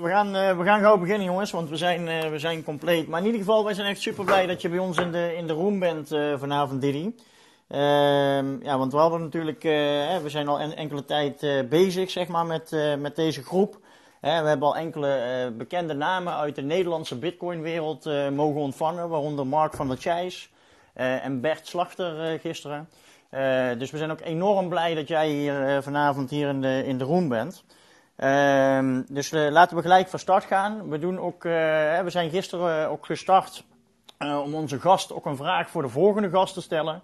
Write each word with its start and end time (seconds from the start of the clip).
we 0.00 0.08
gaan, 0.08 0.36
uh, 0.36 0.56
we 0.58 0.64
gaan 0.64 0.80
gauw 0.80 0.98
beginnen 0.98 1.26
jongens, 1.26 1.50
want 1.50 1.68
we 1.68 1.76
zijn, 1.76 2.08
uh, 2.08 2.30
we 2.30 2.38
zijn 2.38 2.62
compleet. 2.62 3.08
Maar 3.08 3.20
in 3.20 3.26
ieder 3.26 3.40
geval, 3.40 3.64
wij 3.64 3.74
zijn 3.74 3.86
echt 3.86 4.00
super 4.00 4.24
blij 4.24 4.46
dat 4.46 4.62
je 4.62 4.68
bij 4.68 4.78
ons 4.78 4.98
in 4.98 5.12
de, 5.12 5.34
in 5.36 5.46
de 5.46 5.52
room 5.52 5.78
bent 5.78 6.12
uh, 6.12 6.38
vanavond, 6.38 6.80
Didi. 6.80 7.14
Ehm, 7.68 8.62
ja, 8.62 8.78
want 8.78 8.92
we 8.92 8.98
hadden 8.98 9.20
natuurlijk, 9.20 9.62
we 10.22 10.24
zijn 10.26 10.48
al 10.48 10.58
en, 10.58 10.76
enkele 10.76 11.04
tijd 11.04 11.66
bezig 11.68 12.10
zeg 12.10 12.28
maar, 12.28 12.46
met, 12.46 12.96
met 12.98 13.16
deze 13.16 13.42
groep. 13.42 13.78
we 14.20 14.28
hebben 14.28 14.68
al 14.68 14.76
enkele 14.76 15.52
bekende 15.56 15.94
namen 15.94 16.34
uit 16.34 16.54
de 16.54 16.62
Nederlandse 16.62 17.18
Bitcoin-wereld 17.18 18.04
mogen 18.32 18.60
ontvangen, 18.60 19.08
waaronder 19.08 19.46
Mark 19.46 19.74
van 19.74 19.88
der 19.88 19.96
Chijs 19.96 20.50
en 20.94 21.40
Bert 21.40 21.66
Slachter 21.66 22.38
gisteren. 22.38 22.88
dus 23.78 23.90
we 23.90 23.98
zijn 23.98 24.10
ook 24.10 24.20
enorm 24.20 24.68
blij 24.68 24.94
dat 24.94 25.08
jij 25.08 25.28
hier 25.28 25.82
vanavond 25.82 26.30
hier 26.30 26.48
in 26.48 26.60
de, 26.60 26.82
in 26.86 26.98
de 26.98 27.04
room 27.04 27.28
bent. 27.28 27.64
Ehm, 28.18 29.02
dus 29.08 29.32
uh, 29.32 29.50
laten 29.50 29.76
we 29.76 29.82
gelijk 29.82 30.08
van 30.08 30.18
start 30.18 30.44
gaan. 30.44 30.88
We, 30.88 30.98
doen 30.98 31.18
ook, 31.18 31.44
uh, 31.44 31.52
we 32.00 32.10
zijn 32.10 32.30
gisteren 32.30 32.88
ook 32.88 33.06
gestart 33.06 33.64
uh, 34.18 34.40
om 34.42 34.54
onze 34.54 34.80
gast 34.80 35.12
ook 35.12 35.26
een 35.26 35.36
vraag 35.36 35.70
voor 35.70 35.82
de 35.82 35.88
volgende 35.88 36.30
gast 36.30 36.54
te 36.54 36.60
stellen. 36.60 37.02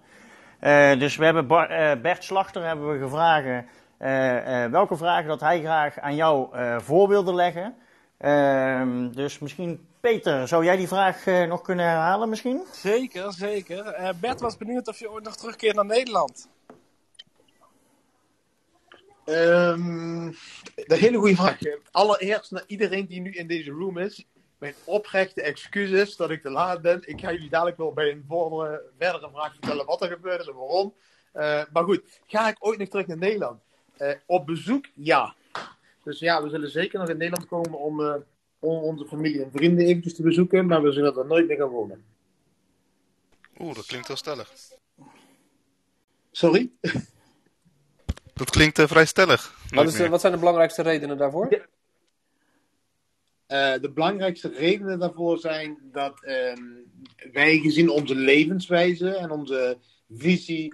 dus 0.99 1.15
we 1.15 1.25
hebben 1.25 1.47
Bert 2.01 2.23
Slachter 2.23 2.65
hebben 2.65 2.91
we 2.91 2.99
gevraagd 2.99 3.65
welke 4.71 4.95
vragen 4.95 5.27
dat 5.27 5.39
hij 5.39 5.59
graag 5.61 5.99
aan 5.99 6.15
jou 6.15 6.47
voor 6.81 7.07
wilde 7.07 7.33
leggen. 7.33 7.75
Ehm, 8.17 9.11
dus 9.11 9.39
misschien 9.39 9.87
Peter, 9.99 10.47
zou 10.47 10.63
jij 10.63 10.75
die 10.75 10.87
vraag 10.87 11.25
nog 11.25 11.61
kunnen 11.61 11.85
herhalen 11.85 12.29
misschien? 12.29 12.63
Zeker, 12.71 13.33
zeker. 13.33 14.13
Bert 14.19 14.39
was 14.39 14.57
benieuwd 14.57 14.87
of 14.87 14.99
je 14.99 15.11
ooit 15.11 15.23
nog 15.23 15.35
terugkeert 15.35 15.75
naar 15.75 15.85
Nederland. 15.85 16.47
Um, 19.29 20.25
dat 20.75 20.85
is 20.85 20.85
een 20.87 20.97
hele 20.97 21.17
goede 21.17 21.35
vraag. 21.35 21.57
Allereerst 21.91 22.51
naar 22.51 22.63
iedereen 22.67 23.05
die 23.05 23.21
nu 23.21 23.31
in 23.31 23.47
deze 23.47 23.71
room 23.71 23.97
is. 23.97 24.25
Mijn 24.57 24.73
oprechte 24.83 25.41
excuses 25.41 26.15
dat 26.15 26.29
ik 26.29 26.41
te 26.41 26.49
laat 26.49 26.81
ben. 26.81 27.01
Ik 27.05 27.19
ga 27.19 27.31
jullie 27.31 27.49
dadelijk 27.49 27.77
wel 27.77 27.93
bij 27.93 28.11
een 28.11 28.23
vordere, 28.27 28.83
verdere 28.97 29.29
vraag 29.29 29.51
vertellen 29.51 29.85
wat 29.85 30.01
er 30.01 30.07
gebeurd 30.07 30.41
is 30.41 30.47
en 30.47 30.55
waarom. 30.55 30.93
Uh, 31.33 31.63
maar 31.73 31.83
goed, 31.83 32.01
ga 32.25 32.47
ik 32.47 32.55
ooit 32.59 32.79
nog 32.79 32.87
terug 32.87 33.07
naar 33.07 33.17
Nederland? 33.17 33.61
Uh, 33.97 34.11
op 34.25 34.45
bezoek? 34.45 34.85
Ja. 34.93 35.35
Dus 36.03 36.19
ja, 36.19 36.43
we 36.43 36.49
zullen 36.49 36.69
zeker 36.69 36.99
nog 36.99 37.09
in 37.09 37.17
Nederland 37.17 37.47
komen 37.47 37.79
om, 37.79 37.99
uh, 37.99 38.15
om 38.59 38.83
onze 38.83 39.05
familie 39.05 39.43
en 39.43 39.51
vrienden 39.51 39.85
eventjes 39.85 40.15
te 40.15 40.21
bezoeken. 40.21 40.65
Maar 40.65 40.81
we 40.81 40.91
zullen 40.91 41.17
er 41.17 41.25
nooit 41.25 41.47
meer 41.47 41.57
gaan 41.57 41.69
wonen. 41.69 42.05
Oeh, 43.59 43.75
dat 43.75 43.85
klinkt 43.85 44.07
wel 44.07 44.17
stellig. 44.17 44.53
Sorry? 46.31 46.71
Dat 48.35 48.49
klinkt 48.49 48.79
uh, 48.79 48.87
vrij 48.87 49.05
stellig. 49.05 49.55
Wat, 49.69 49.87
is, 49.87 50.07
wat, 50.07 50.21
zijn 50.21 50.33
de 50.33 50.39
belangrijkste 50.39 50.81
redenen 50.81 51.17
daarvoor? 51.17 51.45
Uh, 53.47 53.73
de 53.81 53.91
belangrijkste 53.93 54.49
redenen 54.49 54.99
daarvoor 54.99 55.37
zijn 55.37 55.77
dat 55.91 56.13
uh, 56.23 56.53
wij 57.31 57.57
gezien 57.57 57.89
onze 57.89 58.15
levenswijze 58.15 59.15
en 59.15 59.31
onze 59.31 59.77
visie 60.09 60.73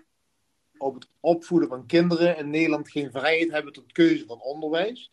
op 0.77 0.93
het 0.93 1.07
opvoeden 1.19 1.69
van 1.69 1.85
kinderen 1.85 2.37
in 2.37 2.49
Nederland 2.49 2.89
geen 2.89 3.11
vrijheid 3.11 3.51
hebben 3.51 3.73
tot 3.73 3.91
keuze 3.91 4.25
van 4.25 4.41
onderwijs. 4.41 5.11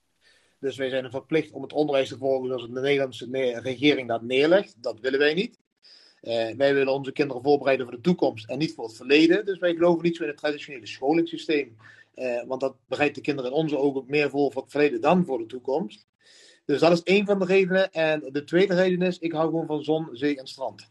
Dus 0.61 0.77
wij 0.77 0.89
zijn 0.89 1.11
verplicht 1.11 1.53
om 1.53 1.63
het 1.63 1.73
onderwijs 1.73 2.09
te 2.09 2.19
volgen 2.19 2.49
zoals 2.49 2.63
de 2.63 2.81
Nederlandse 2.81 3.61
regering 3.63 4.09
dat 4.09 4.23
neerlegt. 4.23 4.75
Dat 4.83 5.01
willen 5.01 5.19
wij 5.19 5.35
niet. 5.35 5.59
Uh, 6.23 6.51
wij 6.57 6.75
willen 6.75 6.93
onze 6.93 7.13
kinderen 7.13 7.43
voorbereiden 7.43 7.87
voor 7.87 7.95
de 7.95 8.03
toekomst 8.03 8.49
en 8.49 8.59
niet 8.59 8.75
voor 8.75 8.85
het 8.85 8.97
verleden. 8.97 9.45
Dus 9.45 9.59
wij 9.59 9.75
geloven 9.75 10.03
niet 10.03 10.17
zo 10.17 10.23
in 10.23 10.29
het 10.29 10.39
traditionele 10.39 10.87
scholingssysteem. 10.87 11.77
Uh, 12.19 12.43
want 12.47 12.61
dat 12.61 12.77
bereidt 12.87 13.15
de 13.15 13.21
kinderen 13.21 13.51
in 13.51 13.57
onze 13.57 13.79
ogen 13.79 14.05
meer 14.07 14.31
voor 14.31 14.53
voor 14.53 14.63
het 14.63 14.71
verleden 14.71 15.01
dan 15.01 15.25
voor 15.25 15.39
de 15.39 15.47
toekomst. 15.47 16.07
Dus 16.65 16.81
dat 16.81 16.93
is 16.93 17.03
één 17.03 17.27
van 17.27 17.39
de 17.39 17.45
redenen. 17.45 17.91
En 17.93 18.21
de 18.33 18.45
tweede 18.45 18.75
reden 18.75 19.03
is, 19.03 19.19
ik 19.19 19.33
hou 19.33 19.47
gewoon 19.47 19.67
van 19.67 19.83
zon, 19.83 20.09
zee 20.13 20.39
en 20.39 20.47
strand. 20.47 20.91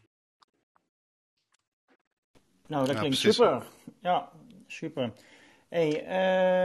Nou, 2.66 2.86
dat 2.86 2.96
klinkt 2.96 3.16
super. 3.16 3.62
Ja, 4.00 4.30
super. 4.66 5.12
Hey, 5.68 5.88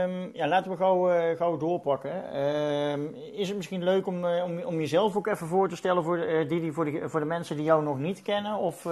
um, 0.04 0.30
ja, 0.34 0.48
laten 0.48 0.70
we 0.70 0.76
gauw, 0.76 1.10
uh, 1.10 1.36
gauw 1.36 1.56
doorpakken. 1.56 2.40
Um, 2.40 3.14
is 3.14 3.48
het 3.48 3.56
misschien 3.56 3.84
leuk 3.84 4.06
om, 4.06 4.24
uh, 4.24 4.44
om, 4.44 4.58
om 4.58 4.80
jezelf 4.80 5.16
ook 5.16 5.26
even 5.26 5.46
voor 5.46 5.68
te 5.68 5.76
stellen 5.76 6.04
voor, 6.04 6.18
uh, 6.18 6.48
die, 6.48 6.60
die, 6.60 6.72
voor, 6.72 6.84
de, 6.84 7.08
voor 7.08 7.20
de 7.20 7.26
mensen 7.26 7.56
die 7.56 7.64
jou 7.64 7.82
nog 7.82 7.98
niet 7.98 8.22
kennen? 8.22 8.56
Of, 8.56 8.86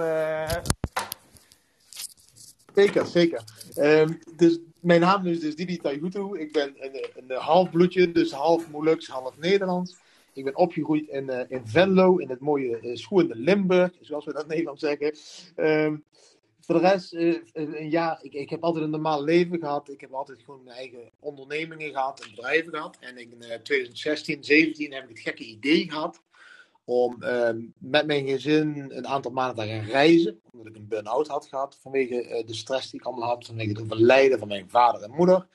Zeker, 2.73 3.05
zeker. 3.05 3.43
Um, 3.75 4.19
dus 4.35 4.59
mijn 4.83 5.01
naam 5.01 5.25
is 5.25 5.39
dus 5.39 5.55
Didi 5.55 5.77
Taihutu. 5.77 6.39
Ik 6.39 6.51
ben 6.51 6.75
een, 6.79 7.05
een 7.15 7.37
half 7.37 7.71
bloedje, 7.71 8.11
dus 8.11 8.31
half 8.31 8.71
Molux, 8.71 9.07
half 9.07 9.37
Nederlands. 9.37 9.95
Ik 10.33 10.43
ben 10.43 10.55
opgegroeid 10.55 11.07
in, 11.07 11.23
uh, 11.29 11.39
in 11.47 11.61
Venlo, 11.65 12.17
in 12.17 12.29
het 12.29 12.39
mooie 12.39 12.79
uh, 12.81 13.23
Limburg, 13.27 13.91
zoals 14.01 14.25
we 14.25 14.33
dat 14.33 14.41
in 14.41 14.47
Nederland 14.47 14.79
zeggen. 14.79 15.15
Um, 15.55 16.03
voor 16.59 16.75
de 16.75 16.81
rest, 16.81 17.13
uh, 17.13 17.39
een 17.53 17.89
jaar, 17.89 18.19
ik, 18.21 18.33
ik 18.33 18.49
heb 18.49 18.63
altijd 18.63 18.83
een 18.83 18.89
normaal 18.89 19.23
leven 19.23 19.59
gehad. 19.59 19.89
Ik 19.89 20.01
heb 20.01 20.13
altijd 20.13 20.43
gewoon 20.43 20.63
mijn 20.63 20.77
eigen 20.77 21.11
ondernemingen 21.19 21.91
gehad 21.91 22.21
en 22.21 22.35
bedrijven 22.35 22.73
gehad. 22.73 22.97
En 22.99 23.17
in 23.17 23.29
2016, 23.39 24.41
2017 24.41 24.93
heb 24.93 25.03
ik 25.03 25.09
het 25.09 25.19
gekke 25.19 25.43
idee 25.43 25.89
gehad 25.89 26.21
om 26.85 27.17
uh, 27.19 27.49
met 27.77 28.05
mijn 28.05 28.27
gezin 28.27 28.85
een 28.89 29.07
aantal 29.07 29.31
maanden 29.31 29.65
te 29.65 29.71
gaan 29.71 29.85
reizen. 29.85 30.39
Omdat 30.51 30.67
ik 30.67 30.75
een 30.75 30.87
burn-out 30.87 31.27
had 31.27 31.45
gehad 31.45 31.77
vanwege 31.81 32.29
uh, 32.29 32.47
de 32.47 32.53
stress 32.53 32.89
die 32.89 32.99
ik 32.99 33.05
allemaal 33.05 33.29
had. 33.29 33.45
Vanwege 33.45 33.69
het 33.69 33.81
overlijden 33.81 34.39
van 34.39 34.47
mijn 34.47 34.69
vader 34.69 35.01
en 35.01 35.11
moeder. 35.11 35.47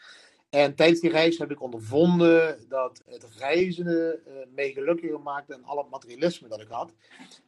En 0.51 0.75
tijdens 0.75 1.01
die 1.01 1.11
reis 1.11 1.39
heb 1.39 1.51
ik 1.51 1.63
ondervonden 1.63 2.59
dat 2.69 3.03
het 3.07 3.27
reizen 3.39 3.87
uh, 3.87 4.35
mij 4.55 4.73
gelukkiger 4.73 5.21
maakte 5.21 5.53
dan 5.53 5.65
al 5.65 5.77
het 5.77 5.91
materialisme 5.91 6.49
dat 6.49 6.61
ik 6.61 6.69
had. 6.69 6.93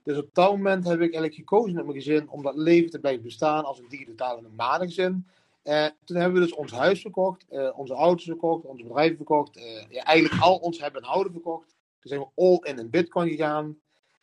Dus 0.03 0.19
op 0.19 0.29
dat 0.33 0.51
moment 0.51 0.85
heb 0.85 0.95
ik 0.95 1.01
eigenlijk 1.01 1.35
gekozen 1.35 1.75
met 1.75 1.85
mijn 1.85 1.97
gezin 1.97 2.31
om 2.31 2.43
dat 2.43 2.57
leven 2.57 2.91
te 2.91 2.99
blijven 2.99 3.23
bestaan 3.23 3.65
als 3.65 3.79
een 3.79 3.89
digitale 3.89 4.41
nomade 4.41 5.23
En 5.63 5.97
toen 6.05 6.17
hebben 6.17 6.41
we 6.41 6.47
dus 6.47 6.57
ons 6.57 6.73
huis 6.73 7.01
verkocht, 7.01 7.45
onze 7.75 7.95
auto's 7.95 8.25
verkocht, 8.25 8.65
onze 8.65 8.85
bedrijven 8.85 9.17
verkocht. 9.17 9.61
ja, 9.89 10.03
eigenlijk 10.03 10.43
al 10.43 10.57
ons 10.57 10.81
hebben 10.81 11.03
en 11.03 11.09
houden 11.09 11.33
verkocht. 11.33 11.75
Toen 12.01 12.11
zijn 12.11 12.21
we 12.21 12.29
all 12.35 12.73
in 12.73 12.79
in 12.79 12.91
Bitcoin 12.91 13.29
gegaan. 13.29 13.79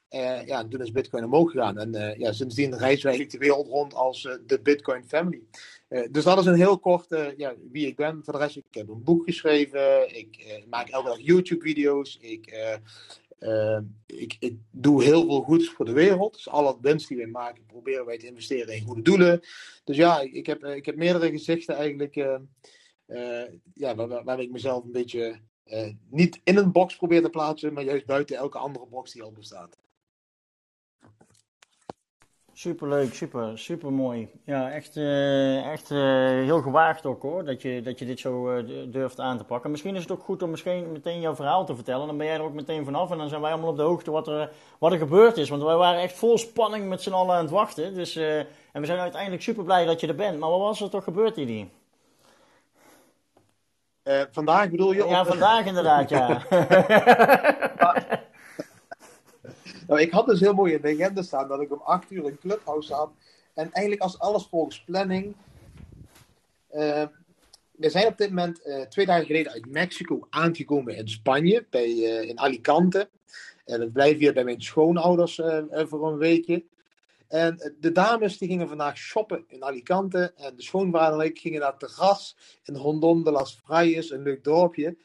Uh, 0.09 0.45
ja, 0.45 0.59
en 0.59 0.69
toen 0.69 0.81
is 0.81 0.91
Bitcoin 0.91 1.23
omhoog 1.23 1.51
gegaan. 1.51 1.77
En 1.77 1.95
uh, 1.95 2.15
ja, 2.15 2.31
sindsdien 2.31 2.77
reizen 2.77 3.09
wij 3.09 3.27
de 3.27 3.37
wereld 3.37 3.67
rond 3.67 3.93
als 3.93 4.23
uh, 4.23 4.33
de 4.45 4.59
Bitcoin 4.61 5.03
Family. 5.07 5.43
dus 6.11 6.23
dat 6.23 6.39
is 6.39 6.45
een 6.45 6.55
heel 6.55 6.79
kort 6.79 7.33
ja, 7.37 7.55
wie 7.71 7.87
ik 7.87 7.95
ben. 7.95 8.23
Voor 8.23 8.33
de 8.33 8.39
rest, 8.39 8.55
ik 8.55 8.65
heb 8.71 8.89
een 8.89 9.03
boek 9.03 9.23
geschreven. 9.23 10.15
Ik 10.17 10.61
maak 10.69 10.89
elke 10.89 11.07
dag 11.07 11.19
YouTube-video's. 11.19 12.17
Ik, 12.21 12.55
ik, 14.05 14.35
ik, 14.39 14.57
doe 14.71 15.03
heel 15.03 15.25
veel 15.25 15.41
goeds 15.41 15.69
voor 15.69 15.85
de 15.85 15.91
wereld. 15.91 16.33
Dus 16.33 16.49
alle 16.49 16.77
winst 16.81 17.07
die 17.07 17.17
wij 17.17 17.27
maken, 17.27 17.65
proberen 17.65 18.05
wij 18.05 18.17
te 18.17 18.27
investeren 18.27 18.75
in 18.75 18.85
goede 18.85 19.01
doelen. 19.01 19.41
Dus 19.83 19.95
ja, 19.95 20.19
ik, 20.19 20.45
heb, 20.45 20.63
ik 20.63 20.85
heb 20.85 20.95
meerdere 20.95 21.29
gezichten 21.29 21.75
eigenlijk. 21.75 22.15
ja, 23.73 23.95
waar, 23.95 24.23
waar 24.23 24.39
ik 24.39 24.51
mezelf 24.51 24.83
een 24.83 24.91
beetje 24.91 25.39
uh, 25.69 25.93
niet 26.09 26.41
in 26.43 26.57
een 26.57 26.71
box 26.71 26.95
probeert 26.95 27.23
te 27.23 27.29
plaatsen, 27.29 27.73
maar 27.73 27.83
juist 27.83 28.05
buiten 28.05 28.37
elke 28.37 28.57
andere 28.57 28.85
box 28.85 29.11
die 29.11 29.23
al 29.23 29.31
bestaat. 29.31 29.77
Superleuk, 32.53 33.13
super, 33.13 33.57
super 33.59 33.93
mooi. 33.93 34.29
Ja, 34.43 34.71
echt, 34.71 34.95
uh, 34.95 35.71
echt 35.71 35.91
uh, 35.91 35.97
heel 36.29 36.61
gewaagd 36.61 37.05
ook 37.05 37.21
hoor, 37.21 37.45
dat 37.45 37.61
je, 37.61 37.81
dat 37.81 37.99
je 37.99 38.05
dit 38.05 38.19
zo 38.19 38.63
durft 38.89 39.19
aan 39.19 39.37
te 39.37 39.43
pakken. 39.43 39.71
Misschien 39.71 39.95
is 39.95 40.01
het 40.01 40.11
ook 40.11 40.23
goed 40.23 40.43
om 40.43 40.49
misschien 40.49 40.91
meteen 40.91 41.19
jouw 41.19 41.35
verhaal 41.35 41.65
te 41.65 41.75
vertellen. 41.75 42.07
Dan 42.07 42.17
ben 42.17 42.25
jij 42.25 42.35
er 42.35 42.41
ook 42.41 42.53
meteen 42.53 42.85
vanaf 42.85 43.11
en 43.11 43.17
dan 43.17 43.29
zijn 43.29 43.41
wij 43.41 43.51
allemaal 43.51 43.69
op 43.69 43.77
de 43.77 43.81
hoogte 43.81 44.11
wat 44.11 44.27
er, 44.27 44.51
wat 44.79 44.91
er 44.91 44.97
gebeurd 44.97 45.37
is. 45.37 45.49
Want 45.49 45.63
wij 45.63 45.75
waren 45.75 46.01
echt 46.01 46.17
vol 46.17 46.37
spanning 46.37 46.89
met 46.89 47.01
z'n 47.01 47.11
allen 47.11 47.35
aan 47.35 47.41
het 47.41 47.51
wachten. 47.51 47.93
Dus, 47.93 48.15
en 48.15 48.47
we 48.81 48.85
zijn 48.85 48.99
uiteindelijk 48.99 49.41
super 49.41 49.63
blij 49.63 49.85
dat 49.85 49.99
je 49.99 50.07
er 50.07 50.15
bent. 50.15 50.39
Maar 50.39 50.49
wat 50.49 50.59
was 50.59 50.81
er 50.81 50.89
toch 50.89 51.03
gebeurd, 51.03 51.35
Didi? 51.35 51.69
Uh, 54.07 54.21
vandaag 54.31 54.69
bedoel 54.69 54.91
je? 54.91 55.05
Ja, 55.05 55.25
vandaag 55.25 55.65
inderdaad, 55.65 56.09
ja. 56.09 56.45
nou, 59.87 60.01
ik 60.01 60.11
had 60.11 60.25
dus 60.25 60.39
heel 60.39 60.53
mooi 60.53 60.73
in 60.73 60.81
de 60.81 60.93
agenda 60.93 61.21
staan 61.21 61.47
dat 61.47 61.61
ik 61.61 61.71
om 61.71 61.81
8 61.83 62.11
uur 62.11 62.25
in 62.25 62.37
Clubhouse 62.39 62.93
had. 62.93 63.11
En 63.53 63.71
eigenlijk 63.71 64.01
als 64.01 64.19
alles 64.19 64.47
volgens 64.49 64.83
planning. 64.83 65.35
Uh, 66.71 67.03
we 67.71 67.89
zijn 67.89 68.07
op 68.07 68.17
dit 68.17 68.29
moment 68.29 68.61
uh, 68.65 68.81
twee 68.81 69.05
dagen 69.05 69.25
geleden 69.25 69.51
uit 69.51 69.71
Mexico 69.71 70.27
aangekomen 70.29 70.95
in 70.95 71.09
Spanje, 71.09 71.65
bij, 71.69 71.89
in 72.27 72.39
Alicante. 72.39 73.09
En 73.65 73.79
we 73.79 73.87
blijven 73.87 74.19
hier 74.19 74.33
bij 74.33 74.43
mijn 74.43 74.61
schoonouders 74.61 75.41
voor 75.71 76.11
een 76.11 76.17
weekje. 76.17 76.63
En 77.27 77.75
de 77.79 77.91
dames 77.91 78.37
die 78.37 78.47
gingen 78.47 78.67
vandaag 78.67 78.97
shoppen 78.97 79.43
in 79.47 79.63
Alicante. 79.63 80.33
En 80.35 80.55
de 80.55 80.63
schoonvader 80.63 81.29
gingen 81.33 81.59
naar 81.59 81.69
het 81.69 81.79
terras 81.79 82.37
in 82.63 82.75
Rondon 82.75 83.23
de 83.23 83.31
las 83.31 83.59
Fraies, 83.63 84.11
een 84.11 84.21
leuk 84.21 84.43
dorpje. 84.43 84.97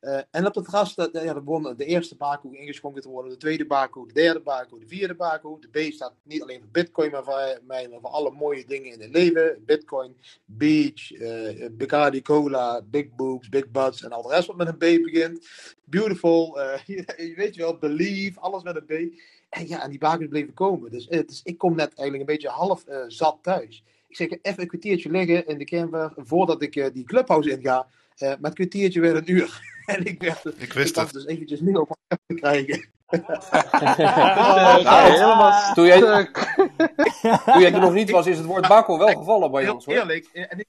Eh, 0.00 0.20
en 0.30 0.46
op 0.46 0.54
het 0.54 0.64
terras, 0.64 0.94
dat, 0.94 1.10
ja, 1.12 1.20
er 1.20 1.44
begon 1.44 1.76
de 1.76 1.84
eerste 1.84 2.16
bako 2.16 2.50
ingeschonken 2.50 3.02
te 3.02 3.08
worden, 3.08 3.32
de 3.32 3.36
tweede 3.36 3.66
bako, 3.66 4.06
de 4.06 4.12
derde 4.12 4.40
bako, 4.40 4.78
de 4.78 4.86
vierde 4.86 5.14
bako. 5.14 5.58
De 5.58 5.68
B 5.68 5.92
staat 5.92 6.14
niet 6.22 6.42
alleen 6.42 6.60
voor 6.60 6.70
Bitcoin, 6.70 7.10
maar 7.10 7.24
voor, 7.24 7.60
voor 8.00 8.10
alle 8.10 8.30
mooie 8.30 8.64
dingen 8.66 8.92
in 8.92 9.00
het 9.00 9.10
leven. 9.10 9.62
Bitcoin, 9.66 10.16
Beach, 10.44 11.10
uh, 11.10 11.66
Bacardi 11.70 12.22
Cola, 12.22 12.82
Big 12.82 13.14
Boobs, 13.16 13.48
Big 13.48 13.70
Butts 13.70 14.02
en 14.02 14.12
al 14.12 14.22
de 14.22 14.28
rest 14.28 14.46
wat 14.46 14.56
met 14.56 14.68
een 14.68 14.76
B 14.76 15.02
begint. 15.04 15.48
Beautiful, 15.84 16.60
uh, 16.60 16.78
je 16.86 17.32
weet 17.36 17.54
je 17.54 17.60
wel, 17.60 17.78
Believe, 17.78 18.40
alles 18.40 18.62
met 18.62 18.76
een 18.76 18.84
B. 18.84 19.20
En 19.48 19.68
ja, 19.68 19.82
en 19.82 19.90
die 19.90 19.98
bakens 19.98 20.28
bleven 20.28 20.54
komen. 20.54 20.90
Dus, 20.90 21.06
dus 21.06 21.40
ik 21.44 21.58
kom 21.58 21.74
net 21.74 21.94
eigenlijk 21.94 22.20
een 22.20 22.34
beetje 22.36 22.48
half 22.48 22.84
zat 23.06 23.38
thuis. 23.42 23.82
Ik 24.08 24.16
zeg 24.16 24.28
even 24.42 24.62
een 24.62 24.68
kwartiertje 24.68 25.10
liggen 25.10 25.46
in 25.46 25.58
de 25.58 25.64
camper 25.64 26.12
voordat 26.16 26.62
ik 26.62 26.90
die 26.94 27.04
clubhouse 27.04 27.50
inga. 27.50 27.86
Uh, 28.18 28.28
met 28.28 28.38
een 28.42 28.52
kwartiertje 28.52 29.00
weer 29.00 29.16
een 29.16 29.30
uur. 29.30 29.60
en 29.86 30.04
ik 30.04 30.22
werd 30.22 30.44
ik 30.56 30.72
wist 30.72 30.96
ik 30.96 31.02
het. 31.02 31.12
dus 31.12 31.26
eventjes 31.26 31.60
niet 31.60 31.76
op 31.76 31.96
te 32.26 32.34
krijgen. 32.34 32.88
helemaal 35.12 35.74
toen, 35.74 35.86
jij, 35.86 36.00
toen 37.44 37.60
jij 37.60 37.72
er 37.72 37.80
nog 37.80 37.92
niet 37.92 38.10
was, 38.10 38.26
is 38.26 38.36
het 38.36 38.46
woord 38.46 38.68
bakkel 38.68 38.98
wel 38.98 39.16
gevallen 39.18 39.50
bij 39.50 39.68
ons. 39.68 39.84
Hoor. 39.84 39.94
Eerlijk. 39.94 40.26
En 40.32 40.58
ik... 40.58 40.66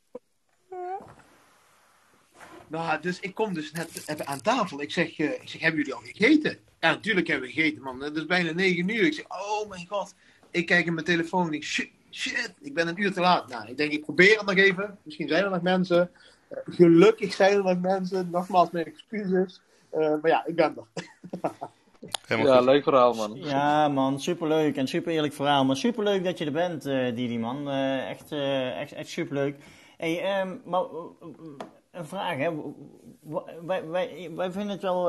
Nou, 2.67 3.01
dus 3.01 3.19
ik 3.19 3.35
kom 3.35 3.53
dus 3.53 3.71
net 3.71 4.03
even 4.05 4.27
aan 4.27 4.41
tafel. 4.41 4.81
Ik 4.81 4.91
zeg, 4.91 5.17
uh, 5.17 5.31
ik 5.31 5.49
zeg, 5.49 5.61
hebben 5.61 5.79
jullie 5.79 5.93
al 5.93 6.01
gegeten? 6.03 6.59
Ja, 6.79 6.89
natuurlijk 6.89 7.27
hebben 7.27 7.47
we 7.47 7.53
gegeten, 7.53 7.81
man. 7.81 8.01
Het 8.01 8.15
is 8.15 8.25
bijna 8.25 8.51
negen 8.51 8.89
uur. 8.89 9.05
Ik 9.05 9.13
zeg, 9.13 9.25
oh 9.27 9.69
mijn 9.69 9.87
god. 9.87 10.13
Ik 10.51 10.65
kijk 10.65 10.85
in 10.85 10.93
mijn 10.93 11.05
telefoon 11.05 11.47
en 11.47 11.53
ik, 11.53 11.63
shit, 11.63 11.89
shit, 12.11 12.53
ik 12.61 12.73
ben 12.73 12.87
een 12.87 13.01
uur 13.01 13.13
te 13.13 13.19
laat. 13.19 13.47
Nou, 13.47 13.67
ik 13.67 13.77
denk, 13.77 13.91
ik 13.91 14.01
probeer 14.01 14.37
het 14.37 14.45
nog 14.45 14.55
even. 14.55 14.97
Misschien 15.03 15.27
zijn 15.27 15.43
er 15.43 15.49
nog 15.49 15.61
mensen. 15.61 16.11
Gelukkig 16.65 17.33
zijn 17.33 17.57
er 17.57 17.63
nog 17.63 17.79
mensen. 17.79 18.29
Nogmaals, 18.31 18.69
mijn 18.71 18.85
excuses. 18.85 19.61
Uh, 19.93 19.99
maar 20.21 20.31
ja, 20.31 20.45
ik 20.45 20.55
ben 20.55 20.75
er. 22.27 22.37
ja, 22.43 22.59
leuk 22.59 22.83
verhaal, 22.83 23.13
man. 23.13 23.35
Ja, 23.35 23.87
man, 23.87 24.19
superleuk 24.19 24.75
en 24.75 24.87
super 24.87 25.11
eerlijk 25.11 25.33
verhaal. 25.33 25.65
Maar 25.65 25.77
superleuk 25.77 26.23
dat 26.23 26.37
je 26.37 26.45
er 26.45 26.51
bent, 26.51 26.85
uh, 26.85 27.15
Didi, 27.15 27.39
man. 27.39 27.67
Uh, 27.67 28.09
echt, 28.09 28.31
echt, 28.31 28.91
echt 28.91 29.09
superleuk. 29.09 29.55
Hey, 29.97 30.41
um, 30.41 30.61
maar 30.65 30.83
een 31.91 32.05
vraag, 32.05 32.37
hè. 32.37 32.51
Wij, 34.35 34.51
vinden 34.51 34.69
het 34.69 34.81
wel. 34.81 35.03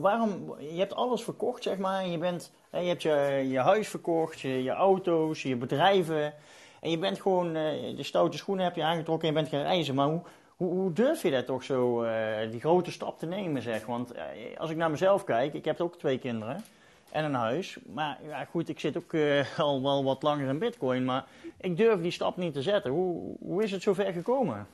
waarom. 0.00 0.54
Je 0.58 0.78
hebt 0.78 0.94
alles 0.94 1.22
verkocht, 1.22 1.62
zeg 1.62 1.78
maar. 1.78 2.06
Je, 2.06 2.18
bent, 2.18 2.52
je 2.70 2.78
hebt 2.78 3.02
je, 3.02 3.46
je 3.48 3.58
huis 3.58 3.88
verkocht, 3.88 4.40
je, 4.40 4.62
je 4.62 4.70
auto's, 4.70 5.42
je 5.42 5.56
bedrijven. 5.56 6.34
En 6.80 6.90
je 6.90 6.98
bent 6.98 7.20
gewoon. 7.20 7.52
de 7.52 8.02
stoute 8.02 8.36
schoenen 8.36 8.64
heb 8.64 8.74
je 8.74 8.82
aangetrokken 8.82 9.28
en 9.28 9.34
je 9.34 9.40
bent 9.40 9.52
gaan 9.52 9.62
reizen. 9.62 9.94
Maar 9.94 10.20
hoe 10.56 10.92
durf 10.92 11.22
je 11.22 11.30
dat 11.30 11.46
toch 11.46 11.62
zo, 11.62 12.04
uh, 12.04 12.10
die 12.50 12.60
grote 12.60 12.90
stap 12.90 13.18
te 13.18 13.26
nemen, 13.26 13.62
zeg? 13.62 13.86
Want 13.86 14.12
als 14.56 14.70
ik 14.70 14.76
naar 14.76 14.90
mezelf 14.90 15.24
kijk, 15.24 15.54
ik 15.54 15.64
heb 15.64 15.80
ook 15.80 15.98
twee 15.98 16.18
kinderen 16.18 16.64
en 17.10 17.24
een 17.24 17.34
huis. 17.34 17.78
Maar 17.92 18.18
ja, 18.28 18.44
goed, 18.44 18.68
ik 18.68 18.80
zit 18.80 18.96
ook 18.96 19.14
al 19.58 19.82
wel 19.82 20.04
wat 20.04 20.22
langer 20.22 20.48
in 20.48 20.58
bitcoin, 20.58 21.04
maar 21.04 21.24
ik 21.60 21.76
durf 21.76 22.00
die 22.00 22.10
stap 22.10 22.36
niet 22.36 22.52
te 22.52 22.62
zetten. 22.62 22.90
Hoe, 22.90 23.36
hoe 23.38 23.62
is 23.62 23.70
het 23.70 23.82
zover 23.82 24.12
gekomen? 24.12 24.66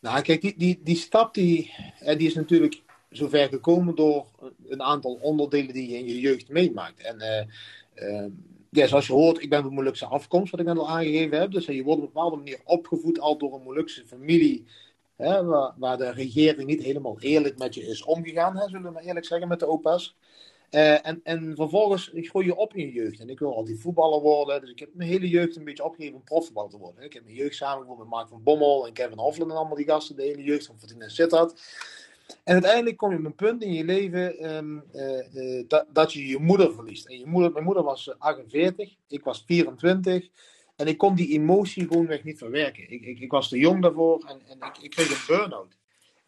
Nou, 0.00 0.22
kijk, 0.22 0.40
die, 0.40 0.54
die, 0.56 0.80
die 0.82 0.96
stap 0.96 1.34
die, 1.34 1.74
die 2.16 2.26
is 2.26 2.34
natuurlijk 2.34 2.82
zover 3.10 3.48
gekomen 3.48 3.94
door 3.94 4.26
een 4.68 4.82
aantal 4.82 5.18
onderdelen 5.22 5.74
die 5.74 5.90
je 5.90 5.98
in 5.98 6.06
je 6.06 6.20
jeugd 6.20 6.48
meemaakt. 6.48 7.00
En 7.00 7.48
ja, 8.70 8.86
zoals 8.86 9.06
je 9.06 9.12
hoort, 9.12 9.42
ik 9.42 9.50
ben 9.50 9.62
van 9.62 9.74
Molukse 9.74 10.06
afkomst, 10.06 10.50
wat 10.50 10.60
ik 10.60 10.66
net 10.66 10.78
al 10.78 10.88
aangegeven 10.88 11.38
heb. 11.38 11.50
Dus 11.50 11.66
je 11.66 11.82
wordt 11.82 12.00
op 12.00 12.06
een 12.06 12.12
bepaalde 12.12 12.36
manier 12.36 12.60
opgevoed 12.64 13.20
al 13.20 13.38
door 13.38 13.54
een 13.54 13.62
Molukse 13.62 14.06
familie. 14.06 14.64
Hè, 15.16 15.44
waar, 15.44 15.72
waar, 15.76 15.96
de 15.96 16.10
regering 16.10 16.66
niet 16.68 16.82
helemaal 16.82 17.20
eerlijk 17.20 17.58
met 17.58 17.74
je 17.74 17.86
is 17.86 18.04
omgegaan, 18.04 18.56
hè, 18.56 18.68
zullen 18.68 18.82
we 18.82 18.90
maar 18.90 19.02
eerlijk 19.02 19.26
zeggen, 19.26 19.48
met 19.48 19.60
de 19.60 19.66
opa's. 19.66 20.16
Uh, 20.70 21.06
en, 21.06 21.20
en 21.22 21.52
vervolgens 21.56 22.10
groei 22.14 22.46
je 22.46 22.56
op 22.56 22.74
in 22.74 22.86
je 22.86 22.92
jeugd. 22.92 23.20
En 23.20 23.28
ik 23.28 23.38
wil 23.38 23.54
altijd 23.56 23.80
voetballer 23.80 24.20
worden. 24.20 24.60
Dus 24.60 24.70
ik 24.70 24.78
heb 24.78 24.88
mijn 24.94 25.10
hele 25.10 25.28
jeugd 25.28 25.56
een 25.56 25.64
beetje 25.64 25.84
opgegeven 25.84 26.16
om 26.16 26.24
profvoetballer 26.24 26.70
te 26.70 26.78
worden. 26.78 27.04
Ik 27.04 27.12
heb 27.12 27.24
mijn 27.24 27.36
jeugd 27.36 27.54
samengevoerd 27.54 27.98
met 27.98 28.08
Mark 28.08 28.28
van 28.28 28.42
Bommel 28.42 28.86
en 28.86 28.92
Kevin 28.92 29.18
Hofland 29.18 29.50
en 29.50 29.56
allemaal 29.56 29.76
die 29.76 29.86
gasten. 29.86 30.16
De 30.16 30.22
hele 30.22 30.42
jeugd 30.42 30.66
van 30.66 30.78
Fortuna 30.78 31.08
Sittard. 31.08 31.52
En 32.44 32.52
uiteindelijk 32.52 32.96
kom 32.96 33.10
je 33.10 33.18
op 33.18 33.24
een 33.24 33.34
punt 33.34 33.62
in 33.62 33.72
je 33.72 33.84
leven 33.84 34.54
um, 34.56 34.82
uh, 34.94 35.34
uh, 35.34 35.64
dat, 35.68 35.86
dat 35.92 36.12
je 36.12 36.26
je 36.26 36.38
moeder 36.38 36.74
verliest. 36.74 37.06
En 37.06 37.18
je 37.18 37.26
moeder, 37.26 37.52
mijn 37.52 37.64
moeder 37.64 37.82
was 37.82 38.18
48, 38.18 38.94
ik 39.08 39.24
was 39.24 39.44
24. 39.46 40.28
En 40.76 40.86
ik 40.86 40.98
kon 40.98 41.14
die 41.14 41.32
emotie 41.32 41.86
gewoonweg 41.86 42.24
niet 42.24 42.38
verwerken. 42.38 42.90
Ik, 42.90 43.04
ik, 43.04 43.20
ik 43.20 43.30
was 43.30 43.48
te 43.48 43.58
jong 43.58 43.82
daarvoor 43.82 44.24
en, 44.26 44.40
en 44.48 44.68
ik, 44.68 44.78
ik 44.82 44.90
kreeg 44.90 45.10
een 45.10 45.36
burn-out. 45.36 45.78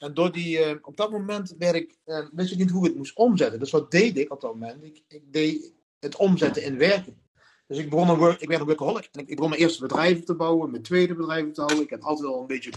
En 0.03 0.15
door 0.15 0.33
die, 0.33 0.59
uh, 0.59 0.75
op 0.83 0.97
dat 0.97 1.11
moment 1.11 1.55
werd 1.59 1.75
ik, 1.75 1.97
wist 2.33 2.53
ik 2.53 2.59
niet 2.59 2.71
hoe 2.71 2.83
ik 2.83 2.89
het 2.89 2.97
moest 2.97 3.17
omzetten. 3.17 3.59
Dus 3.59 3.71
wat 3.71 3.91
deed 3.91 4.19
ik 4.19 4.33
op 4.33 4.41
dat 4.41 4.53
moment? 4.53 4.85
Ik, 4.85 5.23
deed 5.33 5.73
het 5.99 6.17
omzetten 6.17 6.63
in 6.63 6.79
werken. 6.79 7.21
Dus 7.67 7.79
ik, 7.79 7.91
begon 7.91 8.09
een 8.09 8.17
work, 8.17 8.41
ik 8.41 8.49
werd 8.49 8.61
een 8.61 8.67
workaholic. 8.67 9.09
Ik, 9.13 9.27
begon 9.27 9.49
mijn 9.49 9.61
eerste 9.61 9.83
bedrijf 9.83 10.25
te 10.25 10.35
bouwen, 10.35 10.71
mijn 10.71 10.83
tweede 10.83 11.15
bedrijf 11.15 11.53
te 11.53 11.61
houden. 11.61 11.85
Ik 11.85 11.91
heb 11.91 12.03
altijd 12.03 12.29
wel 12.29 12.41
een 12.41 12.47
beetje 12.47 12.73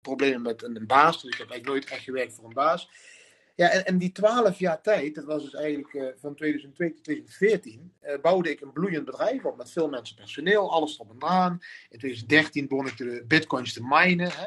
problemen 0.00 0.42
met 0.42 0.62
een, 0.62 0.86
baas. 0.86 1.22
Dus 1.22 1.32
ik 1.32 1.38
heb 1.38 1.50
eigenlijk 1.50 1.66
nooit 1.66 1.94
echt 1.96 2.04
gewerkt 2.04 2.34
voor 2.34 2.44
een 2.44 2.54
baas. 2.54 2.90
Ja, 3.54 3.70
en, 3.70 3.84
en 3.84 3.98
die 3.98 4.12
twaalf 4.12 4.58
jaar 4.58 4.82
tijd, 4.82 5.14
dat 5.14 5.24
was 5.24 5.42
dus 5.42 5.54
eigenlijk 5.54 5.92
uh, 5.92 6.06
van 6.16 6.34
2002 6.34 6.92
tot 6.94 7.04
2014, 7.04 7.92
uh, 8.02 8.12
eh, 8.12 8.20
bouwde 8.20 8.50
ik 8.50 8.60
een 8.60 8.72
bloeiend 8.72 9.04
bedrijf 9.04 9.44
op 9.44 9.56
met 9.56 9.72
veel 9.72 9.88
mensen 9.88 10.16
personeel, 10.16 10.72
alles 10.72 10.94
erop 10.94 11.10
en 11.10 11.28
aan. 11.28 11.52
In 11.88 11.98
2013 11.98 12.68
begon 12.68 12.86
ik 12.86 12.96
de 12.96 13.24
bitcoins 13.28 13.72
te 13.72 13.82
minen. 13.82 14.30
Hè. 14.30 14.46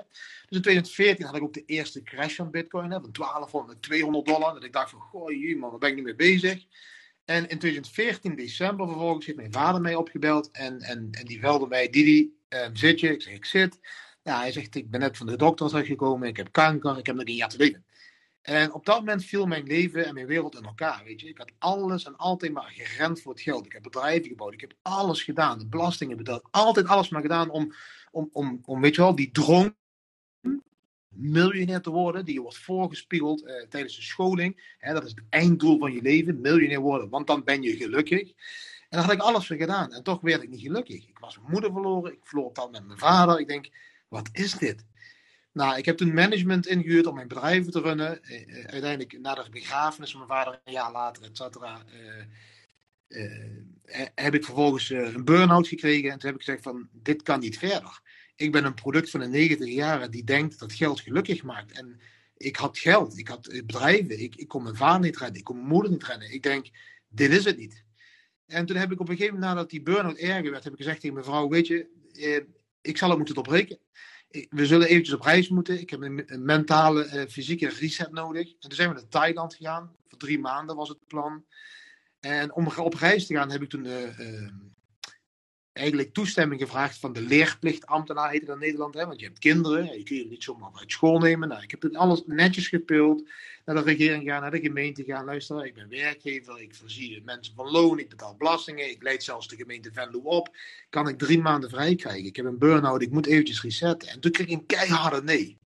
Dus 0.49 0.57
in 0.57 0.63
2014 0.63 1.25
had 1.25 1.35
ik 1.35 1.41
ook 1.41 1.53
de 1.53 1.65
eerste 1.65 2.03
crash 2.03 2.35
van 2.35 2.51
bitcoin, 2.51 2.91
hè, 2.91 2.99
van 3.01 3.11
1200 3.11 3.67
naar 3.67 3.81
200 3.81 4.25
dollar. 4.25 4.53
Dat 4.53 4.63
ik 4.63 4.73
dacht 4.73 4.89
van, 4.89 4.99
goh, 4.99 5.57
man, 5.59 5.69
waar 5.69 5.79
ben 5.79 5.89
ik 5.89 5.95
niet 5.95 6.03
mee 6.03 6.15
bezig? 6.15 6.65
En 7.25 7.47
in 7.47 7.59
2014, 7.59 8.35
december 8.35 8.87
vervolgens, 8.87 9.25
heeft 9.25 9.37
mijn 9.37 9.51
vader 9.51 9.81
mij 9.81 9.95
opgebeld 9.95 10.51
en, 10.51 10.79
en, 10.79 11.07
en 11.11 11.25
die 11.25 11.39
velde 11.39 11.67
mij, 11.67 11.89
Didi, 11.89 12.33
uh, 12.49 12.67
zit 12.73 12.99
je? 12.99 13.13
Ik 13.13 13.21
zeg, 13.21 13.33
ik 13.33 13.45
zit. 13.45 13.79
Ja, 14.23 14.39
hij 14.39 14.51
zegt, 14.51 14.75
ik 14.75 14.89
ben 14.89 14.99
net 14.99 15.17
van 15.17 15.27
de 15.27 15.37
dokter 15.37 15.85
gekomen, 15.85 16.27
ik 16.27 16.37
heb 16.37 16.51
kanker, 16.51 16.97
ik 16.97 17.05
heb 17.05 17.15
nog 17.15 17.25
een 17.25 17.33
jaar 17.33 17.49
te 17.49 17.57
leven. 17.57 17.85
En 18.41 18.73
op 18.73 18.85
dat 18.85 18.99
moment 18.99 19.25
viel 19.25 19.45
mijn 19.45 19.63
leven 19.63 20.05
en 20.05 20.13
mijn 20.13 20.25
wereld 20.25 20.55
in 20.55 20.63
elkaar, 20.63 21.01
weet 21.05 21.21
je. 21.21 21.27
Ik 21.27 21.37
had 21.37 21.51
alles 21.57 22.03
en 22.03 22.17
altijd 22.17 22.53
maar 22.53 22.71
gerend 22.75 23.21
voor 23.21 23.31
het 23.31 23.41
geld. 23.41 23.65
Ik 23.65 23.71
heb 23.71 23.83
bedrijven 23.83 24.29
gebouwd, 24.29 24.53
ik 24.53 24.61
heb 24.61 24.73
alles 24.81 25.23
gedaan, 25.23 25.59
de 25.59 25.67
belastingen 25.67 26.17
betaald, 26.17 26.47
altijd 26.51 26.87
alles 26.87 27.09
maar 27.09 27.21
gedaan 27.21 27.49
om, 27.49 27.73
om, 28.11 28.29
om, 28.31 28.59
om 28.65 28.81
weet 28.81 28.95
je 28.95 29.01
wel, 29.01 29.15
die 29.15 29.31
droom 29.31 29.75
miljonair 31.19 31.81
te 31.81 31.89
worden, 31.89 32.25
die 32.25 32.33
je 32.33 32.41
wordt 32.41 32.57
voorgespiegeld 32.57 33.43
uh, 33.43 33.63
tijdens 33.69 33.95
de 33.95 34.01
scholing. 34.01 34.75
Hè, 34.77 34.93
dat 34.93 35.03
is 35.03 35.09
het 35.09 35.23
einddoel 35.29 35.79
van 35.79 35.93
je 35.93 36.01
leven, 36.01 36.41
miljonair 36.41 36.79
worden, 36.79 37.09
want 37.09 37.27
dan 37.27 37.43
ben 37.43 37.61
je 37.61 37.75
gelukkig. 37.75 38.27
En 38.89 38.97
daar 38.97 39.03
had 39.03 39.13
ik 39.13 39.21
alles 39.21 39.47
voor 39.47 39.55
gedaan. 39.55 39.93
En 39.93 40.03
toch 40.03 40.21
werd 40.21 40.43
ik 40.43 40.49
niet 40.49 40.61
gelukkig. 40.61 41.07
Ik 41.07 41.19
was 41.19 41.37
mijn 41.37 41.51
moeder 41.51 41.71
verloren, 41.71 42.11
ik 42.11 42.19
verloor 42.23 42.51
al 42.53 42.69
met 42.69 42.85
mijn 42.85 42.99
vader. 42.99 43.39
Ik 43.39 43.47
denk, 43.47 43.69
wat 44.07 44.29
is 44.31 44.51
dit? 44.51 44.85
Nou, 45.51 45.77
ik 45.77 45.85
heb 45.85 45.97
toen 45.97 46.13
management 46.13 46.67
ingehuurd 46.67 47.05
om 47.05 47.15
mijn 47.15 47.27
bedrijven 47.27 47.71
te 47.71 47.81
runnen. 47.81 48.23
Eh, 48.23 48.41
eh, 48.41 48.65
uiteindelijk, 48.65 49.19
na 49.19 49.33
de 49.33 49.49
begrafenis 49.51 50.11
van 50.11 50.19
mijn 50.19 50.31
vader, 50.31 50.61
een 50.63 50.73
jaar 50.73 50.91
later, 50.91 51.23
et 51.23 51.37
cetera, 51.37 51.83
heb 54.15 54.33
ik 54.33 54.45
vervolgens 54.45 54.89
een 54.89 55.25
burn-out 55.25 55.67
gekregen. 55.67 56.11
En 56.11 56.19
toen 56.19 56.29
heb 56.29 56.39
ik 56.39 56.45
gezegd 56.45 56.63
van, 56.63 56.89
dit 56.91 57.21
kan 57.21 57.39
niet 57.39 57.57
verder. 57.57 58.01
Ik 58.39 58.51
ben 58.51 58.65
een 58.65 58.73
product 58.73 59.09
van 59.09 59.21
een 59.21 59.31
90 59.31 59.69
jaar 59.69 60.09
die 60.09 60.23
denkt 60.23 60.59
dat 60.59 60.73
geld 60.73 60.99
gelukkig 60.99 61.43
maakt. 61.43 61.71
En 61.71 61.99
ik 62.37 62.55
had 62.55 62.77
geld, 62.77 63.17
ik 63.17 63.27
had 63.27 63.41
bedrijven, 63.41 64.19
ik, 64.19 64.35
ik 64.35 64.47
kon 64.47 64.63
mijn 64.63 64.75
vader 64.75 65.01
niet 65.01 65.17
redden, 65.17 65.37
ik 65.37 65.43
kon 65.43 65.55
mijn 65.55 65.67
moeder 65.67 65.91
niet 65.91 66.03
redden. 66.03 66.31
Ik 66.31 66.43
denk, 66.43 66.69
dit 67.09 67.31
is 67.31 67.45
het 67.45 67.57
niet. 67.57 67.83
En 68.45 68.65
toen 68.65 68.75
heb 68.75 68.91
ik 68.91 68.99
op 68.99 69.09
een 69.09 69.15
gegeven 69.15 69.33
moment, 69.33 69.53
nadat 69.53 69.69
die 69.69 69.81
burn-out 69.81 70.17
erger 70.17 70.51
werd, 70.51 70.63
heb 70.63 70.73
ik 70.73 70.79
gezegd 70.79 70.99
tegen 70.99 71.13
mijn 71.13 71.25
vrouw, 71.25 71.49
weet 71.49 71.67
je, 71.67 71.87
ik 72.81 72.97
zal 72.97 73.07
het 73.09 73.17
moeten 73.17 73.35
doorbreken. 73.35 73.79
We 74.49 74.65
zullen 74.65 74.87
eventjes 74.87 75.15
op 75.15 75.21
reis 75.21 75.49
moeten. 75.49 75.79
Ik 75.79 75.89
heb 75.89 76.01
een, 76.01 76.45
mentale, 76.45 77.05
uh, 77.05 77.25
fysieke 77.27 77.69
reset 77.69 78.11
nodig. 78.11 78.47
En 78.47 78.59
toen 78.59 78.71
zijn 78.71 78.89
we 78.89 78.95
naar 78.95 79.07
Thailand 79.07 79.55
gegaan. 79.55 79.95
Voor 80.07 80.17
drie 80.17 80.39
maanden 80.39 80.75
was 80.75 80.89
het 80.89 81.07
plan. 81.07 81.45
En 82.19 82.53
om 82.53 82.67
op 82.67 82.93
reis 82.93 83.25
te 83.25 83.33
gaan 83.33 83.51
heb 83.51 83.61
ik 83.61 83.69
toen 83.69 83.85
uh, 83.85 84.49
eigenlijk 85.79 86.13
toestemming 86.13 86.61
gevraagd 86.61 86.97
van 86.97 87.13
de 87.13 87.21
leerplichtambtenaar, 87.21 88.31
heet 88.31 88.41
het 88.41 88.49
in 88.49 88.59
Nederland. 88.59 88.93
Hè? 88.93 89.05
Want 89.05 89.19
je 89.19 89.25
hebt 89.25 89.39
kinderen, 89.39 89.97
je 89.97 90.03
kun 90.03 90.15
je 90.15 90.25
niet 90.25 90.43
zomaar 90.43 90.71
uit 90.73 90.91
school 90.91 91.19
nemen. 91.19 91.47
Nou, 91.47 91.63
ik 91.63 91.71
heb 91.71 91.81
het 91.81 91.95
alles 91.95 92.23
netjes 92.25 92.67
gepuld. 92.67 93.27
Naar 93.65 93.75
de 93.75 93.81
regering 93.81 94.23
gaan, 94.23 94.41
naar 94.41 94.51
de 94.51 94.59
gemeente 94.59 95.03
gaan. 95.03 95.25
Luister, 95.25 95.65
ik 95.65 95.73
ben 95.73 95.89
werkgever, 95.89 96.61
ik 96.61 96.75
voorzie 96.75 97.21
mensen 97.25 97.53
van 97.55 97.71
loon, 97.71 97.99
ik 97.99 98.09
betaal 98.09 98.35
belastingen. 98.37 98.89
Ik 98.89 99.03
leid 99.03 99.23
zelfs 99.23 99.47
de 99.47 99.55
gemeente 99.55 99.91
Venlo 99.93 100.19
op. 100.19 100.55
Kan 100.89 101.07
ik 101.07 101.17
drie 101.17 101.41
maanden 101.41 101.69
vrij 101.69 101.95
krijgen? 101.95 102.25
Ik 102.25 102.35
heb 102.35 102.45
een 102.45 102.57
burn-out, 102.57 103.01
ik 103.01 103.11
moet 103.11 103.25
eventjes 103.25 103.61
resetten. 103.61 104.09
En 104.09 104.19
toen 104.19 104.31
kreeg 104.31 104.47
ik 104.47 104.53
een 104.53 104.65
keiharde 104.65 105.23
nee. 105.23 105.57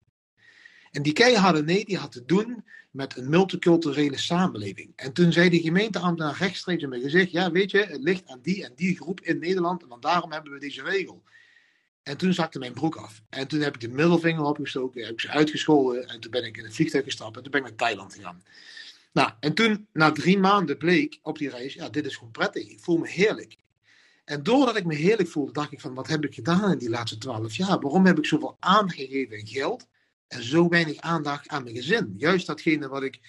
En 0.93 1.01
die 1.01 1.13
keiharde 1.13 1.63
nee, 1.63 1.85
die 1.85 1.97
had 1.97 2.11
te 2.11 2.25
doen 2.25 2.63
met 2.91 3.17
een 3.17 3.29
multiculturele 3.29 4.17
samenleving. 4.17 4.93
En 4.95 5.13
toen 5.13 5.31
zei 5.31 5.49
de 5.49 5.61
gemeenteambtenaar 5.61 6.37
rechtstreeks 6.37 6.83
in 6.83 6.89
mijn 6.89 7.01
gezicht: 7.01 7.31
Ja, 7.31 7.51
weet 7.51 7.71
je, 7.71 7.85
het 7.85 8.01
ligt 8.01 8.27
aan 8.27 8.39
die 8.41 8.65
en 8.65 8.71
die 8.75 8.95
groep 8.95 9.21
in 9.21 9.39
Nederland, 9.39 9.83
en 9.83 9.97
daarom 9.99 10.31
hebben 10.31 10.51
we 10.51 10.59
deze 10.59 10.83
regel. 10.83 11.23
En 12.03 12.17
toen 12.17 12.33
zakte 12.33 12.59
mijn 12.59 12.73
broek 12.73 12.95
af. 12.95 13.21
En 13.29 13.47
toen 13.47 13.59
heb 13.59 13.75
ik 13.75 13.81
de 13.81 13.87
middelvinger 13.87 14.43
opgestoken, 14.43 15.03
heb 15.03 15.11
ik 15.11 15.19
ze 15.19 15.29
uitgescholden. 15.29 16.07
En 16.07 16.19
toen 16.19 16.31
ben 16.31 16.45
ik 16.45 16.57
in 16.57 16.63
het 16.63 16.75
vliegtuig 16.75 17.03
gestapt 17.03 17.37
en 17.37 17.43
toen 17.43 17.51
ben 17.51 17.61
ik 17.61 17.67
naar 17.67 17.75
Thailand 17.75 18.13
gegaan. 18.13 18.43
Nou, 19.13 19.31
en 19.39 19.53
toen, 19.53 19.87
na 19.93 20.11
drie 20.11 20.39
maanden, 20.39 20.77
bleek 20.77 21.19
op 21.21 21.37
die 21.37 21.49
reis, 21.49 21.73
ja, 21.73 21.89
dit 21.89 22.05
is 22.05 22.15
gewoon 22.15 22.31
prettig. 22.31 22.69
Ik 22.69 22.79
voel 22.79 22.97
me 22.97 23.09
heerlijk. 23.09 23.55
En 24.25 24.43
doordat 24.43 24.75
ik 24.75 24.85
me 24.85 24.95
heerlijk 24.95 25.29
voelde, 25.29 25.51
dacht 25.51 25.71
ik 25.71 25.81
van, 25.81 25.93
wat 25.93 26.07
heb 26.07 26.25
ik 26.25 26.33
gedaan 26.33 26.71
in 26.71 26.77
die 26.77 26.89
laatste 26.89 27.17
twaalf 27.17 27.55
jaar? 27.55 27.79
Waarom 27.79 28.05
heb 28.05 28.17
ik 28.17 28.25
zoveel 28.25 28.57
aandacht 28.59 28.95
gegeven 28.95 29.37
aan 29.37 29.47
geld 29.47 29.87
en 30.33 30.43
zo 30.43 30.67
weinig 30.67 30.97
aandacht 30.97 31.47
aan 31.47 31.63
mijn 31.63 31.75
gezin? 31.75 32.13
Juist 32.17 32.47
datgene 32.47 32.87
wat 32.87 33.03
ik 33.03 33.19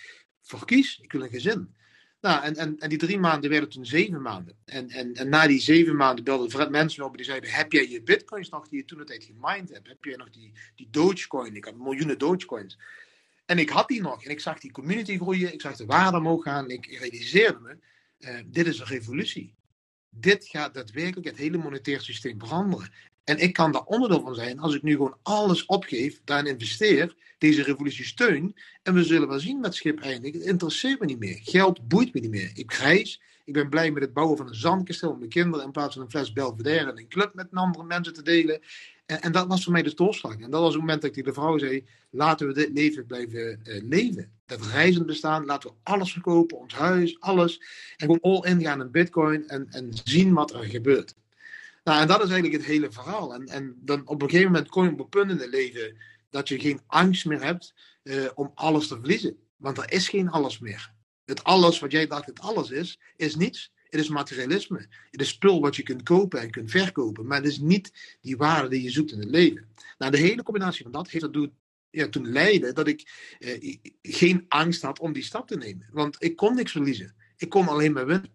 voor 0.42 0.64
kies, 0.64 0.98
ik 1.02 1.12
wil 1.12 1.22
een 1.22 1.28
gezin. 1.28 1.74
Nou, 2.20 2.42
en, 2.42 2.56
en, 2.56 2.78
en 2.78 2.88
die 2.88 2.98
drie 2.98 3.18
maanden 3.18 3.50
werden 3.50 3.68
toen 3.68 3.86
zeven 3.86 4.22
maanden. 4.22 4.56
En, 4.64 4.88
en, 4.90 5.14
en 5.14 5.28
na 5.28 5.46
die 5.46 5.60
zeven 5.60 5.96
maanden 5.96 6.24
belden 6.24 6.50
Fred 6.50 6.70
mensen 6.70 7.02
me 7.02 7.08
op 7.08 7.16
die 7.16 7.24
zeiden, 7.24 7.50
heb 7.50 7.72
jij 7.72 7.88
je 7.88 8.02
bitcoins 8.02 8.48
nog 8.48 8.68
die 8.68 8.78
je 8.78 8.84
toen 8.84 8.98
de 8.98 9.04
tijd 9.04 9.24
gemined 9.24 9.70
hebt? 9.70 9.88
Heb 9.88 10.04
jij 10.04 10.16
nog 10.16 10.30
die, 10.30 10.52
die 10.74 10.88
Dogecoin? 10.90 11.56
Ik 11.56 11.64
had 11.64 11.76
miljoenen 11.76 12.18
Dogecoins. 12.18 12.78
En 13.46 13.58
ik 13.58 13.68
had 13.68 13.88
die 13.88 14.00
nog. 14.00 14.24
En 14.24 14.30
ik 14.30 14.40
zag 14.40 14.58
die 14.58 14.72
community 14.72 15.16
groeien. 15.16 15.52
Ik 15.52 15.60
zag 15.60 15.76
de 15.76 15.86
waarde 15.86 16.16
omhoog 16.16 16.42
gaan. 16.42 16.70
Ik 16.70 16.86
realiseerde 16.86 17.60
me, 17.60 17.78
uh, 18.18 18.38
dit 18.46 18.66
is 18.66 18.78
een 18.78 18.86
revolutie. 18.86 19.54
Dit 20.08 20.46
gaat 20.46 20.74
daadwerkelijk 20.74 21.26
het 21.26 21.36
hele 21.36 21.58
monetair 21.58 22.00
systeem 22.00 22.38
veranderen. 22.38 22.92
En 23.24 23.38
ik 23.38 23.52
kan 23.52 23.72
daar 23.72 23.84
onderdeel 23.84 24.20
van 24.20 24.34
zijn 24.34 24.58
als 24.58 24.74
ik 24.74 24.82
nu 24.82 24.92
gewoon 24.92 25.16
alles 25.22 25.66
opgeef, 25.66 26.20
daarin 26.24 26.52
investeer, 26.52 27.14
deze 27.38 27.62
revolutie 27.62 28.04
steun. 28.04 28.54
En 28.82 28.94
we 28.94 29.04
zullen 29.04 29.28
wel 29.28 29.40
zien 29.40 29.60
met 29.60 29.74
schip 29.74 30.00
eindigen. 30.00 30.38
Het 30.40 30.48
interesseert 30.48 31.00
me 31.00 31.06
niet 31.06 31.18
meer. 31.18 31.38
Geld 31.42 31.88
boeit 31.88 32.14
me 32.14 32.20
niet 32.20 32.30
meer. 32.30 32.50
Ik 32.54 32.72
reis. 32.72 33.20
Ik 33.44 33.52
ben 33.52 33.68
blij 33.68 33.90
met 33.90 34.02
het 34.02 34.12
bouwen 34.12 34.36
van 34.36 34.48
een 34.48 34.54
zandkasteel 34.54 35.10
met 35.10 35.18
mijn 35.18 35.30
kinderen 35.30 35.64
in 35.66 35.72
plaats 35.72 35.94
van 35.94 36.04
een 36.04 36.10
fles 36.10 36.32
Belvedere 36.32 36.90
en 36.90 36.98
een 36.98 37.08
club 37.08 37.34
met 37.34 37.48
andere 37.52 37.84
mensen 37.84 38.14
te 38.14 38.22
delen. 38.22 38.60
En, 39.06 39.20
en, 39.20 39.32
dat 39.32 39.46
was 39.46 39.64
voor 39.64 39.72
mij 39.72 39.82
de 39.82 39.94
doorslag. 39.94 40.32
En 40.32 40.50
dat 40.50 40.60
was 40.60 40.72
het 40.72 40.80
moment 40.80 41.00
dat 41.00 41.10
ik 41.10 41.16
tegen 41.16 41.34
de 41.34 41.40
vrouw 41.40 41.58
zei: 41.58 41.86
laten 42.10 42.46
we 42.46 42.52
dit 42.52 42.70
leven 42.72 43.06
blijven 43.06 43.60
uh, 43.64 43.82
leven. 43.82 44.32
Dat 44.46 44.66
reizend 44.66 45.06
bestaan, 45.06 45.44
laten 45.44 45.70
we 45.70 45.76
alles 45.82 46.12
verkopen, 46.12 46.58
ons 46.58 46.74
huis, 46.74 47.20
alles. 47.20 47.58
En 47.96 48.06
gewoon 48.06 48.20
all 48.20 48.50
in 48.50 48.60
gaan 48.62 48.80
in 48.80 48.90
Bitcoin 48.90 49.48
en, 49.48 49.66
en 49.70 49.88
zien 50.04 50.32
wat 50.32 50.52
er 50.52 50.64
gebeurt. 50.64 51.14
Nou, 51.84 52.00
en 52.00 52.08
dat 52.08 52.22
is 52.22 52.30
eigenlijk 52.30 52.62
het 52.62 52.72
hele 52.72 52.92
verhaal. 52.92 53.34
En, 53.34 53.46
en 53.46 53.76
dan 53.80 54.06
op 54.06 54.22
een 54.22 54.30
gegeven 54.30 54.52
moment 54.52 54.70
kom 54.70 54.84
je 54.84 54.90
op 54.90 54.98
een 54.98 55.08
punt 55.08 55.30
in 55.30 55.38
het 55.38 55.50
leven 55.50 55.96
dat 56.30 56.48
je 56.48 56.58
geen 56.60 56.80
angst 56.86 57.26
meer 57.26 57.42
hebt 57.42 57.74
uh, 58.02 58.26
om 58.34 58.52
alles 58.54 58.88
te 58.88 58.98
verliezen. 58.98 59.36
Want 59.56 59.78
er 59.78 59.92
is 59.92 60.08
geen 60.08 60.28
alles 60.28 60.58
meer. 60.58 60.92
Het 61.24 61.44
alles 61.44 61.78
wat 61.78 61.92
jij 61.92 62.06
dacht 62.06 62.26
het 62.26 62.40
alles 62.40 62.70
is, 62.70 63.00
is 63.16 63.36
niets. 63.36 63.72
Het 63.90 64.00
is 64.00 64.08
materialisme. 64.08 64.86
Het 65.10 65.20
is 65.20 65.28
spul 65.28 65.60
wat 65.60 65.76
je 65.76 65.82
kunt 65.82 66.02
kopen 66.02 66.40
en 66.40 66.50
kunt 66.50 66.70
verkopen. 66.70 67.26
Maar 67.26 67.36
het 67.36 67.46
is 67.46 67.58
niet 67.58 68.16
die 68.20 68.36
waarde 68.36 68.68
die 68.68 68.82
je 68.82 68.90
zoekt 68.90 69.12
in 69.12 69.18
het 69.18 69.30
leven. 69.30 69.68
Nou, 69.98 70.10
de 70.10 70.18
hele 70.18 70.42
combinatie 70.42 70.82
van 70.82 70.92
dat 70.92 71.10
heeft 71.10 71.24
ertoe 71.24 71.50
ja, 71.90 72.08
toen 72.08 72.32
leiden 72.32 72.74
dat 72.74 72.86
ik 72.86 73.36
eh, 73.38 73.76
geen 74.02 74.44
angst 74.48 74.82
had 74.82 74.98
om 74.98 75.12
die 75.12 75.22
stap 75.22 75.46
te 75.46 75.56
nemen. 75.56 75.88
Want 75.92 76.16
ik 76.18 76.36
kon 76.36 76.54
niks 76.54 76.72
verliezen. 76.72 77.14
Ik 77.36 77.48
kon 77.48 77.68
alleen 77.68 77.92
maar 77.92 78.06
winnen. 78.06 78.30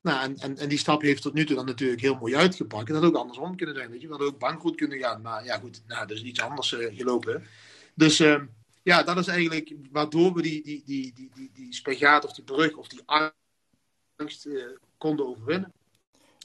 Nou, 0.00 0.22
en, 0.22 0.36
en, 0.36 0.56
en 0.56 0.68
die 0.68 0.78
stap 0.78 1.02
heeft 1.02 1.22
tot 1.22 1.34
nu 1.34 1.46
toe 1.46 1.56
dan 1.56 1.66
natuurlijk 1.66 2.00
heel 2.00 2.16
mooi 2.16 2.36
uitgepakt. 2.36 2.88
En 2.88 2.94
dat 2.94 3.02
had 3.02 3.12
ook 3.12 3.18
andersom 3.18 3.56
kunnen 3.56 3.74
zijn. 3.74 3.90
Weet 3.90 4.00
je. 4.00 4.06
We 4.06 4.12
hadden 4.12 4.32
ook 4.32 4.38
bankroet 4.38 4.76
kunnen 4.76 4.98
gaan. 4.98 5.20
Maar 5.20 5.44
ja, 5.44 5.58
goed, 5.58 5.82
nou, 5.86 6.06
dat 6.06 6.16
is 6.16 6.22
iets 6.22 6.40
anders 6.40 6.72
uh, 6.72 6.96
gelopen. 6.96 7.46
Dus 7.94 8.20
uh, 8.20 8.42
ja, 8.82 9.02
dat 9.02 9.16
is 9.16 9.26
eigenlijk 9.26 9.74
waardoor 9.90 10.34
we 10.34 10.42
die, 10.42 10.62
die, 10.62 10.82
die, 10.86 11.12
die, 11.14 11.30
die, 11.34 11.50
die 11.54 11.74
spagaat 11.74 12.24
of 12.24 12.32
die 12.32 12.44
brug 12.44 12.76
of 12.76 12.88
die 12.88 13.02
angst 13.04 14.46
uh, 14.46 14.64
konden 14.98 15.26
overwinnen. 15.26 15.72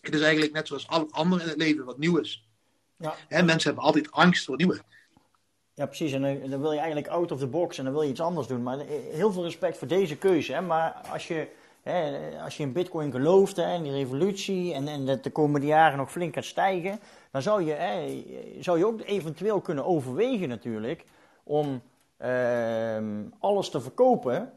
Het 0.02 0.14
is 0.14 0.22
eigenlijk 0.22 0.54
net 0.54 0.68
zoals 0.68 0.88
al 0.88 1.12
andere 1.12 1.42
in 1.42 1.50
het 1.50 1.58
leven 1.58 1.86
wat 1.86 1.98
nieuw 1.98 2.18
is. 2.18 2.48
Ja. 2.98 3.16
Hè, 3.28 3.44
mensen 3.44 3.68
hebben 3.70 3.84
altijd 3.84 4.12
angst 4.12 4.46
voor 4.46 4.56
nieuwe. 4.56 4.82
Ja, 5.74 5.86
precies. 5.86 6.12
En 6.12 6.22
dan, 6.22 6.50
dan, 6.50 6.62
wil 6.62 6.72
je 6.72 6.78
eigenlijk 6.78 7.08
out 7.08 7.32
of 7.32 7.40
the 7.40 7.48
box 7.48 7.78
en 7.78 7.84
dan 7.84 7.94
wil 7.94 8.02
je 8.02 8.10
iets 8.10 8.22
anders 8.22 8.48
doen. 8.48 8.64
Maar 8.64 8.78
heel 8.88 9.32
veel 9.32 9.44
respect 9.44 9.78
voor 9.78 9.88
deze 9.88 10.18
keuze. 10.18 10.54
Hè? 10.54 10.62
Maar 10.62 10.92
als 10.92 11.28
je, 11.28 11.48
als 12.44 12.58
je 12.58 12.64
in 12.64 12.74
Bitcoin 12.74 13.12
gelooft 13.12 13.58
en 13.58 13.84
die 13.84 13.92
revolutie 13.92 14.74
en, 14.74 14.88
en 14.88 15.06
dat 15.06 15.24
de 15.24 15.32
komende 15.32 15.68
jaren 15.68 15.98
nog 15.98 16.12
flink 16.12 16.34
gaat 16.34 16.44
stijgen, 16.44 17.00
dan 17.32 17.42
zou 17.42 17.64
je, 17.64 18.58
zou 18.60 18.78
je 18.78 18.86
ook 18.86 19.02
eventueel 19.02 19.62
kunnen 19.62 19.86
overwegen 19.86 20.50
natuurlijk 20.50 21.06
om 21.44 21.82
uh, 22.22 22.98
alles 23.40 23.70
te 23.70 23.82
verkopen 23.82 24.52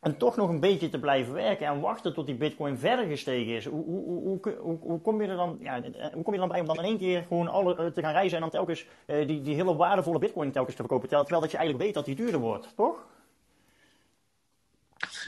en 0.00 0.16
toch 0.16 0.36
nog 0.36 0.48
een 0.48 0.60
beetje 0.60 0.88
te 0.88 0.98
blijven 0.98 1.32
werken 1.32 1.66
en 1.66 1.80
wachten 1.80 2.14
tot 2.14 2.26
die 2.26 2.34
bitcoin 2.34 2.78
verder 2.78 3.06
gestegen 3.06 3.54
is. 3.54 3.66
Hoe, 3.66 4.40
kom, 5.02 5.22
je 5.22 5.28
er 5.28 5.36
dan, 5.36 5.58
hoe 6.12 6.22
kom 6.22 6.32
je 6.32 6.38
dan 6.38 6.48
bij 6.48 6.60
om 6.60 6.66
dan 6.66 6.76
in 6.76 6.84
één 6.84 6.98
keer 6.98 7.24
gewoon 7.28 7.48
alle, 7.48 7.76
eh, 7.76 7.86
te 7.86 8.00
gaan 8.00 8.12
reizen 8.12 8.34
en 8.34 8.40
dan 8.40 8.50
telkens 8.50 8.86
uh, 9.06 9.26
die, 9.26 9.40
die 9.40 9.54
hele 9.54 9.76
waardevolle 9.76 10.18
bitcoin 10.18 10.52
telkens 10.52 10.76
te 10.76 10.82
verkopen, 10.82 11.08
terwijl 11.08 11.40
dat 11.40 11.50
je 11.50 11.56
eigenlijk 11.56 11.86
weet 11.86 11.94
dat 11.94 12.04
die 12.04 12.14
duurder 12.14 12.40
wordt, 12.40 12.72
toch? 12.76 13.06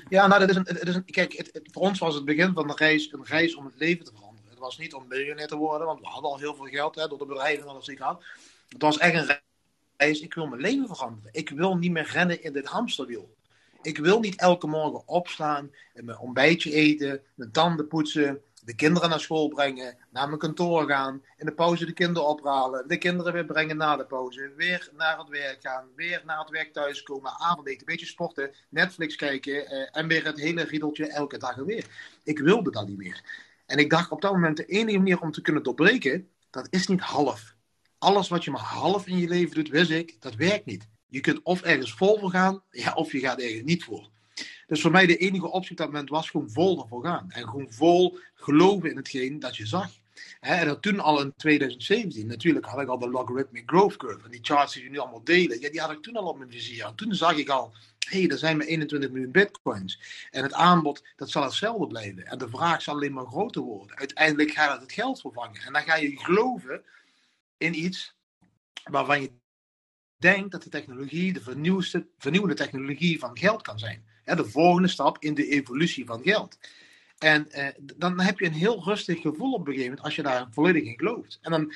Ja, 0.08 0.26
nou, 0.26 0.40
dat 0.40 0.50
is 0.50 0.56
een, 0.56 0.64
is 0.64 0.94
een, 0.94 1.04
kijk, 1.04 1.32
het, 1.32 1.60
voor 1.72 1.82
ons 1.82 1.98
was 1.98 2.14
het 2.14 2.24
begin 2.24 2.52
van 2.52 2.66
de 2.66 2.74
reis 2.76 3.12
een 3.12 3.24
reis 3.24 3.54
om 3.54 3.64
het 3.64 3.74
leven 3.76 4.04
te 4.04 4.12
veranderen. 4.14 4.50
Het 4.50 4.58
was 4.58 4.78
niet 4.78 4.94
om 4.94 5.08
miljonair 5.08 5.48
te 5.48 5.56
worden, 5.56 5.86
want 5.86 6.00
we 6.00 6.06
hadden 6.06 6.30
al 6.30 6.38
heel 6.38 6.54
veel 6.54 6.64
geld 6.64 6.94
hè, 6.94 7.08
door 7.08 7.18
de 7.18 7.26
bedrijven 7.26 7.62
en 7.62 7.68
alles 7.68 7.84
die 7.84 7.94
ik 7.94 8.00
had. 8.00 8.24
Het 8.68 8.82
was 8.82 8.98
echt 8.98 9.14
een 9.14 9.38
reis, 9.96 10.20
ik 10.20 10.34
wil 10.34 10.46
mijn 10.46 10.60
leven 10.60 10.86
veranderen. 10.86 11.30
Ik 11.32 11.48
wil 11.48 11.76
niet 11.76 11.90
meer 11.90 12.10
rennen 12.12 12.42
in 12.42 12.52
dit 12.52 12.66
hamsterwiel. 12.66 13.34
Ik 13.82 13.98
wil 13.98 14.20
niet 14.20 14.40
elke 14.40 14.66
morgen 14.66 15.08
opstaan 15.08 15.70
en 15.94 16.04
mijn 16.04 16.18
ontbijtje 16.18 16.72
eten, 16.72 17.20
mijn 17.34 17.50
tanden 17.50 17.88
poetsen, 17.88 18.42
de 18.66 18.74
kinderen 18.74 19.08
naar 19.08 19.20
school 19.20 19.48
brengen, 19.48 19.96
naar 20.10 20.26
mijn 20.26 20.38
kantoor 20.38 20.86
gaan, 20.88 21.22
in 21.36 21.46
de 21.46 21.54
pauze 21.54 21.86
de 21.86 21.92
kinderen 21.92 22.28
ophalen, 22.28 22.88
de 22.88 22.98
kinderen 22.98 23.32
weer 23.32 23.44
brengen 23.44 23.76
na 23.76 23.96
de 23.96 24.06
pauze, 24.06 24.52
weer 24.56 24.90
naar 24.96 25.18
het 25.18 25.28
werk 25.28 25.58
gaan, 25.60 25.88
weer 25.96 26.22
naar 26.24 26.38
het 26.38 26.50
werk 26.50 26.72
thuiskomen, 26.72 27.38
avondeten, 27.38 27.80
een 27.80 27.86
beetje 27.86 28.06
sporten, 28.06 28.54
Netflix 28.68 29.16
kijken 29.16 29.66
eh, 29.66 29.88
en 29.98 30.08
weer 30.08 30.24
het 30.24 30.40
hele 30.40 30.62
riedeltje 30.62 31.06
elke 31.06 31.38
dag 31.38 31.54
weer. 31.54 31.86
Ik 32.22 32.38
wilde 32.38 32.70
dat 32.70 32.86
niet 32.88 32.96
meer. 32.96 33.24
En 33.66 33.78
ik 33.78 33.90
dacht 33.90 34.10
op 34.10 34.20
dat 34.20 34.32
moment 34.32 34.56
de 34.56 34.64
enige 34.64 34.98
manier 34.98 35.20
om 35.20 35.32
te 35.32 35.40
kunnen 35.40 35.62
doorbreken, 35.62 36.28
dat 36.50 36.66
is 36.70 36.86
niet 36.86 37.00
half. 37.00 37.54
Alles 37.98 38.28
wat 38.28 38.44
je 38.44 38.50
maar 38.50 38.60
half 38.60 39.06
in 39.06 39.18
je 39.18 39.28
leven 39.28 39.54
doet, 39.54 39.68
wist 39.68 39.90
ik, 39.90 40.16
dat 40.20 40.34
werkt 40.34 40.66
niet. 40.66 40.88
Je 41.06 41.20
kunt 41.20 41.42
of 41.42 41.62
ergens 41.62 41.94
vol 41.94 42.18
voor 42.18 42.30
gaan, 42.30 42.62
ja, 42.70 42.92
of 42.92 43.12
je 43.12 43.18
gaat 43.18 43.40
ergens 43.40 43.62
niet 43.62 43.84
voor. 43.84 44.10
Dus 44.66 44.80
voor 44.80 44.90
mij 44.90 45.06
de 45.06 45.16
enige 45.16 45.50
optie 45.50 45.70
op 45.70 45.76
dat 45.76 45.86
moment 45.86 46.08
was 46.08 46.30
gewoon 46.30 46.50
vol 46.50 46.82
ervoor 46.82 47.04
gaan. 47.04 47.30
En 47.30 47.48
gewoon 47.48 47.72
vol 47.72 48.18
geloven 48.34 48.90
in 48.90 48.96
hetgeen 48.96 49.38
dat 49.38 49.56
je 49.56 49.66
zag. 49.66 49.90
en 50.40 50.66
dat 50.66 50.82
toen 50.82 51.00
al 51.00 51.20
in 51.20 51.32
2017, 51.36 52.26
natuurlijk 52.26 52.66
had 52.66 52.80
ik 52.80 52.88
al 52.88 52.98
de 52.98 53.10
logarithmic 53.10 53.62
growth 53.66 53.96
curve. 53.96 54.24
En 54.24 54.30
die 54.30 54.40
charts 54.42 54.74
die 54.74 54.82
je 54.82 54.90
nu 54.90 54.98
allemaal 54.98 55.24
delen, 55.24 55.60
ja, 55.60 55.70
die 55.70 55.80
had 55.80 55.90
ik 55.90 56.02
toen 56.02 56.16
al 56.16 56.26
op 56.26 56.38
mijn 56.38 56.50
vizier. 56.50 56.92
Toen 56.94 57.14
zag 57.14 57.36
ik 57.36 57.48
al, 57.48 57.74
hé, 58.08 58.20
hey, 58.20 58.28
er 58.28 58.38
zijn 58.38 58.56
maar 58.56 58.66
21 58.66 59.10
miljoen 59.10 59.32
bitcoins. 59.32 60.00
En 60.30 60.42
het 60.42 60.52
aanbod, 60.52 61.04
dat 61.16 61.30
zal 61.30 61.42
hetzelfde 61.42 61.86
blijven. 61.86 62.26
En 62.26 62.38
de 62.38 62.48
vraag 62.48 62.82
zal 62.82 62.94
alleen 62.94 63.12
maar 63.12 63.26
groter 63.26 63.62
worden. 63.62 63.96
Uiteindelijk 63.96 64.50
gaat 64.50 64.72
het 64.72 64.80
het 64.80 64.92
geld 64.92 65.20
vervangen. 65.20 65.60
En 65.60 65.72
dan 65.72 65.82
ga 65.82 65.96
je 65.96 66.18
geloven 66.18 66.84
in 67.56 67.84
iets 67.84 68.14
waarvan 68.84 69.22
je 69.22 69.30
denk 70.16 70.50
dat 70.50 70.62
de 70.62 70.70
technologie 70.70 71.32
de 71.32 71.42
vernieuwende 72.18 72.54
technologie 72.54 73.18
van 73.18 73.38
geld 73.38 73.62
kan 73.62 73.78
zijn. 73.78 74.04
De 74.34 74.44
volgende 74.44 74.88
stap 74.88 75.16
in 75.20 75.34
de 75.34 75.48
evolutie 75.48 76.06
van 76.06 76.22
geld. 76.22 76.58
En 77.18 77.50
eh, 77.50 77.66
dan 77.96 78.20
heb 78.20 78.38
je 78.38 78.46
een 78.46 78.52
heel 78.52 78.84
rustig 78.84 79.20
gevoel 79.20 79.52
op 79.52 79.60
een 79.60 79.66
gegeven 79.66 79.84
moment 79.84 80.04
als 80.04 80.16
je 80.16 80.22
daar 80.22 80.46
volledig 80.50 80.82
in 80.82 80.98
gelooft. 80.98 81.38
En 81.42 81.50
dan, 81.50 81.72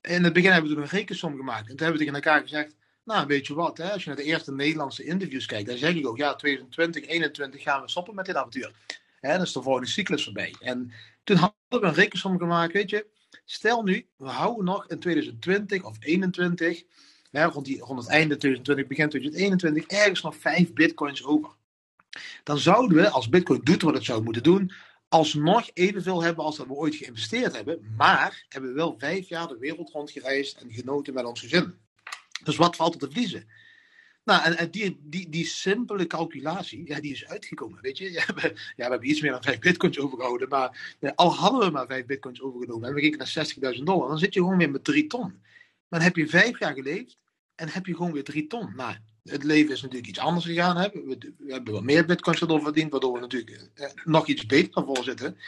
in 0.00 0.24
het 0.24 0.32
begin 0.32 0.50
hebben 0.52 0.70
we 0.70 0.76
toen 0.76 0.84
een 0.84 0.90
rekensom 0.90 1.36
gemaakt. 1.36 1.68
En 1.68 1.76
toen 1.76 1.86
hebben 1.86 1.98
we 1.98 1.98
tegen 1.98 2.14
elkaar 2.14 2.40
gezegd, 2.40 2.74
nou 3.04 3.26
weet 3.26 3.46
je 3.46 3.54
wat, 3.54 3.78
hè, 3.78 3.92
als 3.92 4.02
je 4.02 4.08
naar 4.08 4.18
de 4.18 4.24
eerste 4.24 4.52
Nederlandse 4.52 5.04
interviews 5.04 5.46
kijkt, 5.46 5.68
dan 5.68 5.78
zeg 5.78 5.94
ik 5.94 6.06
ook, 6.06 6.16
ja 6.16 6.34
2020, 6.34 7.02
2021 7.02 7.62
gaan 7.62 7.82
we 7.82 7.90
stoppen 7.90 8.14
met 8.14 8.26
dit 8.26 8.36
avontuur. 8.36 8.72
Hè, 9.20 9.32
dan 9.32 9.42
is 9.42 9.52
de 9.52 9.62
volgende 9.62 9.88
cyclus 9.88 10.24
voorbij. 10.24 10.54
En 10.60 10.92
toen 11.24 11.36
hadden 11.36 11.56
we 11.68 11.82
een 11.82 11.94
rekensom 11.94 12.38
gemaakt, 12.38 12.72
weet 12.72 12.90
je, 12.90 13.06
stel 13.44 13.82
nu, 13.82 14.06
we 14.16 14.28
houden 14.28 14.64
nog 14.64 14.88
in 14.88 14.98
2020 14.98 15.82
of 15.84 15.98
2021 15.98 16.84
ja, 17.30 17.44
rond, 17.44 17.66
die, 17.66 17.80
rond 17.80 18.00
het 18.00 18.08
einde 18.08 18.36
2020, 18.36 18.86
begin 18.86 19.08
2021, 19.08 19.98
ergens 19.98 20.22
nog 20.22 20.36
5 20.36 20.72
bitcoins 20.72 21.24
over. 21.24 21.50
Dan 22.42 22.58
zouden 22.58 22.96
we, 22.96 23.10
als 23.10 23.28
bitcoin 23.28 23.60
doet 23.62 23.82
wat 23.82 23.94
het 23.94 24.04
zou 24.04 24.22
moeten 24.22 24.42
doen, 24.42 24.72
alsnog 25.08 25.70
evenveel 25.72 26.22
hebben 26.22 26.44
als 26.44 26.56
dat 26.56 26.66
we 26.66 26.72
ooit 26.72 26.94
geïnvesteerd 26.94 27.54
hebben. 27.54 27.94
Maar 27.96 28.46
hebben 28.48 28.70
we 28.70 28.76
wel 28.76 28.98
vijf 28.98 29.28
jaar 29.28 29.48
de 29.48 29.58
wereld 29.58 29.90
rondgereisd 29.90 30.60
en 30.60 30.72
genoten 30.72 31.14
met 31.14 31.24
ons 31.24 31.40
gezin. 31.40 31.74
Dus 32.44 32.56
wat 32.56 32.76
valt 32.76 32.94
er 32.94 33.00
te 33.00 33.06
verliezen? 33.06 33.48
Nou, 34.24 34.54
en, 34.54 34.70
die, 34.70 35.00
die, 35.02 35.28
die 35.28 35.44
simpele 35.46 36.06
calculatie, 36.06 36.86
ja, 36.86 37.00
die 37.00 37.12
is 37.12 37.26
uitgekomen, 37.26 37.82
weet 37.82 37.98
je. 37.98 38.12
Ja, 38.12 38.24
we, 38.34 38.52
ja, 38.76 38.84
we 38.84 38.90
hebben 38.90 39.10
iets 39.10 39.20
meer 39.20 39.30
dan 39.30 39.42
5 39.42 39.58
bitcoins 39.58 39.98
overgehouden, 39.98 40.48
maar 40.48 40.94
al 41.14 41.34
hadden 41.34 41.60
we 41.60 41.70
maar 41.70 41.86
5 41.86 42.06
bitcoins 42.06 42.40
overgenomen 42.40 42.88
en 42.88 42.94
we 42.94 43.00
gingen 43.00 43.18
naar 43.18 43.74
60.000 43.76 43.82
dollar, 43.82 44.08
dan 44.08 44.18
zit 44.18 44.34
je 44.34 44.40
gewoon 44.40 44.58
weer 44.58 44.70
met 44.70 44.84
3 44.84 45.06
ton. 45.06 45.42
Dan 45.88 46.00
heb 46.00 46.16
je 46.16 46.28
vijf 46.28 46.58
jaar 46.58 46.74
geleefd 46.74 47.18
en 47.54 47.68
heb 47.68 47.86
je 47.86 47.96
gewoon 47.96 48.12
weer 48.12 48.24
drie 48.24 48.46
ton. 48.46 48.72
Nou, 48.76 48.96
het 49.30 49.44
leven 49.44 49.72
is 49.72 49.82
natuurlijk 49.82 50.08
iets 50.08 50.18
anders 50.18 50.44
gegaan. 50.44 50.76
Hè? 50.76 50.88
We, 50.90 51.18
we, 51.38 51.52
hebben 51.52 51.72
wat 51.72 51.82
meer 51.82 52.04
bitcoins 52.04 52.40
erdoor 52.40 52.62
verdiend, 52.62 52.90
waardoor 52.90 53.12
we 53.12 53.20
natuurlijk 53.20 53.68
eh, 53.74 53.88
nog 54.04 54.26
iets 54.26 54.46
beter 54.46 54.84
voor 54.84 55.04
zitten. 55.04 55.38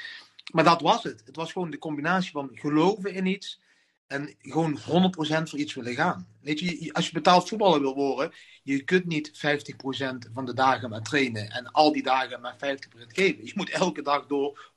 Maar 0.52 0.64
dat 0.64 0.80
was 0.80 1.02
het. 1.02 1.22
Het 1.24 1.36
was 1.36 1.52
gewoon 1.52 1.70
de 1.70 1.78
combinatie 1.78 2.30
van 2.30 2.50
geloven 2.52 3.14
in 3.14 3.26
iets 3.26 3.60
en 4.06 4.34
gewoon 4.38 4.78
100% 4.78 4.82
voor 5.22 5.58
iets 5.58 5.74
willen 5.74 5.94
gaan. 5.94 6.26
Weet 6.40 6.60
je, 6.60 6.92
als 6.92 7.06
je 7.06 7.12
betaald 7.12 7.48
voetballer 7.48 7.80
wil 7.80 7.94
worden, 7.94 8.32
je 8.62 8.82
kunt 8.82 9.06
niet 9.06 9.30
50% 9.30 10.32
van 10.34 10.46
de 10.46 10.54
dagen 10.54 10.90
maar 10.90 11.02
trainen 11.02 11.50
en 11.50 11.72
al 11.72 11.92
die 11.92 12.02
dagen 12.02 12.40
maar 12.40 12.54
50% 12.54 12.58
geven. 13.06 13.46
Je 13.46 13.52
moet 13.54 13.70
elke 13.70 14.02
dag 14.02 14.26
door 14.26 14.70
100% 14.74 14.76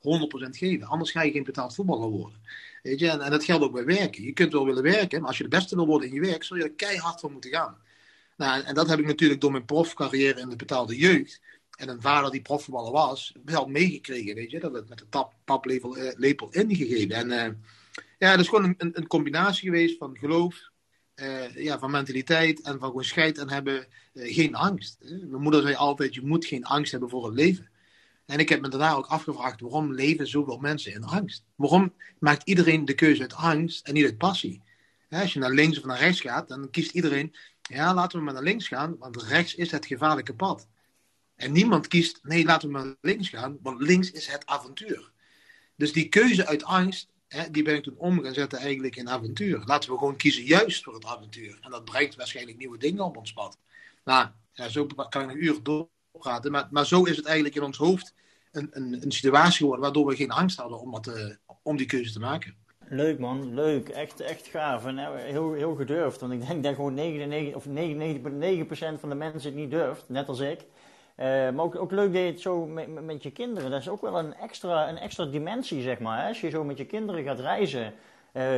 geven, 0.50 0.86
anders 0.86 1.10
ga 1.10 1.22
je 1.22 1.32
geen 1.32 1.44
betaald 1.44 1.74
voetballer 1.74 2.08
worden. 2.08 2.40
Weet 2.82 2.98
je, 2.98 3.10
en, 3.10 3.20
en 3.20 3.30
dat 3.30 3.44
geldt 3.44 3.64
ook 3.64 3.72
bij 3.72 3.84
werken. 3.84 4.22
Je 4.22 4.32
kunt 4.32 4.52
wel 4.52 4.64
willen 4.64 4.82
werken, 4.82 5.18
maar 5.18 5.28
als 5.28 5.38
je 5.38 5.42
de 5.44 5.48
beste 5.48 5.76
wil 5.76 5.86
worden 5.86 6.08
in 6.08 6.14
je 6.14 6.20
werk, 6.20 6.44
zul 6.44 6.56
je 6.56 6.62
er 6.62 6.72
keihard 6.72 7.20
voor 7.20 7.32
moeten 7.32 7.50
gaan. 7.50 7.76
Nou, 8.36 8.62
en 8.62 8.74
dat 8.74 8.88
heb 8.88 8.98
ik 8.98 9.06
natuurlijk 9.06 9.40
door 9.40 9.50
mijn 9.50 9.64
profcarrière 9.64 10.40
in 10.40 10.48
de 10.48 10.56
betaalde 10.56 10.96
jeugd 10.96 11.40
en 11.76 11.88
een 11.88 12.00
vader 12.00 12.30
die 12.30 12.42
profvoetballer 12.42 12.92
was, 12.92 13.34
wel 13.44 13.66
meegekregen, 13.66 14.34
weet 14.34 14.50
je. 14.50 14.60
Dat 14.60 14.74
het 14.74 14.88
met 14.88 14.98
de 14.98 15.26
paplepel 15.44 15.98
uh, 15.98 16.10
lepel 16.14 16.48
ingegeven. 16.50 17.14
En 17.14 17.28
uh, 17.28 17.54
ja, 18.18 18.30
dat 18.30 18.40
is 18.40 18.48
gewoon 18.48 18.74
een, 18.78 18.90
een, 18.92 19.06
combinatie 19.06 19.68
geweest 19.68 19.98
van 19.98 20.16
geloof, 20.18 20.70
uh, 21.16 21.54
ja, 21.54 21.78
van 21.78 21.90
mentaliteit 21.90 22.60
en 22.60 22.78
van 22.78 22.88
gewoon 22.88 23.04
scheid 23.04 23.38
en 23.38 23.50
hebben 23.50 23.86
geen 24.14 24.54
angst. 24.54 24.98
Mijn 25.00 25.42
moeder 25.42 25.62
zei 25.62 25.74
altijd, 25.74 26.14
je 26.14 26.24
moet 26.24 26.44
geen 26.44 26.64
angst 26.64 26.90
hebben 26.90 27.10
voor 27.10 27.24
het 27.24 27.34
leven. 27.34 27.68
En 28.26 28.38
ik 28.38 28.48
heb 28.48 28.60
me 28.60 28.68
daarna 28.68 28.92
ook 28.92 29.06
afgevraagd, 29.06 29.60
waarom 29.60 29.94
leven 29.94 30.28
zoveel 30.28 30.58
mensen 30.58 30.92
in 30.92 31.04
angst? 31.04 31.44
Waarom 31.54 31.92
maakt 32.18 32.48
iedereen 32.48 32.84
de 32.84 32.94
keuze 32.94 33.20
uit 33.20 33.34
angst 33.34 33.86
en 33.86 33.94
niet 33.94 34.04
uit 34.04 34.18
passie? 34.18 34.62
als 35.20 35.32
je 35.32 35.38
naar 35.38 35.50
links 35.50 35.78
of 35.78 35.84
naar 35.84 35.98
rechts 35.98 36.20
gaat, 36.20 36.48
dan 36.48 36.70
kiest 36.70 36.92
iedereen, 36.92 37.34
ja, 37.68 37.94
laten 37.94 38.18
we 38.18 38.24
maar 38.24 38.34
naar 38.34 38.42
links 38.42 38.68
gaan, 38.68 38.98
want 38.98 39.22
rechts 39.22 39.54
is 39.54 39.70
het 39.70 39.86
gevaarlijke 39.86 40.34
pad. 40.34 40.66
En 41.36 41.52
niemand 41.52 41.88
kiest, 41.88 42.20
nee, 42.22 42.44
laten 42.44 42.68
we 42.68 42.74
maar 42.74 42.94
links 43.00 43.28
gaan, 43.28 43.58
want 43.62 43.80
links 43.80 44.10
is 44.10 44.26
het 44.26 44.46
avontuur. 44.46 45.12
Dus 45.76 45.92
die 45.92 46.08
keuze 46.08 46.46
uit 46.46 46.64
angst, 46.64 47.08
hè, 47.28 47.50
die 47.50 47.62
ben 47.62 47.74
ik 47.74 47.82
toen 47.82 47.96
om 47.96 48.22
gaan 48.22 48.34
zetten 48.34 48.58
eigenlijk 48.58 48.96
in 48.96 49.08
avontuur. 49.08 49.62
Laten 49.64 49.90
we 49.90 49.98
gewoon 49.98 50.16
kiezen 50.16 50.44
juist 50.44 50.84
voor 50.84 50.94
het 50.94 51.04
avontuur. 51.04 51.58
En 51.60 51.70
dat 51.70 51.84
brengt 51.84 52.14
waarschijnlijk 52.14 52.58
nieuwe 52.58 52.78
dingen 52.78 53.04
op 53.04 53.16
ons 53.16 53.32
pad. 53.32 53.58
Nou, 54.04 54.28
ja, 54.52 54.68
zo 54.68 54.86
kan 54.86 55.22
ik 55.22 55.30
een 55.30 55.44
uur 55.44 55.62
doorpraten, 55.62 56.52
maar, 56.52 56.68
maar 56.70 56.86
zo 56.86 57.04
is 57.04 57.16
het 57.16 57.26
eigenlijk 57.26 57.56
in 57.56 57.62
ons 57.62 57.76
hoofd 57.76 58.14
een, 58.52 58.68
een, 58.70 59.02
een 59.02 59.12
situatie 59.12 59.56
geworden 59.56 59.84
waardoor 59.84 60.06
we 60.06 60.16
geen 60.16 60.30
angst 60.30 60.58
hadden 60.58 60.80
om, 60.80 60.90
dat, 60.90 61.06
uh, 61.06 61.34
om 61.62 61.76
die 61.76 61.86
keuze 61.86 62.12
te 62.12 62.18
maken. 62.18 62.56
Leuk 62.88 63.18
man, 63.18 63.54
leuk. 63.54 63.88
Echt, 63.88 64.20
echt 64.20 64.46
gaaf. 64.46 64.86
En 64.86 64.98
heel, 65.16 65.52
heel 65.52 65.74
gedurfd. 65.74 66.20
Want 66.20 66.32
ik 66.32 66.46
denk 66.46 66.62
dat 66.62 66.74
gewoon 66.74 66.94
99, 66.94 67.54
of 67.54 67.64
99,9% 68.94 69.00
van 69.00 69.08
de 69.08 69.14
mensen 69.14 69.50
het 69.50 69.58
niet 69.58 69.70
durft, 69.70 70.04
net 70.08 70.28
als 70.28 70.40
ik. 70.40 70.60
Uh, 70.60 71.26
maar 71.26 71.64
ook, 71.64 71.76
ook 71.76 71.90
leuk 71.90 72.12
dat 72.12 72.22
je 72.22 72.28
het 72.28 72.40
zo 72.40 72.66
met, 72.66 73.04
met 73.04 73.22
je 73.22 73.30
kinderen. 73.30 73.70
Dat 73.70 73.80
is 73.80 73.88
ook 73.88 74.00
wel 74.00 74.18
een 74.18 74.34
extra, 74.34 74.88
een 74.88 74.98
extra 74.98 75.24
dimensie, 75.24 75.82
zeg 75.82 75.98
maar. 75.98 76.22
Hè? 76.22 76.28
Als 76.28 76.40
je 76.40 76.50
zo 76.50 76.64
met 76.64 76.78
je 76.78 76.86
kinderen 76.86 77.24
gaat 77.24 77.40
reizen, 77.40 77.84
uh, 77.84 77.92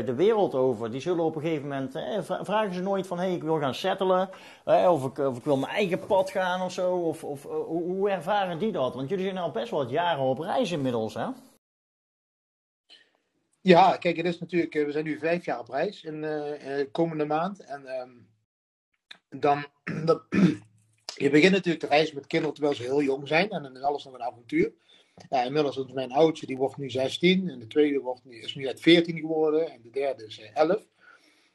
de 0.06 0.14
wereld 0.14 0.54
over. 0.54 0.90
Die 0.90 1.00
zullen 1.00 1.24
op 1.24 1.36
een 1.36 1.42
gegeven 1.42 1.68
moment, 1.68 1.94
eh, 1.94 2.18
vragen 2.42 2.74
ze 2.74 2.82
nooit 2.82 3.06
van, 3.06 3.18
hé, 3.18 3.24
hey, 3.24 3.34
ik 3.34 3.42
wil 3.42 3.58
gaan 3.58 3.74
settelen. 3.74 4.28
of, 4.64 5.04
ik, 5.04 5.18
of 5.18 5.36
ik 5.36 5.44
wil 5.44 5.56
mijn 5.56 5.72
eigen 5.72 6.06
pad 6.06 6.30
gaan 6.30 6.62
of 6.62 6.72
zo. 6.72 6.96
Of, 6.96 7.24
of 7.24 7.42
hoe 7.66 8.10
ervaren 8.10 8.58
die 8.58 8.72
dat? 8.72 8.94
Want 8.94 9.08
jullie 9.08 9.24
zijn 9.24 9.38
al 9.38 9.50
best 9.50 9.70
wel 9.70 9.80
wat 9.80 9.90
jaren 9.90 10.24
op 10.24 10.38
reis 10.38 10.72
inmiddels, 10.72 11.14
hè? 11.14 11.26
Ja, 13.66 13.96
kijk, 13.96 14.16
het 14.16 14.26
is 14.26 14.38
natuurlijk, 14.38 14.74
we 14.74 14.92
zijn 14.92 15.04
nu 15.04 15.18
vijf 15.18 15.44
jaar 15.44 15.58
op 15.58 15.68
reis 15.68 16.02
in 16.02 16.22
uh, 16.22 16.84
komende 16.92 17.24
maand. 17.24 17.60
En 17.60 17.86
ehm, 17.86 18.10
dan, 19.40 19.66
je 21.24 21.30
begint 21.30 21.52
natuurlijk 21.52 21.84
te 21.84 21.86
reizen 21.86 22.14
met 22.14 22.26
kinderen 22.26 22.54
terwijl 22.54 22.76
ze 22.76 22.82
heel 22.82 23.02
jong 23.02 23.28
zijn. 23.28 23.50
En 23.50 23.62
dan 23.62 23.76
is 23.76 23.82
alles 23.82 24.04
nog 24.04 24.14
een 24.14 24.22
avontuur. 24.22 24.72
Inmiddels 25.28 25.76
is 25.76 25.92
mijn 25.92 26.12
oudste, 26.12 26.46
die 26.46 26.56
wordt 26.56 26.76
nu 26.76 26.90
16. 26.90 27.48
En 27.48 27.58
de 27.58 27.66
tweede 27.66 28.00
wordt, 28.00 28.20
is 28.28 28.54
nu 28.54 28.64
net 28.64 28.80
14 28.80 29.18
geworden. 29.18 29.70
En 29.70 29.82
de 29.82 29.90
derde 29.90 30.26
is 30.26 30.40
11. 30.54 30.86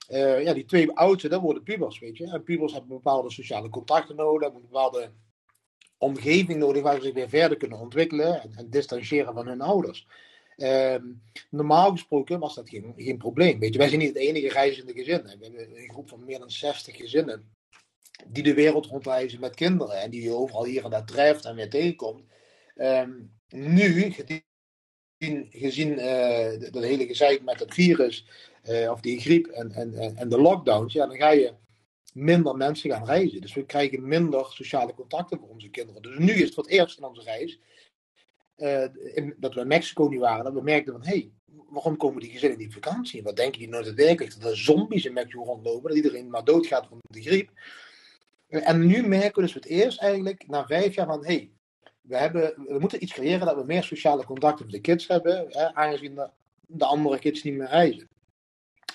Uh, 0.09 0.37
eh, 0.37 0.43
ja, 0.43 0.53
die 0.53 0.65
twee 0.65 0.91
oudste, 0.91 1.29
dat 1.29 1.41
worden 1.41 1.63
pubers, 1.63 1.99
weet 1.99 2.17
je. 2.17 2.31
En 2.31 2.43
pubers 2.43 2.71
hebben 2.71 2.89
bepaalde 2.89 3.31
sociale 3.31 3.69
contacten 3.69 4.15
nodig. 4.15 4.41
Hebben 4.41 4.61
een 4.61 4.67
bepaalde 4.71 5.11
omgeving 5.97 6.59
nodig 6.59 6.83
waar 6.83 6.95
ze 6.95 7.01
zich 7.01 7.13
weer 7.13 7.29
verder 7.29 7.57
kunnen 7.57 7.79
ontwikkelen. 7.79 8.41
En, 8.41 8.53
en 8.55 8.69
distancieren 8.69 9.33
van 9.33 9.47
hun 9.47 9.61
ouders. 9.61 10.07
Uh, 10.61 10.95
normaal 11.49 11.91
gesproken 11.91 12.39
was 12.39 12.55
dat 12.55 12.69
geen, 12.69 12.93
geen 12.97 13.17
probleem. 13.17 13.59
Weet 13.59 13.73
je, 13.73 13.79
wij 13.79 13.87
zijn 13.87 13.99
niet 13.99 14.13
het 14.13 14.17
enige 14.17 14.49
reizende 14.49 14.93
gezin. 14.93 15.23
We 15.23 15.29
hebben 15.29 15.77
een 15.77 15.89
groep 15.89 16.09
van 16.09 16.25
meer 16.25 16.39
dan 16.39 16.51
60 16.51 16.95
gezinnen 16.95 17.55
die 18.27 18.43
de 18.43 18.53
wereld 18.53 18.85
rondreizen 18.85 19.39
met 19.39 19.55
kinderen 19.55 20.01
en 20.01 20.09
die 20.09 20.21
je 20.21 20.33
overal 20.33 20.65
hier 20.65 20.83
en 20.83 20.89
daar 20.89 21.05
treft 21.05 21.45
en 21.45 21.55
weer 21.55 21.69
tegenkomt. 21.69 22.23
Um, 22.75 23.31
nu, 23.47 24.11
gezien, 24.11 25.47
gezien 25.49 25.99
uh, 25.99 26.71
dat 26.71 26.83
hele 26.83 27.05
gezeik 27.05 27.43
met 27.43 27.59
het 27.59 27.73
virus, 27.73 28.27
uh, 28.69 28.91
of 28.91 29.01
die 29.01 29.19
griep 29.19 29.47
en, 29.47 29.71
en, 29.71 30.15
en 30.15 30.29
de 30.29 30.41
lockdowns, 30.41 30.93
ja, 30.93 31.07
dan 31.07 31.17
ga 31.17 31.29
je 31.29 31.53
minder 32.13 32.55
mensen 32.55 32.91
gaan 32.91 33.05
reizen. 33.05 33.41
Dus 33.41 33.53
we 33.53 33.65
krijgen 33.65 34.07
minder 34.07 34.45
sociale 34.49 34.93
contacten 34.93 35.39
voor 35.39 35.49
onze 35.49 35.69
kinderen. 35.69 36.01
Dus 36.01 36.17
nu 36.17 36.33
is 36.33 36.41
het 36.41 36.53
voor 36.53 36.63
het 36.63 36.71
eerst 36.71 36.97
in 36.97 37.03
onze 37.03 37.21
reis 37.21 37.59
uh, 38.61 39.15
in, 39.15 39.35
dat 39.37 39.53
we 39.53 39.61
in 39.61 39.67
Mexico 39.67 40.07
niet 40.07 40.19
waren, 40.19 40.43
dat 40.43 40.53
we 40.53 40.61
merkten 40.61 40.93
van, 40.93 41.03
hé, 41.03 41.09
hey, 41.09 41.31
waarom 41.69 41.97
komen 41.97 42.21
die 42.21 42.31
gezinnen 42.31 42.57
niet 42.57 42.67
op 42.67 42.83
vakantie? 42.83 43.23
Wat 43.23 43.35
denken 43.35 43.59
die 43.59 43.71
dat 43.71 43.93
werkelijk? 43.93 44.39
Dat 44.39 44.51
er 44.51 44.57
zombies 44.57 45.05
in 45.05 45.13
Mexico 45.13 45.43
rondlopen, 45.43 45.87
dat 45.89 45.97
iedereen 45.97 46.29
maar 46.29 46.43
doodgaat 46.43 46.87
van 46.87 46.97
de 47.01 47.21
griep. 47.21 47.49
En 48.47 48.85
nu 48.85 49.07
merken 49.07 49.35
we 49.35 49.41
dus 49.41 49.53
het 49.53 49.65
eerst 49.65 49.99
eigenlijk, 49.99 50.47
na 50.47 50.65
vijf 50.65 50.95
jaar, 50.95 51.05
van 51.05 51.25
hé, 51.25 51.33
hey, 51.33 51.51
we, 52.01 52.17
hebben, 52.17 52.53
we 52.67 52.79
moeten 52.79 53.03
iets 53.03 53.13
creëren 53.13 53.45
dat 53.45 53.55
we 53.55 53.63
meer 53.63 53.83
sociale 53.83 54.25
contacten 54.25 54.65
met 54.65 54.73
de 54.73 54.81
kids 54.81 55.07
hebben, 55.07 55.55
aangezien 55.75 56.15
de, 56.15 56.29
de, 56.67 56.85
andere 56.85 57.19
kids 57.19 57.43
niet 57.43 57.53
meer 57.53 57.67
reizen. 57.67 58.09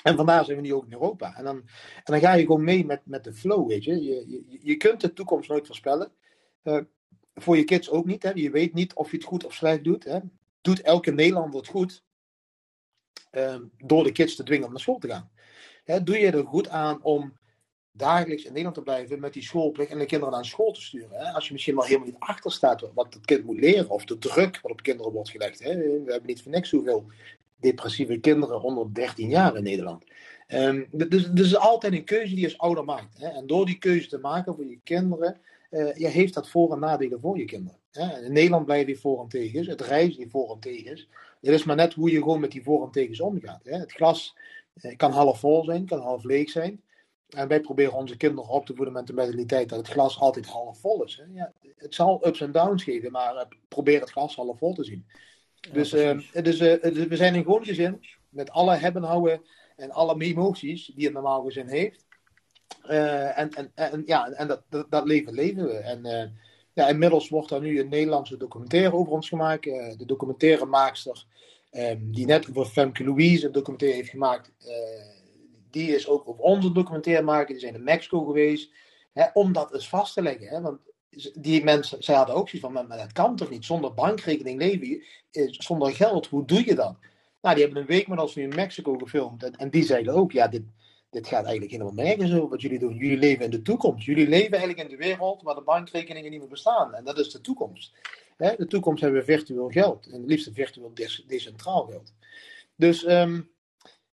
En 0.02 0.16
vandaar 0.16 0.44
zijn 0.44 0.56
we 0.56 0.62
nu 0.62 0.74
ook 0.74 0.84
in 0.84 0.92
Europa. 0.92 1.36
En 1.36 1.44
dan, 1.44 1.56
en 1.56 2.12
dan 2.12 2.20
ga 2.20 2.34
je 2.34 2.44
gewoon 2.46 2.64
mee 2.64 2.84
met, 2.84 3.00
met 3.04 3.24
de 3.24 3.32
flow, 3.32 3.68
weet 3.68 3.84
je. 3.84 4.02
Je, 4.02 4.24
je, 4.28 4.58
je 4.60 4.76
kunt 4.76 5.00
de 5.00 5.12
toekomst 5.12 5.48
nooit 5.48 5.66
voorspellen. 5.66 6.12
Uh, 6.64 6.80
voor 7.40 7.56
je 7.56 7.64
kids 7.64 7.90
ook 7.90 8.06
niet. 8.06 8.22
Hè. 8.22 8.30
Je 8.34 8.50
weet 8.50 8.74
niet 8.74 8.94
of 8.94 9.10
je 9.10 9.16
het 9.16 9.26
goed 9.26 9.44
of 9.44 9.54
slecht 9.54 9.84
doet. 9.84 10.04
Hè. 10.04 10.18
Doet 10.60 10.80
elke 10.80 11.10
Nederlander 11.10 11.60
het 11.60 11.68
goed 11.68 12.02
uh, 13.32 13.56
door 13.78 14.04
de 14.04 14.12
kids 14.12 14.36
te 14.36 14.42
dwingen 14.42 14.66
om 14.66 14.70
naar 14.70 14.80
school 14.80 14.98
te 14.98 15.08
gaan? 15.08 15.30
Hè, 15.84 16.02
doe 16.02 16.18
je 16.18 16.30
er 16.30 16.46
goed 16.46 16.68
aan 16.68 17.02
om 17.02 17.36
dagelijks 17.92 18.42
in 18.42 18.48
Nederland 18.48 18.76
te 18.76 18.82
blijven 18.82 19.20
met 19.20 19.32
die 19.32 19.42
schoolplicht 19.42 19.90
en 19.90 19.98
de 19.98 20.06
kinderen 20.06 20.34
naar 20.34 20.44
school 20.44 20.72
te 20.72 20.82
sturen. 20.82 21.18
Hè? 21.18 21.32
Als 21.32 21.46
je 21.46 21.52
misschien 21.52 21.74
wel 21.74 21.84
helemaal 21.84 22.06
niet 22.06 22.18
achter 22.18 22.52
staat 22.52 22.90
wat 22.94 23.14
het 23.14 23.24
kind 23.24 23.44
moet 23.44 23.60
leren 23.60 23.88
of 23.88 24.04
de 24.04 24.18
druk 24.18 24.60
wat 24.60 24.72
op 24.72 24.82
kinderen 24.82 25.12
wordt 25.12 25.30
gelegd. 25.30 25.62
Hè? 25.62 25.76
We 25.76 26.04
hebben 26.06 26.26
niet 26.26 26.42
voor 26.42 26.52
niks 26.52 26.68
zoveel 26.68 27.06
depressieve 27.56 28.18
kinderen 28.18 28.62
onder 28.62 28.94
13 28.94 29.28
jaar 29.28 29.56
in 29.56 29.62
Nederland. 29.62 30.04
Um, 30.48 30.88
dus, 30.90 31.30
dus 31.30 31.46
is 31.46 31.56
altijd 31.56 31.92
een 31.92 32.04
keuze 32.04 32.34
die 32.34 32.40
je 32.40 32.44
als 32.44 32.58
ouder 32.58 32.84
maakt. 32.84 33.18
Hè? 33.18 33.28
En 33.28 33.46
door 33.46 33.66
die 33.66 33.78
keuze 33.78 34.08
te 34.08 34.18
maken 34.18 34.54
voor 34.54 34.66
je 34.66 34.78
kinderen, 34.84 35.40
uh, 35.70 35.94
je 35.94 36.06
heeft 36.06 36.34
dat 36.34 36.48
voor- 36.48 36.72
en 36.72 36.78
nadelen 36.78 37.20
voor 37.20 37.38
je 37.38 37.44
kinderen. 37.44 37.78
Hè? 37.90 38.24
In 38.24 38.32
Nederland 38.32 38.64
blijven 38.64 38.86
die 38.86 38.98
voor- 38.98 39.22
en 39.22 39.28
tegens, 39.28 39.66
het 39.66 39.80
reizen 39.80 40.18
die 40.18 40.30
voor- 40.30 40.52
en 40.52 40.60
tegens. 40.60 41.08
Het 41.40 41.54
is 41.54 41.64
maar 41.64 41.76
net 41.76 41.94
hoe 41.94 42.10
je 42.10 42.18
gewoon 42.18 42.40
met 42.40 42.50
die 42.50 42.62
voor- 42.62 42.84
en 42.84 42.90
tegens 42.90 43.20
omgaat. 43.20 43.64
Hè? 43.64 43.78
Het 43.78 43.92
glas 43.92 44.36
uh, 44.82 44.96
kan 44.96 45.10
half 45.12 45.40
vol 45.40 45.64
zijn, 45.64 45.86
kan 45.86 46.00
half 46.00 46.24
leeg 46.24 46.50
zijn. 46.50 46.82
En 47.28 47.48
wij 47.48 47.60
proberen 47.60 47.92
onze 47.92 48.16
kinderen 48.16 48.50
op 48.50 48.66
te 48.66 48.74
voeden 48.74 48.94
met 48.94 49.06
de 49.06 49.12
mentaliteit 49.12 49.68
dat 49.68 49.78
het 49.78 49.88
glas 49.88 50.18
altijd 50.18 50.46
half 50.46 50.78
vol 50.80 51.04
is. 51.04 51.16
Hè? 51.16 51.24
Ja, 51.34 51.52
het 51.76 51.94
zal 51.94 52.26
ups 52.26 52.40
en 52.40 52.52
downs 52.52 52.84
geven, 52.84 53.12
maar 53.12 53.34
uh, 53.34 53.42
probeer 53.68 54.00
het 54.00 54.10
glas 54.10 54.36
half 54.36 54.58
vol 54.58 54.74
te 54.74 54.84
zien. 54.84 55.06
Dus, 55.72 55.90
dus, 56.32 56.58
we 56.58 57.16
zijn 57.16 57.34
een 57.34 57.44
gewoon 57.44 57.64
gezin 57.64 58.04
met 58.28 58.50
alle 58.50 58.74
hebben 58.74 59.02
houden 59.02 59.42
en 59.76 59.90
alle 59.90 60.22
emoties 60.22 60.92
die 60.94 61.06
een 61.06 61.12
normaal 61.12 61.44
gezin 61.44 61.66
heeft. 61.66 62.05
En, 62.82 63.50
en, 63.50 63.70
en, 63.74 64.02
ja, 64.06 64.30
en 64.30 64.46
dat, 64.46 64.86
dat, 64.88 65.04
leven 65.04 65.34
leven 65.34 65.64
we. 65.64 65.76
En 65.76 66.32
ja, 66.72 66.88
inmiddels 66.88 67.28
wordt 67.28 67.50
er 67.50 67.60
nu 67.60 67.80
een 67.80 67.88
Nederlandse 67.88 68.36
documentaire 68.36 68.94
over 68.94 69.12
ons 69.12 69.28
gemaakt. 69.28 69.64
de 69.64 70.04
documentairemaakster 70.06 71.24
um, 71.72 72.12
die 72.12 72.26
net 72.26 72.48
over 72.48 72.66
Femke 72.66 73.04
Louise 73.04 73.46
een 73.46 73.52
documentaire 73.52 73.96
heeft 73.96 74.10
gemaakt 74.10 74.52
die 75.76 75.94
is 75.94 76.08
ook 76.08 76.26
op 76.26 76.40
onze 76.40 76.72
documentaire 76.72 77.22
maken. 77.22 77.52
Die 77.52 77.60
zijn 77.60 77.74
in 77.74 77.84
Mexico 77.84 78.24
geweest. 78.24 78.70
Hè, 79.12 79.24
om 79.32 79.52
dat 79.52 79.74
eens 79.74 79.88
vast 79.88 80.14
te 80.14 80.22
leggen. 80.22 80.48
Hè, 80.48 80.60
want 80.60 80.78
die 81.34 81.64
mensen, 81.64 82.02
zij 82.02 82.14
hadden 82.14 82.34
ook 82.34 82.48
zoiets 82.48 82.68
van, 82.68 82.86
maar, 82.86 82.98
dat 82.98 83.12
kan 83.12 83.36
toch 83.36 83.50
niet? 83.50 83.64
Zonder 83.64 83.94
bankrekening 83.94 84.58
leven, 84.58 85.02
zonder 85.50 85.94
geld, 85.94 86.26
hoe 86.26 86.44
doe 86.44 86.64
je 86.66 86.74
dat? 86.74 86.96
Nou, 87.40 87.54
die 87.54 87.64
hebben 87.64 87.82
een 87.82 87.88
week 87.88 88.08
met 88.08 88.20
ons 88.20 88.34
nu 88.34 88.42
in 88.42 88.54
Mexico 88.54 88.96
gefilmd. 88.96 89.42
En, 89.42 89.52
en 89.52 89.70
die 89.70 89.84
zeiden 89.84 90.14
ook, 90.14 90.32
ja, 90.32 90.48
dit, 90.48 90.62
dit 91.10 91.26
gaat 91.26 91.44
eigenlijk 91.44 91.70
helemaal 91.70 92.04
nergens 92.04 92.32
over 92.32 92.48
wat 92.48 92.60
jullie 92.60 92.78
doen. 92.78 92.96
Jullie 92.96 93.18
leven 93.18 93.44
in 93.44 93.50
de 93.50 93.62
toekomst. 93.62 94.06
Jullie 94.06 94.28
leven 94.28 94.58
eigenlijk 94.58 94.88
in 94.88 94.96
de 94.96 95.04
wereld 95.04 95.42
waar 95.42 95.54
de 95.54 95.62
bankrekeningen 95.62 96.30
niet 96.30 96.40
meer 96.40 96.48
bestaan. 96.48 96.94
En 96.94 97.04
dat 97.04 97.18
is 97.18 97.30
de 97.30 97.40
toekomst. 97.40 97.92
Hè, 98.36 98.56
de 98.56 98.66
toekomst 98.66 99.02
hebben 99.02 99.20
we 99.20 99.26
virtueel 99.26 99.68
geld. 99.68 100.06
En 100.06 100.20
het 100.20 100.30
liefst 100.30 100.50
virtueel 100.52 100.92
decentraal 101.26 101.86
geld. 101.86 102.12
Dus 102.76 103.06
um, 103.08 103.50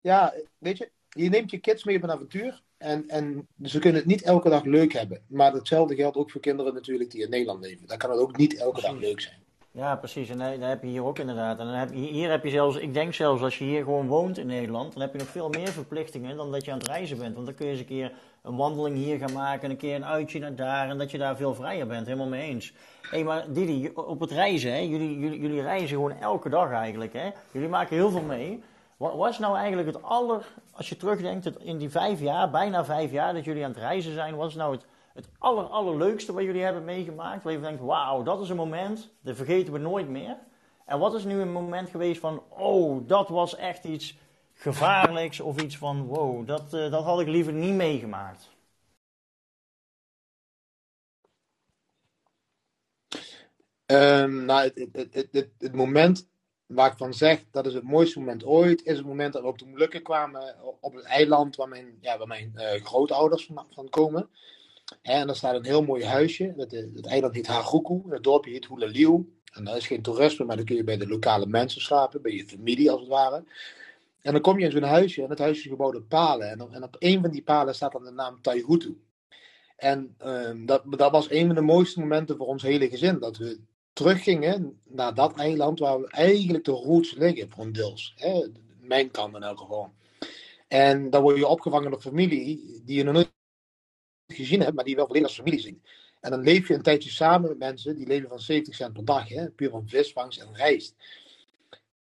ja, 0.01 0.35
weet 0.59 0.79
je, 0.79 0.91
je 1.09 1.29
neemt 1.29 1.51
je 1.51 1.59
kids 1.59 1.85
mee 1.85 1.97
op 1.97 2.03
een 2.03 2.11
avontuur. 2.11 2.63
En, 2.77 3.09
en 3.09 3.49
ze 3.63 3.79
kunnen 3.79 4.01
het 4.01 4.09
niet 4.09 4.23
elke 4.23 4.49
dag 4.49 4.65
leuk 4.65 4.93
hebben. 4.93 5.23
Maar 5.27 5.53
hetzelfde 5.53 5.95
geldt 5.95 6.17
ook 6.17 6.31
voor 6.31 6.41
kinderen 6.41 6.75
natuurlijk 6.75 7.11
die 7.11 7.23
in 7.23 7.31
Nederland 7.31 7.65
leven. 7.65 7.87
Dan 7.87 7.99
kan 7.99 8.11
het 8.11 8.19
ook 8.19 8.37
niet 8.37 8.57
elke 8.57 8.81
dag 8.81 8.99
leuk 8.99 9.21
zijn. 9.21 9.43
Ja, 9.73 9.97
precies. 9.97 10.29
En 10.29 10.39
dat 10.39 10.69
heb 10.69 10.83
je 10.83 10.89
hier 10.89 11.05
ook 11.05 11.19
inderdaad. 11.19 11.59
En 11.59 11.67
dan 11.67 11.75
heb 11.75 11.91
hier 11.91 12.31
heb 12.31 12.45
je 12.45 12.51
zelfs, 12.51 12.77
ik 12.77 12.95
denk 12.95 13.15
zelfs 13.15 13.43
als 13.43 13.59
je 13.59 13.65
hier 13.65 13.85
gewoon 13.85 14.07
woont 14.07 14.39
in 14.39 14.47
Nederland, 14.47 14.93
dan 14.93 15.03
heb 15.03 15.13
je 15.13 15.19
nog 15.19 15.29
veel 15.29 15.49
meer 15.49 15.69
verplichtingen 15.69 16.37
dan 16.37 16.53
dat 16.53 16.65
je 16.65 16.73
aan 16.73 16.79
het 16.79 16.87
reizen 16.87 17.19
bent. 17.19 17.35
Want 17.35 17.47
dan 17.47 17.55
kun 17.55 17.67
je 17.67 17.73
eens 17.73 17.81
een 17.81 17.87
keer 17.87 18.13
een 18.43 18.57
wandeling 18.57 18.97
hier 18.97 19.19
gaan 19.19 19.33
maken, 19.33 19.71
een 19.71 19.77
keer 19.77 19.95
een 19.95 20.05
uitje 20.05 20.39
naar 20.39 20.55
daar 20.55 20.89
en 20.89 20.99
dat 20.99 21.11
je 21.11 21.19
daar 21.19 21.37
veel 21.37 21.55
vrijer 21.55 21.87
bent. 21.87 22.07
Helemaal 22.07 22.29
mee 22.29 22.49
eens. 22.49 22.73
Hé, 23.03 23.09
hey, 23.09 23.25
maar 23.25 23.53
Didi, 23.53 23.91
op 23.95 24.21
het 24.21 24.31
reizen, 24.31 24.73
hè? 24.73 24.79
Jullie, 24.79 25.19
jullie, 25.19 25.41
jullie 25.41 25.63
reizen 25.63 25.89
gewoon 25.89 26.13
elke 26.13 26.49
dag 26.49 26.71
eigenlijk. 26.71 27.13
Hè? 27.13 27.31
Jullie 27.51 27.69
maken 27.69 27.97
heel 27.97 28.11
veel 28.11 28.23
mee. 28.23 28.63
Wat 28.97 29.15
was 29.15 29.39
nou 29.39 29.57
eigenlijk 29.57 29.89
het 29.89 30.03
aller, 30.03 30.47
als 30.73 30.89
je 30.89 30.97
terugdenkt 30.97 31.59
in 31.59 31.79
die 31.79 31.91
vijf 31.91 32.21
jaar, 32.21 32.51
bijna 32.51 32.85
vijf 32.85 33.11
jaar 33.11 33.35
dat 33.35 33.45
jullie 33.45 33.65
aan 33.65 33.71
het 33.71 33.81
reizen 33.81 34.13
zijn, 34.13 34.37
wat 34.37 34.49
is 34.49 34.55
nou 34.55 34.73
het, 34.73 34.87
het 35.13 35.29
aller, 35.39 35.65
allerleukste 35.65 36.33
wat 36.33 36.43
jullie 36.43 36.63
hebben 36.63 36.85
meegemaakt? 36.85 37.43
Waar 37.43 37.53
je 37.53 37.61
denkt, 37.61 37.83
wauw, 37.83 38.23
dat 38.23 38.41
is 38.41 38.49
een 38.49 38.57
moment, 38.57 39.13
dat 39.21 39.37
vergeten 39.37 39.73
we 39.73 39.79
nooit 39.79 40.09
meer. 40.09 40.37
En 40.87 40.99
wat 40.99 41.15
is 41.15 41.25
nu 41.25 41.41
een 41.41 41.53
moment 41.53 41.91
geweest 41.91 42.21
van, 42.21 42.43
oh, 42.49 43.09
dat 43.09 43.29
was 43.29 43.57
echt 43.57 43.85
iets 43.85 44.19
gevaarlijks 44.55 45.41
of 45.41 45.63
iets 45.63 45.79
van, 45.79 46.07
wow, 46.07 46.47
dat, 46.47 46.75
uh, 46.75 46.91
dat 46.91 47.05
had 47.05 47.21
ik 47.21 47.27
liever 47.27 47.53
niet 47.53 47.75
meegemaakt? 47.75 48.49
Um, 53.87 54.45
nou, 54.45 54.63
het, 54.63 54.89
het, 54.93 55.15
het, 55.33 55.51
het, 55.59 55.75
moment 55.75 56.29
waar 56.67 56.91
ik 56.91 56.99
van 56.99 57.15
zeg, 57.15 57.45
dat 57.51 57.67
is 57.67 57.75
het 57.75 57.83
mooiste 57.83 58.19
moment 58.19 58.45
ooit, 58.45 58.83
is 58.85 58.97
het 58.97 59.07
moment 59.07 59.33
dat 59.33 59.43
we 59.43 59.49
op 59.49 59.59
de 59.59 59.67
Molukken 59.67 60.03
kwamen, 60.03 60.57
op 60.81 60.95
het 60.95 61.05
eiland 61.05 61.57
waar 61.57 61.69
mijn, 61.69 61.99
ja, 62.01 62.19
waar 62.19 62.27
mijn 62.27 62.53
uh, 62.55 62.85
grootouders 62.85 63.47
van, 63.47 63.67
van 63.71 63.89
komen. 63.89 64.31
En 65.03 65.27
daar 65.27 65.37
staat 65.37 65.55
een 65.55 65.65
heel 65.65 65.83
mooi 65.83 66.05
huisje. 66.05 66.55
Het, 66.57 67.07
eiland 67.07 67.35
heet 67.35 67.47
Haguku, 67.47 68.03
het 68.09 68.23
dorpje 68.23 68.51
heet 68.51 68.67
Hulaliu. 68.67 69.39
En 69.53 69.65
dat 69.65 69.77
is 69.77 69.87
geen 69.87 70.03
toerisme, 70.03 70.45
maar 70.45 70.57
dan 70.57 70.65
kun 70.65 70.77
je 70.77 70.85
bij 70.85 70.97
de 70.97 71.09
lokale 71.09 71.47
mensen 71.47 71.81
slapen, 71.81 72.23
bij 72.23 72.33
je 72.33 72.47
familie 72.47 72.91
als 72.91 73.01
het 73.01 73.09
ware. 73.09 73.45
En 74.23 74.33
dan 74.33 74.41
kom 74.41 74.59
je 74.59 74.65
in 74.65 74.71
zo'n 74.71 74.83
huisje, 74.83 75.23
en 75.23 75.31
het 75.31 75.39
huisje 75.39 75.63
is 75.63 75.71
gebouwd 75.71 75.97
op 75.97 76.09
palen. 76.09 76.51
En 76.51 76.61
op, 76.61 76.73
en 76.73 76.83
op 76.83 76.97
een 76.99 77.21
van 77.21 77.31
die 77.31 77.43
palen 77.43 77.75
staat 77.75 77.93
dan 77.93 78.05
de 78.05 78.11
naam 78.11 78.43
Taihutu. 78.43 79.01
En 79.77 80.17
um, 80.25 80.67
dat, 80.67 80.83
dat 80.87 81.11
was 81.11 81.31
een 81.31 81.47
van 81.47 81.55
de 81.55 81.61
mooiste 81.61 82.01
momenten 82.01 82.37
voor 82.37 82.47
ons 82.47 82.63
hele 82.63 82.89
gezin. 82.89 83.19
Dat 83.19 83.37
we 83.37 83.61
teruggingen 83.93 84.81
naar 84.85 85.15
dat 85.15 85.35
eiland 85.35 85.79
waar 85.79 86.01
we 86.01 86.09
eigenlijk 86.09 86.65
de 86.65 86.73
roots 86.73 87.15
liggen, 87.15 87.51
voor 87.51 87.73
deels. 87.73 88.13
Hè? 88.17 88.47
Mijn 88.81 89.11
kant 89.11 89.35
in 89.35 89.43
elk 89.43 89.59
geval. 89.59 89.93
En 90.69 91.11
dan 91.11 91.23
word 91.23 91.37
je 91.37 91.47
opgevangen 91.47 91.91
door 91.91 92.01
familie 92.01 92.83
die 92.85 92.97
je 92.97 93.03
nog 93.03 93.15
nooit 93.15 93.39
gezien 94.33 94.61
hebt, 94.61 94.75
maar 94.75 94.85
die 94.85 94.97
wel 94.97 95.07
volledig 95.07 95.29
als 95.29 95.37
familie 95.37 95.61
zien. 95.61 95.83
En 96.21 96.31
dan 96.31 96.41
leef 96.41 96.69
je 96.69 96.75
een 96.75 96.83
tijdje 96.83 97.11
samen 97.11 97.49
met 97.49 97.59
mensen 97.59 97.97
die 97.97 98.07
leven 98.07 98.29
van 98.29 98.41
70 98.41 98.75
cent 98.75 98.93
per 98.93 99.05
dag, 99.05 99.29
hè? 99.29 99.51
puur 99.51 99.71
van 99.71 99.89
visvangst 99.89 100.41
en 100.41 100.55
rijst. 100.55 100.95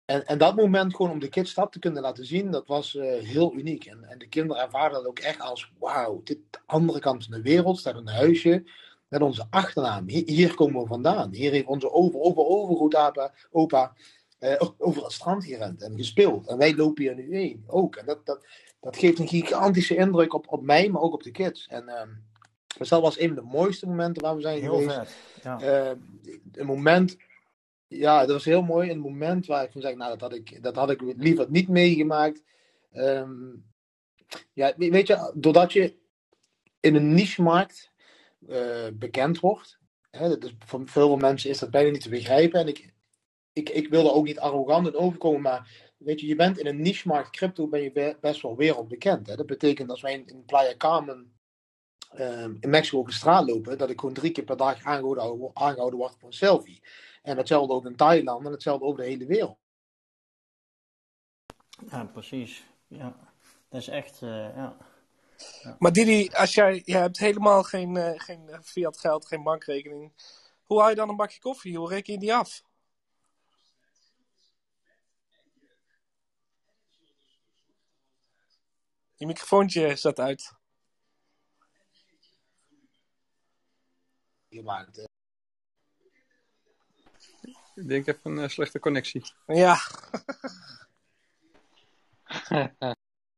En, 0.05 0.27
en 0.27 0.37
dat 0.37 0.55
moment 0.55 0.95
gewoon 0.95 1.11
om 1.11 1.19
de 1.19 1.29
kids 1.29 1.53
te 1.53 1.79
kunnen 1.79 2.01
laten 2.01 2.25
zien, 2.25 2.51
dat 2.51 2.67
was 2.67 2.93
uh, 2.93 3.03
heel 3.21 3.53
uniek. 3.55 3.85
En, 3.85 4.03
en 4.03 4.17
de 4.17 4.27
kinderen 4.27 4.63
ervaren 4.63 4.93
dat 4.93 5.05
ook 5.05 5.19
echt 5.19 5.39
als, 5.39 5.71
wauw, 5.79 6.21
dit 6.23 6.37
andere 6.65 6.99
kant 6.99 7.23
van 7.23 7.33
de 7.33 7.41
wereld, 7.41 7.79
staat 7.79 7.95
een 7.95 8.07
huisje 8.07 8.63
met 9.07 9.21
onze 9.21 9.47
achternaam. 9.49 10.07
Hier, 10.07 10.55
komen 10.55 10.81
we 10.81 10.87
vandaan. 10.87 11.33
Hier 11.33 11.51
heeft 11.51 11.65
onze 11.65 11.91
over, 11.91 12.19
over, 12.19 12.45
overgrootopa 12.45 13.33
opa, 13.51 13.93
eh, 14.39 14.61
over 14.77 15.03
het 15.03 15.11
strand 15.11 15.45
gerend 15.45 15.81
en 15.81 15.97
gespeeld. 15.97 16.47
En 16.47 16.57
wij 16.57 16.75
lopen 16.75 17.03
hier 17.03 17.15
nu 17.15 17.35
heen 17.35 17.63
ook. 17.67 17.95
En 17.95 18.05
dat, 18.05 18.25
dat, 18.25 18.45
dat 18.79 18.97
geeft 18.97 19.19
een 19.19 19.27
gigantische 19.27 19.95
indruk 19.95 20.33
op, 20.33 20.47
op 20.47 20.61
mij, 20.61 20.89
maar 20.89 21.01
ook 21.01 21.13
op 21.13 21.23
de 21.23 21.31
kids. 21.31 21.67
En 21.67 21.85
dus 22.77 22.89
dat 22.89 23.01
was 23.01 23.19
een 23.19 23.27
van 23.27 23.35
de 23.35 23.51
mooiste 23.51 23.87
momenten 23.87 24.21
waar 24.21 24.35
we 24.35 24.41
zijn 24.41 24.61
heel 24.61 24.77
geweest. 24.77 24.97
Vet, 24.97 25.43
ja. 25.43 25.61
Uh, 25.61 25.97
een 26.51 26.65
moment, 26.65 27.17
ja, 27.87 28.19
dat 28.19 28.29
was 28.29 28.45
heel 28.45 28.61
mooi. 28.61 28.89
Een 28.89 28.99
moment 28.99 29.45
waar 29.45 29.63
ik 29.63 29.71
van 29.71 29.81
zeg, 29.81 29.95
nou, 29.95 30.09
dat 30.09 30.21
had 30.21 30.33
ik, 30.33 30.63
dat 30.63 30.75
had 30.75 30.89
ik 30.89 31.01
liever 31.01 31.45
niet 31.49 31.67
meegemaakt. 31.67 32.43
Um, 32.93 33.65
ja, 34.53 34.73
weet 34.77 35.07
je, 35.07 35.31
doordat 35.35 35.73
je 35.73 35.95
in 36.79 36.95
een 36.95 37.13
niche-markt 37.13 37.91
uh, 38.47 38.87
bekend 38.93 39.39
wordt. 39.39 39.79
Hè, 40.11 40.37
dus 40.37 40.55
voor 40.65 40.81
veel 40.85 41.17
mensen 41.17 41.49
is 41.49 41.59
dat 41.59 41.71
bijna 41.71 41.89
niet 41.89 42.01
te 42.01 42.09
begrijpen. 42.09 42.59
En 42.59 42.67
ik, 42.67 42.93
ik, 43.53 43.69
ik 43.69 43.89
wil 43.89 44.05
er 44.05 44.13
ook 44.13 44.25
niet 44.25 44.39
arrogant 44.39 44.87
in 44.87 44.95
overkomen, 44.95 45.41
maar 45.41 45.88
weet 45.99 46.19
je, 46.19 46.27
je 46.27 46.35
bent 46.35 46.57
in 46.57 46.67
een 46.67 46.81
niche-markt 46.81 47.29
crypto 47.29 47.67
ben 47.67 47.81
je 47.81 48.17
best 48.21 48.41
wel 48.41 48.55
wereldbekend. 48.55 49.27
Hè? 49.27 49.35
Dat 49.35 49.45
betekent 49.45 49.89
als 49.89 50.01
wij 50.01 50.13
in, 50.13 50.27
in 50.27 50.45
Playa 50.45 50.75
Carmen 50.77 51.33
um, 52.17 52.57
in 52.59 52.69
Mexico 52.69 52.99
op 52.99 53.07
de 53.07 53.13
straat 53.13 53.45
lopen, 53.47 53.77
dat 53.77 53.89
ik 53.89 53.99
gewoon 53.99 54.15
drie 54.15 54.31
keer 54.31 54.43
per 54.43 54.57
dag 54.57 54.83
aangehouden, 54.83 55.51
aangehouden 55.53 55.99
word 55.99 56.15
voor 56.17 56.27
een 56.27 56.33
selfie. 56.33 56.83
En 57.21 57.37
hetzelfde 57.37 57.73
ook 57.73 57.85
in 57.85 57.95
Thailand 57.95 58.45
en 58.45 58.51
hetzelfde 58.51 58.85
over 58.85 58.99
de 58.99 59.09
hele 59.09 59.25
wereld. 59.25 59.57
Ja, 61.89 62.03
precies. 62.05 62.65
Ja, 62.87 63.15
dat 63.69 63.81
is 63.81 63.87
echt, 63.87 64.21
uh, 64.21 64.29
ja. 64.29 64.77
Ja. 65.63 65.75
Maar 65.79 65.91
Didi, 65.91 66.29
als 66.29 66.53
jij, 66.53 66.81
jij 66.85 66.99
hebt 67.01 67.19
helemaal 67.19 67.63
geen, 67.63 67.95
uh, 67.95 68.11
geen 68.15 68.49
fiat 68.63 68.99
geld, 68.99 69.25
geen 69.25 69.43
bankrekening. 69.43 70.13
Hoe 70.63 70.79
haal 70.79 70.89
je 70.89 70.95
dan 70.95 71.09
een 71.09 71.15
bakje 71.15 71.39
koffie? 71.39 71.77
Hoe 71.77 71.89
reken 71.89 72.13
je 72.13 72.19
die 72.19 72.33
af? 72.33 72.63
Je 79.19 79.25
microfoontje 79.25 79.95
staat 79.95 80.19
uit. 80.19 80.53
Je 84.47 84.63
maakt, 84.63 84.97
uh... 84.97 85.03
Ik 87.75 87.87
denk 87.87 88.07
even 88.07 88.31
een 88.31 88.43
uh, 88.43 88.47
slechte 88.47 88.79
connectie. 88.79 89.33
Ja. 89.45 89.77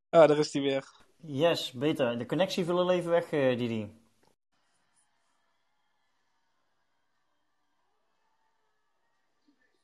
ah, 0.09 0.27
daar 0.27 0.37
is 0.37 0.53
hij 0.53 0.61
weer. 0.61 0.91
Yes, 1.17 1.71
beter. 1.71 2.17
De 2.17 2.25
connectie 2.25 2.65
viel 2.65 2.79
al 2.79 2.91
even 2.91 3.11
weg, 3.11 3.31
uh, 3.31 3.57
Didi. 3.57 3.91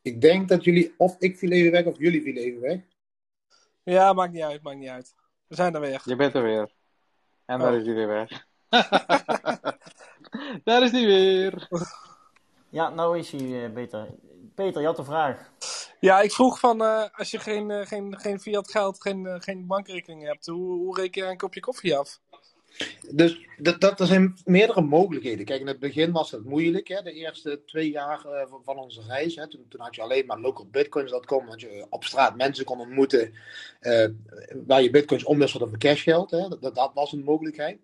Ik 0.01 0.21
denk 0.21 0.47
dat 0.47 0.63
jullie, 0.63 0.93
of 0.97 1.15
ik 1.19 1.37
viel 1.37 1.51
even 1.51 1.71
weg, 1.71 1.85
of 1.85 1.97
jullie 1.97 2.21
viel 2.21 2.35
even 2.35 2.61
weg. 2.61 2.81
Ja, 3.83 4.13
maakt 4.13 4.33
niet 4.33 4.43
uit, 4.43 4.61
maakt 4.61 4.77
niet 4.77 4.89
uit. 4.89 5.15
We 5.47 5.55
zijn 5.55 5.73
er 5.75 5.81
weer. 5.81 6.01
Je 6.03 6.15
bent 6.15 6.33
er 6.33 6.43
weer. 6.43 6.71
En 7.45 7.55
oh. 7.55 7.61
daar 7.61 7.75
is 7.75 7.85
hij 7.85 7.93
weer 7.93 8.07
weg. 8.07 8.45
daar 10.63 10.83
is 10.83 10.91
hij 10.91 11.05
weer. 11.05 11.67
Ja, 12.69 12.89
nou 12.89 13.17
is 13.17 13.31
hij 13.31 13.73
beter. 13.73 14.07
Peter, 14.55 14.81
je 14.81 14.87
had 14.87 14.97
een 14.97 15.05
vraag. 15.05 15.51
Ja, 15.99 16.21
ik 16.21 16.31
vroeg 16.31 16.59
van, 16.59 16.81
uh, 16.81 17.03
als 17.11 17.31
je 17.31 17.39
geen, 17.39 17.69
uh, 17.69 17.85
geen, 17.85 18.19
geen 18.19 18.39
fiat 18.39 18.71
geld, 18.71 19.01
geen, 19.01 19.23
uh, 19.23 19.35
geen 19.37 19.67
bankrekening 19.67 20.23
hebt, 20.23 20.45
hoe, 20.45 20.77
hoe 20.77 20.95
reken 20.95 21.23
je 21.23 21.29
een 21.29 21.37
kopje 21.37 21.59
koffie 21.59 21.97
af? 21.97 22.19
Dus 23.11 23.45
dat, 23.57 23.81
dat, 23.81 23.99
er 23.99 24.05
zijn 24.05 24.37
meerdere 24.45 24.81
mogelijkheden. 24.81 25.45
Kijk, 25.45 25.61
in 25.61 25.67
het 25.67 25.79
begin 25.79 26.11
was 26.11 26.31
het 26.31 26.43
moeilijk, 26.43 26.87
hè, 26.87 27.01
de 27.01 27.13
eerste 27.13 27.61
twee 27.65 27.89
jaar 27.89 28.21
van, 28.49 28.63
van 28.63 28.77
onze 28.77 29.01
reis. 29.07 29.35
Hè. 29.35 29.47
Toen, 29.47 29.65
had 29.77 29.95
je 29.95 30.01
alleen 30.01 30.25
maar 30.25 30.39
localbitcoins.com, 30.39 31.45
dat 31.45 31.61
je 31.61 31.85
op 31.89 32.03
straat 32.03 32.35
mensen 32.35 32.65
kon 32.65 32.79
ontmoeten 32.79 33.33
waar 34.65 34.81
je 34.81 34.89
bitcoins 34.89 35.23
omwisselde 35.23 35.67
voor 35.67 35.77
cashgeld. 35.77 36.31
Hè. 36.31 36.47
Dat, 36.47 36.75
dat 36.75 36.91
was 36.93 37.11
een 37.11 37.23
mogelijkheid. 37.23 37.79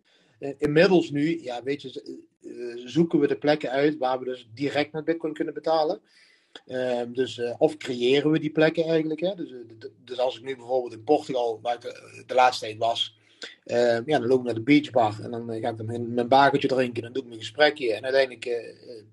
inmiddels 0.57 1.09
nu, 1.09 1.43
ja, 1.43 1.63
weet 1.63 1.81
je, 1.81 2.21
zoeken 2.85 3.19
we 3.19 3.27
de 3.27 3.37
plekken 3.37 3.69
uit 3.69 3.97
waar 3.97 4.19
we 4.19 4.25
dus 4.25 4.49
direct 4.53 4.91
met 4.91 5.05
bitcoin 5.05 5.33
kunnen 5.33 5.53
betalen. 5.53 6.01
Uh, 6.65 7.01
dus, 7.07 7.41
of 7.57 7.77
creëren 7.77 8.31
we 8.31 8.39
die 8.39 8.51
plekken 8.51 8.83
eigenlijk. 8.83 9.19
Hè? 9.19 9.35
Dus, 9.35 9.53
dus 10.03 10.19
als 10.19 10.37
ik 10.37 10.43
nu 10.43 10.55
bijvoorbeeld 10.55 10.93
in 10.93 11.03
Portugal, 11.03 11.59
waar 11.61 11.75
ik 11.75 11.81
de, 11.81 12.23
de 12.25 12.33
laatste 12.33 12.65
tijd 12.65 12.77
was, 12.77 13.17
ja, 14.05 14.19
dan 14.19 14.25
loop 14.27 14.39
ik 14.39 14.45
naar 14.45 14.53
de 14.53 14.61
beachbar 14.61 15.19
en 15.21 15.31
dan 15.31 15.59
ga 15.61 15.69
ik 15.69 15.83
mijn, 15.83 16.13
mijn 16.13 16.27
bakertje 16.27 16.67
drinken, 16.67 17.03
dan 17.03 17.13
doe 17.13 17.21
ik 17.21 17.27
mijn 17.27 17.39
gesprekje. 17.39 17.93
En 17.93 18.03
uiteindelijk 18.03 18.45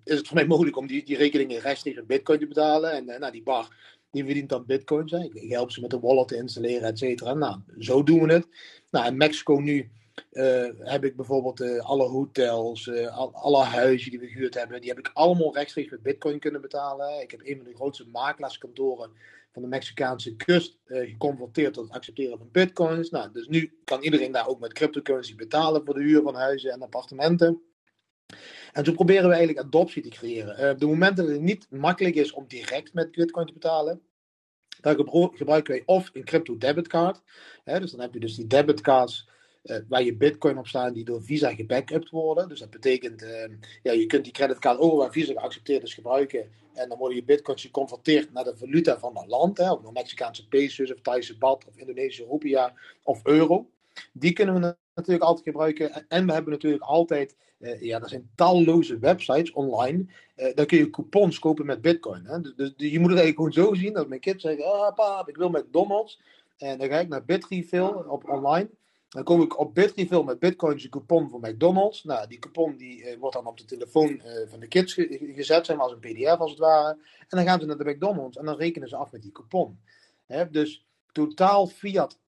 is 0.05 0.17
het 0.17 0.27
voor 0.27 0.37
mij 0.37 0.47
mogelijk 0.47 0.77
om 0.77 0.87
die, 0.87 1.05
die 1.05 1.17
rekeningen 1.17 1.61
rechtstreeks 1.61 1.99
in 1.99 2.07
bitcoin 2.07 2.39
te 2.39 2.47
betalen. 2.47 2.93
En 2.93 3.21
nou, 3.21 3.33
die 3.33 3.43
bar, 3.43 3.77
die 4.11 4.25
verdient 4.25 4.49
dan 4.49 4.67
bitcoins. 4.67 5.13
Hè? 5.13 5.29
Ik 5.33 5.51
help 5.51 5.71
ze 5.71 5.81
met 5.81 5.91
de 5.91 6.01
wallet 6.01 6.29
te 6.29 6.37
installeren, 6.37 6.89
et 6.89 6.99
cetera. 6.99 7.35
Nou, 7.35 7.57
zo 7.79 8.03
doen 8.03 8.27
we 8.27 8.33
het. 8.33 8.47
Nou, 8.91 9.07
in 9.07 9.17
Mexico 9.17 9.55
nu 9.55 9.91
heb 10.79 11.05
ik 11.05 11.17
bijvoorbeeld 11.17 11.81
alle 11.81 12.09
hotels, 12.09 12.91
al, 12.91 13.33
alle 13.33 13.65
huizen 13.65 14.11
die 14.11 14.21
we 14.21 14.27
gehuurd 14.27 14.55
hebben, 14.55 14.81
die 14.81 14.91
heb 14.91 14.99
ik 14.99 15.11
allemaal 15.15 15.55
rechtstreeks 15.55 15.91
met 15.91 16.03
bitcoin 16.03 16.39
kunnen 16.39 16.61
betalen. 16.61 17.21
Ik 17.21 17.31
heb 17.31 17.41
een 17.45 17.57
van 17.57 17.65
de 17.65 17.75
grootste 17.75 18.07
makelaarskantoren 18.13 19.11
van 19.53 19.63
de 19.63 19.69
Mexicaanse 19.69 20.37
kust 20.37 20.79
geconfronteerd 20.85 21.75
tot 21.75 21.85
het 21.85 21.93
accepteren 21.93 22.39
van 22.39 22.49
bitcoins. 22.53 23.11
Nou, 23.11 23.33
dus 23.33 23.47
nu 23.47 23.79
kan 23.85 24.03
iedereen 24.03 24.33
daar 24.33 24.49
ook 24.49 24.61
met 24.61 24.73
cryptocurrency 24.73 25.35
betalen 25.35 25.85
voor 25.85 25.95
de 25.95 26.03
huur 26.03 26.23
van 26.23 26.35
huizen 26.35 26.73
en 26.73 26.83
appartementen. 26.83 27.63
En 28.73 28.85
zo 28.85 28.93
proberen 28.93 29.29
we 29.29 29.35
eigenlijk 29.35 29.67
adoptie 29.67 30.03
te 30.03 30.09
creëren. 30.09 30.71
op 30.71 30.79
de 30.79 30.87
momenten 30.87 31.25
dat 31.25 31.35
het 31.35 31.43
niet 31.43 31.67
makkelijk 31.71 32.15
is 32.15 32.33
om 32.33 32.47
direct 32.47 32.95
met 32.95 33.11
bitcoin 33.11 33.47
te 33.47 33.53
betalen, 33.53 34.03
dan 34.81 34.95
gebruiken 35.35 35.73
wij 35.75 35.83
of 35.87 36.11
een 36.13 36.25
crypto 36.25 36.57
debitcard. 36.57 37.23
Hè, 37.65 37.81
dus 37.81 37.91
dan 37.91 38.01
heb 38.01 38.15
je 38.15 38.21
dus 38.21 38.35
die 38.35 38.47
debitcards 38.47 39.29
eh, 39.63 39.77
waar 39.89 40.03
je 40.03 40.17
bitcoin 40.17 40.59
op 40.59 40.67
staan 40.67 40.93
die 40.93 41.05
door 41.05 41.23
Visa 41.23 41.55
gebackupt 41.55 42.11
worden. 42.11 42.49
Dus 42.49 42.61
dat 42.61 42.71
betekent, 42.71 43.23
eh, 43.23 43.51
ja, 43.83 43.93
je 43.93 44.07
kunt 44.07 44.25
die 44.25 44.33
creditcard 44.33 44.79
over 44.79 44.99
waar 44.99 45.13
Visa 45.13 45.33
geaccepteerd 45.33 45.83
is 45.83 45.95
gebruiken. 45.95 46.51
En 46.75 46.89
dan 46.89 46.99
worden 46.99 47.17
je 47.17 47.25
bitcoins 47.25 47.63
geconverteerd 47.63 48.33
naar 48.33 48.45
de 48.45 48.57
valuta 48.57 48.99
van 48.99 49.15
dat 49.15 49.27
land. 49.27 49.59
Hè, 49.59 49.73
of 49.73 49.81
de 49.83 49.93
Mexicaanse 49.93 50.49
pesos, 50.49 50.93
of 50.93 51.01
Thaise 51.01 51.39
baht, 51.39 51.67
of 51.69 51.77
Indonesische 51.77 52.27
rupiah, 52.31 52.71
of 53.03 53.21
euro. 53.27 53.71
Die 54.13 54.33
kunnen 54.33 54.55
we 54.55 54.77
natuurlijk 54.95 55.25
altijd 55.25 55.47
gebruiken. 55.47 56.09
En- 56.09 56.27
we 56.27 56.33
hebben 56.33 56.53
natuurlijk 56.53 56.83
altijd, 56.83 57.37
eh, 57.59 57.81
ja, 57.81 58.01
er 58.01 58.09
zijn 58.09 58.31
talloze 58.35 58.99
websites 58.99 59.53
online. 59.53 60.07
eh 60.35 60.55
daar 60.55 60.67
kun 60.67 60.79
je 60.79 60.91
coupons 60.91 61.39
kopen 61.39 61.67
met 61.67 61.81
bitcoin. 61.81 62.25
Hè. 62.25 62.41
Dus, 62.41 62.53
dus 62.57 62.73
je 62.77 63.01
moet 63.01 63.11
het 63.11 63.21
eigenlijk 63.21 63.37
gewoon 63.55 63.69
zo 63.69 63.75
zien 63.75 63.93
dat 63.93 64.09
mijn 64.09 64.21
kids 64.21 64.43
zeggen, 64.43 64.65
ah 64.65 64.95
pap, 64.95 65.29
ik 65.29 65.37
wil 65.37 65.49
McDonald's. 65.51 66.21
En 66.59 66.79
dan 66.79 66.89
ga 66.89 66.99
ik 66.99 67.09
naar 67.09 67.25
Bitrefill 67.25 67.83
op 67.87 68.29
online. 68.29 68.69
Dan 69.11 69.25
kom 69.25 69.43
ik 69.43 69.59
op 69.59 69.75
Bitrefill 69.75 70.23
met 70.23 70.39
bitcoins 70.39 70.85
een 70.85 70.91
coupon 70.91 71.29
voor 71.29 71.41
McDonald's. 71.41 72.05
Nou, 72.05 72.29
die 72.29 72.39
coupon 72.39 72.77
die, 72.77 73.05
eh, 73.05 73.19
wordt 73.19 73.35
dan 73.37 73.47
op 73.47 73.59
de 73.59 73.65
telefoon 73.65 74.21
eh, 74.21 74.49
van 74.49 74.61
de 74.61 74.69
kids 74.69 74.95
ge- 74.95 75.33
gezet, 75.35 75.67
zeg 75.67 75.77
maar 75.77 75.85
als 75.85 75.95
een 75.95 76.13
pdf 76.13 76.39
als 76.39 76.51
het 76.51 76.61
ware. 76.61 76.91
En 77.19 77.27
dan 77.29 77.45
gaan 77.45 77.61
ze 77.61 77.67
naar 77.67 77.79
de 77.79 77.91
McDonald's 77.91 78.37
en 78.37 78.45
dan 78.45 78.57
rekenen 78.57 78.89
ze 78.89 78.97
af 78.97 79.13
met 79.13 79.23
die 79.23 79.33
coupon. 79.33 79.81
Dus 80.51 80.87
totaal 81.13 81.67
fiat 81.67 82.19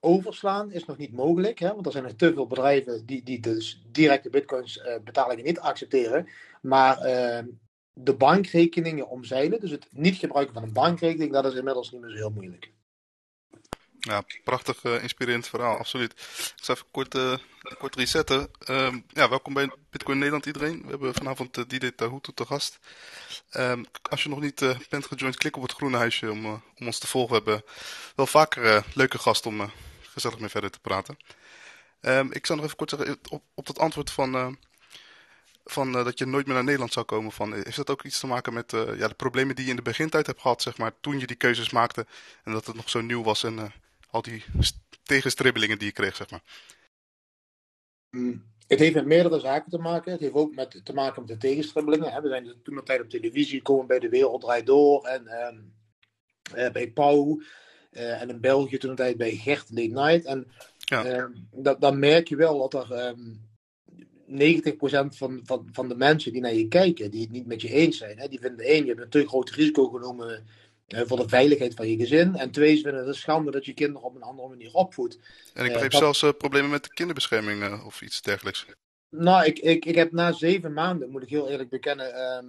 overslaan 0.00 0.72
is 0.72 0.84
nog 0.84 0.96
niet 0.96 1.12
mogelijk. 1.12 1.58
Hè, 1.58 1.74
want 1.74 1.86
er 1.86 1.92
zijn 1.92 2.04
nog 2.04 2.12
te 2.12 2.32
veel 2.34 2.46
bedrijven 2.46 3.06
die, 3.06 3.22
die 3.22 3.40
dus 3.40 3.82
directe 3.92 4.30
bitcoins 4.30 4.78
eh, 4.80 4.94
betalingen 5.04 5.44
niet 5.44 5.60
accepteren. 5.60 6.28
Maar 6.62 6.98
eh, 6.98 7.44
de 7.92 8.14
bankrekeningen 8.14 9.08
omzeilen, 9.08 9.60
dus 9.60 9.70
het 9.70 9.88
niet 9.90 10.16
gebruiken 10.16 10.54
van 10.54 10.62
een 10.62 10.72
bankrekening, 10.72 11.32
dat 11.32 11.44
is 11.44 11.54
inmiddels 11.54 11.90
niet 11.90 12.00
meer 12.00 12.10
zo 12.10 12.16
heel 12.16 12.30
moeilijk. 12.30 12.72
Ja, 14.00 14.22
prachtig 14.44 14.82
eh, 14.82 15.02
inspirerend 15.02 15.48
verhaal, 15.48 15.78
absoluut. 15.78 16.12
Ik 16.56 16.64
zal 16.64 16.74
even 16.74 16.86
kort, 16.90 17.14
eh, 17.14 17.34
kort 17.78 17.96
resetten. 17.96 18.50
Ehm, 18.64 19.00
ja, 19.08 19.28
welkom 19.28 19.54
bij 19.54 19.70
Bitcoin 19.90 20.16
Nederland 20.18 20.46
iedereen. 20.46 20.82
We 20.82 20.88
hebben 20.88 21.14
vanavond 21.14 21.58
uh, 21.58 21.64
Didi 21.68 21.94
Tahutu 21.94 22.32
te 22.34 22.46
gast. 22.46 22.78
Ehm, 23.50 23.84
als 24.10 24.22
je 24.22 24.28
nog 24.28 24.40
niet 24.40 24.62
eh, 24.62 24.78
bent 24.88 25.06
gejoind, 25.06 25.36
klik 25.36 25.56
op 25.56 25.62
het 25.62 25.72
groene 25.72 25.96
huisje 25.96 26.30
om, 26.30 26.44
eh, 26.44 26.52
om 26.78 26.86
ons 26.86 26.98
te 26.98 27.06
volgen. 27.06 27.44
We 27.44 27.50
hebben 27.50 27.70
wel 28.16 28.26
vaker 28.26 28.64
eh, 28.76 28.82
leuke 28.94 29.18
gasten 29.18 29.50
om 29.50 29.60
eh, 29.60 29.68
gezellig 30.12 30.38
mee 30.38 30.48
verder 30.48 30.70
te 30.70 30.80
praten. 30.80 31.16
Ehm, 32.00 32.26
ik 32.32 32.46
zal 32.46 32.56
nog 32.56 32.64
even 32.64 32.76
kort 32.76 32.90
zeggen, 32.90 33.18
op, 33.30 33.42
op 33.54 33.66
dat 33.66 33.78
antwoord 33.78 34.10
van, 34.10 34.34
eh, 34.34 34.48
van 35.64 35.96
eh, 35.96 36.04
dat 36.04 36.18
je 36.18 36.26
nooit 36.26 36.46
meer 36.46 36.54
naar 36.54 36.64
Nederland 36.64 36.92
zou 36.92 37.06
komen. 37.06 37.32
Van, 37.32 37.54
eh, 37.54 37.64
heeft 37.64 37.76
dat 37.76 37.90
ook 37.90 38.02
iets 38.02 38.20
te 38.20 38.26
maken 38.26 38.52
met 38.52 38.72
eh, 38.72 38.98
ja, 38.98 39.08
de 39.08 39.14
problemen 39.14 39.54
die 39.54 39.64
je 39.64 39.70
in 39.70 39.76
de 39.76 39.82
begintijd 39.82 40.26
hebt 40.26 40.40
gehad, 40.40 40.62
zeg 40.62 40.78
maar, 40.78 40.92
toen 41.00 41.18
je 41.18 41.26
die 41.26 41.36
keuzes 41.36 41.70
maakte 41.70 42.06
en 42.44 42.52
dat 42.52 42.66
het 42.66 42.76
nog 42.76 42.90
zo 42.90 43.00
nieuw 43.00 43.22
was 43.22 43.42
en 43.44 43.58
eh, 43.58 43.64
al 44.10 44.22
die 44.22 44.44
st- 44.58 44.78
tegenstribbelingen 45.02 45.78
die 45.78 45.86
je 45.86 45.92
kreeg, 45.92 46.16
zeg 46.16 46.30
maar. 46.30 46.42
Mm, 48.10 48.44
Het 48.66 48.78
heeft 48.78 48.94
met 48.94 49.06
meerdere 49.06 49.40
zaken 49.40 49.70
te 49.70 49.78
maken. 49.78 50.12
Het 50.12 50.20
heeft 50.20 50.34
ook 50.34 50.54
met, 50.54 50.80
te 50.84 50.92
maken 50.92 51.20
met 51.22 51.30
de 51.30 51.48
tegenstribbelingen. 51.48 52.12
hè. 52.12 52.20
We 52.20 52.28
zijn 52.28 52.54
toen 52.62 52.76
een 52.76 52.84
tijd 52.84 53.00
op 53.00 53.08
televisie 53.08 53.56
gekomen 53.56 53.86
bij 53.86 53.98
De 53.98 54.08
Wereld 54.08 54.40
Draait 54.40 54.66
Door 54.66 55.04
en 55.04 55.26
ehm, 55.26 55.58
eh, 56.54 56.72
bij 56.72 56.90
Pauw. 56.90 57.40
eh, 57.90 58.20
en 58.22 58.28
in 58.30 58.40
België 58.40 58.78
toen 58.78 58.90
een 58.90 58.96
tijd 58.96 59.16
bij 59.16 59.34
Gert 59.34 59.70
Late 59.70 59.88
Night. 59.88 60.24
En 60.24 60.46
Ja. 60.78 61.04
ehm, 61.04 61.30
dat, 61.50 61.80
dan 61.80 61.98
merk 61.98 62.28
je 62.28 62.36
wel 62.36 62.68
dat 62.68 62.74
er 62.90 62.92
ehm 62.98 63.34
90% 64.26 65.16
van, 65.16 65.40
van, 65.44 65.68
van 65.72 65.88
de 65.88 65.96
mensen 65.96 66.32
die 66.32 66.40
naar 66.40 66.54
je 66.54 66.68
kijken, 66.68 67.10
die 67.10 67.20
het 67.20 67.30
niet 67.30 67.46
met 67.46 67.62
je 67.62 67.68
eens 67.68 67.98
zijn, 67.98 68.18
hè, 68.18 68.28
die 68.28 68.40
vinden 68.40 68.66
één, 68.66 68.84
je 68.84 68.88
hebt 68.90 69.00
een 69.00 69.08
te 69.10 69.26
groot 69.28 69.50
risico 69.50 69.88
genomen 69.88 70.46
voor 70.96 71.16
de 71.16 71.28
veiligheid 71.28 71.74
van 71.74 71.88
je 71.88 71.96
gezin. 71.96 72.36
En 72.36 72.50
twee, 72.50 72.76
ze 72.76 72.82
vinden 72.82 73.00
het 73.00 73.08
een 73.08 73.14
schande 73.14 73.50
dat 73.50 73.64
je 73.66 73.72
kinderen 73.74 74.02
op 74.08 74.14
een 74.14 74.22
andere 74.22 74.48
manier 74.48 74.72
opvoedt. 74.72 75.14
En 75.54 75.64
ik 75.64 75.66
Eh, 75.66 75.72
begreep 75.72 75.90
dat- 75.90 76.00
zelfs 76.00 76.22
eh, 76.22 76.30
problemen 76.38 76.70
met 76.70 76.84
de 76.84 76.92
kinderbescherming 76.94 77.62
eh, 77.62 77.86
of 77.86 78.02
iets 78.02 78.22
dergelijks. 78.22 78.66
Nou, 79.08 79.44
ik, 79.44 79.58
ik, 79.58 79.84
ik 79.84 79.94
heb 79.94 80.12
na 80.12 80.32
zeven 80.32 80.72
maanden, 80.72 81.10
moet 81.10 81.22
ik 81.22 81.28
heel 81.28 81.48
eerlijk 81.48 81.70
bekennen, 81.70 82.14
ehm, 82.14 82.46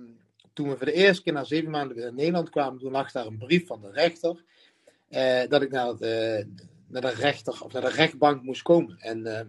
toen 0.54 0.70
we 0.70 0.78
voor 0.78 0.86
de 0.86 0.94
eerste 0.94 1.24
keer 1.24 1.34
na 1.34 1.44
zeven 1.44 1.70
maanden 1.72 1.96
weer 1.98 2.08
in 2.08 2.16
Nederland 2.16 2.50
kwamen, 2.50 2.80
toen 2.80 2.92
lag 2.92 3.12
daar 3.12 3.26
een 3.26 3.38
brief 3.38 3.68
van 3.68 3.82
de 3.82 3.92
rechter, 3.92 4.44
dat 5.50 5.62
ik 5.62 5.72
naar, 5.72 5.88
het, 5.88 6.02
eh, 6.02 6.46
naar 6.88 7.02
de 7.02 7.14
rechter 7.14 7.62
of 7.64 7.72
naar 7.74 7.82
de 7.82 7.90
rechtbank 7.90 8.42
moest 8.44 8.62
komen. 8.62 8.98
En 9.00 9.26
ehm, 9.38 9.48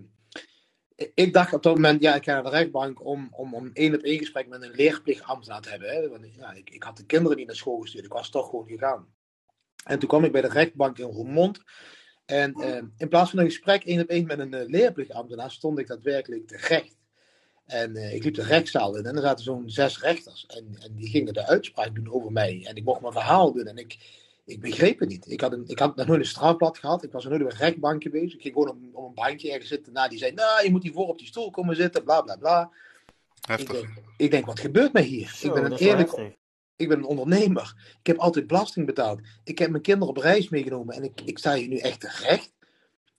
ik 1.14 1.32
dacht 1.32 1.52
op 1.52 1.62
dat 1.62 1.74
moment, 1.74 2.02
ja, 2.02 2.14
ik 2.14 2.24
ga 2.24 2.32
naar 2.32 2.42
de 2.42 2.48
rechtbank 2.48 3.04
om, 3.04 3.28
om, 3.30 3.54
om 3.54 3.70
één 3.72 3.94
op 3.94 4.00
één 4.00 4.18
gesprek 4.18 4.48
met 4.48 4.62
een 4.62 4.70
leerplichtambtenaar 4.70 5.60
te 5.60 5.68
hebben. 5.68 5.88
Hè? 5.88 6.08
Want 6.08 6.34
ja, 6.34 6.52
ik, 6.52 6.70
ik 6.70 6.82
had 6.82 6.96
de 6.96 7.06
kinderen 7.06 7.36
niet 7.36 7.46
naar 7.46 7.56
school 7.56 7.80
gestuurd, 7.80 8.04
ik 8.04 8.12
was 8.12 8.30
toch 8.30 8.50
gewoon 8.50 8.66
gegaan. 8.66 9.06
En 9.84 9.98
toen 9.98 10.08
kwam 10.08 10.24
ik 10.24 10.32
bij 10.32 10.40
de 10.40 10.48
rechtbank 10.48 10.98
in 10.98 11.04
Roermond. 11.04 11.62
En 12.24 12.52
ehm, 12.52 12.86
in 12.96 13.08
plaats 13.08 13.30
van 13.30 13.38
een 13.38 13.44
gesprek 13.44 13.84
één 13.84 14.00
op 14.00 14.08
één 14.08 14.26
met 14.26 14.38
een 14.38 14.54
eh, 14.54 14.68
leerplichtambtenaar, 14.68 15.50
stond 15.50 15.78
ik 15.78 15.86
daadwerkelijk 15.86 16.46
terecht. 16.46 16.96
En 17.66 17.96
eh, 17.96 18.14
ik 18.14 18.24
liep 18.24 18.34
de 18.34 18.42
rechtszaal 18.42 18.96
in 18.96 19.04
en 19.04 19.16
er 19.16 19.22
zaten 19.22 19.44
zo'n 19.44 19.70
zes 19.70 20.00
rechters. 20.00 20.46
En, 20.46 20.76
en 20.80 20.94
die 20.94 21.08
gingen 21.08 21.34
de 21.34 21.46
uitspraak 21.46 21.94
doen 21.94 22.12
over 22.12 22.32
mij. 22.32 22.66
En 22.68 22.76
ik 22.76 22.84
mocht 22.84 23.00
mijn 23.00 23.12
verhaal 23.12 23.52
doen. 23.52 23.66
En 23.66 23.76
ik, 23.76 23.98
ik 24.44 24.60
begreep 24.60 24.98
het 24.98 25.08
niet. 25.08 25.30
Ik 25.30 25.40
had, 25.40 25.52
een, 25.52 25.64
ik 25.66 25.78
had 25.78 25.96
nog 25.96 26.06
nooit 26.06 26.20
een 26.20 26.26
strafblad 26.26 26.78
gehad. 26.78 27.02
Ik 27.02 27.12
was 27.12 27.24
nog 27.24 27.32
nooit 27.32 27.44
op 27.44 27.50
een 27.50 27.58
rechtbank 27.58 28.02
geweest. 28.02 28.34
Ik 28.34 28.40
ging 28.40 28.54
gewoon 28.54 28.68
op, 28.68 28.76
op 28.92 29.08
een 29.08 29.14
bankje 29.14 29.50
ergens 29.50 29.68
zitten. 29.68 29.92
Nou, 29.92 30.08
die 30.08 30.18
zei, 30.18 30.32
nou, 30.32 30.64
je 30.64 30.70
moet 30.70 30.82
hiervoor 30.82 31.08
op 31.08 31.18
die 31.18 31.26
stoel 31.26 31.50
komen 31.50 31.76
zitten, 31.76 32.04
bla 32.04 32.20
bla 32.20 32.36
bla. 32.36 32.70
Ik 33.34 33.48
Heftig. 33.48 33.80
denk, 33.80 33.92
ik 34.16 34.30
denk, 34.30 34.46
wat 34.46 34.60
gebeurt 34.60 34.92
mij 34.92 35.02
hier? 35.02 35.28
Zo, 35.28 35.46
ik 35.46 35.54
ben 35.54 35.64
een 35.64 35.78
eerlijk, 35.78 36.36
ik 36.76 36.88
ben 36.88 36.98
een 36.98 37.04
ondernemer. 37.04 37.74
Ik 38.00 38.06
heb 38.06 38.18
altijd 38.18 38.46
belasting 38.46 38.86
betaald. 38.86 39.20
Ik 39.44 39.58
heb 39.58 39.70
mijn 39.70 39.82
kinderen 39.82 40.14
op 40.14 40.22
reis 40.22 40.48
meegenomen. 40.48 40.94
En 40.94 41.02
ik, 41.02 41.20
ik 41.20 41.38
sta 41.38 41.54
hier 41.54 41.68
nu 41.68 41.76
echt 41.76 42.00
terecht. 42.00 42.52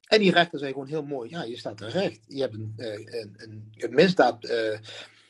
En 0.08 0.20
die 0.20 0.32
rechter 0.32 0.60
zei 0.60 0.72
gewoon 0.72 0.88
heel 0.88 1.04
mooi: 1.04 1.30
Ja, 1.30 1.44
je 1.44 1.58
staat 1.58 1.78
terecht. 1.78 2.20
Je 2.28 2.42
hebt 2.42 2.54
een, 2.54 2.74
eh, 2.78 3.22
een, 3.22 3.34
een, 3.38 3.74
een 3.76 3.94
misdaad 3.94 4.46
eh, 4.46 4.80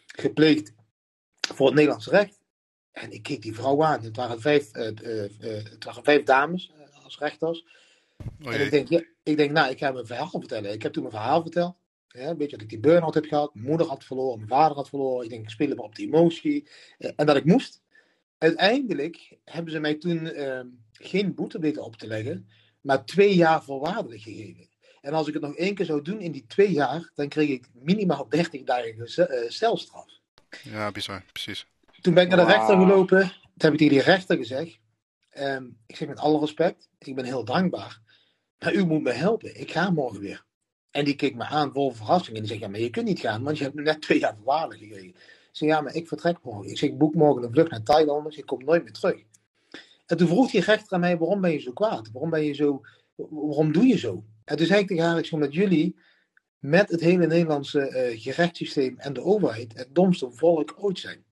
gepleegd 0.06 0.74
voor 1.54 1.66
het 1.66 1.76
Nederlands 1.76 2.08
recht. 2.08 2.40
En 2.94 3.12
ik 3.12 3.24
keek 3.24 3.42
die 3.42 3.56
vrouw 3.56 3.84
aan. 3.84 4.04
Het 4.04 4.16
waren 4.16 4.42
vijf, 4.42 4.72
eh, 4.72 4.88
eh, 4.88 5.24
eh, 5.24 5.64
het 5.64 5.84
waren 5.84 6.04
vijf 6.04 6.24
dames 6.24 6.72
als 7.04 7.18
rechters. 7.20 7.66
Oh 8.46 8.54
En 8.54 8.62
ik 8.62 8.72
denk, 8.72 8.90
ja, 8.90 9.04
ik 9.24 9.38
denk, 9.38 9.52
nou, 9.52 9.72
ik 9.72 9.78
ga 9.78 9.92
mijn 9.92 10.06
verhaal 10.06 10.30
vertellen. 10.30 10.72
Ik 10.74 10.82
heb 10.84 10.94
toen 10.94 11.04
mijn 11.04 11.16
verhaal 11.16 11.42
verteld. 11.42 11.76
Ja, 12.08 12.36
weet 12.36 12.50
je, 12.50 12.56
dat 12.56 12.62
ik 12.62 12.70
die 12.70 12.80
burn-out 12.80 13.14
heb 13.14 13.26
gehad. 13.26 13.54
Mijn 13.54 13.68
moeder 13.68 13.88
had 13.88 14.04
verloren, 14.04 14.38
mijn 14.38 14.50
vader 14.50 14.76
had 14.76 14.90
verloren. 14.90 15.24
Ik 15.24 15.30
denk, 15.30 15.44
ik 15.44 15.50
speel 15.50 15.68
maar 15.76 15.86
op 15.86 15.96
die 15.96 16.06
emotie. 16.08 16.68
En 16.98 17.26
dat 17.26 17.36
ik 17.36 17.46
moest. 17.46 17.82
Uiteindelijk 18.38 19.38
hebben 19.46 19.72
ze 19.74 19.80
mij 19.80 19.96
toen 19.96 20.28
eh, 20.28 20.62
geen 20.92 21.34
boete 21.36 21.60
weten 21.60 21.84
op 21.84 21.96
te 21.96 22.08
leggen, 22.08 22.50
maar 22.82 23.06
twee 23.06 23.36
jaar 23.36 23.64
voorwaardelijk 23.64 24.22
gegeven. 24.22 24.70
En 25.02 25.14
als 25.14 25.28
ik 25.28 25.34
het 25.34 25.44
nog 25.44 25.56
één 25.56 25.76
keer 25.76 25.86
zou 25.86 26.02
doen 26.02 26.20
in 26.20 26.32
die 26.32 26.46
twee 26.48 26.72
jaar, 26.72 27.12
dan 27.16 27.28
kreeg 27.28 27.50
ik 27.50 27.68
minimaal 27.74 28.30
30 28.30 28.64
dagen 28.64 29.08
ce- 29.10 29.46
celstraf. 29.48 30.12
Ja, 30.64 30.92
bizar, 30.92 31.24
precies. 31.32 31.66
Toen 32.04 32.14
ben 32.14 32.24
ik 32.24 32.30
naar 32.30 32.46
de 32.46 32.52
rechter 32.52 32.78
gelopen. 32.78 33.20
Toen 33.22 33.32
heb 33.58 33.72
ik 33.72 33.78
tegen 33.78 33.94
die 33.94 34.02
rechter 34.02 34.38
gezegd. 34.38 34.80
ehm, 35.30 35.66
ik 35.86 35.96
zeg 35.96 36.08
met 36.08 36.20
alle 36.20 36.40
respect, 36.40 36.90
ik 36.98 37.16
ben 37.16 37.26
heel 37.26 37.46
dankbaar. 37.46 38.02
Maar 38.60 38.74
u 38.74 38.86
moet 38.86 39.02
me 39.04 39.12
helpen. 39.12 39.60
Ik 39.60 39.72
ga 39.72 39.90
morgen 39.90 40.20
weer. 40.20 40.46
En 40.92 41.06
die 41.06 41.16
keek 41.16 41.36
me 41.36 41.44
aan 41.44 41.74
vol 41.74 41.92
verrassing. 41.92 42.36
En 42.36 42.42
die 42.42 42.50
zegt, 42.52 42.62
ja, 42.62 42.68
maar 42.68 42.80
je 42.80 42.90
kunt 42.90 43.06
niet 43.06 43.20
gaan, 43.20 43.44
want 43.44 43.58
je 43.58 43.64
hebt 43.64 43.76
net 43.76 44.02
twee 44.02 44.20
jaar 44.20 44.36
voorwaardelijk 44.36 44.82
gekregen. 44.82 45.10
Ik 45.10 45.50
zeg, 45.52 45.70
ja, 45.70 45.82
maar 45.82 45.96
ik 45.96 46.08
vertrek 46.08 46.38
morgen. 46.44 46.70
Ik 46.70 46.78
zeg, 46.78 46.90
ik 46.90 46.98
boek 46.98 47.16
morgen 47.16 47.44
een 47.44 47.52
vlucht 47.52 47.72
naar 47.72 47.84
Thailand, 47.84 48.26
dus 48.26 48.38
ik 48.38 48.46
kom 48.46 48.64
nooit 48.64 48.84
meer 48.84 48.92
terug. 48.94 49.24
En 50.06 50.18
toen 50.18 50.28
vroeg 50.28 50.52
die 50.52 50.62
rechter 50.62 50.94
aan 50.94 51.00
mij, 51.00 51.18
waarom 51.18 51.42
ben 51.42 51.52
je 51.52 51.60
zo 51.60 51.72
kwaad? 51.72 52.10
Waarom 52.12 52.30
ben 52.30 52.44
je 52.44 52.54
zo, 52.54 52.82
waarom 53.16 53.72
doe 53.72 53.86
je 53.86 53.98
zo? 53.98 54.24
En 54.46 54.58
toen 54.58 54.66
zei 54.66 54.80
ik 54.82 54.88
tegen 54.88 55.04
haar, 55.04 55.18
ik 55.18 55.24
zeg, 55.26 55.34
omdat 55.34 55.54
jullie 55.54 55.96
met 56.60 56.90
het 56.90 57.02
hele 57.02 57.28
Nederlandse 57.28 57.80
eh 57.88 58.22
gerechtssysteem 58.22 58.96
en 58.98 59.14
de 59.14 59.22
overheid 59.22 59.74
het 59.78 59.96
domste 59.96 60.32
volk 60.32 60.76
ooit 60.78 61.00
zijn. 61.00 61.23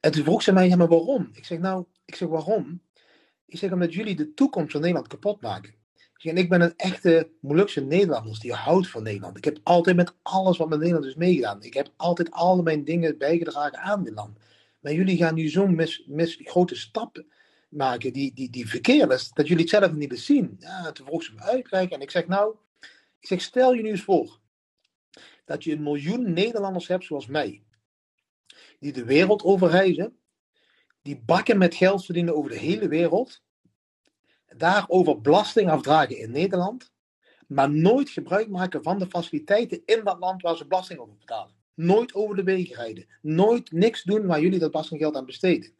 En 0.00 0.12
toen 0.12 0.24
vroeg 0.24 0.42
ze 0.42 0.52
mij, 0.52 0.68
ja, 0.68 0.76
maar 0.76 0.88
waarom? 0.88 1.30
Ik 1.32 1.44
zeg, 1.44 1.58
nou, 1.58 1.84
ik 2.04 2.14
zeg, 2.14 2.28
waarom? 2.28 2.82
Ik 3.46 3.58
zeg, 3.58 3.72
omdat 3.72 3.94
jullie 3.94 4.16
de 4.16 4.34
toekomst 4.34 4.72
van 4.72 4.80
Nederland 4.80 5.08
kapot 5.08 5.40
maken. 5.40 5.74
Ik 6.16 6.24
en 6.24 6.36
ik 6.36 6.48
ben 6.48 6.60
een 6.60 6.76
echte 6.76 7.30
Molukse 7.40 7.80
Nederlander 7.80 8.40
die 8.40 8.52
houdt 8.52 8.88
van 8.88 9.02
Nederland. 9.02 9.36
Ik 9.36 9.44
heb 9.44 9.58
altijd 9.62 9.96
met 9.96 10.14
alles 10.22 10.56
wat 10.56 10.68
met 10.68 10.78
Nederland 10.78 11.04
is 11.04 11.14
meegedaan. 11.14 11.62
Ik 11.62 11.74
heb 11.74 11.92
altijd 11.96 12.30
al 12.30 12.62
mijn 12.62 12.84
dingen 12.84 13.18
bijgedragen 13.18 13.78
aan 13.78 14.04
dit 14.04 14.14
land. 14.14 14.38
Maar 14.80 14.92
jullie 14.92 15.16
gaan 15.16 15.34
nu 15.34 15.48
zo'n 15.48 15.74
mis, 15.74 16.04
mis, 16.06 16.40
grote 16.42 16.74
stappen 16.74 17.26
maken 17.68 18.12
die, 18.12 18.34
die, 18.34 18.50
die 18.50 18.68
verkeerd 18.68 19.12
is, 19.12 19.30
dat 19.32 19.48
jullie 19.48 19.62
het 19.62 19.72
zelf 19.72 19.92
niet 19.92 20.18
zien. 20.18 20.56
Ja, 20.58 20.92
toen 20.92 21.06
vroeg 21.06 21.22
ze 21.22 21.34
me 21.34 21.40
uitkijken 21.40 21.96
en 21.96 22.02
ik 22.02 22.10
zeg, 22.10 22.26
nou, 22.26 22.54
ik 23.20 23.26
zeg, 23.26 23.40
stel 23.40 23.72
je 23.72 23.82
nu 23.82 23.88
eens 23.88 24.02
voor 24.02 24.38
dat 25.44 25.64
je 25.64 25.72
een 25.72 25.82
miljoen 25.82 26.32
Nederlanders 26.32 26.88
hebt 26.88 27.04
zoals 27.04 27.26
mij 27.26 27.62
die 28.78 28.92
de 28.92 29.04
wereld 29.04 29.42
overreizen, 29.42 30.16
die 31.02 31.22
bakken 31.26 31.58
met 31.58 31.74
geld 31.74 32.04
verdienen 32.04 32.36
over 32.36 32.50
de 32.50 32.58
hele 32.58 32.88
wereld, 32.88 33.42
daarover 34.56 35.20
belasting 35.20 35.70
afdragen 35.70 36.18
in 36.18 36.30
Nederland, 36.30 36.92
maar 37.46 37.70
nooit 37.70 38.10
gebruik 38.10 38.48
maken 38.48 38.82
van 38.82 38.98
de 38.98 39.06
faciliteiten 39.06 39.82
in 39.84 40.04
dat 40.04 40.18
land 40.18 40.42
waar 40.42 40.56
ze 40.56 40.66
belasting 40.66 40.98
over 40.98 41.16
betalen. 41.16 41.54
Nooit 41.74 42.14
over 42.14 42.36
de 42.36 42.42
wegen 42.42 42.76
rijden. 42.76 43.06
Nooit 43.22 43.72
niks 43.72 44.02
doen 44.02 44.26
waar 44.26 44.40
jullie 44.40 44.58
dat 44.58 44.70
belastinggeld 44.70 45.16
aan 45.16 45.26
besteden. 45.26 45.72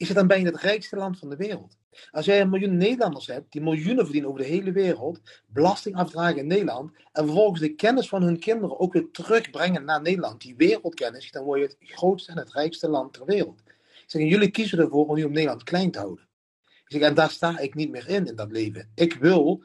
Ik 0.00 0.06
zeg, 0.06 0.26
dan 0.26 0.40
je 0.40 0.46
het 0.46 0.60
rijkste 0.60 0.96
land 0.96 1.18
van 1.18 1.28
de 1.28 1.36
wereld. 1.36 1.76
Als 2.10 2.24
jij 2.24 2.40
een 2.40 2.50
miljoen 2.50 2.76
Nederlanders 2.76 3.26
hebt, 3.26 3.52
die 3.52 3.60
miljoenen 3.60 4.04
verdienen 4.04 4.30
over 4.30 4.42
de 4.42 4.48
hele 4.48 4.72
wereld, 4.72 5.20
belasting 5.46 5.96
afdragen 5.96 6.36
in 6.36 6.46
Nederland, 6.46 6.92
en 7.12 7.24
vervolgens 7.24 7.60
de 7.60 7.74
kennis 7.74 8.08
van 8.08 8.22
hun 8.22 8.38
kinderen 8.38 8.80
ook 8.80 8.92
weer 8.92 9.10
terugbrengen 9.10 9.84
naar 9.84 10.02
Nederland, 10.02 10.40
die 10.40 10.54
wereldkennis, 10.56 11.30
dan 11.30 11.44
word 11.44 11.60
je 11.60 11.66
het 11.66 11.76
grootste 11.80 12.30
en 12.30 12.38
het 12.38 12.52
rijkste 12.52 12.88
land 12.88 13.12
ter 13.12 13.24
wereld. 13.24 13.62
Ik 13.66 14.04
zeg, 14.06 14.22
jullie 14.22 14.50
kiezen 14.50 14.78
ervoor 14.78 15.06
om 15.06 15.14
nu 15.14 15.24
om 15.24 15.32
Nederland 15.32 15.62
klein 15.62 15.90
te 15.90 15.98
houden. 15.98 16.28
Ik 16.64 16.96
zeg, 16.96 17.00
en 17.00 17.14
daar 17.14 17.30
sta 17.30 17.58
ik 17.58 17.74
niet 17.74 17.90
meer 17.90 18.08
in, 18.08 18.26
in 18.26 18.36
dat 18.36 18.50
leven. 18.50 18.90
Ik 18.94 19.14
wil 19.14 19.64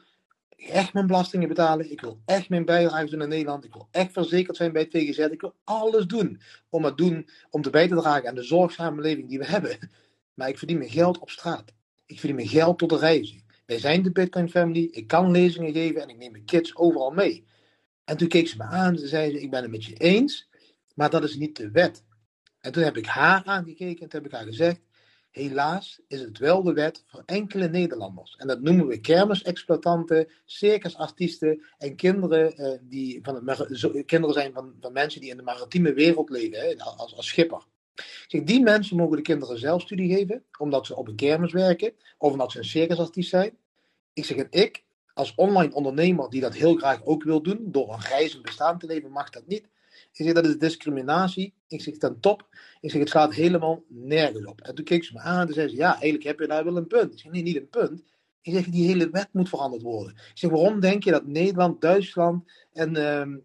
echt 0.56 0.92
mijn 0.92 1.06
belastingen 1.06 1.48
betalen. 1.48 1.90
Ik 1.90 2.00
wil 2.00 2.18
echt 2.24 2.48
mijn 2.48 2.64
bijdrage 2.64 3.10
doen 3.10 3.22
in 3.22 3.28
Nederland. 3.28 3.64
Ik 3.64 3.72
wil 3.72 3.88
echt 3.90 4.12
verzekerd 4.12 4.56
zijn 4.56 4.72
bij 4.72 4.82
het 4.82 4.90
VGZ. 4.90 5.18
Ik 5.18 5.40
wil 5.40 5.54
alles 5.64 6.06
doen 6.06 6.40
om, 6.68 6.84
het 6.84 6.96
doen, 6.96 7.28
om 7.50 7.62
te 7.62 7.70
bij 7.70 7.88
te 7.88 7.94
dragen 7.94 8.28
aan 8.28 8.34
de 8.34 8.42
zorgsamenleving 8.42 9.28
die 9.28 9.38
we 9.38 9.46
hebben. 9.46 9.78
Maar 10.36 10.48
ik 10.48 10.58
verdien 10.58 10.78
mijn 10.78 10.90
geld 10.90 11.18
op 11.18 11.30
straat. 11.30 11.72
Ik 12.06 12.18
verdien 12.18 12.36
mijn 12.36 12.48
geld 12.48 12.78
tot 12.78 12.90
de 12.90 12.98
reizen. 12.98 13.44
Wij 13.66 13.78
zijn 13.78 14.02
de 14.02 14.12
Bitcoin 14.12 14.50
Family. 14.50 14.88
Ik 14.90 15.06
kan 15.06 15.30
lezingen 15.30 15.72
geven 15.72 16.02
en 16.02 16.08
ik 16.08 16.16
neem 16.16 16.30
mijn 16.30 16.44
kids 16.44 16.76
overal 16.76 17.10
mee. 17.10 17.46
En 18.04 18.16
toen 18.16 18.28
keek 18.28 18.48
ze 18.48 18.56
me 18.56 18.64
aan 18.64 18.96
en 18.96 19.08
zei 19.08 19.30
ze, 19.30 19.40
ik 19.40 19.50
ben 19.50 19.62
het 19.62 19.70
met 19.70 19.84
je 19.84 19.94
eens, 19.94 20.48
maar 20.94 21.10
dat 21.10 21.24
is 21.24 21.36
niet 21.36 21.56
de 21.56 21.70
wet. 21.70 22.04
En 22.60 22.72
toen 22.72 22.82
heb 22.82 22.96
ik 22.96 23.06
haar 23.06 23.44
aangekeken 23.44 24.02
en 24.02 24.08
toen 24.08 24.20
heb 24.22 24.30
ik 24.30 24.36
haar 24.36 24.46
gezegd, 24.46 24.80
helaas 25.30 26.00
is 26.08 26.20
het 26.20 26.38
wel 26.38 26.62
de 26.62 26.72
wet 26.72 27.04
voor 27.06 27.22
enkele 27.26 27.68
Nederlanders. 27.68 28.36
En 28.36 28.46
dat 28.46 28.60
noemen 28.60 28.86
we 28.86 29.00
kermisexploitanten, 29.00 30.28
circusartiesten 30.44 31.62
en 31.78 31.96
kinderen, 31.96 32.56
eh, 32.56 32.78
die 32.82 33.18
van 33.22 33.48
het, 33.48 34.04
kinderen 34.06 34.34
zijn 34.34 34.52
van, 34.52 34.74
van 34.80 34.92
mensen 34.92 35.20
die 35.20 35.30
in 35.30 35.36
de 35.36 35.42
maritieme 35.42 35.92
wereld 35.92 36.30
leven, 36.30 36.58
hè, 36.58 36.76
als, 36.76 37.16
als 37.16 37.26
schipper. 37.26 37.66
Zeg, 38.26 38.42
die 38.42 38.62
mensen 38.62 38.96
mogen 38.96 39.16
de 39.16 39.22
kinderen 39.22 39.58
zelf 39.58 39.82
studie 39.82 40.14
geven, 40.14 40.44
omdat 40.58 40.86
ze 40.86 40.96
op 40.96 41.08
een 41.08 41.16
kermis 41.16 41.52
werken, 41.52 41.92
of 42.18 42.32
omdat 42.32 42.52
ze 42.52 42.58
een 42.58 42.64
circusartiest 42.64 43.30
zijn. 43.30 43.56
Ik 44.12 44.24
zeg, 44.24 44.36
en 44.36 44.46
ik, 44.50 44.84
als 45.14 45.34
online 45.34 45.74
ondernemer 45.74 46.30
die 46.30 46.40
dat 46.40 46.54
heel 46.54 46.74
graag 46.74 47.04
ook 47.04 47.22
wil 47.22 47.42
doen, 47.42 47.58
door 47.62 47.92
een 47.92 48.00
reizend 48.00 48.42
bestaan 48.42 48.78
te 48.78 48.86
leven, 48.86 49.10
mag 49.10 49.30
dat 49.30 49.46
niet. 49.46 49.68
Ik 50.12 50.24
zeg, 50.24 50.32
dat 50.32 50.46
is 50.46 50.58
discriminatie. 50.58 51.54
Ik 51.68 51.80
zeg, 51.80 51.96
ten 51.96 52.20
top. 52.20 52.48
Ik 52.80 52.90
zeg, 52.90 53.00
het 53.00 53.10
gaat 53.10 53.34
helemaal 53.34 53.82
nergens 53.88 54.46
op. 54.46 54.60
En 54.60 54.74
toen 54.74 54.84
keek 54.84 55.04
ze 55.04 55.12
me 55.12 55.20
aan 55.20 55.46
en 55.46 55.54
zei 55.54 55.68
ze, 55.68 55.76
ja, 55.76 55.92
eigenlijk 55.92 56.24
heb 56.24 56.38
je 56.38 56.46
daar 56.46 56.64
wel 56.64 56.76
een 56.76 56.86
punt. 56.86 57.12
Ik 57.12 57.18
zeg, 57.18 57.32
nee, 57.32 57.42
niet 57.42 57.56
een 57.56 57.68
punt. 57.68 58.02
Ik 58.42 58.52
zeg, 58.52 58.64
die 58.64 58.86
hele 58.86 59.10
wet 59.10 59.28
moet 59.32 59.48
veranderd 59.48 59.82
worden. 59.82 60.12
Ik 60.14 60.30
zeg, 60.34 60.50
waarom 60.50 60.80
denk 60.80 61.04
je 61.04 61.10
dat 61.10 61.26
Nederland, 61.26 61.80
Duitsland 61.80 62.44
en 62.72 62.96
ehm, 62.96 63.32
eh, 63.32 63.38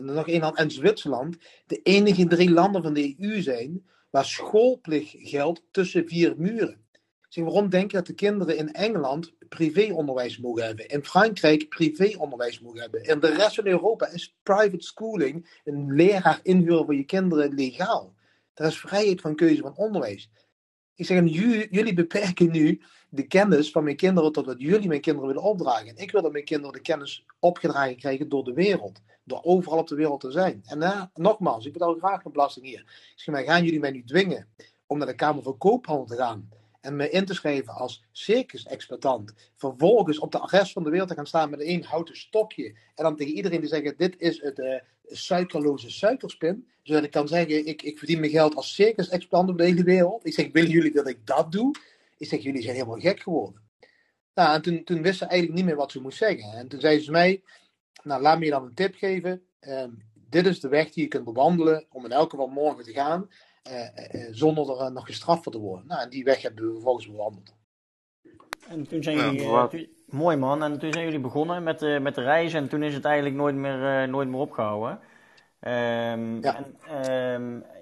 nog 0.00 0.28
één 0.28 0.40
land 0.40 0.56
en 0.56 0.70
Zwitserland 0.70 1.36
de 1.66 1.80
enige 1.82 2.26
drie 2.26 2.50
landen 2.50 2.82
van 2.82 2.94
de 2.94 3.14
EU 3.18 3.42
zijn 3.42 3.88
waar 4.10 4.24
schoolplicht 4.24 5.14
geldt 5.18 5.62
tussen 5.70 6.08
vier 6.08 6.34
muren? 6.36 6.88
Zeg, 7.28 7.44
waarom 7.44 7.68
denk 7.68 7.90
je 7.90 7.96
dat 7.96 8.06
de 8.06 8.14
kinderen 8.14 8.56
in 8.56 8.72
Engeland 8.72 9.32
privéonderwijs 9.48 10.38
mogen 10.38 10.64
hebben? 10.64 10.88
In 10.88 11.04
Frankrijk 11.04 11.68
privéonderwijs 11.68 12.60
mogen 12.60 12.80
hebben? 12.80 13.04
In 13.04 13.20
de 13.20 13.34
rest 13.34 13.54
van 13.54 13.66
Europa 13.66 14.08
is 14.08 14.36
private 14.42 14.84
schooling, 14.84 15.60
een 15.64 15.94
leraar 15.94 16.40
inhuren 16.42 16.84
voor 16.84 16.94
je 16.94 17.04
kinderen, 17.04 17.54
legaal. 17.54 18.14
Er 18.54 18.66
is 18.66 18.78
vrijheid 18.78 19.20
van 19.20 19.34
keuze 19.34 19.62
van 19.62 19.76
onderwijs. 19.76 20.30
Ik 20.94 21.06
zeg, 21.06 21.28
jullie 21.70 21.94
beperken 21.94 22.50
nu 22.50 22.82
de 23.10 23.26
kennis 23.26 23.70
van 23.70 23.84
mijn 23.84 23.96
kinderen 23.96 24.32
tot 24.32 24.46
wat 24.46 24.60
jullie 24.60 24.88
mijn 24.88 25.00
kinderen 25.00 25.28
willen 25.28 25.42
opdragen. 25.42 25.88
En 25.88 25.96
ik 25.96 26.10
wil 26.10 26.22
dat 26.22 26.32
mijn 26.32 26.44
kinderen 26.44 26.72
de 26.72 26.80
kennis 26.80 27.24
opgedragen 27.38 27.96
krijgen 27.96 28.28
door 28.28 28.44
de 28.44 28.52
wereld. 28.52 29.00
Door 29.24 29.40
overal 29.42 29.78
op 29.78 29.88
de 29.88 29.94
wereld 29.94 30.20
te 30.20 30.30
zijn. 30.30 30.62
En 30.64 30.82
eh, 30.82 31.02
nogmaals, 31.14 31.66
ik 31.66 31.72
betaal 31.72 31.94
graag 31.94 32.24
een 32.24 32.32
belasting 32.32 32.66
hier. 32.66 33.12
Maar 33.26 33.42
gaan 33.42 33.64
jullie 33.64 33.80
mij 33.80 33.90
nu 33.90 34.04
dwingen 34.04 34.48
om 34.86 34.98
naar 34.98 35.06
de 35.06 35.14
Kamer 35.14 35.42
van 35.42 35.58
Koophandel 35.58 36.06
te 36.06 36.16
gaan? 36.16 36.48
En 36.80 36.96
me 36.96 37.10
in 37.10 37.24
te 37.24 37.34
schrijven 37.34 37.74
als 37.74 38.04
circus-exploitant. 38.12 39.34
Vervolgens 39.56 40.18
op 40.18 40.32
de 40.32 40.46
rest 40.46 40.72
van 40.72 40.84
de 40.84 40.90
wereld 40.90 41.08
te 41.08 41.14
gaan 41.14 41.26
staan 41.26 41.50
met 41.50 41.60
één 41.60 41.82
houten 41.82 42.16
stokje. 42.16 42.74
En 42.94 43.04
dan 43.04 43.16
tegen 43.16 43.34
iedereen 43.34 43.60
te 43.60 43.66
zeggen: 43.66 43.94
Dit 43.96 44.14
is 44.18 44.40
het 44.40 44.58
eh, 44.58 44.80
suikerloze 45.04 45.90
suikerspin. 45.90 46.66
Zodat 46.82 47.04
ik 47.04 47.10
kan 47.10 47.28
zeggen: 47.28 47.66
ik, 47.66 47.82
ik 47.82 47.98
verdien 47.98 48.20
mijn 48.20 48.32
geld 48.32 48.54
als 48.54 48.74
circus-exploitant 48.74 49.52
op 49.52 49.58
de 49.58 49.64
hele 49.64 49.82
wereld. 49.82 50.26
Ik 50.26 50.32
zeg: 50.32 50.52
Willen 50.52 50.70
jullie 50.70 50.92
dat 50.92 51.08
ik 51.08 51.26
dat 51.26 51.52
doe? 51.52 51.74
Ik 52.20 52.28
zeg: 52.28 52.42
Jullie 52.42 52.62
zijn 52.62 52.74
helemaal 52.74 52.98
gek 52.98 53.20
geworden. 53.20 53.62
Nou, 54.34 54.54
en 54.54 54.62
toen, 54.62 54.84
toen 54.84 55.02
wist 55.02 55.18
ze 55.18 55.24
eigenlijk 55.24 55.58
niet 55.60 55.68
meer 55.68 55.76
wat 55.76 55.92
ze 55.92 56.00
moest 56.00 56.18
zeggen. 56.18 56.52
En 56.58 56.68
toen 56.68 56.80
zei 56.80 57.00
ze 57.00 57.10
mij: 57.10 57.42
Nou, 58.02 58.22
laat 58.22 58.38
me 58.38 58.44
je 58.44 58.50
dan 58.50 58.64
een 58.64 58.74
tip 58.74 58.94
geven. 58.94 59.42
Ehm, 59.60 59.90
dit 60.14 60.46
is 60.46 60.60
de 60.60 60.68
weg 60.68 60.90
die 60.90 61.02
je 61.02 61.08
kunt 61.08 61.24
bewandelen 61.24 61.86
om 61.90 62.04
in 62.04 62.12
elk 62.12 62.30
geval 62.30 62.46
morgen 62.48 62.84
te 62.84 62.92
gaan. 62.92 63.28
eh, 63.62 63.86
eh, 63.98 64.14
eh, 64.14 64.28
zonder 64.30 64.80
er 64.80 64.92
nog 64.92 65.06
gestraft 65.06 65.42
voor 65.42 65.52
te 65.52 65.58
worden. 65.58 65.86
Nou, 65.86 66.02
en 66.02 66.10
die 66.10 66.24
weg 66.24 66.42
hebben 66.42 66.66
we 66.66 66.72
vervolgens 66.72 67.06
bewandeld. 67.10 67.54
En 68.68 68.88
toen 68.88 69.02
zijn 69.02 69.16
jullie, 69.16 69.40
toen- 69.68 69.88
mooi 70.06 70.36
man, 70.36 70.62
en 70.62 70.78
toen 70.78 70.92
zijn 70.92 71.04
jullie 71.04 71.20
begonnen 71.20 71.62
met, 71.62 71.82
eh, 71.82 72.00
met 72.00 72.14
de 72.14 72.22
reizen 72.22 72.60
en 72.60 72.68
toen 72.68 72.82
is 72.82 72.94
het 72.94 73.04
eigenlijk 73.04 73.36
nooit 73.36 73.54
meer, 73.54 74.02
eh, 74.02 74.08
nooit 74.08 74.28
meer 74.28 74.40
opgehouden. 74.40 75.00
Ehm, 75.60 76.40
Ja. 76.40 76.56
en, 76.56 76.76
ehm, 76.86 77.54
ja, 77.56 77.79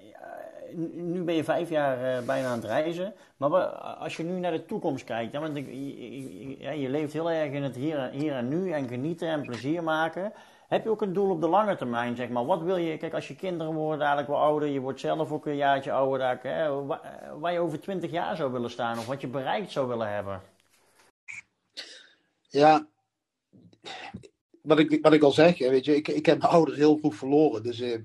nu- 0.93 1.23
ben 1.23 1.35
je 1.35 1.43
vijf 1.43 1.69
jaar 1.69 2.17
eh, 2.17 2.25
bijna 2.25 2.47
aan 2.47 2.57
het 2.57 2.65
reizen, 2.65 3.13
maar 3.37 3.65
als 3.75 4.17
je 4.17 4.23
nu 4.23 4.39
naar 4.39 4.51
de 4.51 4.65
toekomst 4.65 5.03
kijkt, 5.03 5.37
want 5.37 5.57
je, 5.57 6.87
leeft 6.89 7.13
heel 7.13 7.31
erg 7.31 7.51
in 7.51 7.63
het 7.63 7.75
hier, 7.75 8.31
en 8.31 8.47
nu 8.47 8.71
en 8.71 8.87
genieten 8.87 9.27
en 9.27 9.41
plezier 9.41 9.83
maken. 9.83 10.33
Heb 10.67 10.83
je 10.83 10.89
ook 10.89 11.01
een 11.01 11.13
doel 11.13 11.29
op 11.29 11.41
de 11.41 11.47
lange 11.47 11.75
termijn, 11.75 12.15
zeg 12.15 12.29
maar? 12.29 12.45
Wat 12.45 12.61
wil 12.61 12.77
je, 12.77 12.97
kijk, 12.97 13.13
als 13.13 13.27
je 13.27 13.35
kinderen 13.35 13.73
worden 13.73 13.99
eigenlijk 13.99 14.29
wel 14.29 14.39
ouder, 14.39 14.69
je 14.69 14.79
wordt 14.79 14.99
zelf 14.99 15.31
ook 15.31 15.45
een 15.45 15.55
jaartje 15.55 15.91
ouder, 15.91 16.39
hè, 16.41 16.85
wa- 16.85 17.01
waar 17.39 17.53
je 17.53 17.59
over 17.59 17.79
twintig 17.79 18.11
jaar 18.11 18.35
zou 18.35 18.51
willen 18.51 18.69
staan 18.69 18.97
of 18.97 19.05
wat 19.05 19.21
je 19.21 19.27
bereikt 19.27 19.71
zou 19.71 19.87
willen 19.87 20.13
hebben? 20.13 20.41
Ja, 22.49 22.87
wat 24.61 24.79
ik, 24.79 24.99
wat 25.01 25.13
ik 25.13 25.23
al 25.23 25.31
zeg, 25.31 25.57
weet 25.57 25.85
je, 25.85 25.95
ik, 25.95 26.07
ik 26.07 26.25
heb 26.25 26.39
mijn 26.39 26.51
ouders 26.51 26.77
heel 26.77 26.97
vroeg 26.97 27.15
verloren. 27.15 27.63
Dus 27.63 27.79
eh, 27.79 27.99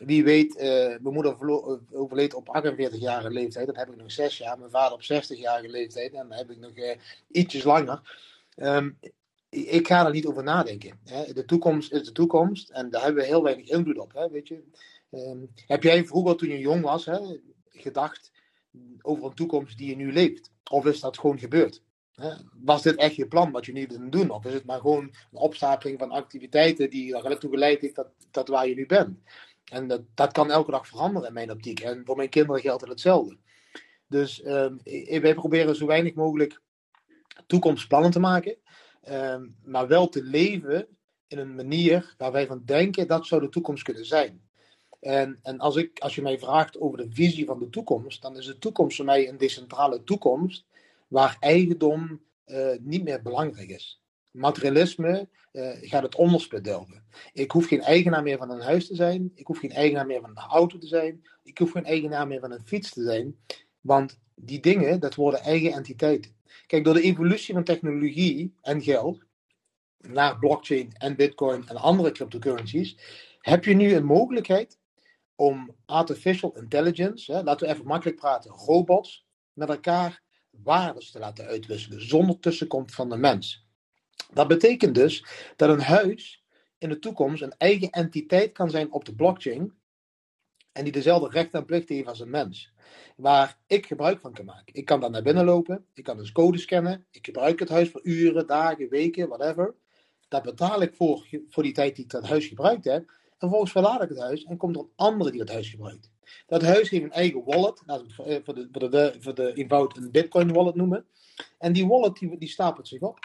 wie 0.00 0.24
weet, 0.24 0.56
eh, 0.56 0.86
mijn 0.86 1.14
moeder 1.14 1.32
eh, 1.32 2.00
overleed 2.00 2.34
op 2.34 2.48
48-jarige 2.48 3.30
leeftijd. 3.30 3.66
Dan 3.66 3.76
heb 3.76 3.88
ik 3.88 3.96
nog 3.96 4.12
6 4.12 4.38
jaar. 4.38 4.58
Mijn 4.58 4.70
vader 4.70 4.92
op 4.92 5.02
60-jarige 5.02 5.68
leeftijd. 5.68 6.12
En 6.12 6.28
dan 6.28 6.38
heb 6.38 6.50
ik 6.50 6.58
nog 6.58 6.74
eh, 6.74 6.96
ietsjes 7.30 7.64
langer. 7.64 8.00
Ehm, 8.56 8.90
ik 9.48 9.86
ga 9.86 10.06
er 10.06 10.12
niet 10.12 10.26
over 10.26 10.42
nadenken. 10.42 11.00
Hè. 11.04 11.32
De 11.32 11.44
toekomst 11.44 11.92
is 11.92 12.04
de 12.04 12.12
toekomst. 12.12 12.70
En 12.70 12.90
daar 12.90 13.02
hebben 13.02 13.22
we 13.22 13.28
heel 13.28 13.42
weinig 13.42 13.68
invloed 13.68 13.98
op. 13.98 14.12
Hè, 14.12 14.30
weet 14.30 14.48
je. 14.48 14.62
Ehm, 15.10 15.38
heb 15.66 15.82
jij 15.82 16.04
vroeger, 16.04 16.36
toen 16.36 16.48
je 16.48 16.58
jong 16.58 16.82
was, 16.82 17.04
hè, 17.04 17.18
gedacht 17.68 18.30
over 19.02 19.24
een 19.24 19.34
toekomst 19.34 19.78
die 19.78 19.88
je 19.88 19.96
nu 19.96 20.12
leeft? 20.12 20.50
Of 20.70 20.86
is 20.86 21.00
dat 21.00 21.18
gewoon 21.18 21.38
gebeurd? 21.38 21.82
Was 22.62 22.82
dit 22.82 22.96
echt 22.96 23.14
je 23.14 23.26
plan 23.26 23.50
wat 23.50 23.66
je 23.66 23.72
nu 23.72 23.86
wil 23.86 24.10
doen? 24.10 24.30
Of 24.30 24.44
is 24.44 24.52
het 24.52 24.64
maar 24.64 24.80
gewoon 24.80 25.02
een 25.02 25.38
opstapeling 25.38 25.98
van 25.98 26.10
activiteiten 26.10 26.90
die 26.90 27.16
er 27.16 27.28
naartoe 27.28 27.50
geleid 27.50 27.80
heeft 27.80 27.94
dat, 27.94 28.08
dat 28.30 28.48
waar 28.48 28.68
je 28.68 28.74
nu 28.74 28.86
bent? 28.86 29.18
En 29.70 29.88
dat, 29.88 30.02
dat 30.14 30.32
kan 30.32 30.50
elke 30.50 30.70
dag 30.70 30.86
veranderen 30.86 31.28
in 31.28 31.34
mijn 31.34 31.50
optiek. 31.50 31.80
En 31.80 32.02
voor 32.04 32.16
mijn 32.16 32.28
kinderen 32.28 32.60
geldt 32.60 32.80
het 32.80 32.90
hetzelfde. 32.90 33.36
Dus 34.06 34.42
ehm, 34.42 34.76
wij 35.20 35.34
proberen 35.34 35.76
zo 35.76 35.86
weinig 35.86 36.14
mogelijk 36.14 36.60
toekomstplannen 37.46 38.10
te 38.10 38.20
maken. 38.20 38.56
ehm, 39.00 39.46
maar 39.62 39.86
wel 39.86 40.08
te 40.08 40.22
leven 40.22 40.86
in 41.26 41.38
een 41.38 41.54
manier 41.54 42.14
waar 42.18 42.32
wij 42.32 42.46
van 42.46 42.62
denken 42.64 43.06
dat 43.06 43.26
zou 43.26 43.40
de 43.40 43.48
toekomst 43.48 43.82
kunnen 43.82 44.06
zijn. 44.06 44.48
En, 45.00 45.38
en 45.42 45.58
als, 45.58 45.76
ik, 45.76 45.98
als 45.98 46.14
je 46.14 46.22
mij 46.22 46.38
vraagt 46.38 46.80
over 46.80 46.98
de 46.98 47.06
visie 47.10 47.44
van 47.44 47.58
de 47.58 47.70
toekomst, 47.70 48.22
dan 48.22 48.36
is 48.36 48.46
de 48.46 48.58
toekomst 48.58 48.96
voor 48.96 49.04
mij 49.04 49.28
een 49.28 49.38
decentrale 49.38 50.04
toekomst 50.04 50.64
waar 51.08 51.36
eigendom 51.40 52.22
eh, 52.44 52.76
niet 52.80 53.04
meer 53.04 53.22
belangrijk 53.22 53.68
is. 53.68 53.99
Materialisme 54.30 55.28
eh, 55.52 55.70
gaat 55.80 56.02
het 56.02 56.14
onderspit 56.14 56.64
delven. 56.64 57.04
Ik 57.32 57.50
hoef 57.50 57.66
geen 57.66 57.82
eigenaar 57.82 58.22
meer 58.22 58.38
van 58.38 58.50
een 58.50 58.60
huis 58.60 58.86
te 58.86 58.94
zijn. 58.94 59.32
Ik 59.34 59.46
hoef 59.46 59.58
geen 59.58 59.72
eigenaar 59.72 60.06
meer 60.06 60.20
van 60.20 60.30
een 60.30 60.36
auto 60.36 60.78
te 60.78 60.86
zijn. 60.86 61.22
Ik 61.42 61.58
hoef 61.58 61.70
geen 61.70 61.84
eigenaar 61.84 62.26
meer 62.26 62.40
van 62.40 62.52
een 62.52 62.66
fiets 62.66 62.90
te 62.90 63.02
zijn. 63.02 63.36
Want 63.80 64.18
die 64.34 64.60
dingen, 64.60 65.00
dat 65.00 65.14
worden 65.14 65.40
eigen 65.40 65.72
entiteiten. 65.72 66.36
Kijk, 66.66 66.84
door 66.84 66.94
de 66.94 67.02
evolutie 67.02 67.54
van 67.54 67.64
technologie 67.64 68.54
en 68.60 68.82
geld 68.82 69.24
naar 69.98 70.38
blockchain 70.38 70.92
en 70.92 71.16
bitcoin 71.16 71.68
en 71.68 71.76
andere 71.76 72.12
cryptocurrencies, 72.12 72.96
heb 73.40 73.64
je 73.64 73.74
nu 73.74 73.94
een 73.94 74.04
mogelijkheid 74.04 74.78
om 75.34 75.76
artificial 75.86 76.56
intelligence, 76.56 77.32
hè, 77.32 77.42
laten 77.42 77.66
we 77.66 77.72
even 77.72 77.86
makkelijk 77.86 78.18
praten, 78.18 78.50
robots, 78.50 79.26
met 79.52 79.68
elkaar 79.68 80.22
waardes 80.50 81.10
te 81.10 81.18
laten 81.18 81.46
uitwisselen, 81.46 82.08
zonder 82.08 82.38
tussenkomst 82.38 82.94
van 82.94 83.08
de 83.08 83.16
mens. 83.16 83.68
Dat 84.32 84.48
betekent 84.48 84.94
dus 84.94 85.24
dat 85.56 85.68
een 85.68 85.80
huis 85.80 86.44
in 86.78 86.88
de 86.88 86.98
toekomst 86.98 87.42
een 87.42 87.54
eigen 87.58 87.90
entiteit 87.90 88.52
kan 88.52 88.70
zijn 88.70 88.92
op 88.92 89.04
de 89.04 89.14
blockchain 89.14 89.78
en 90.72 90.84
die 90.84 90.92
dezelfde 90.92 91.28
rechten 91.28 91.60
en 91.60 91.66
plichten 91.66 91.94
heeft 91.94 92.08
als 92.08 92.20
een 92.20 92.30
mens. 92.30 92.72
Waar 93.16 93.58
ik 93.66 93.86
gebruik 93.86 94.20
van 94.20 94.32
kan 94.32 94.44
maken. 94.44 94.74
Ik 94.74 94.84
kan 94.84 95.00
daar 95.00 95.10
naar 95.10 95.22
binnen 95.22 95.44
lopen, 95.44 95.84
ik 95.94 96.04
kan 96.04 96.16
dus 96.16 96.32
code 96.32 96.58
scannen, 96.58 97.06
ik 97.10 97.26
gebruik 97.26 97.58
het 97.58 97.68
huis 97.68 97.90
voor 97.90 98.00
uren, 98.04 98.46
dagen, 98.46 98.88
weken, 98.88 99.28
whatever. 99.28 99.74
Daar 100.28 100.42
betaal 100.42 100.82
ik 100.82 100.94
voor, 100.94 101.26
voor 101.48 101.62
die 101.62 101.72
tijd 101.72 101.94
die 101.94 102.04
ik 102.04 102.10
dat 102.10 102.28
huis 102.28 102.46
gebruikt 102.46 102.84
heb. 102.84 103.08
En 103.08 103.36
vervolgens 103.38 103.72
verlaat 103.72 104.02
ik 104.02 104.08
het 104.08 104.18
huis 104.18 104.44
en 104.44 104.56
komt 104.56 104.76
er 104.76 104.82
een 104.82 104.92
andere 104.96 105.30
die 105.30 105.40
het 105.40 105.50
huis 105.50 105.68
gebruikt. 105.68 106.10
Dat 106.46 106.62
huis 106.62 106.90
heeft 106.90 107.04
een 107.04 107.12
eigen 107.12 107.44
wallet. 107.44 107.82
Laten 107.86 108.06
we 108.16 108.22
eh, 108.22 108.40
voor 108.44 108.54
de, 108.54 108.68
voor, 108.72 108.90
de, 108.90 109.16
voor 109.20 109.34
de 109.34 109.52
eenvoud 109.54 109.96
een 109.96 110.10
bitcoin 110.10 110.52
wallet 110.52 110.74
noemen. 110.74 111.06
En 111.58 111.72
die 111.72 111.86
wallet 111.86 112.16
die, 112.16 112.38
die 112.38 112.48
stapelt 112.48 112.88
zich 112.88 113.00
op. 113.00 113.18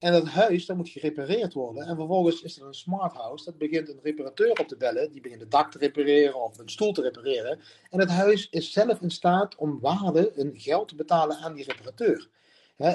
En 0.00 0.12
dat 0.12 0.28
huis, 0.28 0.66
dat 0.66 0.76
moet 0.76 0.88
gerepareerd 0.88 1.52
worden. 1.52 1.86
En 1.86 1.96
vervolgens 1.96 2.42
is 2.42 2.58
er 2.58 2.66
een 2.66 2.74
smart 2.74 3.12
house. 3.12 3.44
Dat 3.44 3.58
begint 3.58 3.88
een 3.88 4.00
reparateur 4.02 4.50
op 4.50 4.68
te 4.68 4.76
bellen. 4.76 5.12
Die 5.12 5.20
begint 5.20 5.40
het 5.40 5.50
dak 5.50 5.70
te 5.70 5.78
repareren 5.78 6.42
of 6.44 6.58
een 6.58 6.68
stoel 6.68 6.92
te 6.92 7.02
repareren. 7.02 7.60
En 7.90 7.98
het 8.00 8.08
huis 8.08 8.48
is 8.50 8.72
zelf 8.72 9.00
in 9.00 9.10
staat 9.10 9.56
om 9.56 9.80
waarde, 9.80 10.32
een 10.34 10.52
geld 10.54 10.88
te 10.88 10.94
betalen 10.94 11.36
aan 11.36 11.54
die 11.54 11.64
reparateur. 11.64 12.28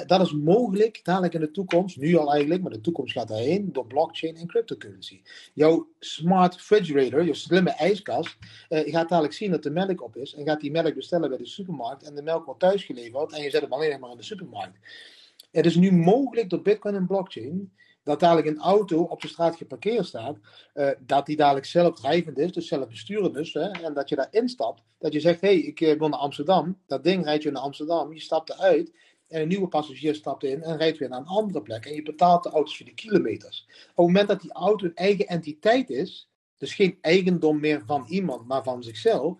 Dat 0.06 0.20
is 0.20 0.32
mogelijk 0.32 1.00
dadelijk 1.04 1.34
in 1.34 1.40
de 1.40 1.50
toekomst, 1.50 1.96
nu 1.96 2.16
al 2.16 2.32
eigenlijk, 2.32 2.62
maar 2.62 2.72
de 2.72 2.80
toekomst 2.80 3.12
gaat 3.12 3.28
daarheen, 3.28 3.72
door 3.72 3.86
blockchain 3.86 4.36
en 4.36 4.46
cryptocurrency. 4.46 5.22
Jouw 5.54 5.88
smart 5.98 6.54
refrigerator, 6.54 7.24
je 7.24 7.34
slimme 7.34 7.70
ijskast, 7.70 8.36
eh, 8.68 8.92
gaat 8.92 9.08
dadelijk 9.08 9.34
zien 9.34 9.50
dat 9.50 9.62
de 9.62 9.70
melk 9.70 10.02
op 10.02 10.16
is 10.16 10.34
en 10.34 10.44
gaat 10.44 10.60
die 10.60 10.70
melk 10.70 10.94
bestellen 10.94 11.28
bij 11.28 11.38
de 11.38 11.46
supermarkt 11.46 12.02
en 12.02 12.14
de 12.14 12.22
melk 12.22 12.44
wordt 12.44 12.60
thuisgeleverd 12.60 13.32
en 13.32 13.42
je 13.42 13.50
zet 13.50 13.62
hem 13.62 13.72
alleen 13.72 14.00
maar 14.00 14.10
in 14.10 14.16
de 14.16 14.22
supermarkt. 14.22 14.78
Het 15.56 15.66
is 15.66 15.76
nu 15.76 15.92
mogelijk 15.92 16.50
door 16.50 16.62
Bitcoin 16.62 16.94
en 16.94 17.06
blockchain 17.06 17.72
dat 18.02 18.20
dadelijk 18.20 18.46
een 18.46 18.60
auto 18.60 19.02
op 19.02 19.20
de 19.20 19.28
straat 19.28 19.56
geparkeerd 19.56 20.06
staat, 20.06 20.38
eh, 20.72 20.90
dat 21.00 21.26
die 21.26 21.36
dadelijk 21.36 21.66
zelfdrijvend 21.66 22.38
is, 22.38 22.52
dus 22.52 22.68
zelfbesturend 22.68 23.36
is, 23.36 23.52
hè, 23.52 23.70
en 23.70 23.94
dat 23.94 24.08
je 24.08 24.16
daar 24.16 24.28
instapt, 24.30 24.82
dat 24.98 25.12
je 25.12 25.20
zegt, 25.20 25.40
hé, 25.40 25.48
hey, 25.48 25.58
ik 25.58 25.80
eh, 25.80 25.98
wil 25.98 26.08
naar 26.08 26.18
Amsterdam, 26.18 26.78
dat 26.86 27.04
ding 27.04 27.24
rijdt 27.24 27.42
je 27.42 27.50
naar 27.50 27.62
Amsterdam, 27.62 28.12
je 28.12 28.20
stapt 28.20 28.50
eruit, 28.50 28.92
en 29.28 29.40
een 29.40 29.48
nieuwe 29.48 29.68
passagier 29.68 30.14
stapt 30.14 30.44
in 30.44 30.62
en 30.62 30.76
rijdt 30.76 30.98
weer 30.98 31.08
naar 31.08 31.20
een 31.20 31.26
andere 31.26 31.62
plek, 31.62 31.84
en 31.84 31.94
je 31.94 32.02
betaalt 32.02 32.42
de 32.42 32.50
auto's 32.50 32.76
voor 32.76 32.86
de 32.86 32.94
kilometers. 32.94 33.66
Op 33.68 33.96
het 33.96 34.06
moment 34.06 34.28
dat 34.28 34.40
die 34.40 34.52
auto 34.52 34.86
een 34.86 34.94
eigen 34.94 35.26
entiteit 35.26 35.90
is, 35.90 36.30
dus 36.58 36.74
geen 36.74 36.98
eigendom 37.00 37.60
meer 37.60 37.82
van 37.86 38.04
iemand, 38.08 38.46
maar 38.46 38.62
van 38.62 38.82
zichzelf, 38.82 39.38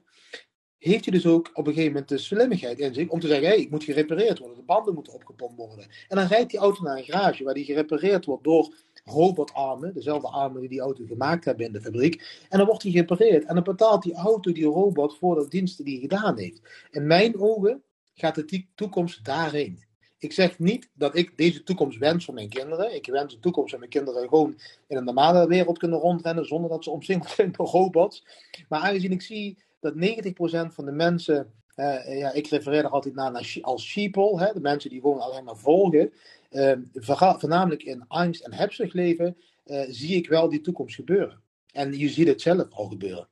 heeft 0.86 1.04
hij 1.04 1.14
dus 1.14 1.26
ook 1.26 1.50
op 1.52 1.66
een 1.66 1.72
gegeven 1.72 1.92
moment 1.92 2.08
de 2.08 2.18
slimmigheid 2.18 2.78
in 2.78 2.94
zich 2.94 3.08
om 3.08 3.20
te 3.20 3.26
zeggen: 3.26 3.46
hé, 3.46 3.52
hey, 3.52 3.62
ik 3.62 3.70
moet 3.70 3.84
gerepareerd 3.84 4.38
worden, 4.38 4.56
de 4.56 4.62
banden 4.62 4.94
moeten 4.94 5.12
opgepompt 5.12 5.56
worden. 5.56 5.86
En 6.08 6.16
dan 6.16 6.26
rijdt 6.26 6.50
die 6.50 6.60
auto 6.60 6.82
naar 6.82 6.96
een 6.96 7.04
garage 7.04 7.44
waar 7.44 7.54
die 7.54 7.64
gerepareerd 7.64 8.24
wordt 8.24 8.44
door 8.44 8.74
robotarmen, 9.04 9.94
dezelfde 9.94 10.28
armen 10.28 10.60
die 10.60 10.68
die 10.68 10.80
auto 10.80 11.04
gemaakt 11.06 11.44
hebben 11.44 11.66
in 11.66 11.72
de 11.72 11.80
fabriek. 11.80 12.46
En 12.48 12.58
dan 12.58 12.66
wordt 12.66 12.82
die 12.82 12.92
gerepareerd. 12.92 13.44
En 13.44 13.54
dan 13.54 13.64
betaalt 13.64 14.02
die 14.02 14.14
auto 14.14 14.52
die 14.52 14.64
robot 14.64 15.18
voor 15.18 15.34
de 15.34 15.48
diensten 15.48 15.84
die 15.84 15.98
hij 15.98 16.08
gedaan 16.08 16.38
heeft. 16.38 16.60
In 16.90 17.06
mijn 17.06 17.40
ogen 17.40 17.82
gaat 18.14 18.34
de 18.34 18.64
toekomst 18.74 19.24
daarheen. 19.24 19.84
Ik 20.18 20.32
zeg 20.32 20.58
niet 20.58 20.90
dat 20.94 21.16
ik 21.16 21.36
deze 21.36 21.62
toekomst 21.62 21.98
wens 21.98 22.24
voor 22.24 22.34
mijn 22.34 22.48
kinderen. 22.48 22.94
Ik 22.94 23.06
wens 23.06 23.34
de 23.34 23.40
toekomst 23.40 23.70
dat 23.70 23.78
mijn 23.78 23.90
kinderen 23.90 24.28
gewoon 24.28 24.56
in 24.86 24.96
een 24.96 25.04
normale 25.04 25.46
wereld 25.46 25.78
kunnen 25.78 25.98
rondrennen 25.98 26.44
zonder 26.44 26.70
dat 26.70 26.84
ze 26.84 26.90
omsingeld 26.90 27.30
zijn 27.30 27.52
door 27.52 27.66
robots. 27.66 28.24
Maar 28.68 28.80
aangezien 28.80 29.12
ik 29.12 29.22
zie 29.22 29.58
dat 29.94 30.70
90% 30.70 30.74
van 30.74 30.84
de 30.84 30.92
mensen, 30.92 31.52
uh, 31.76 32.18
ja, 32.18 32.32
ik 32.32 32.46
refereer 32.46 32.84
er 32.84 32.90
altijd 32.90 33.14
naar, 33.14 33.58
als 33.60 33.84
sheeple, 33.84 34.40
hè, 34.40 34.52
de 34.52 34.60
mensen 34.60 34.90
die 34.90 35.00
gewoon 35.00 35.20
alleen 35.20 35.44
maar 35.44 35.56
volgen, 35.56 36.12
uh, 36.50 36.72
voornamelijk 36.92 37.82
in 37.82 38.04
angst 38.08 38.44
en 38.44 38.52
hebzucht 38.52 38.94
leven, 38.94 39.36
uh, 39.66 39.82
zie 39.88 40.16
ik 40.16 40.28
wel 40.28 40.48
die 40.48 40.60
toekomst 40.60 40.94
gebeuren. 40.94 41.40
En 41.72 41.98
je 41.98 42.08
ziet 42.08 42.26
het 42.26 42.40
zelf 42.40 42.66
al 42.70 42.86
gebeuren. 42.86 43.28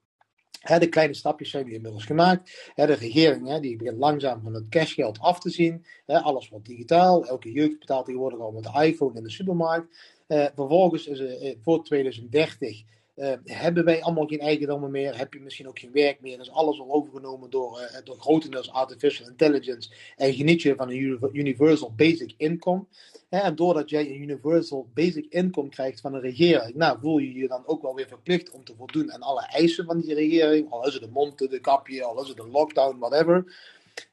Hè, 0.60 0.78
de 0.78 0.88
kleine 0.88 1.14
stapjes 1.14 1.50
zijn 1.50 1.66
nu 1.66 1.72
inmiddels 1.74 2.04
gemaakt. 2.04 2.70
Hè, 2.74 2.86
de 2.86 2.92
regering 2.92 3.48
hè, 3.48 3.60
die 3.60 3.76
begint 3.76 3.98
langzaam 3.98 4.42
van 4.42 4.54
het 4.54 4.68
cashgeld 4.68 5.18
af 5.18 5.40
te 5.40 5.50
zien. 5.50 5.84
Alles 6.06 6.48
wordt 6.48 6.66
digitaal. 6.66 7.26
Elke 7.26 7.52
jeugd 7.52 7.78
betaalt 7.78 8.04
tegenwoordig 8.04 8.38
al 8.38 8.50
met 8.50 8.62
de 8.62 8.84
iPhone 8.84 9.16
in 9.18 9.22
de 9.22 9.30
supermarkt. 9.30 9.96
Uh, 10.28 10.46
vervolgens 10.54 11.06
is 11.06 11.56
voor 11.62 11.84
2030 11.84 12.82
uh, 13.16 13.32
hebben 13.44 13.84
wij 13.84 14.02
allemaal 14.02 14.26
geen 14.26 14.40
eigendommen 14.40 14.90
meer? 14.90 15.18
Heb 15.18 15.32
je 15.32 15.40
misschien 15.40 15.68
ook 15.68 15.78
geen 15.78 15.92
werk 15.92 16.20
meer? 16.20 16.40
Is 16.40 16.50
alles 16.50 16.80
al 16.80 16.92
overgenomen 16.92 17.50
door, 17.50 17.80
uh, 17.80 18.04
door 18.04 18.18
grotendeels 18.18 18.70
artificial 18.70 19.28
intelligence? 19.28 19.90
En 20.16 20.34
geniet 20.34 20.62
je 20.62 20.74
van 20.74 20.90
een 20.90 21.18
universal 21.32 21.92
basic 21.96 22.34
income? 22.36 22.84
en 23.28 23.54
doordat 23.54 23.90
jij 23.90 24.06
een 24.06 24.22
universal 24.22 24.90
basic 24.94 25.26
income 25.28 25.68
krijgt 25.68 26.00
van 26.00 26.14
een 26.14 26.20
regering, 26.20 26.74
nou, 26.74 26.98
voel 27.00 27.18
je 27.18 27.34
je 27.34 27.48
dan 27.48 27.66
ook 27.66 27.82
wel 27.82 27.94
weer 27.94 28.08
verplicht 28.08 28.50
om 28.50 28.64
te 28.64 28.74
voldoen 28.76 29.12
aan 29.12 29.22
alle 29.22 29.46
eisen 29.46 29.84
van 29.84 30.00
die 30.00 30.14
regering. 30.14 30.70
Al 30.70 30.86
is 30.86 30.94
het 30.94 31.02
de 31.02 31.10
monte, 31.10 31.48
de 31.48 31.60
kapje, 31.60 32.04
al 32.04 32.22
is 32.22 32.28
het 32.28 32.36
de 32.36 32.48
lockdown, 32.48 32.98
whatever. 32.98 33.56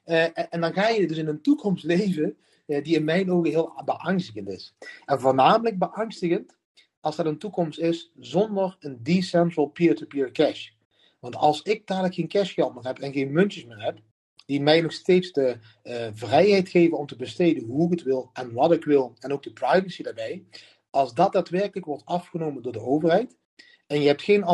Uh, 0.06 0.52
en 0.52 0.60
dan 0.60 0.72
ga 0.72 0.88
je 0.88 1.06
dus 1.06 1.16
in 1.16 1.26
een 1.26 1.42
toekomst 1.42 1.84
leven 1.84 2.36
die 2.66 2.96
in 2.96 3.04
mijn 3.04 3.32
ogen 3.32 3.50
heel 3.50 3.82
beangstigend 3.84 4.48
is. 4.48 4.74
En 5.04 5.20
voornamelijk 5.20 5.78
beangstigend 5.78 6.56
als 7.02 7.16
dat 7.16 7.26
een 7.26 7.38
toekomst 7.38 7.78
is 7.78 8.10
zonder 8.18 8.76
een 8.80 9.02
decentral 9.02 9.66
peer-to-peer 9.66 10.32
cash. 10.32 10.70
Want 11.20 11.36
als 11.36 11.62
ik 11.62 11.86
dadelijk 11.86 12.14
geen 12.14 12.28
cashgeld 12.28 12.74
meer 12.74 12.84
heb 12.84 12.98
en 12.98 13.12
geen 13.12 13.32
muntjes 13.32 13.64
meer 13.64 13.82
heb, 13.82 13.98
die 14.46 14.60
mij 14.60 14.80
nog 14.80 14.92
steeds 14.92 15.32
de 15.32 15.56
uh, 15.84 16.08
vrijheid 16.12 16.68
geven 16.68 16.98
om 16.98 17.06
te 17.06 17.16
besteden 17.16 17.64
hoe 17.64 17.84
ik 17.84 17.90
het 17.90 18.02
wil 18.02 18.30
en 18.32 18.52
wat 18.52 18.72
ik 18.72 18.84
wil 18.84 19.14
en 19.18 19.32
ook 19.32 19.42
de 19.42 19.52
privacy 19.52 20.02
daarbij, 20.02 20.44
als 20.90 21.14
dat 21.14 21.32
daadwerkelijk 21.32 21.86
wordt 21.86 22.04
afgenomen 22.04 22.62
door 22.62 22.72
de 22.72 22.80
overheid 22.80 23.36
en 23.86 24.00
je 24.00 24.06
hebt 24.06 24.22
geen 24.22 24.44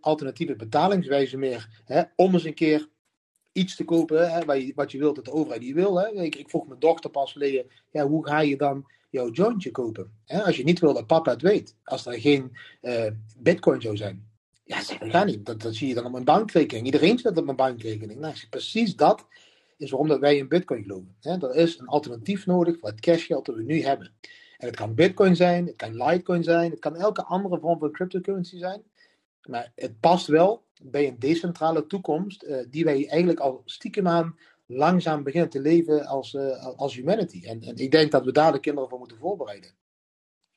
alternatieve, 0.00 0.56
betalingswijze 0.56 1.36
meer 1.36 1.82
hè, 1.84 2.02
om 2.16 2.32
eens 2.32 2.44
een 2.44 2.54
keer 2.54 2.88
iets 3.52 3.76
te 3.76 3.84
kopen 3.84 4.32
hè, 4.32 4.44
wat, 4.44 4.62
je, 4.62 4.72
wat 4.74 4.92
je 4.92 4.98
wilt 4.98 5.16
dat 5.16 5.24
de 5.24 5.32
overheid 5.32 5.60
die 5.60 5.74
wil. 5.74 6.00
Hè. 6.00 6.08
Ik, 6.08 6.36
ik 6.36 6.50
vroeg 6.50 6.66
mijn 6.66 6.80
dochter 6.80 7.10
pas 7.10 7.32
geleden, 7.32 7.66
ja, 7.90 8.06
hoe 8.06 8.26
ga 8.26 8.40
je 8.40 8.56
dan 8.56 8.86
jouw 9.12 9.30
jointje 9.30 9.70
kopen. 9.70 10.12
Hè? 10.24 10.42
Als 10.42 10.56
je 10.56 10.64
niet 10.64 10.80
wil 10.80 10.94
dat 10.94 11.06
papa 11.06 11.30
het 11.30 11.42
weet. 11.42 11.76
Als 11.84 12.06
er 12.06 12.20
geen 12.20 12.56
uh, 12.82 13.06
bitcoin 13.38 13.80
zou 13.80 13.96
zijn. 13.96 14.30
Ja, 14.64 14.76
dat 14.76 14.96
gaat 15.00 15.26
niet. 15.26 15.46
Dat, 15.46 15.60
dat 15.60 15.74
zie 15.74 15.88
je 15.88 15.94
dan 15.94 16.04
op 16.04 16.12
mijn 16.12 16.24
bankrekening. 16.24 16.86
Iedereen 16.86 17.18
zit 17.18 17.38
op 17.38 17.44
mijn 17.44 17.56
bankrekening. 17.56 18.20
Nou, 18.20 18.34
precies 18.50 18.96
dat 18.96 19.26
is 19.76 19.90
waarom 19.90 20.08
dat 20.08 20.20
wij 20.20 20.36
in 20.36 20.48
bitcoin 20.48 20.82
geloven. 20.82 21.16
Hè? 21.20 21.48
Er 21.48 21.54
is 21.54 21.78
een 21.78 21.86
alternatief 21.86 22.46
nodig 22.46 22.78
voor 22.78 22.88
het 22.88 23.00
cashgeld 23.00 23.46
dat 23.46 23.54
we 23.54 23.62
nu 23.62 23.82
hebben. 23.82 24.12
En 24.58 24.66
het 24.66 24.76
kan 24.76 24.94
bitcoin 24.94 25.36
zijn, 25.36 25.66
het 25.66 25.76
kan 25.76 25.96
litecoin 25.96 26.44
zijn, 26.44 26.70
het 26.70 26.80
kan 26.80 26.96
elke 26.96 27.24
andere 27.24 27.58
vorm 27.60 27.78
van 27.78 27.92
cryptocurrency 27.92 28.58
zijn. 28.58 28.82
Maar 29.42 29.72
het 29.74 30.00
past 30.00 30.26
wel 30.26 30.64
bij 30.82 31.08
een 31.08 31.18
decentrale 31.18 31.86
toekomst 31.86 32.44
uh, 32.44 32.56
die 32.70 32.84
wij 32.84 33.08
eigenlijk 33.08 33.40
al 33.40 33.62
stiekem 33.64 34.08
aan 34.08 34.36
langzaam 34.66 35.22
beginnen 35.22 35.50
te 35.50 35.60
leven 35.60 36.06
als, 36.06 36.32
uh, 36.32 36.66
als 36.76 36.94
humanity. 36.94 37.46
En, 37.46 37.62
ik 37.76 37.90
denk 37.90 38.10
dat 38.10 38.24
we 38.24 38.32
daar 38.32 38.52
de 38.52 38.60
kinderen 38.60 38.88
voor 38.88 38.98
moeten 38.98 39.16
voorbereiden. 39.16 39.70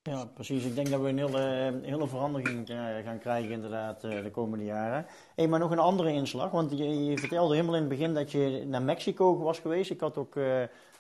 Ja, 0.02 0.26
precies. 0.26 0.66
Ik 0.66 0.76
denk 0.76 0.90
dat 0.90 1.02
we 1.02 1.10
een 1.10 1.18
hele, 1.18 1.80
hele 1.82 2.08
verandering 2.08 2.70
eh, 2.70 2.78
gaan 3.04 3.20
krijgen 3.20 3.52
inderdaad 3.52 4.04
eh, 4.04 4.24
de 4.24 4.32
komende 4.32 4.66
jaren. 4.66 5.06
Hey, 5.36 5.48
maar 5.48 5.60
nog 5.60 5.72
een 5.72 5.80
andere 5.80 6.12
inslag, 6.12 6.52
want 6.52 6.78
je, 6.78 7.06
je, 7.06 7.18
vertelde 7.18 7.54
helemaal 7.54 7.76
in 7.76 7.82
het 7.82 7.90
begin 7.90 8.14
dat 8.14 8.32
je 8.32 8.64
naar 8.68 8.82
Mexico 8.82 9.38
was 9.38 9.60
geweest. 9.60 9.92
Ik 9.92 10.00
had 10.00 10.18
ook 10.18 10.40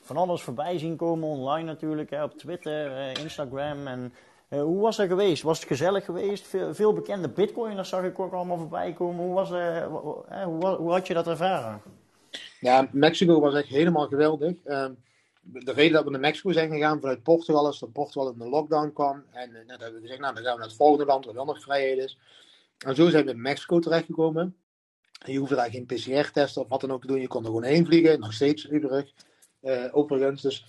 van 0.01 0.17
alles 0.17 0.41
voorbij 0.41 0.77
zien 0.77 0.95
komen 0.95 1.29
online 1.29 1.63
natuurlijk, 1.63 2.09
hè, 2.09 2.23
op 2.23 2.37
Twitter, 2.37 3.19
Instagram. 3.19 3.87
En 3.87 4.13
hoe 4.49 4.81
was 4.81 4.95
dat 4.95 5.07
geweest? 5.07 5.43
Was 5.43 5.59
het 5.59 5.67
gezellig 5.67 6.05
geweest? 6.05 6.47
Veel, 6.47 6.73
veel 6.73 6.93
bekende 6.93 7.29
bitcoiners 7.29 7.89
zag 7.89 8.03
ik 8.03 8.19
ook 8.19 8.33
allemaal 8.33 8.57
voorbij 8.57 8.93
komen. 8.93 9.25
Hoe, 9.25 9.33
was, 9.33 9.49
hoe, 9.49 10.75
hoe 10.75 10.91
had 10.91 11.07
je 11.07 11.13
dat 11.13 11.27
ervaren? 11.27 11.81
Ja, 12.65 12.89
Mexico 12.91 13.39
was 13.39 13.53
echt 13.53 13.67
helemaal 13.67 14.07
geweldig. 14.07 14.55
Ehm, 14.63 14.93
de 15.41 15.71
reden 15.71 15.93
dat 15.93 16.03
we 16.03 16.09
naar 16.09 16.19
Mexico 16.19 16.51
zijn 16.51 16.71
gegaan 16.71 16.99
vanuit 16.99 17.23
Portugal 17.23 17.69
is 17.69 17.79
dat 17.79 17.91
Portugal 17.91 18.31
in 18.31 18.37
de 18.37 18.49
lockdown 18.49 18.91
kwam. 18.93 19.23
En 19.31 19.49
uh, 19.49 19.55
net 19.55 19.79
hebben 19.79 19.93
we 19.93 20.01
gezegd, 20.01 20.19
nou 20.19 20.33
dan 20.33 20.43
gaan 20.43 20.53
we 20.53 20.59
naar 20.59 20.67
het 20.67 20.77
volgende 20.77 21.05
land 21.05 21.25
waar 21.25 21.33
wel 21.33 21.45
nog 21.45 21.61
vrijheid 21.61 21.97
is. 21.97 22.19
En 22.77 22.95
zo 22.95 23.09
zijn 23.09 23.25
we 23.25 23.31
in 23.31 23.41
Mexico 23.41 23.79
terechtgekomen. 23.79 24.55
Je 25.25 25.37
hoefde 25.37 25.55
daar 25.55 25.69
geen 25.69 25.85
PCR-test 25.85 26.57
of 26.57 26.67
wat 26.67 26.81
dan 26.81 26.91
ook 26.91 27.01
te 27.01 27.07
doen. 27.07 27.21
Je 27.21 27.27
kon 27.27 27.41
er 27.41 27.47
gewoon 27.47 27.63
heen 27.63 27.85
vliegen. 27.85 28.19
Nog 28.19 28.33
steeds 28.33 28.69
Utrecht. 28.71 29.13
Uh, 29.61 29.85
overigens. 29.91 30.41
Dus 30.41 30.65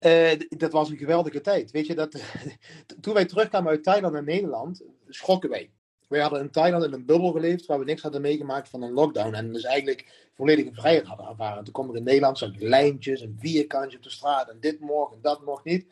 uh, 0.00 0.30
dat 0.48 0.72
was 0.72 0.90
een 0.90 0.96
geweldige 0.96 1.40
tijd. 1.40 1.70
Weet 1.70 1.86
je, 1.86 1.94
dat, 1.94 2.22
toen 3.00 3.14
wij 3.14 3.24
terugkwamen 3.24 3.70
uit 3.70 3.84
Thailand 3.84 4.12
naar 4.12 4.24
Nederland, 4.24 4.82
schrokken 5.08 5.50
wij. 5.50 5.70
Wij 6.10 6.20
hadden 6.20 6.40
in 6.40 6.50
Thailand 6.50 6.84
in 6.84 6.92
een 6.92 7.04
bubbel 7.04 7.32
geleefd 7.32 7.66
waar 7.66 7.78
we 7.78 7.84
niks 7.84 8.02
hadden 8.02 8.20
meegemaakt 8.20 8.68
van 8.68 8.82
een 8.82 8.92
lockdown. 8.92 9.34
En 9.34 9.52
dus 9.52 9.64
eigenlijk 9.64 10.28
volledige 10.34 10.72
vrijheid 10.72 11.06
hadden 11.06 11.26
ervaren. 11.26 11.64
Toen 11.64 11.72
kwam 11.72 11.90
er 11.90 11.96
in 11.96 12.02
Nederland 12.02 12.38
zo'n 12.38 12.56
lijntjes, 12.58 13.20
een 13.20 13.36
vierkantje 13.40 13.96
op 13.96 14.02
de 14.02 14.10
straat. 14.10 14.48
En 14.48 14.56
dit 14.60 14.80
mocht 14.80 15.12
en 15.12 15.18
dat 15.22 15.44
mocht 15.44 15.64
niet. 15.64 15.86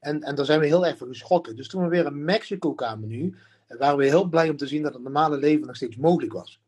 En, 0.00 0.22
en 0.22 0.34
daar 0.34 0.44
zijn 0.44 0.60
we 0.60 0.66
heel 0.66 0.86
erg 0.86 0.98
van 0.98 1.08
geschrokken. 1.08 1.56
Dus 1.56 1.68
toen 1.68 1.82
we 1.82 1.88
weer 1.88 2.06
in 2.06 2.24
Mexico 2.24 2.74
kwamen 2.74 3.08
nu, 3.08 3.34
waren 3.68 3.98
we 3.98 4.04
heel 4.04 4.24
blij 4.24 4.48
om 4.48 4.56
te 4.56 4.66
zien 4.66 4.82
dat 4.82 4.94
het 4.94 5.02
normale 5.02 5.36
leven 5.36 5.66
nog 5.66 5.76
steeds 5.76 5.96
mogelijk 5.96 6.32
was. 6.32 6.60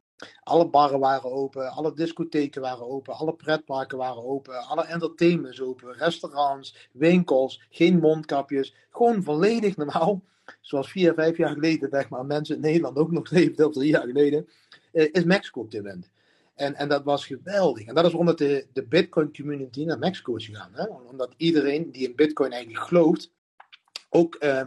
Alle 0.43 0.69
barren 0.69 1.01
waren 1.01 1.33
open, 1.33 1.71
alle 1.71 1.95
discotheken 1.95 2.63
waren 2.63 2.89
open, 2.89 3.15
alle 3.15 3.35
pretparken 3.35 3.99
waren 3.99 4.25
open, 4.25 4.67
alle 4.67 4.85
entertainments 4.85 5.61
open, 5.61 5.93
restaurants, 5.93 6.89
winkels, 6.93 7.63
geen 7.71 7.99
mondkapjes. 7.99 8.75
Gewoon 8.91 9.23
volledig 9.23 9.77
normaal 9.77 10.23
zoals 10.61 10.91
vier, 10.91 11.15
vijf 11.15 11.37
jaar 11.37 11.53
geleden, 11.53 11.89
zeg 11.91 12.09
maar, 12.09 12.27
mensen 12.27 12.55
in 12.55 12.61
Nederland 12.61 12.97
ook 12.97 13.11
nog 13.11 13.31
leefden, 13.31 13.67
of 13.67 13.73
drie 13.73 13.91
jaar 13.91 14.07
geleden, 14.07 14.49
eh, 14.93 15.09
is 15.13 15.25
Mexico 15.25 15.61
op 15.61 15.71
dit 15.71 15.83
moment. 15.83 16.11
En, 16.55 16.75
en 16.75 16.89
dat 16.89 17.05
was 17.05 17.27
geweldig. 17.27 17.87
En 17.87 17.95
dat 17.95 18.07
is 18.07 18.13
omdat 18.13 18.39
de, 18.39 18.67
de 18.73 18.83
Bitcoin 18.83 19.35
community 19.35 19.85
naar 19.85 19.99
Mexico 19.99 20.35
is 20.37 20.47
gegaan. 20.47 20.71
Hè? 20.73 20.85
Omdat 20.85 21.35
iedereen 21.37 21.91
die 21.93 22.09
in 22.09 22.17
Bitcoin 22.17 22.53
eigenlijk 22.53 22.85
gelooft, 22.85 23.33
ook 24.09 24.37
uh, 24.41 24.63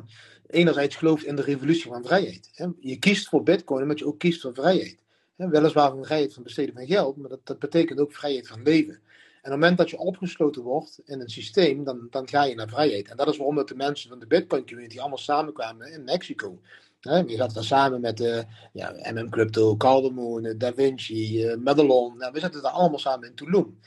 enerzijds 0.47 0.95
gelooft 0.95 1.25
in 1.25 1.35
de 1.35 1.41
revolutie 1.41 1.91
van 1.91 2.03
vrijheid. 2.03 2.49
Hè? 2.53 2.67
Je 2.79 2.99
kiest 2.99 3.27
voor 3.27 3.43
Bitcoin 3.43 3.81
omdat 3.81 3.99
je 3.99 4.05
ook 4.05 4.19
kiest 4.19 4.41
voor 4.41 4.53
vrijheid. 4.53 5.01
Hè, 5.35 5.49
weliswaar 5.49 5.91
een 5.91 6.05
vrijheid 6.05 6.33
van 6.33 6.43
besteden 6.43 6.73
van 6.73 6.85
geld, 6.85 7.17
maar 7.17 7.29
dat, 7.29 7.39
dat 7.43 7.59
betekent 7.59 7.99
ook 7.99 8.13
vrijheid 8.13 8.47
van 8.47 8.63
leven. 8.63 8.99
En 9.41 9.47
op 9.47 9.51
het 9.51 9.59
moment 9.59 9.77
dat 9.77 9.89
je 9.89 9.97
opgesloten 9.97 10.61
wordt 10.61 10.99
in 11.05 11.19
een 11.19 11.29
systeem, 11.29 11.83
dan, 11.83 12.07
dan 12.09 12.27
ga 12.27 12.43
je 12.43 12.55
naar 12.55 12.69
vrijheid. 12.69 13.09
En 13.09 13.17
dat 13.17 13.27
is 13.27 13.37
waarom 13.37 13.55
dat 13.55 13.67
de 13.67 13.75
mensen 13.75 14.09
van 14.09 14.19
de 14.19 14.27
Bitcoin 14.27 14.67
community 14.67 14.99
allemaal 14.99 15.17
samenkwamen 15.17 15.91
in 15.91 16.03
Mexico. 16.03 16.59
Hè, 16.99 17.17
je 17.17 17.35
zat 17.35 17.53
daar 17.53 17.63
samen 17.63 18.01
met 18.01 18.19
uh, 18.19 18.41
ja, 18.73 18.95
MM 19.13 19.29
Crypto, 19.29 19.77
Caldemoon, 19.77 20.45
uh, 20.45 20.53
Da 20.57 20.73
Vinci, 20.73 21.45
uh. 21.45 21.55
Nou, 21.55 22.15
we 22.31 22.39
zaten 22.39 22.61
daar 22.61 22.71
allemaal 22.71 22.99
samen 22.99 23.27
in 23.27 23.35
Tulum. 23.35 23.79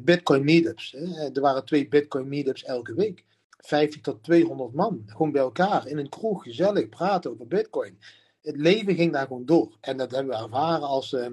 Bitcoin 0.00 0.44
meetups. 0.44 0.94
Er 1.34 1.40
waren 1.40 1.64
twee 1.64 1.88
Bitcoin 1.88 2.28
meetups 2.28 2.64
elke 2.64 2.94
week. 2.94 3.24
50 3.58 4.00
tot 4.00 4.22
200 4.22 4.72
man. 4.72 5.02
Gewoon 5.06 5.32
bij 5.32 5.42
elkaar 5.42 5.86
in 5.86 5.98
een 5.98 6.08
kroeg, 6.08 6.42
gezellig 6.42 6.88
praten 6.88 7.30
over 7.30 7.46
Bitcoin. 7.46 7.98
Het 8.42 8.56
leven 8.56 8.94
ging 8.94 9.12
daar 9.12 9.26
gewoon 9.26 9.46
door. 9.46 9.76
En 9.80 9.96
dat 9.96 10.10
hebben 10.10 10.36
we 10.36 10.42
ervaren 10.42 10.88
als, 10.88 11.12
uh, 11.12 11.26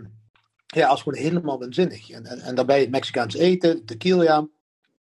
ja, 0.82 0.88
als 0.88 1.02
gewoon 1.02 1.20
helemaal 1.20 1.60
waanzinnig. 1.60 2.10
En, 2.10 2.26
en, 2.26 2.40
en 2.40 2.56
daarbij 2.56 2.88
Mexicaans 2.90 3.36
eten, 3.36 3.86
tequila. 3.86 4.48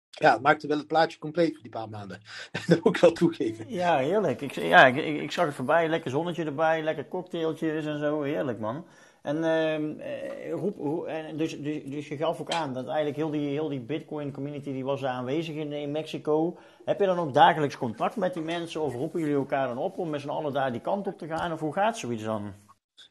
Ja, 0.09 0.33
het 0.33 0.41
maakte 0.41 0.67
wel 0.67 0.77
het 0.77 0.87
plaatje 0.87 1.19
compleet 1.19 1.53
voor 1.53 1.61
die 1.61 1.71
paar 1.71 1.89
maanden. 1.89 2.21
dat 2.67 2.83
moet 2.83 2.95
ik 2.95 3.01
wel 3.01 3.11
toegeven. 3.11 3.65
Ja, 3.67 3.97
heerlijk. 3.97 4.41
Ik, 4.41 4.51
ja, 4.51 4.85
ik, 4.85 4.95
ik, 4.95 5.21
ik 5.21 5.31
zag 5.31 5.45
het 5.45 5.55
voorbij. 5.55 5.89
Lekker 5.89 6.11
zonnetje 6.11 6.43
erbij, 6.43 6.83
lekker 6.83 7.07
cocktailtjes 7.07 7.85
en 7.85 7.99
zo. 7.99 8.21
Heerlijk, 8.21 8.59
man. 8.59 8.85
En, 9.21 9.37
uh, 9.37 10.51
roep, 10.51 11.07
dus, 11.35 11.61
dus, 11.61 11.83
dus, 11.83 12.07
je 12.07 12.17
gaf 12.17 12.41
ook 12.41 12.51
aan 12.51 12.73
dat 12.73 12.85
eigenlijk 12.85 13.15
heel 13.15 13.29
die, 13.29 13.49
heel 13.49 13.69
die 13.69 13.79
Bitcoin 13.79 14.31
community 14.31 14.71
die 14.71 14.85
was 14.85 15.05
aanwezig 15.05 15.55
in, 15.55 15.71
in 15.71 15.91
Mexico. 15.91 16.57
Heb 16.85 16.99
je 16.99 17.05
dan 17.05 17.19
ook 17.19 17.33
dagelijks 17.33 17.77
contact 17.77 18.15
met 18.15 18.33
die 18.33 18.43
mensen 18.43 18.81
of 18.81 18.93
roepen 18.93 19.19
jullie 19.19 19.35
elkaar 19.35 19.67
dan 19.67 19.77
op 19.77 19.97
om 19.97 20.09
met 20.09 20.21
z'n 20.21 20.29
allen 20.29 20.53
daar 20.53 20.71
die 20.71 20.81
kant 20.81 21.07
op 21.07 21.17
te 21.17 21.27
gaan? 21.27 21.51
Of 21.51 21.59
hoe 21.59 21.73
gaat 21.73 21.97
zoiets 21.97 22.23
dan? 22.23 22.53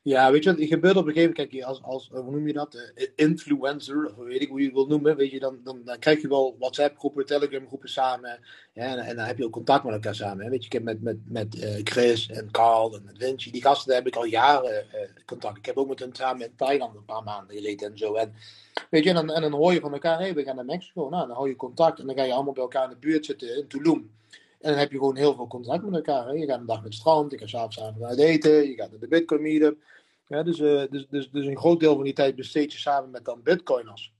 Ja, 0.05 0.31
weet 0.31 0.45
je 0.45 0.51
wat, 0.51 0.59
het 0.59 0.69
gebeurt 0.69 0.97
op 0.97 1.07
een 1.07 1.13
gegeven 1.13 1.35
moment, 1.37 1.51
kijk, 1.51 1.65
als, 1.65 1.83
als 1.83 2.09
hoe 2.13 2.31
noem 2.31 2.47
je 2.47 2.53
dat, 2.53 2.75
uh, 2.75 3.09
influencer, 3.15 4.07
of 4.17 4.25
weet 4.25 4.43
ik 4.43 4.49
hoe 4.49 4.59
je 4.59 4.65
het 4.65 4.75
wil 4.75 4.87
noemen, 4.87 5.17
weet 5.17 5.31
je, 5.31 5.39
dan, 5.39 5.61
dan, 5.65 5.81
dan 5.85 5.99
krijg 5.99 6.21
je 6.21 6.29
wel 6.29 6.57
WhatsApp-groepen, 6.59 7.27
Telegram-groepen 7.27 7.89
samen, 7.89 8.39
ja, 8.73 8.83
en, 8.83 8.99
en, 8.99 9.17
dan 9.17 9.25
heb 9.25 9.39
je 9.39 9.45
ook 9.45 9.53
contact 9.53 9.85
met 9.85 9.93
elkaar 9.93 10.15
samen, 10.15 10.45
hè. 10.45 10.51
weet 10.51 10.61
je, 10.61 10.67
ik 10.67 10.73
heb 10.73 10.83
met, 10.83 11.03
met, 11.03 11.17
met 11.25 11.57
uh, 11.57 11.81
Chris 11.83 12.29
en 12.29 12.51
Carl 12.51 12.95
en 12.95 13.03
met 13.05 13.19
Vinci, 13.19 13.51
die 13.51 13.63
gasten, 13.63 13.89
daar 13.89 13.97
heb 13.97 14.07
ik 14.07 14.17
al 14.17 14.25
jaren 14.25 14.87
uh, 14.95 15.01
contact. 15.27 15.59
Ik 15.59 15.67
heb 15.67 15.77
ook 15.77 15.89
met 15.89 15.99
hun 15.99 16.15
samen 16.15 16.47
in 16.47 16.57
Thailand 16.57 16.97
een 16.97 17.05
paar 17.05 17.23
maanden 17.23 17.57
geleden 17.57 17.91
en 17.91 17.99
zo, 17.99 18.15
en 18.15 18.35
weet 18.91 19.05
je, 19.05 19.11
en 19.11 19.31
en 19.31 19.43
dan 19.43 19.53
hoor 19.53 19.73
je 19.73 19.81
van 19.81 19.93
elkaar, 19.93 20.21
hé, 20.21 20.33
we 20.33 20.43
gaan 20.43 20.57
naar 20.57 20.65
Mexico, 20.65 21.09
nou, 21.09 21.27
dan 21.27 21.37
hou 21.37 21.49
je 21.49 21.57
contact, 21.57 21.99
en 21.99 22.07
dan 22.07 22.17
ga 22.17 22.23
je 22.23 22.33
allemaal 22.33 22.53
bij 22.53 22.63
elkaar 22.63 22.85
in 22.85 22.91
de 22.91 23.07
buurt 23.07 23.25
zitten, 23.25 23.57
in 23.57 23.67
Tulum. 23.67 24.11
En 24.61 24.71
dan 24.71 24.79
heb 24.79 24.91
je 24.93 24.99
gewoon 24.99 25.17
heel 25.17 25.35
veel 25.35 25.47
contact 25.47 25.85
met 25.85 25.95
elkaar. 25.95 26.27
Hè. 26.27 26.33
Je 26.33 26.47
gaat 26.47 26.61
een 26.61 26.67
dag 26.67 26.83
met 26.83 26.95
strand, 26.95 27.31
je 27.31 27.39
gaat 27.39 27.49
s'avonds 27.49 27.77
samen 27.77 28.07
uit 28.07 28.19
eten, 28.19 28.69
je 28.69 28.75
gaat 28.75 28.91
naar 28.91 29.01
de 29.01 29.09
Bitcoin 29.09 29.43
meetup. 29.43 29.77
Ja, 30.35 30.43
dus, 30.43 30.59
uh, 30.59 30.82
dus, 30.91 31.07
dus, 31.11 31.30
dus 31.30 31.47
een 31.47 31.57
groot 31.57 31.80
deel 31.80 31.95
van 31.95 32.05
die 32.05 32.12
tijd 32.12 32.37
besteed 32.37 32.72
je 32.72 32.78
samen 32.78 33.11
met 33.11 33.24
dan 33.24 33.43
bitcoiners. 33.43 34.12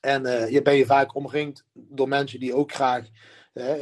En 0.00 0.26
uh, 0.26 0.50
je 0.50 0.62
ben 0.62 0.74
je 0.74 0.86
vaak 0.86 1.14
omringd 1.14 1.64
door 1.72 2.08
mensen 2.08 2.40
die 2.40 2.54
ook 2.54 2.72
graag 2.72 3.08
uh, 3.54 3.72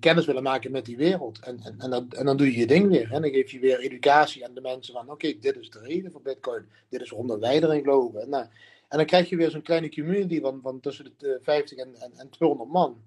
kennis 0.00 0.26
willen 0.26 0.42
maken 0.42 0.70
met 0.70 0.84
die 0.84 0.96
wereld. 0.96 1.40
En, 1.40 1.60
en, 1.60 2.08
en, 2.10 2.24
dan, 2.24 2.36
doe 2.36 2.52
je 2.52 2.58
je 2.58 2.66
ding 2.66 2.88
weer. 2.88 3.12
En 3.12 3.22
dan 3.22 3.30
geef 3.30 3.50
je 3.50 3.58
weer 3.58 3.78
educatie 3.78 4.44
aan 4.46 4.54
de 4.54 4.60
mensen 4.60 4.94
van 4.94 5.10
oké, 5.10 5.38
dit 5.40 5.56
is 5.56 5.70
de 5.70 5.78
reden 5.78 6.12
voor 6.12 6.22
bitcoin. 6.22 6.68
Dit 6.88 7.00
is 7.00 7.10
waarom 7.10 7.40
wij 7.40 7.62
erin 7.62 7.82
geloven. 7.82 8.20
En, 8.20 8.28
nou, 8.28 8.44
en 8.88 8.96
dan 8.96 9.06
krijg 9.06 9.28
je 9.28 9.36
weer 9.36 9.50
zo'n 9.50 9.62
kleine 9.62 9.90
community 9.90 10.40
van, 10.40 10.60
van 10.62 10.80
tussen 10.80 11.14
de 11.16 11.38
50 11.42 11.78
en, 11.78 11.94
en, 11.94 12.12
en 12.16 12.30
200 12.30 12.70
man. 12.70 13.02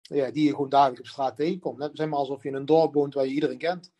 Ja, 0.00 0.30
die 0.30 0.44
je 0.44 0.50
gewoon 0.50 0.68
dagelijks 0.68 1.00
op 1.00 1.06
straat 1.06 1.36
tegenkomt. 1.36 1.90
Zeg 1.92 2.08
maar 2.08 2.18
alsof 2.18 2.42
je 2.42 2.48
in 2.48 2.54
een 2.54 2.66
dorp 2.66 2.94
woont 2.94 3.14
waar 3.14 3.26
je 3.26 3.32
iedereen 3.32 3.58
kent. 3.58 3.92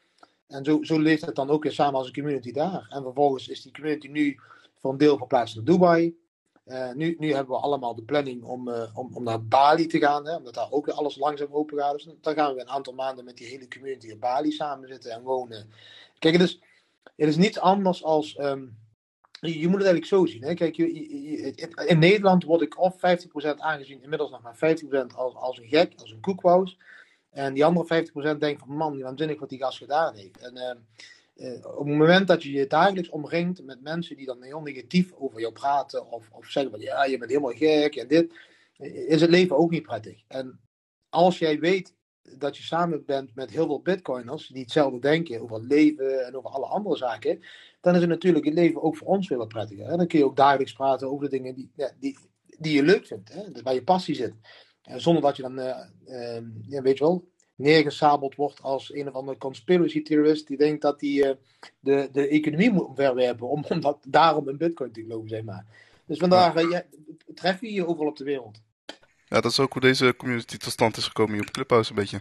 En 0.47 0.65
zo, 0.65 0.83
zo 0.83 0.99
leeft 0.99 1.27
het 1.27 1.35
dan 1.35 1.51
ook 1.51 1.63
weer 1.63 1.73
samen 1.73 1.95
als 1.95 2.07
een 2.07 2.15
community 2.15 2.53
daar. 2.53 2.87
En 2.89 3.03
vervolgens 3.03 3.49
is 3.49 3.63
die 3.63 3.73
community 3.73 4.09
nu 4.09 4.41
voor 4.79 4.91
een 4.91 4.99
deel 4.99 5.19
verplaatst 5.19 5.55
naar 5.55 5.65
Dubai. 5.65 6.17
Uh, 6.67 6.93
nu, 6.93 7.17
nu 7.19 7.33
hebben 7.33 7.55
we 7.55 7.63
allemaal 7.63 7.95
de 7.95 8.03
planning 8.03 8.43
om, 8.43 8.69
uh, 8.69 8.99
om, 8.99 9.11
om 9.15 9.23
naar 9.23 9.45
Bali 9.45 9.87
te 9.87 9.99
gaan, 9.99 10.27
hè, 10.27 10.37
omdat 10.37 10.55
daar 10.55 10.71
ook 10.71 10.87
weer 10.87 10.95
alles 10.95 11.17
langzaam 11.17 11.53
open 11.53 11.79
gaat. 11.79 11.93
Dus 11.93 12.09
dan 12.21 12.35
gaan 12.35 12.55
we 12.55 12.61
een 12.61 12.69
aantal 12.69 12.93
maanden 12.93 13.25
met 13.25 13.37
die 13.37 13.47
hele 13.47 13.69
community 13.69 14.09
in 14.09 14.19
Bali 14.19 14.51
samen 14.51 14.89
zitten 14.89 15.11
en 15.11 15.23
wonen. 15.23 15.71
Kijk, 16.19 16.35
het 16.35 16.43
is, 16.43 16.61
is 17.17 17.37
niets 17.37 17.59
anders 17.59 18.05
als. 18.05 18.39
Um, 18.39 18.77
je, 19.41 19.69
moet 19.69 19.83
het 19.83 19.87
eigenlijk 19.87 20.07
zo 20.07 20.27
zien. 20.27 20.43
Hè? 20.43 20.55
Kijk, 20.55 20.77
je, 20.77 20.93
in 21.87 21.99
Nederland 21.99 22.45
word 22.45 22.61
ik 22.61 22.81
of 22.81 22.95
50% 22.97 22.99
aangezien, 23.57 24.03
inmiddels 24.03 24.31
nog 24.31 24.43
maar 24.43 24.77
50% 24.77 25.15
als, 25.15 25.35
als 25.35 25.59
een 25.59 25.69
gek, 25.69 25.93
als 25.97 26.11
een 26.11 26.21
koekwous. 26.21 26.79
En 27.35 27.55
die 27.55 27.65
andere 27.65 28.07
50% 28.35 28.39
denkt 28.39 28.61
van 28.61 28.77
man, 28.77 29.01
waanzinnig 29.01 29.41
wat 29.41 29.49
die 29.49 29.59
gast 29.59 29.79
gedaan 29.79 30.15
heeft. 30.15 30.39
En 30.39 30.57
uh, 30.57 31.49
uh, 31.49 31.67
op 31.67 31.87
het 31.87 31.97
moment 31.97 32.29
dat 32.29 32.43
je 32.43 32.53
je 32.53 32.67
dagelijks 32.67 33.09
omringt 33.09 33.63
met 33.63 33.83
mensen 33.83 34.17
die 34.17 34.27
dan 34.27 34.43
heel 34.43 34.61
negatief 34.61 35.13
over 35.13 35.41
jou 35.41 35.53
praten 35.53 36.11
of, 36.11 36.29
of 36.33 36.47
zeggen 36.47 36.71
van 36.73 36.81
ja, 36.81 37.05
je 37.05 37.19
bent 37.19 37.31
helemaal 37.31 37.53
gek 37.53 37.97
en 37.97 38.09
dit, 38.09 38.33
is 39.09 39.21
het 39.21 39.31
leven 39.31 39.57
ook 39.57 39.71
niet 39.71 39.83
prettig. 39.83 40.23
En 40.29 40.61
als 41.09 41.39
jij 41.39 41.59
weet 41.59 41.95
dat 42.39 42.57
je 42.57 42.63
samen 42.63 43.05
bent 43.05 43.35
met 43.35 43.51
heel 43.51 43.67
veel 43.67 43.83
bitcoiners 43.83 44.47
die 44.47 44.63
hetzelfde 44.63 44.99
denken 44.99 45.41
over 45.41 45.57
het 45.57 45.67
leven 45.67 46.27
en 46.27 46.37
over 46.37 46.51
alle 46.51 46.67
andere 46.67 46.97
zaken, 46.97 47.41
dan 47.81 47.95
is 47.95 48.01
het 48.01 48.09
natuurlijk 48.09 48.45
het 48.45 48.55
leven 48.55 48.83
ook 48.83 48.97
voor 48.97 49.09
ons 49.09 49.27
veel 49.27 49.47
prettiger. 49.47 49.87
En 49.87 49.99
dan 49.99 50.07
kun 50.07 50.19
je 50.19 50.25
ook 50.25 50.37
dagelijks 50.37 50.73
praten 50.73 51.11
over 51.11 51.25
de 51.25 51.31
dingen 51.31 51.55
die, 51.55 51.71
die, 51.99 52.19
die 52.59 52.75
je 52.75 52.83
leuk 52.83 53.07
vindt, 53.07 53.33
hè? 53.33 53.63
waar 53.63 53.75
je 53.75 53.85
passie 53.85 54.15
zit. 54.15 54.35
En 54.85 55.01
zonder 55.01 55.23
dat 55.23 55.37
je 55.37 55.43
dan, 55.43 55.59
uh, 55.59 56.41
ja, 56.67 56.83
weet 56.83 56.99
je 56.99 57.05
wel, 57.05 57.29
neergesabeld 57.55 58.35
wordt 58.35 58.63
als 58.63 58.95
een 58.95 59.09
of 59.09 59.15
andere 59.15 59.39
conspiracy 59.39 60.03
theorist 60.03 60.47
die 60.47 60.57
denkt 60.57 60.83
dat 60.83 61.01
hij 61.01 61.11
uh, 61.11 61.31
de, 61.81 62.09
de 62.13 62.29
economie 62.29 62.73
moet 62.73 62.87
omverwerpen 62.87 63.49
om, 63.49 63.65
om 63.69 63.81
dat, 63.81 63.99
daarom 64.09 64.49
in 64.49 64.57
bitcoin 64.57 64.93
te 64.93 65.01
geloven, 65.01 65.29
zeg 65.29 65.43
maar. 65.43 65.67
Dus 66.07 66.19
vandaar, 66.19 66.61
ja. 66.61 66.69
ja, 66.69 66.85
tref 67.35 67.61
je 67.61 67.73
je 67.73 67.87
overal 67.87 68.11
op 68.11 68.17
de 68.17 68.25
wereld. 68.25 68.63
Ja, 69.27 69.41
dat 69.41 69.51
is 69.51 69.61
ook 69.61 69.73
hoe 69.73 69.83
deze 69.83 70.15
community 70.17 70.57
tot 70.57 70.73
stand 70.73 70.97
is 70.97 71.07
gekomen 71.07 71.33
hier 71.33 71.43
op 71.43 71.51
Clubhouse 71.51 71.91
een 71.91 71.97
beetje. 71.97 72.21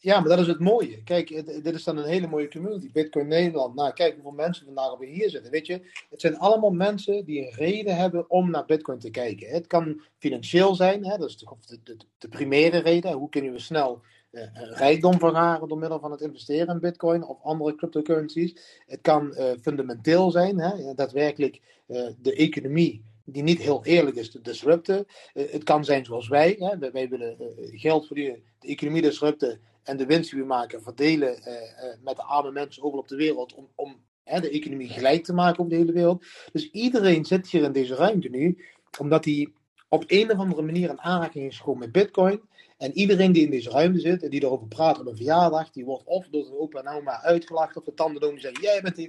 Ja, 0.00 0.20
maar 0.20 0.28
dat 0.28 0.38
is 0.38 0.46
het 0.46 0.58
mooie. 0.58 1.02
Kijk, 1.02 1.28
dit 1.64 1.74
is 1.74 1.84
dan 1.84 1.96
een 1.96 2.08
hele 2.08 2.26
mooie 2.26 2.48
community. 2.48 2.92
Bitcoin 2.92 3.28
Nederland. 3.28 3.74
Nou, 3.74 3.92
kijk 3.92 4.14
hoeveel 4.14 4.30
mensen 4.32 4.64
vandaag 4.64 4.98
weer 4.98 5.08
hier 5.08 5.30
zitten. 5.30 5.50
Weet 5.50 5.66
je, 5.66 5.80
het 6.10 6.20
zijn 6.20 6.38
allemaal 6.38 6.70
mensen 6.70 7.24
die 7.24 7.40
een 7.40 7.52
reden 7.52 7.96
hebben 7.96 8.30
om 8.30 8.50
naar 8.50 8.64
Bitcoin 8.64 8.98
te 8.98 9.10
kijken. 9.10 9.48
Het 9.48 9.66
kan 9.66 10.02
financieel 10.18 10.74
zijn, 10.74 11.04
hè? 11.04 11.18
dat 11.18 11.28
is 11.28 11.36
de, 11.36 11.78
de, 11.84 11.96
de 12.18 12.28
primaire 12.28 12.78
reden. 12.78 13.12
Hoe 13.12 13.28
kunnen 13.28 13.52
we 13.52 13.58
snel 13.58 14.00
uh, 14.30 14.42
rijkdom 14.54 15.18
vergaren 15.18 15.68
door 15.68 15.78
middel 15.78 16.00
van 16.00 16.10
het 16.10 16.20
investeren 16.20 16.74
in 16.74 16.80
Bitcoin 16.80 17.24
of 17.24 17.42
andere 17.42 17.74
cryptocurrencies? 17.74 18.80
Het 18.86 19.00
kan 19.00 19.34
uh, 19.38 19.44
fundamenteel 19.62 20.30
zijn, 20.30 20.58
hè? 20.58 20.94
daadwerkelijk 20.94 21.60
uh, 21.86 22.06
de 22.22 22.34
economie 22.34 23.04
die 23.24 23.42
niet 23.42 23.60
heel 23.60 23.84
eerlijk 23.84 24.16
is 24.16 24.30
te 24.30 24.40
disrupten. 24.40 25.06
Het 25.32 25.64
kan 25.64 25.84
zijn 25.84 26.04
zoals 26.04 26.28
wij. 26.28 26.56
Hè? 26.58 26.90
Wij 26.90 27.08
willen 27.08 27.36
geld 27.56 28.06
verdienen, 28.06 28.42
de 28.58 28.68
economie 28.68 29.02
disrupten 29.02 29.60
en 29.88 29.96
de 29.96 30.06
winst 30.06 30.30
die 30.30 30.40
we 30.40 30.46
maken 30.46 30.82
verdelen 30.82 31.38
uh, 31.38 31.54
met 32.02 32.16
de 32.16 32.22
arme 32.22 32.50
mensen 32.50 32.82
overal 32.82 33.02
op 33.02 33.08
de 33.08 33.16
wereld 33.16 33.54
om, 33.54 33.68
om 33.74 34.06
de 34.24 34.50
economie 34.50 34.88
gelijk 34.88 35.24
te 35.24 35.32
maken 35.32 35.64
op 35.64 35.70
de 35.70 35.76
hele 35.76 35.92
wereld. 35.92 36.24
Dus 36.52 36.70
iedereen 36.70 37.24
zit 37.24 37.48
hier 37.48 37.62
in 37.62 37.72
deze 37.72 37.94
ruimte 37.94 38.28
nu, 38.28 38.64
omdat 38.98 39.24
hij 39.24 39.52
op 39.88 40.04
een 40.06 40.32
of 40.32 40.38
andere 40.38 40.62
manier 40.62 40.90
een 40.90 41.00
aanraking 41.00 41.46
is 41.46 41.58
gekomen 41.58 41.80
met 41.80 41.92
Bitcoin. 41.92 42.40
En 42.78 42.92
iedereen 42.92 43.32
die 43.32 43.44
in 43.44 43.50
deze 43.50 43.70
ruimte 43.70 44.00
zit 44.00 44.22
en 44.22 44.30
die 44.30 44.42
erover 44.42 44.66
praat 44.66 45.00
op 45.00 45.06
een 45.06 45.16
verjaardag, 45.16 45.70
die 45.70 45.84
wordt 45.84 46.04
of 46.04 46.28
door 46.28 46.44
zijn 46.44 46.56
opa 46.56 46.80
en 46.80 46.96
oma 46.96 47.22
uitgelachen 47.22 47.76
of 47.76 47.84
de 47.84 47.94
tandendoom 47.94 48.30
die 48.30 48.40
zeggen: 48.40 48.62
Jij 48.62 48.80
bent 48.80 49.08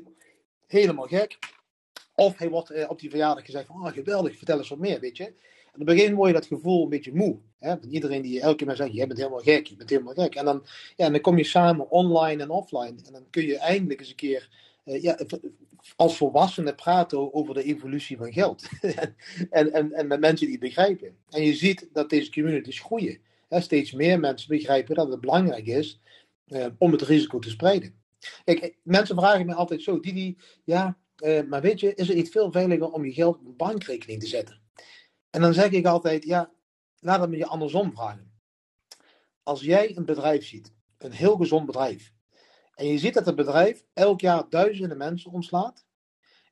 helemaal 0.67 1.07
gek. 1.07 1.37
Of 2.15 2.37
hij 2.37 2.49
wordt 2.49 2.71
uh, 2.71 2.89
op 2.89 2.99
die 2.99 3.09
verjaardag 3.09 3.45
gezegd 3.45 3.65
van, 3.65 3.85
oh 3.85 3.93
geweldig, 3.93 4.37
vertel 4.37 4.57
eens 4.57 4.69
wat 4.69 4.79
meer, 4.79 4.99
weet 4.99 5.17
je. 5.17 5.33
In 5.73 5.85
het 5.85 5.95
begin 5.95 6.15
word 6.15 6.27
je 6.27 6.35
dat 6.35 6.45
gevoel 6.45 6.83
een 6.83 6.89
beetje 6.89 7.15
moe. 7.15 7.37
Hè? 7.59 7.75
Iedereen 7.89 8.21
die 8.21 8.41
elke 8.41 8.55
keer 8.55 8.67
maar 8.67 8.75
zegt, 8.75 8.93
jij 8.93 9.07
bent 9.07 9.19
helemaal 9.19 9.39
gek, 9.39 9.67
je 9.67 9.75
bent 9.75 9.89
helemaal 9.89 10.13
gek. 10.13 10.35
En 10.35 10.45
dan, 10.45 10.65
ja, 10.95 11.09
dan 11.09 11.21
kom 11.21 11.37
je 11.37 11.43
samen 11.43 11.91
online 11.91 12.43
en 12.43 12.49
offline. 12.49 12.95
En 13.05 13.13
dan 13.13 13.25
kun 13.29 13.45
je 13.45 13.57
eindelijk 13.57 13.99
eens 13.99 14.09
een 14.09 14.15
keer 14.15 14.49
uh, 14.85 15.01
ja, 15.01 15.19
als 15.95 16.17
volwassenen 16.17 16.75
praten 16.75 17.33
over 17.33 17.53
de 17.53 17.63
evolutie 17.63 18.17
van 18.17 18.33
geld. 18.33 18.67
en, 19.49 19.73
en, 19.73 19.93
en 19.93 20.07
met 20.07 20.19
mensen 20.19 20.45
die 20.47 20.55
het 20.55 20.65
begrijpen. 20.65 21.17
En 21.29 21.43
je 21.43 21.53
ziet 21.53 21.89
dat 21.93 22.09
deze 22.09 22.31
communities 22.31 22.79
groeien. 22.79 23.19
Hè? 23.49 23.61
Steeds 23.61 23.91
meer 23.91 24.19
mensen 24.19 24.49
begrijpen 24.49 24.95
dat 24.95 25.09
het 25.09 25.21
belangrijk 25.21 25.65
is 25.65 25.99
uh, 26.47 26.65
om 26.77 26.91
het 26.91 27.01
risico 27.01 27.39
te 27.39 27.49
spreiden. 27.49 27.93
Kijk, 28.43 28.77
mensen 28.83 29.15
vragen 29.15 29.45
me 29.45 29.53
altijd 29.53 29.81
zo, 29.81 29.99
die, 29.99 30.13
die 30.13 30.37
ja, 30.63 30.97
maar 31.47 31.61
weet 31.61 31.79
je, 31.79 31.93
is 31.93 32.07
het 32.07 32.17
niet 32.17 32.31
veel 32.31 32.51
veiliger 32.51 32.91
om 32.91 33.05
je 33.05 33.13
geld 33.13 33.37
op 33.37 33.45
een 33.45 33.55
bankrekening 33.55 34.19
te 34.19 34.27
zetten? 34.27 34.59
En 35.29 35.41
dan 35.41 35.53
zeg 35.53 35.71
ik 35.71 35.85
altijd, 35.85 36.23
ja, 36.23 36.51
laat 36.99 37.19
het 37.19 37.29
me 37.29 37.37
je 37.37 37.45
andersom 37.45 37.91
vragen. 37.91 38.31
Als 39.43 39.61
jij 39.61 39.97
een 39.97 40.05
bedrijf 40.05 40.45
ziet, 40.45 40.73
een 40.97 41.11
heel 41.11 41.35
gezond 41.35 41.65
bedrijf, 41.65 42.13
en 42.73 42.87
je 42.87 42.97
ziet 42.97 43.13
dat 43.13 43.25
het 43.25 43.35
bedrijf 43.35 43.83
elk 43.93 44.21
jaar 44.21 44.49
duizenden 44.49 44.97
mensen 44.97 45.31
ontslaat, 45.31 45.85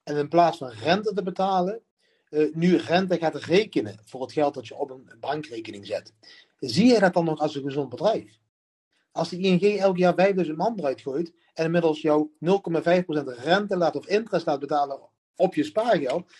en 0.03 0.17
in 0.17 0.29
plaats 0.29 0.57
van 0.57 0.69
rente 0.69 1.13
te 1.13 1.23
betalen, 1.23 1.81
uh, 2.29 2.55
nu 2.55 2.75
rente 2.75 3.17
gaat 3.17 3.35
rekenen 3.35 3.99
voor 4.05 4.21
het 4.21 4.31
geld 4.31 4.53
dat 4.53 4.67
je 4.67 4.75
op 4.75 4.89
een 4.89 5.11
bankrekening 5.19 5.85
zet. 5.85 6.13
Zie 6.59 6.85
je 6.85 6.99
dat 6.99 7.13
dan 7.13 7.25
nog 7.25 7.39
als 7.39 7.55
een 7.55 7.63
gezond 7.63 7.89
bedrijf? 7.89 8.39
Als 9.11 9.29
de 9.29 9.37
ING 9.37 9.61
elk 9.61 9.97
jaar 9.97 10.13
5000 10.13 10.57
man 10.57 10.79
eruit 10.79 11.01
gooit 11.01 11.33
en 11.53 11.65
inmiddels 11.65 12.01
jou 12.01 12.29
0,5% 12.45 12.49
rente 13.23 13.77
laat 13.77 13.95
of 13.95 14.07
interest 14.07 14.45
laat 14.45 14.59
betalen 14.59 14.99
op 15.35 15.55
je 15.55 15.63
spaargeld, 15.63 16.31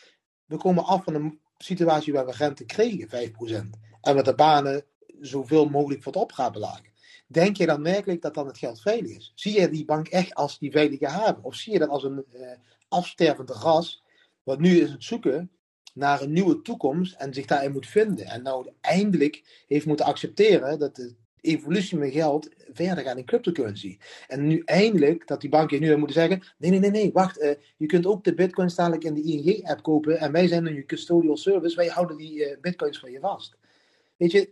we 0.45 0.57
komen 0.57 0.83
af 0.83 1.03
van 1.03 1.13
een 1.13 1.39
situatie 1.57 2.13
waar 2.13 2.25
we 2.25 2.31
rente 2.31 2.65
kregen, 2.65 3.09
5%. 3.09 3.79
En 4.01 4.15
met 4.15 4.25
de 4.25 4.35
banen 4.35 4.83
zoveel 5.19 5.69
mogelijk 5.69 6.03
voor 6.03 6.13
het 6.13 6.21
opgaven 6.21 6.59
lagen. 6.59 6.91
Denk 7.27 7.57
je 7.57 7.65
dan 7.65 7.83
werkelijk 7.83 8.21
dat 8.21 8.33
dan 8.33 8.47
het 8.47 8.57
geld 8.57 8.81
veilig 8.81 9.15
is? 9.15 9.31
Zie 9.35 9.59
je 9.59 9.69
die 9.69 9.85
bank 9.85 10.07
echt 10.07 10.35
als 10.35 10.59
die 10.59 10.71
veilige 10.71 11.07
haven? 11.07 11.43
Of 11.43 11.55
zie 11.55 11.73
je 11.73 11.79
dat 11.79 11.89
als 11.89 12.03
een 12.03 12.25
uh, 12.33 12.51
afstervend 12.87 13.49
ras, 13.49 14.03
wat 14.43 14.59
nu 14.59 14.79
is 14.79 14.91
het 14.91 15.03
zoeken 15.03 15.51
naar 15.93 16.21
een 16.21 16.31
nieuwe 16.31 16.61
toekomst 16.61 17.15
en 17.15 17.33
zich 17.33 17.45
daarin 17.45 17.71
moet 17.71 17.87
vinden. 17.87 18.25
En 18.25 18.43
nou 18.43 18.71
eindelijk 18.81 19.63
heeft 19.67 19.85
moeten 19.85 20.05
accepteren 20.05 20.79
dat 20.79 20.95
de 20.95 21.15
evolutie 21.47 21.97
met 21.97 22.11
geld 22.11 22.49
verder 22.73 23.03
gaat 23.03 23.17
in 23.17 23.25
cryptocurrency. 23.25 23.97
En 24.27 24.47
nu 24.47 24.61
eindelijk 24.65 25.27
dat 25.27 25.41
die 25.41 25.49
banken 25.49 25.81
nu 25.81 25.95
moeten 25.95 26.15
zeggen: 26.15 26.41
nee, 26.57 26.71
nee, 26.71 26.79
nee, 26.79 26.91
nee, 26.91 27.11
wacht, 27.11 27.41
uh, 27.41 27.51
je 27.77 27.85
kunt 27.85 28.05
ook 28.05 28.23
de 28.23 28.33
bitcoins 28.33 28.75
dadelijk 28.75 29.03
in 29.03 29.13
de 29.13 29.21
ING-app 29.21 29.83
kopen 29.83 30.19
en 30.19 30.31
wij 30.31 30.47
zijn 30.47 30.63
nu 30.63 30.75
je 30.75 30.85
custodial 30.85 31.37
service, 31.37 31.75
wij 31.75 31.87
houden 31.87 32.17
die 32.17 32.39
uh, 32.39 32.57
bitcoins 32.61 32.99
van 32.99 33.11
je 33.11 33.19
vast. 33.19 33.55
Weet 34.17 34.31
je, 34.31 34.49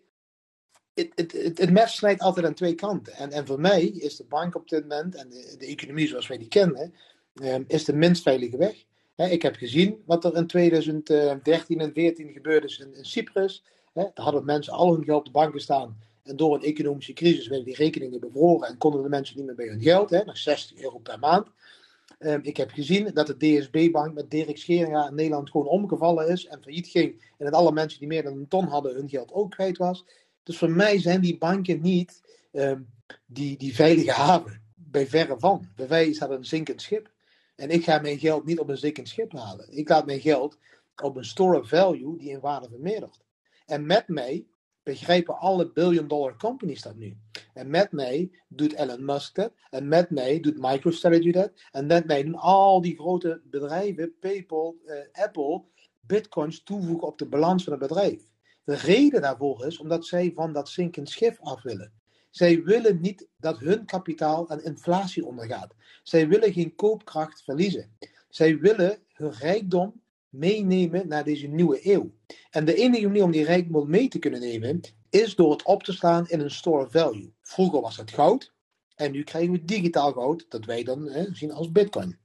het, 0.94 1.12
het, 1.16 1.32
het, 1.32 1.58
het 1.58 1.72
mes 1.72 1.96
snijdt 1.96 2.22
altijd 2.22 2.46
aan 2.46 2.54
twee 2.54 2.76
kanten. 2.76 3.14
En, 3.14 3.32
en 3.32 3.46
voor 3.46 3.60
mij 3.60 3.84
is 3.84 4.16
de 4.16 4.26
bank 4.26 4.56
op 4.56 4.70
dit 4.70 4.82
moment 4.82 5.16
en 5.16 5.30
de, 5.30 5.56
de 5.58 5.66
economie 5.66 6.08
zoals 6.08 6.28
wij 6.28 6.38
die 6.38 6.48
kennen, 6.48 6.94
um, 7.34 7.66
is 7.68 7.86
de 7.86 7.94
minst 7.94 8.24
veilige 8.24 8.58
weg. 8.58 8.86
Ik 9.16 9.42
heb 9.42 9.56
gezien 9.56 10.02
wat 10.06 10.26
er 10.26 10.36
in 10.36 10.48
2013 10.48 11.80
en 11.80 11.92
2014 11.94 12.32
gebeurd 12.34 12.64
is 12.64 12.80
in, 12.80 12.96
in 12.96 13.06
Cyprus. 13.06 13.64
He, 13.94 14.02
daar 14.02 14.26
hadden 14.26 14.46
mensen 14.46 14.74
al 14.74 14.94
hun 14.94 15.04
geld 15.04 15.20
op 15.20 15.26
de 15.26 15.32
banken 15.32 15.62
staan. 15.62 15.98
En 16.26 16.36
door 16.36 16.56
een 16.56 16.64
economische 16.64 17.14
crisis 17.14 17.48
werden 17.48 17.66
die 17.66 17.76
rekeningen 17.76 18.20
bevroren 18.20 18.68
en 18.68 18.78
konden 18.78 19.04
de 19.04 19.10
mensen 19.10 19.38
niet 19.38 19.46
meer 19.46 19.56
bij 19.56 19.68
hun 19.68 19.82
geld, 19.82 20.10
hè, 20.10 20.24
naar 20.24 20.38
60 20.38 20.82
euro 20.82 20.98
per 20.98 21.20
maand. 21.20 21.48
Um, 22.20 22.40
ik 22.44 22.58
heb 22.58 22.72
gezien 22.72 23.12
dat 23.14 23.28
de 23.28 23.38
DSB-bank 23.38 24.14
met 24.14 24.32
Dirk 24.32 24.58
Scheringa 24.58 25.08
in 25.08 25.16
Nederland 25.16 25.50
gewoon 25.50 25.68
omgevallen 25.68 26.28
is 26.28 26.46
en 26.46 26.62
failliet 26.62 26.88
ging. 26.88 27.22
En 27.38 27.46
dat 27.46 27.54
alle 27.54 27.72
mensen 27.72 28.00
die 28.00 28.08
meer 28.08 28.24
dan 28.24 28.38
een 28.38 28.48
ton 28.48 28.68
hadden 28.68 28.96
hun 28.96 29.10
geld 29.10 29.34
ook 29.34 29.52
kwijt 29.52 29.78
was. 29.78 30.06
Dus 30.44 30.58
voor 30.58 30.72
mij 30.72 31.00
zijn 31.00 31.22
die 31.22 31.38
banken 31.38 31.82
niet 31.82 32.22
um, 32.52 32.90
die, 33.26 33.58
die 33.58 33.76
veilige 33.76 34.12
haven. 34.12 34.62
Bij 34.76 35.08
verre 35.08 35.40
van. 35.40 35.68
Bij 35.76 35.88
mij 35.88 36.14
staat 36.14 36.30
een 36.30 36.46
zinkend 36.46 36.82
schip. 36.82 37.10
En 37.56 37.70
ik 37.70 37.84
ga 37.84 38.00
mijn 38.00 38.20
geld 38.20 38.46
niet 38.46 38.60
op 38.60 38.70
een 38.70 38.78
zinkend 38.78 39.08
schip 39.08 39.32
halen. 39.32 39.78
Ik 39.78 39.90
laat 39.90 40.06
mijn 40.06 40.22
geld 40.22 40.58
op 41.04 41.16
een 41.16 41.26
store 41.26 41.60
of 41.60 41.68
value 41.68 42.18
die 42.18 42.30
in 42.30 42.40
waarde 42.40 42.70
vermeerdert. 42.70 43.20
En 43.66 43.86
met 43.86 44.08
mij 44.08 44.46
begrijpen 44.86 45.38
alle 45.40 45.72
billion 45.72 46.08
dollar 46.08 46.38
companies 46.38 46.82
dat 46.82 46.96
nu. 46.96 47.18
En 47.54 47.70
met 47.70 47.92
mij 47.92 48.32
doet 48.48 48.74
Elon 48.74 49.06
Musk 49.06 49.36
dat. 49.36 49.54
En 49.70 49.88
met 49.88 50.10
mij 50.10 50.40
doet 50.40 50.58
MicroStrategy 50.58 51.32
dat. 51.32 51.52
En 51.72 51.86
met 51.86 52.06
mij 52.06 52.24
doen 52.24 52.36
al 52.36 52.82
die 52.82 52.96
grote 52.96 53.42
bedrijven, 53.44 54.14
PayPal, 54.20 54.76
uh, 54.86 55.24
Apple, 55.24 55.64
bitcoins 56.02 56.64
toevoegen 56.64 57.08
op 57.08 57.18
de 57.18 57.26
balans 57.26 57.64
van 57.64 57.74
het 57.74 57.82
bedrijf. 57.82 58.22
De 58.64 58.76
reden 58.76 59.22
daarvoor 59.22 59.66
is 59.66 59.78
omdat 59.78 60.06
zij 60.06 60.32
van 60.34 60.54
dat 60.54 60.70
zinkend 60.70 61.10
schip 61.10 61.38
af 61.42 61.62
willen. 61.62 61.92
Zij 62.30 62.64
willen 62.64 63.02
niet 63.02 63.28
dat 63.38 63.60
hun 63.60 63.86
kapitaal 63.86 64.50
aan 64.50 64.64
inflatie 64.64 65.26
ondergaat. 65.26 65.74
Zij 66.04 66.28
willen 66.28 66.54
geen 66.54 66.76
koopkracht 66.76 67.44
verliezen. 67.44 67.98
Zij 68.30 68.60
willen 68.60 69.00
hun 69.14 69.32
rijkdom 69.32 70.02
meenemen 70.38 71.08
naar 71.08 71.24
deze 71.24 71.48
nieuwe 71.48 71.80
eeuw. 71.94 72.12
En 72.50 72.66
de 72.66 72.76
enige 72.76 73.06
manier 73.06 73.24
om 73.24 73.32
die 73.32 73.46
rijkdom 73.46 73.90
mee 73.90 74.08
te 74.08 74.20
kunnen 74.20 74.40
nemen, 74.40 74.82
is 75.10 75.36
door 75.36 75.52
het 75.52 75.64
op 75.64 75.84
te 75.84 75.94
slaan 75.94 76.28
in 76.28 76.40
een 76.40 76.52
store 76.52 76.90
value. 76.90 77.34
Vroeger 77.42 77.82
was 77.82 77.98
het 77.98 78.12
goud, 78.12 78.54
en 78.96 79.12
nu 79.12 79.24
krijgen 79.24 79.52
we 79.52 79.66
digitaal 79.66 80.12
goud, 80.12 80.46
dat 80.50 80.66
wij 80.66 80.84
dan 80.84 81.10
hè, 81.10 81.26
zien 81.34 81.52
als 81.52 81.72
bitcoin. 81.72 82.20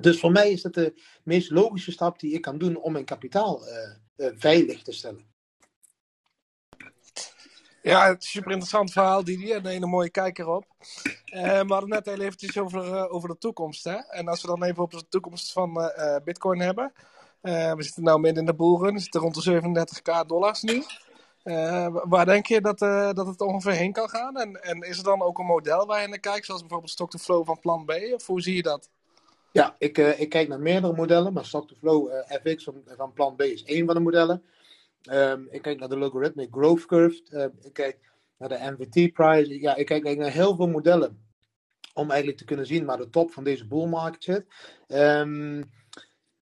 Dus 0.00 0.20
voor 0.20 0.32
mij 0.32 0.50
is 0.50 0.62
dat 0.62 0.74
de 0.74 1.02
meest 1.24 1.50
logische 1.50 1.92
stap 1.92 2.20
die 2.20 2.32
ik 2.32 2.42
kan 2.42 2.58
doen 2.58 2.76
om 2.76 2.92
mijn 2.92 3.04
kapitaal 3.04 3.68
uh, 3.68 3.74
uh, 4.16 4.32
veilig 4.36 4.82
te 4.82 4.92
stellen. 4.92 5.34
Ja, 7.82 8.06
het 8.06 8.22
is 8.22 8.24
een 8.24 8.30
super 8.30 8.50
interessant 8.50 8.92
verhaal, 8.92 9.24
Didi. 9.24 9.52
En 9.52 9.64
een 9.64 9.70
hele 9.70 9.86
mooie 9.86 10.10
kijker 10.10 10.48
op. 10.48 10.64
Uh, 11.34 11.60
we 11.60 11.72
hadden 11.72 11.88
net 11.88 12.06
heel 12.06 12.20
eventjes 12.20 12.58
over, 12.58 13.08
over 13.08 13.28
de 13.28 13.38
toekomst. 13.38 13.84
Hè? 13.84 13.96
En 13.96 14.28
als 14.28 14.40
we 14.42 14.46
dan 14.46 14.64
even 14.64 14.82
op 14.82 14.90
de 14.90 15.08
toekomst 15.08 15.52
van 15.52 15.92
Bitcoin 16.24 16.60
hebben. 16.60 16.92
We 17.40 17.76
zitten 17.78 18.04
nu 18.04 18.18
midden 18.18 18.40
in 18.40 18.46
de 18.46 18.54
boelrun. 18.54 18.94
We 18.94 19.00
zitten 19.00 19.20
rond 19.20 19.44
de 19.44 19.60
37k 19.60 20.26
dollars 20.26 20.62
nu. 20.62 20.82
waar 22.04 22.26
denk 22.26 22.46
je 22.46 22.60
dat, 22.60 22.78
dat 23.16 23.26
het 23.26 23.40
ongeveer 23.40 23.72
heen 23.72 23.92
kan 23.92 24.08
gaan? 24.08 24.36
En, 24.36 24.62
en 24.62 24.80
is 24.80 24.98
er 24.98 25.04
dan 25.04 25.22
ook 25.22 25.38
een 25.38 25.46
model 25.46 25.86
waar 25.86 26.02
je 26.02 26.08
naar 26.08 26.18
kijkt? 26.18 26.46
Zoals 26.46 26.60
bijvoorbeeld 26.60 26.92
stock-to-flow 26.92 27.46
van 27.46 27.60
plan 27.60 27.84
B? 27.84 27.92
Of 28.14 28.26
hoe 28.26 28.40
zie 28.40 28.54
je 28.54 28.62
dat? 28.62 28.90
Ja, 29.52 29.74
ik, 29.78 29.98
ik 29.98 30.28
kijk 30.28 30.48
naar 30.48 30.60
meerdere 30.60 30.92
modellen. 30.92 31.32
Maar 31.32 31.44
stock-to-flow 31.44 32.10
FX 32.44 32.64
van, 32.96 33.12
plan 33.14 33.36
B 33.36 33.42
is 33.42 33.64
één 33.64 33.86
van 33.86 33.94
de 33.94 34.00
modellen. 34.00 34.42
Um, 35.10 35.48
ik 35.50 35.62
kijk 35.62 35.78
naar 35.78 35.88
de 35.88 35.98
logarithmic 35.98 36.48
growth 36.50 36.86
curve. 36.86 37.52
Ik 37.62 37.72
kijk 37.72 37.98
naar 38.38 38.48
de 38.48 38.74
MVT 38.76 39.12
price. 39.12 39.60
Ja, 39.60 39.76
ik 39.76 39.86
kijk 39.86 40.16
naar 40.16 40.30
heel 40.30 40.56
veel 40.56 40.68
modellen. 40.68 41.24
Om 41.94 42.08
eigenlijk 42.08 42.38
te 42.38 42.44
kunnen 42.44 42.66
zien 42.66 42.84
waar 42.84 42.96
de 42.96 43.10
top 43.10 43.32
van 43.32 43.44
deze 43.44 43.66
bull 43.66 43.86
market 43.86 44.24
zit. 44.24 44.44
Um, 44.88 45.70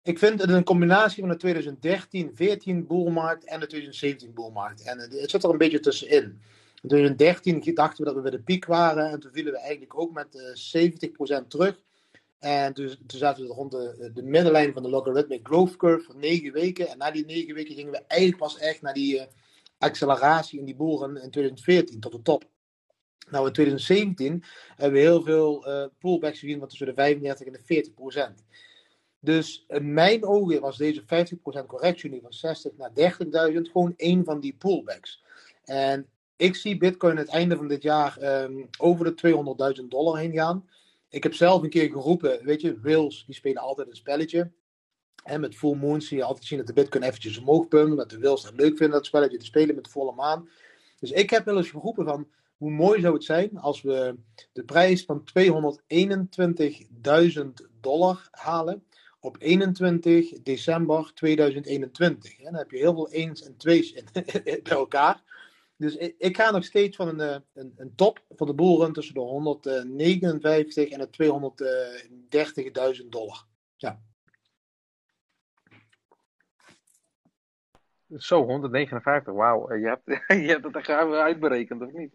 ik 0.06 0.18
vind 0.18 0.40
het 0.40 0.50
een 0.50 0.64
combinatie 0.64 1.20
van 1.20 1.28
de 1.28 1.36
2013, 1.36 2.30
14 2.34 2.86
bullmarkt 2.86 3.44
en 3.44 3.60
de 3.60 3.66
2017 3.66 4.34
bullmarkt. 4.34 4.82
En 4.82 4.98
het 4.98 5.30
zit 5.30 5.44
er 5.44 5.50
een 5.50 5.58
beetje 5.58 5.80
tussenin. 5.80 6.40
In 6.82 6.88
2013 6.88 7.74
dachten 7.74 7.98
we 7.98 8.04
dat 8.04 8.14
we 8.14 8.20
bij 8.20 8.30
de 8.30 8.42
piek 8.42 8.64
waren. 8.64 9.10
En 9.10 9.20
toen 9.20 9.32
vielen 9.32 9.52
we 9.52 9.58
eigenlijk 9.58 9.98
ook 9.98 10.12
met 10.12 10.54
uh, 10.74 11.42
70% 11.42 11.46
terug. 11.48 11.80
En 12.38 12.72
toen, 12.72 12.96
zaten 13.06 13.46
we 13.46 13.52
rond 13.52 13.70
de, 13.70 14.10
de 14.14 14.22
middenlijn 14.22 14.72
van 14.72 14.82
de 14.82 14.88
logarithmic 14.88 15.46
growth 15.46 15.76
curve 15.76 16.04
voor 16.04 16.16
negen 16.16 16.52
weken. 16.52 16.88
En 16.88 16.98
na 16.98 17.10
die 17.10 17.24
negen 17.24 17.54
weken 17.54 17.74
gingen 17.74 17.92
we 17.92 18.04
eigenlijk 18.06 18.40
pas 18.40 18.58
echt 18.58 18.82
naar 18.82 18.94
die 18.94 19.14
uh, 19.14 19.22
acceleratie 19.78 20.58
in 20.58 20.64
die 20.64 20.76
boeren 20.76 21.22
in 21.22 21.30
2014 21.30 22.00
tot 22.00 22.12
de 22.12 22.22
top. 22.22 22.44
Nou, 23.30 23.46
in 23.46 23.52
2017 23.52 24.44
hebben 24.76 25.00
we 25.00 25.06
heel 25.06 25.22
veel 25.22 25.68
uh, 25.68 25.86
pullbacks 25.98 26.38
gezien 26.38 26.58
van 26.58 26.68
tussen 26.68 26.86
de 26.86 26.94
35 26.94 27.46
en 27.46 27.52
de 27.52 27.60
40 27.64 27.94
procent. 27.94 28.44
Dus 29.20 29.64
in 29.68 29.92
mijn 29.92 30.24
ogen 30.24 30.60
was 30.60 30.76
deze 30.76 31.02
50% 31.02 31.04
correctie 31.66 32.10
nu 32.10 32.20
van 32.22 32.32
60 32.32 32.72
naar 32.76 32.90
30.000 33.52 33.60
gewoon 33.60 33.94
één 33.96 34.24
van 34.24 34.40
die 34.40 34.54
pullbacks. 34.58 35.22
En 35.64 36.08
ik 36.36 36.54
zie 36.54 36.76
Bitcoin 36.76 37.16
het 37.16 37.28
einde 37.28 37.56
van 37.56 37.68
dit 37.68 37.82
jaar 37.82 38.42
um, 38.42 38.68
over 38.78 39.16
de 39.16 39.76
200.000 39.80 39.84
dollar 39.88 40.18
heen 40.18 40.32
gaan. 40.32 40.68
Ik 41.08 41.22
heb 41.22 41.34
zelf 41.34 41.62
een 41.62 41.70
keer 41.70 41.90
geroepen, 41.90 42.44
weet 42.44 42.60
je, 42.60 42.80
Wils, 42.80 43.24
die 43.26 43.34
spelen 43.34 43.62
altijd 43.62 43.88
een 43.88 43.96
spelletje. 43.96 44.50
En 45.24 45.40
met 45.40 45.56
full 45.56 45.76
moon 45.76 46.00
zie 46.00 46.16
je 46.16 46.24
altijd 46.24 46.44
zien 46.44 46.58
dat 46.58 46.66
de 46.66 46.72
bitcoin 46.72 47.02
eventjes 47.04 47.38
omhoog 47.38 47.68
pumpt. 47.68 47.96
Dat 47.96 48.10
de 48.10 48.18
Wils 48.18 48.42
dat 48.42 48.56
leuk 48.56 48.76
vinden, 48.76 48.90
dat 48.90 49.06
spelletje 49.06 49.38
te 49.38 49.44
spelen 49.44 49.74
met 49.74 49.88
volle 49.88 50.12
maan. 50.12 50.48
Dus 51.00 51.10
ik 51.10 51.30
heb 51.30 51.44
wel 51.44 51.56
eens 51.56 51.70
geroepen 51.70 52.04
van, 52.04 52.28
hoe 52.56 52.70
mooi 52.70 53.00
zou 53.00 53.14
het 53.14 53.24
zijn 53.24 53.58
als 53.58 53.82
we 53.82 54.14
de 54.52 54.64
prijs 54.64 55.04
van 55.04 55.24
221.000 57.38 57.44
dollar 57.80 58.28
halen 58.30 58.84
op 59.26 59.36
21 59.38 60.42
december 60.42 61.12
2021. 61.14 62.38
En 62.38 62.44
dan 62.44 62.54
heb 62.54 62.70
je 62.70 62.76
heel 62.76 62.94
veel 62.94 63.10
eens 63.10 63.42
en 63.42 63.56
twee's 63.56 64.02
bij 64.42 64.62
elkaar. 64.62 65.22
Dus 65.76 65.96
ik, 65.96 66.36
ga 66.36 66.50
nog 66.50 66.64
steeds 66.64 66.96
van 66.96 67.20
een, 67.20 67.44
een, 67.54 67.72
een 67.76 67.94
top 67.94 68.24
van 68.28 68.46
de 68.46 68.54
boelrun 68.54 68.92
tussen 68.92 69.14
de 69.14 69.20
159 69.20 70.88
en 70.88 70.98
de 70.98 71.08
230.000 73.02 73.08
dollar. 73.08 73.44
Ja. 73.76 74.00
Zo, 78.16 78.44
159, 78.44 79.32
wauw. 79.32 79.74
Je 79.74 79.86
hebt, 79.86 80.22
je 80.46 80.50
hebt 80.52 80.64
het 80.64 80.76
echt 80.76 80.88
uitberekend, 80.88 81.82
of 81.82 81.92
niet? 81.92 82.12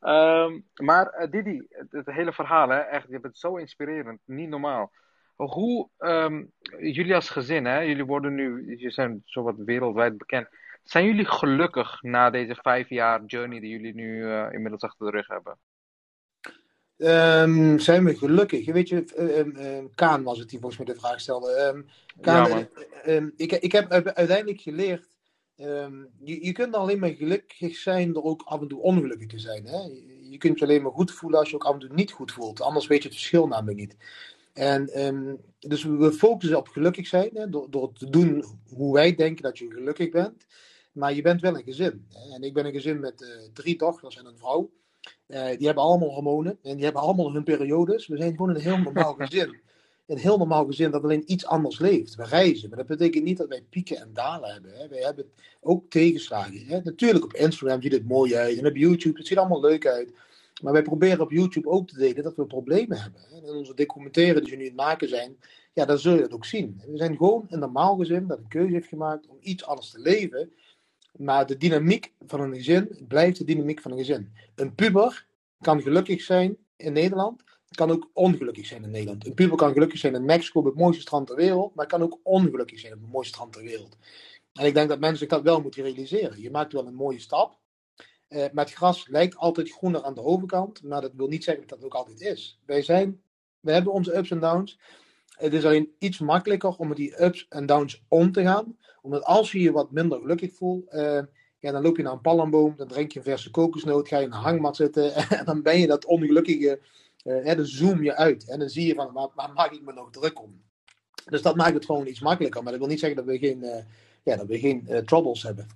Um, 0.00 0.66
maar 0.74 1.22
uh, 1.22 1.30
Didi, 1.30 1.66
het, 1.68 1.92
het, 1.92 2.06
hele 2.06 2.32
verhaal, 2.32 2.68
hè, 2.68 2.78
echt, 2.78 3.06
je 3.08 3.20
bent 3.20 3.38
zo 3.38 3.56
inspirerend, 3.56 4.20
niet 4.24 4.48
normaal. 4.48 4.92
Hoe, 5.48 5.88
um, 5.98 6.52
jullie 6.78 7.14
als 7.14 7.28
gezin, 7.28 7.64
hè, 7.64 7.80
jullie 7.80 8.04
worden 8.04 8.34
nu, 8.34 8.64
jullie 8.66 8.90
zijn 8.90 9.22
zowat 9.24 9.56
wereldwijd 9.56 10.18
bekend. 10.18 10.48
Zijn 10.82 11.04
jullie 11.04 11.24
gelukkig 11.24 12.02
na 12.02 12.30
deze 12.30 12.54
vijf 12.54 12.88
jaar 12.88 13.24
journey 13.24 13.60
die 13.60 13.70
jullie 13.70 13.94
nu 13.94 14.24
uh, 14.24 14.52
inmiddels 14.52 14.82
achter 14.82 15.06
de 15.06 15.12
rug 15.12 15.26
hebben? 15.26 15.58
Um, 16.96 17.78
zijn 17.78 18.04
we 18.04 18.16
gelukkig? 18.16 18.72
Weet 18.72 18.88
je, 18.88 19.04
um, 19.18 19.56
um, 19.56 19.94
Kaan 19.94 20.22
was 20.22 20.38
het 20.38 20.48
die 20.48 20.58
volgens 20.58 20.84
mij 20.84 20.94
de 20.94 21.00
vraag 21.00 21.20
stelde. 21.20 21.84
Kaan, 22.20 22.68
ja, 23.04 23.30
ik, 23.36 23.52
ik 23.52 23.72
heb 23.72 23.90
uiteindelijk 23.90 24.60
geleerd, 24.60 25.08
je, 25.54 26.44
je 26.44 26.52
kunt 26.52 26.74
alleen 26.74 26.98
maar 26.98 27.10
gelukkig 27.10 27.76
zijn 27.76 28.12
door 28.12 28.22
ook 28.22 28.42
af 28.44 28.60
en 28.60 28.68
toe 28.68 28.80
ongelukkig 28.80 29.26
te 29.26 29.38
zijn. 29.38 29.66
Hè? 29.66 29.78
Je 30.30 30.38
kunt 30.38 30.58
je 30.58 30.64
alleen 30.64 30.82
maar 30.82 30.92
goed 30.92 31.12
voelen 31.12 31.38
als 31.38 31.50
je 31.50 31.54
ook 31.54 31.64
af 31.64 31.72
en 31.72 31.80
toe 31.80 31.94
niet 31.94 32.12
goed 32.12 32.32
voelt. 32.32 32.60
Anders 32.60 32.86
weet 32.86 33.02
je 33.02 33.08
het 33.08 33.16
verschil 33.16 33.46
namelijk 33.46 33.78
niet. 33.78 33.96
En 34.52 35.06
um, 35.06 35.40
dus 35.58 35.84
we 35.84 36.12
focussen 36.12 36.58
op 36.58 36.68
gelukkig 36.68 37.06
zijn, 37.06 37.30
hè, 37.34 37.48
door, 37.48 37.70
door 37.70 37.92
te 37.92 38.10
doen 38.10 38.44
hoe 38.68 38.92
wij 38.92 39.14
denken 39.14 39.42
dat 39.42 39.58
je 39.58 39.70
gelukkig 39.70 40.10
bent. 40.10 40.46
Maar 40.92 41.14
je 41.14 41.22
bent 41.22 41.40
wel 41.40 41.56
een 41.56 41.62
gezin. 41.62 42.06
Hè? 42.08 42.34
En 42.34 42.42
ik 42.42 42.54
ben 42.54 42.66
een 42.66 42.72
gezin 42.72 43.00
met 43.00 43.20
uh, 43.20 43.28
drie 43.52 43.78
dochters 43.78 44.16
en 44.18 44.26
een 44.26 44.38
vrouw. 44.38 44.70
Eh, 45.26 45.56
die 45.56 45.66
hebben 45.66 45.84
allemaal 45.84 46.08
hormonen 46.08 46.58
en 46.62 46.74
die 46.74 46.84
hebben 46.84 47.02
allemaal 47.02 47.32
hun 47.32 47.44
periodes. 47.44 48.06
We 48.06 48.16
zijn 48.16 48.30
gewoon 48.30 48.48
een 48.48 48.60
heel 48.60 48.78
normaal 48.78 49.14
gezin. 49.24 49.60
Een 50.06 50.18
heel 50.18 50.38
normaal 50.38 50.66
gezin 50.66 50.90
dat 50.90 51.02
alleen 51.02 51.32
iets 51.32 51.46
anders 51.46 51.78
leeft. 51.78 52.14
We 52.14 52.24
reizen, 52.24 52.68
maar 52.68 52.78
dat 52.78 52.86
betekent 52.86 53.24
niet 53.24 53.36
dat 53.36 53.48
wij 53.48 53.62
pieken 53.70 53.96
en 53.96 54.10
dalen 54.12 54.52
hebben. 54.52 54.72
Hè. 54.74 54.88
Wij 54.88 55.00
hebben 55.00 55.30
ook 55.60 55.90
tegenslagen. 55.90 56.66
Hè. 56.66 56.80
Natuurlijk 56.82 57.24
op 57.24 57.34
Instagram 57.34 57.82
ziet 57.82 57.92
het 57.92 58.08
mooi 58.08 58.36
uit 58.36 58.58
en 58.58 58.66
op 58.66 58.76
YouTube, 58.76 59.18
het 59.18 59.26
ziet 59.26 59.38
allemaal 59.38 59.60
leuk 59.60 59.86
uit. 59.86 60.12
Maar 60.60 60.72
wij 60.72 60.82
proberen 60.82 61.20
op 61.20 61.30
YouTube 61.30 61.68
ook 61.68 61.88
te 61.88 61.98
delen 61.98 62.22
dat 62.22 62.36
we 62.36 62.46
problemen 62.46 63.00
hebben. 63.00 63.20
En 63.32 63.44
onze 63.44 63.74
documentaire 63.74 64.40
die 64.40 64.50
we 64.50 64.56
nu 64.56 64.62
aan 64.62 64.68
het 64.68 64.76
maken 64.76 65.08
zijn, 65.08 65.36
ja, 65.72 65.84
dan 65.84 65.98
zul 65.98 66.14
je 66.14 66.20
dat 66.20 66.32
ook 66.32 66.44
zien. 66.44 66.82
We 66.86 66.96
zijn 66.96 67.16
gewoon 67.16 67.46
een 67.48 67.58
normaal 67.58 67.96
gezin 67.96 68.26
dat 68.26 68.38
een 68.38 68.48
keuze 68.48 68.72
heeft 68.72 68.88
gemaakt 68.88 69.26
om 69.26 69.36
iets 69.40 69.64
anders 69.64 69.90
te 69.90 69.98
leven. 70.00 70.52
Maar 71.16 71.46
de 71.46 71.56
dynamiek 71.56 72.12
van 72.26 72.40
een 72.40 72.54
gezin 72.54 73.04
blijft 73.08 73.38
de 73.38 73.44
dynamiek 73.44 73.80
van 73.80 73.90
een 73.90 73.98
gezin. 73.98 74.32
Een 74.54 74.74
puber 74.74 75.26
kan 75.60 75.82
gelukkig 75.82 76.20
zijn 76.20 76.56
in 76.76 76.92
Nederland, 76.92 77.42
kan 77.70 77.90
ook 77.90 78.10
ongelukkig 78.12 78.66
zijn 78.66 78.82
in 78.82 78.90
Nederland. 78.90 79.26
Een 79.26 79.34
puber 79.34 79.56
kan 79.56 79.72
gelukkig 79.72 79.98
zijn 79.98 80.14
in 80.14 80.24
Mexico, 80.24 80.58
op 80.58 80.64
het 80.64 80.74
mooiste 80.74 81.02
strand 81.02 81.26
ter 81.26 81.36
wereld, 81.36 81.74
maar 81.74 81.86
kan 81.86 82.02
ook 82.02 82.18
ongelukkig 82.22 82.78
zijn 82.78 82.92
op 82.92 83.00
het 83.00 83.10
mooiste 83.10 83.32
strand 83.32 83.52
ter 83.52 83.62
wereld. 83.62 83.96
En 84.52 84.66
ik 84.66 84.74
denk 84.74 84.88
dat 84.88 85.00
mensen 85.00 85.28
dat 85.28 85.42
wel 85.42 85.60
moeten 85.60 85.82
realiseren. 85.82 86.40
Je 86.40 86.50
maakt 86.50 86.72
wel 86.72 86.86
een 86.86 86.94
mooie 86.94 87.18
stap. 87.18 87.58
Uh, 88.30 88.44
maar 88.52 88.64
het 88.64 88.74
gras 88.74 89.08
lijkt 89.08 89.36
altijd 89.36 89.70
groener 89.70 90.02
aan 90.02 90.14
de 90.14 90.22
overkant, 90.22 90.82
maar 90.82 91.00
dat 91.00 91.14
wil 91.14 91.26
niet 91.26 91.44
zeggen 91.44 91.66
dat 91.66 91.78
dat 91.78 91.86
ook 91.86 91.94
altijd 91.94 92.20
is. 92.20 92.60
Wij 92.66 92.82
zijn, 92.82 93.22
we 93.60 93.72
hebben 93.72 93.92
onze 93.92 94.16
ups 94.16 94.30
en 94.30 94.40
downs. 94.40 94.78
Het 95.28 95.52
is 95.52 95.64
alleen 95.64 95.94
iets 95.98 96.18
makkelijker 96.18 96.76
om 96.76 96.88
met 96.88 96.96
die 96.96 97.22
ups 97.22 97.46
en 97.48 97.66
downs 97.66 98.04
om 98.08 98.32
te 98.32 98.42
gaan. 98.42 98.76
Omdat 99.02 99.24
als 99.24 99.52
je 99.52 99.60
je 99.60 99.72
wat 99.72 99.90
minder 99.90 100.18
gelukkig 100.18 100.54
voelt, 100.54 100.92
uh, 100.92 101.22
ja, 101.58 101.72
dan 101.72 101.82
loop 101.82 101.96
je 101.96 102.02
naar 102.02 102.12
een 102.12 102.20
palmboom, 102.20 102.76
dan 102.76 102.88
drink 102.88 103.12
je 103.12 103.18
een 103.18 103.24
verse 103.24 103.50
kokosnoot, 103.50 104.08
ga 104.08 104.18
je 104.18 104.24
in 104.24 104.32
een 104.32 104.38
hangmat 104.38 104.76
zitten 104.76 105.14
en 105.38 105.44
dan 105.44 105.62
ben 105.62 105.78
je 105.78 105.86
dat 105.86 106.04
ongelukkige, 106.04 106.80
uh, 107.24 107.44
hè, 107.44 107.56
dan 107.56 107.66
zoom 107.66 108.02
je 108.02 108.16
uit. 108.16 108.48
En 108.48 108.58
dan 108.58 108.68
zie 108.68 108.86
je 108.86 108.94
van, 108.94 109.12
waar, 109.12 109.28
waar, 109.34 109.52
maak 109.52 109.72
ik 109.72 109.82
me 109.82 109.92
nog 109.92 110.10
druk 110.10 110.42
om? 110.42 110.62
Dus 111.24 111.42
dat 111.42 111.56
maakt 111.56 111.74
het 111.74 111.84
gewoon 111.84 112.06
iets 112.06 112.20
makkelijker. 112.20 112.62
Maar 112.62 112.72
dat 112.72 112.80
wil 112.80 112.90
niet 112.90 113.00
zeggen 113.00 113.18
dat 113.18 113.26
we 113.26 113.38
geen, 113.38 113.64
ja, 114.22 114.36
dat 114.36 114.46
we 114.46 114.58
geen 114.58 115.02
troubles 115.04 115.42
hebben. 115.42 115.66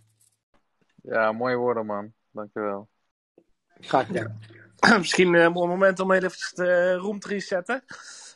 Ja, 1.03 1.33
mooie 1.33 1.57
woorden 1.57 1.87
man. 1.87 2.13
Dankjewel. 2.35 2.89
Graag 3.81 4.07
gedaan. 4.07 4.39
Misschien 4.99 5.35
een 5.35 5.53
mooi 5.53 5.69
moment 5.69 6.01
om 6.01 6.13
even 6.13 6.31
de 6.55 6.95
room 6.95 7.19
te 7.19 7.29
resetten. 7.29 7.85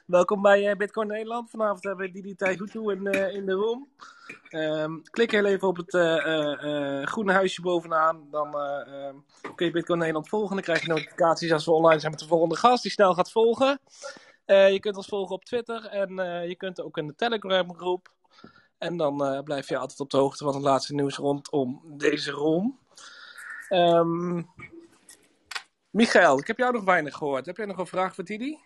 Welkom 0.07 0.43
bij 0.43 0.77
Bitcoin 0.77 1.09
Nederland. 1.09 1.51
Vanavond 1.51 1.85
hebben 1.85 2.07
we 2.07 2.13
Didi 2.13 2.35
Taihutu 2.35 2.91
in, 2.91 3.07
uh, 3.07 3.35
in 3.35 3.47
de 3.47 3.53
room. 3.53 3.89
Um, 4.51 5.03
klik 5.03 5.31
heel 5.31 5.45
even 5.45 5.69
op 5.69 5.77
het 5.77 5.91
groene 7.09 7.33
huisje 7.33 7.63
bovenaan. 7.63 8.29
Dan 8.31 8.61
um, 8.61 9.25
kun 9.55 9.67
je 9.67 9.73
Bitcoin 9.73 9.99
Nederland 9.99 10.29
volgen. 10.29 10.55
Dan 10.55 10.65
krijg 10.65 10.81
je 10.81 10.89
notificaties 10.89 11.53
als 11.53 11.65
we 11.65 11.73
online 11.73 12.01
zijn 12.01 12.11
met 12.11 12.21
de 12.21 12.27
volgende 12.27 12.57
gast 12.57 12.83
die 12.83 12.93
snel 12.93 13.15
gaat 13.15 13.33
volgen. 13.33 13.81
je 14.47 14.79
kunt 14.81 14.97
ons 14.97 15.07
volgen 15.07 15.35
op 15.35 15.45
Twitter 15.45 15.87
en 15.87 16.15
je 16.49 16.57
kunt 16.57 16.83
ook 16.83 16.97
in 16.97 17.07
de 17.07 17.15
Telegram 17.15 17.75
groep. 17.75 18.09
En 18.79 18.97
dan 18.97 19.43
blijf 19.45 19.69
je 19.69 19.79
altijd 19.79 20.01
op 20.01 20.11
de 20.11 20.17
hoogte 20.17 20.45
van 20.45 20.55
het 20.55 20.63
laatste 20.63 20.95
nieuws 20.95 21.17
rondom 21.17 21.83
deze 21.97 22.31
room. 22.31 22.79
Um, 23.69 24.47
Michael, 25.91 26.39
ik 26.39 26.47
heb 26.47 26.59
jou 26.59 26.73
nog 26.73 26.85
weinig 26.85 27.15
gehoord. 27.15 27.47
Heb 27.47 27.57
jij 27.57 27.67
nog 27.67 27.79
een 27.79 27.87
vraag 27.87 28.15
voor 28.15 28.25
Didi? 28.25 28.59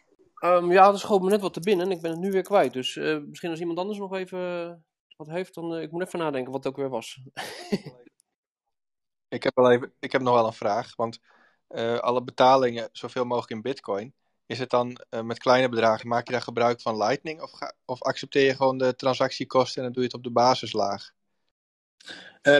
Um, 0.44 0.72
ja, 0.72 0.88
er 0.88 0.98
schoot 0.98 1.22
me 1.22 1.30
net 1.30 1.40
wat 1.40 1.52
te 1.54 1.60
binnen 1.60 1.86
en 1.86 1.92
ik 1.92 2.00
ben 2.00 2.10
het 2.10 2.20
nu 2.20 2.30
weer 2.30 2.42
kwijt. 2.42 2.72
Dus 2.72 2.96
uh, 2.96 3.18
misschien 3.18 3.50
als 3.50 3.60
iemand 3.60 3.78
anders 3.78 3.98
nog 3.98 4.14
even 4.14 4.84
wat 5.16 5.26
heeft, 5.26 5.54
dan 5.54 5.74
uh, 5.74 5.82
ik 5.82 5.90
moet 5.90 6.02
even 6.02 6.18
nadenken 6.18 6.52
wat 6.52 6.64
het 6.64 6.72
ook 6.72 6.78
weer 6.78 6.88
was. 6.88 7.20
ik, 9.28 9.42
heb 9.42 9.54
wel 9.54 9.70
even, 9.70 9.92
ik 9.98 10.12
heb 10.12 10.22
nog 10.22 10.34
wel 10.34 10.46
een 10.46 10.52
vraag, 10.52 10.96
want 10.96 11.18
uh, 11.68 11.98
alle 11.98 12.22
betalingen 12.22 12.88
zoveel 12.92 13.24
mogelijk 13.24 13.52
in 13.52 13.62
bitcoin. 13.62 14.14
Is 14.46 14.58
het 14.58 14.70
dan 14.70 15.00
met 15.24 15.38
kleine 15.38 15.68
bedragen, 15.68 16.08
maak 16.08 16.26
je 16.26 16.32
daar 16.32 16.42
gebruik 16.42 16.80
van 16.80 16.96
Lightning 16.96 17.42
of, 17.42 17.50
ga, 17.50 17.74
of 17.84 18.02
accepteer 18.02 18.44
je 18.44 18.56
gewoon 18.56 18.78
de 18.78 18.94
transactiekosten 18.94 19.76
en 19.76 19.82
dan 19.82 19.92
doe 19.92 20.02
je 20.02 20.08
het 20.08 20.16
op 20.16 20.24
de 20.24 20.32
basislaag? 20.32 21.12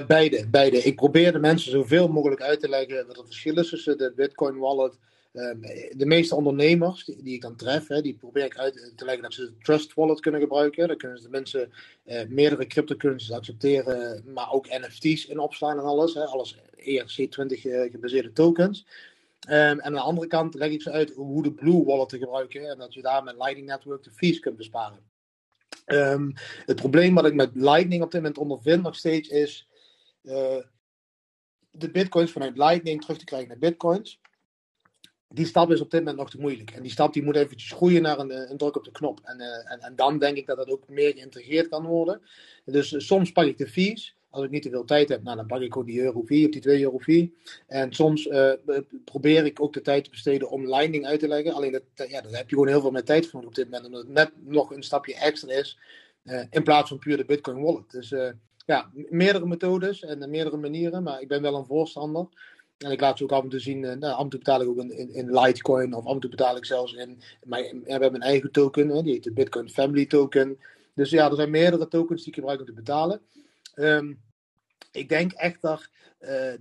Beide, 0.07 0.47
beide. 0.49 0.76
Ik 0.76 0.97
probeer 0.97 1.32
de 1.32 1.38
mensen 1.38 1.70
zoveel 1.70 2.09
mogelijk 2.09 2.43
uit 2.43 2.61
te 2.61 2.68
leggen 2.68 3.07
wat 3.07 3.16
het 3.16 3.26
verschil 3.26 3.59
is 3.59 3.68
tussen 3.68 3.99
de 3.99 4.12
Bitcoin 4.16 4.59
wallet 4.59 4.99
Um, 5.32 5.61
de 5.97 6.07
meeste 6.07 6.34
ondernemers 6.34 7.05
die, 7.05 7.34
ik 7.34 7.40
dan 7.40 7.57
tref, 7.57 7.88
hè, 7.88 8.01
die 8.01 8.16
probeer 8.16 8.45
ik 8.45 8.59
uit 8.59 8.93
te 8.97 9.05
leggen 9.05 9.22
dat 9.22 9.34
ze 9.34 9.45
de 9.45 9.59
Trust 9.62 9.95
Wallet 9.95 10.20
kunnen 10.20 10.40
gebruiken. 10.40 10.88
Dan 10.88 10.97
kunnen 10.97 11.18
ze 11.18 11.24
de 11.24 11.30
mensen 11.30 11.72
uh, 12.05 12.20
meerdere 12.28 12.66
cryptocurrencies 12.66 13.32
accepteren, 13.32 14.24
maar 14.32 14.53
ook 14.53 14.68
NFT's 14.68 15.26
in 15.26 15.38
opslaan 15.38 15.78
en 15.78 15.84
alles. 15.84 16.14
Hè, 16.14 16.24
alles 16.24 16.57
ERC20 16.76 17.61
gebaseerde 17.90 18.32
tokens. 18.32 18.86
Um, 19.49 19.53
en 19.53 19.82
aan 19.82 19.93
de 19.93 20.01
andere 20.01 20.26
kant 20.26 20.55
leg 20.55 20.70
ik 20.70 20.82
ze 20.82 20.90
uit 20.90 21.12
hoe 21.14 21.43
de 21.43 21.53
Blue 21.53 21.84
Wallet 21.84 22.09
te 22.09 22.18
gebruiken 22.18 22.70
en 22.70 22.78
dat 22.78 22.95
je 22.95 23.03
daar 23.03 23.22
met 23.22 23.36
Lightning 23.36 23.66
Network 23.66 24.03
de 24.03 24.11
fees 24.11 24.38
kunt 24.38 24.57
besparen. 24.57 24.99
Um, 25.87 26.33
het 26.66 26.76
probleem 26.76 27.14
wat 27.14 27.24
ik 27.24 27.35
met 27.35 27.51
Lightning 27.55 28.03
op 28.03 28.11
dit 28.11 28.20
moment 28.20 28.39
ondervind 28.39 28.83
nog 28.83 28.97
steeds 28.97 29.28
is 29.28 29.68
uh, 30.22 30.62
de 31.70 31.91
bitcoins 31.91 32.33
vanuit 32.33 32.57
Lightning 32.57 33.01
terug 33.01 33.18
te 33.18 33.24
krijgen 33.24 33.49
naar 33.49 33.59
bitcoins 33.59 34.20
die 35.33 35.47
stap 35.47 35.70
is 35.70 35.80
op 35.80 35.91
dit 35.91 36.01
moment 36.01 36.18
nog 36.18 36.30
te 36.30 36.41
moeilijk. 36.41 36.70
En 36.70 36.83
die 36.83 36.91
stap 36.91 37.12
die 37.12 37.22
moet 37.22 37.37
eventjes 37.37 37.72
groeien 37.72 38.03
naar 38.03 38.18
een, 38.18 38.51
een 38.51 38.57
druk 38.57 38.76
op 38.76 38.85
de 38.85 38.91
knop. 38.91 39.20
En, 39.22 39.41
uh, 39.41 39.72
en, 39.72 39.80
en, 39.80 39.97
dan 39.97 40.18
denk 40.18 40.37
ik 40.37 40.47
dat 40.47 40.57
dat 40.57 40.68
ook 40.68 40.89
meer 40.89 41.12
geïntegreerd 41.12 41.68
kan 41.68 41.85
worden. 41.85 42.22
Dus 42.64 43.07
soms 43.07 43.33
pak 43.33 43.45
ik 43.45 43.59
de 43.59 43.68
fees. 43.68 44.16
Als 44.33 44.45
ik 44.45 44.51
niet 44.51 44.62
te 44.62 44.70
veel 44.70 44.85
tijd 44.85 45.09
heb, 45.09 45.22
nou, 45.22 45.37
dan 45.37 45.47
pak 45.47 45.61
ik 45.61 45.76
ook 45.76 45.87
die 45.87 46.01
euro 46.01 46.22
fee 46.26 46.45
of 46.45 46.51
die 46.51 46.61
2 46.61 46.83
euro 46.83 46.99
fee. 46.99 47.35
En 47.66 47.93
soms 47.93 48.26
uh, 48.26 48.53
probeer 49.05 49.45
ik 49.45 49.61
ook 49.61 49.72
de 49.72 49.80
tijd 49.80 50.05
te 50.05 50.11
besteden 50.11 50.51
om 50.51 50.68
Lightning 50.68 51.07
uit 51.07 51.20
te 51.20 51.28
leggen. 51.28 51.53
Alleen 51.53 51.72
dat, 51.72 51.83
ja, 51.95 52.20
daar 52.20 52.33
heb 52.33 52.49
je 52.49 52.55
gewoon 52.55 52.68
heel 52.68 52.80
veel 52.80 52.91
meer 52.91 53.05
tijd 53.05 53.26
voor 53.26 53.45
op 53.45 53.55
dit 53.55 53.64
moment. 53.64 53.85
Omdat 53.85 54.03
het 54.03 54.12
net 54.12 54.30
nog 54.45 54.70
een 54.70 54.83
stapje 54.83 55.14
extra 55.14 55.53
is. 55.53 55.78
in 56.51 56.62
plaats 56.62 56.89
van 56.89 56.99
puur 56.99 57.16
de 57.16 57.24
Bitcoin 57.24 57.62
wallet. 57.62 57.91
Dus 57.91 58.14
ja, 58.66 58.91
meerdere 58.93 59.47
methodes 59.47 60.03
en 60.03 60.30
meerdere 60.30 60.57
manieren. 60.57 61.03
Maar 61.03 61.20
ik 61.20 61.28
ben 61.28 61.43
wel 61.43 61.55
een 61.55 61.66
voorstander. 61.66 62.26
En 62.78 62.91
ik 62.91 63.01
laat 63.01 63.18
ze 63.18 63.24
ook 63.24 63.33
af 63.33 63.43
en 63.43 63.49
toe 63.49 63.61
zien, 63.61 63.80
nou, 63.80 64.05
af 64.05 64.28
toe 64.28 64.39
betaal 64.39 64.61
ik 64.61 64.68
ook 64.68 64.78
in, 64.78 64.99
in, 64.99 65.14
in, 65.14 65.41
Litecoin 65.41 65.95
of 65.95 66.07
af 66.07 66.14
en 66.14 66.20
toe 66.20 66.30
betaal 66.30 66.57
ik 66.57 66.64
zelfs 66.64 66.93
in, 66.93 67.20
mijn, 67.45 67.83
we 67.85 67.91
hebben 67.91 68.14
een 68.14 68.20
eigen 68.20 68.53
token, 68.53 68.89
hè, 68.89 69.03
die 69.03 69.12
heet 69.12 69.24
de 69.24 69.33
Bitcoin 69.33 69.70
Family 69.70 70.07
Token. 70.07 70.59
Dus 70.95 71.11
ja, 71.11 71.30
er 71.30 71.37
zijn 71.37 71.51
meerdere 71.51 71.89
tokens 71.89 72.20
die 72.20 72.28
ik 72.28 72.35
gebruik 72.35 72.61
om 72.61 72.66
te 72.66 72.72
betalen. 72.72 73.20
Um, 73.75 74.20
ik 74.93 75.09
denk 75.09 75.33
echt 75.33 75.62
dat, 75.62 75.89
uh, 76.20 76.55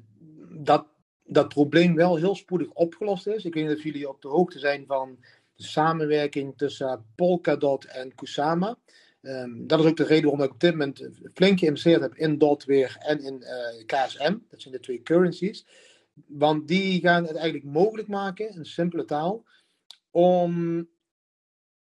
dat 0.50 0.88
dat 1.24 1.48
probleem 1.48 1.96
wel 1.96 2.16
heel 2.16 2.36
spoedig 2.36 2.70
opgelost 2.70 3.28
is. 3.28 3.46
Ik 3.46 3.54
weet 3.54 3.68
niet 3.68 3.78
of 3.78 3.84
jullie 3.84 4.10
op 4.10 4.22
de 4.22 4.28
hoogte 4.28 4.60
zijn 4.60 4.86
van 4.88 5.18
de 5.56 5.64
samenwerking 5.64 6.58
tussen 6.58 7.06
Polkadot 7.16 7.86
en 7.86 8.16
Kusama. 8.16 8.78
Um, 9.22 9.68
dat 9.68 9.80
is 9.80 9.86
ook 9.86 9.98
de 9.98 10.04
reden 10.04 10.24
waarom 10.24 10.44
ik 10.44 10.52
op 10.52 10.60
dit 10.60 10.72
moment 10.72 11.10
flink 11.34 11.60
geïnvesteerd 11.60 12.02
heb 12.02 12.16
in 12.16 12.38
DOT 12.38 12.64
weer 12.64 12.96
en 13.00 13.24
in 13.24 13.44
uh, 13.44 13.86
KSM. 13.86 14.38
Dat 14.50 14.62
zijn 14.62 14.74
de 14.74 14.80
twee 14.80 15.02
currencies. 15.02 15.66
Want 16.28 16.68
die 16.68 17.02
gaan 17.02 17.26
het 17.26 17.36
eigenlijk 17.36 17.66
mogelijk 17.66 18.08
maken, 18.08 18.56
in 18.56 18.66
simpele 18.66 19.06
taal, 19.06 19.46
om 20.10 20.88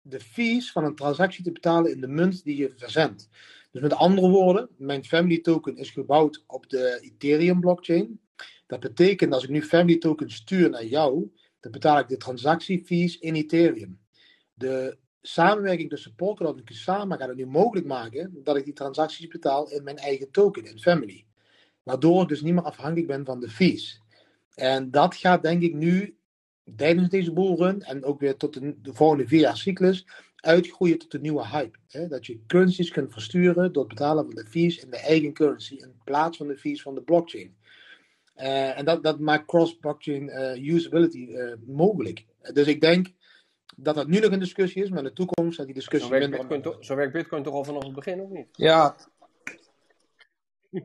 de 0.00 0.20
fees 0.20 0.72
van 0.72 0.84
een 0.84 0.94
transactie 0.94 1.44
te 1.44 1.52
betalen 1.52 1.90
in 1.90 2.00
de 2.00 2.08
munt 2.08 2.44
die 2.44 2.56
je 2.56 2.72
verzendt. 2.76 3.28
Dus 3.76 3.84
met 3.84 3.98
andere 3.98 4.28
woorden, 4.28 4.68
mijn 4.76 5.04
family 5.04 5.40
token 5.40 5.76
is 5.76 5.90
gebouwd 5.90 6.44
op 6.46 6.68
de 6.68 6.98
Ethereum 7.00 7.60
blockchain. 7.60 8.20
Dat 8.66 8.80
betekent 8.80 9.32
als 9.32 9.44
ik 9.44 9.50
nu 9.50 9.62
family 9.62 9.98
token 9.98 10.30
stuur 10.30 10.70
naar 10.70 10.84
jou, 10.84 11.30
dan 11.60 11.72
betaal 11.72 11.98
ik 11.98 12.08
de 12.08 12.16
transactiefees 12.16 13.18
in 13.18 13.34
Ethereum. 13.34 14.00
De 14.54 14.98
samenwerking 15.22 15.90
tussen 15.90 16.14
Polkadot 16.14 16.56
en 16.56 16.64
Kusama 16.64 17.16
gaat 17.16 17.28
het 17.28 17.36
nu 17.36 17.46
mogelijk 17.46 17.86
maken 17.86 18.40
dat 18.42 18.56
ik 18.56 18.64
die 18.64 18.74
transacties 18.74 19.26
betaal 19.26 19.70
in 19.70 19.84
mijn 19.84 19.96
eigen 19.96 20.30
token, 20.30 20.64
in 20.64 20.78
family. 20.78 21.24
Waardoor 21.82 22.22
ik 22.22 22.28
dus 22.28 22.42
niet 22.42 22.54
meer 22.54 22.62
afhankelijk 22.62 23.06
ben 23.06 23.24
van 23.24 23.40
de 23.40 23.48
fees. 23.48 24.00
En 24.54 24.90
dat 24.90 25.14
gaat 25.14 25.42
denk 25.42 25.62
ik 25.62 25.74
nu 25.74 26.16
tijdens 26.76 27.08
deze 27.08 27.32
bullrun 27.32 27.82
en 27.82 28.04
ook 28.04 28.20
weer 28.20 28.36
tot 28.36 28.54
de, 28.54 28.80
de 28.82 28.94
volgende 28.94 29.26
vier 29.26 29.40
jaar 29.40 29.56
cyclus 29.56 30.06
uitgroeien 30.46 30.98
tot 30.98 31.14
een 31.14 31.20
nieuwe 31.20 31.46
hype. 31.46 31.78
Hè? 31.88 32.08
Dat 32.08 32.26
je 32.26 32.40
currencies 32.46 32.90
kunt 32.90 33.12
versturen 33.12 33.72
door 33.72 33.84
het 33.84 33.94
betalen 33.94 34.24
van 34.24 34.34
de 34.34 34.46
fees 34.46 34.78
in 34.78 34.90
de 34.90 34.96
eigen 34.96 35.32
currency 35.32 35.74
in 35.74 36.00
plaats 36.04 36.36
van 36.36 36.46
de 36.46 36.56
fees 36.56 36.82
van 36.82 36.94
de 36.94 37.02
blockchain. 37.02 37.56
Uh, 38.36 38.78
en 38.78 38.84
dat, 38.84 39.02
dat 39.02 39.18
maakt 39.18 39.46
cross-blockchain 39.46 40.28
uh, 40.28 40.74
usability 40.74 41.18
uh, 41.18 41.52
mogelijk. 41.66 42.24
Dus 42.52 42.66
ik 42.66 42.80
denk 42.80 43.06
dat 43.76 43.94
dat 43.94 44.08
nu 44.08 44.18
nog 44.18 44.30
een 44.30 44.38
discussie 44.38 44.82
is, 44.82 44.88
maar 44.88 44.98
in 44.98 45.04
de 45.04 45.12
toekomst 45.12 45.56
gaat 45.56 45.66
die 45.66 45.74
discussie 45.74 46.08
zo 46.08 46.14
werkt 46.14 46.30
minder... 46.30 46.48
Bitcoin, 46.48 46.74
toch, 46.74 46.84
zo 46.84 46.94
werkt 46.94 47.12
Bitcoin 47.12 47.42
toch 47.42 47.54
al 47.54 47.64
vanaf 47.64 47.82
het 47.84 47.94
begin, 47.94 48.20
of 48.20 48.30
niet? 48.30 48.46
Ja. 48.52 48.96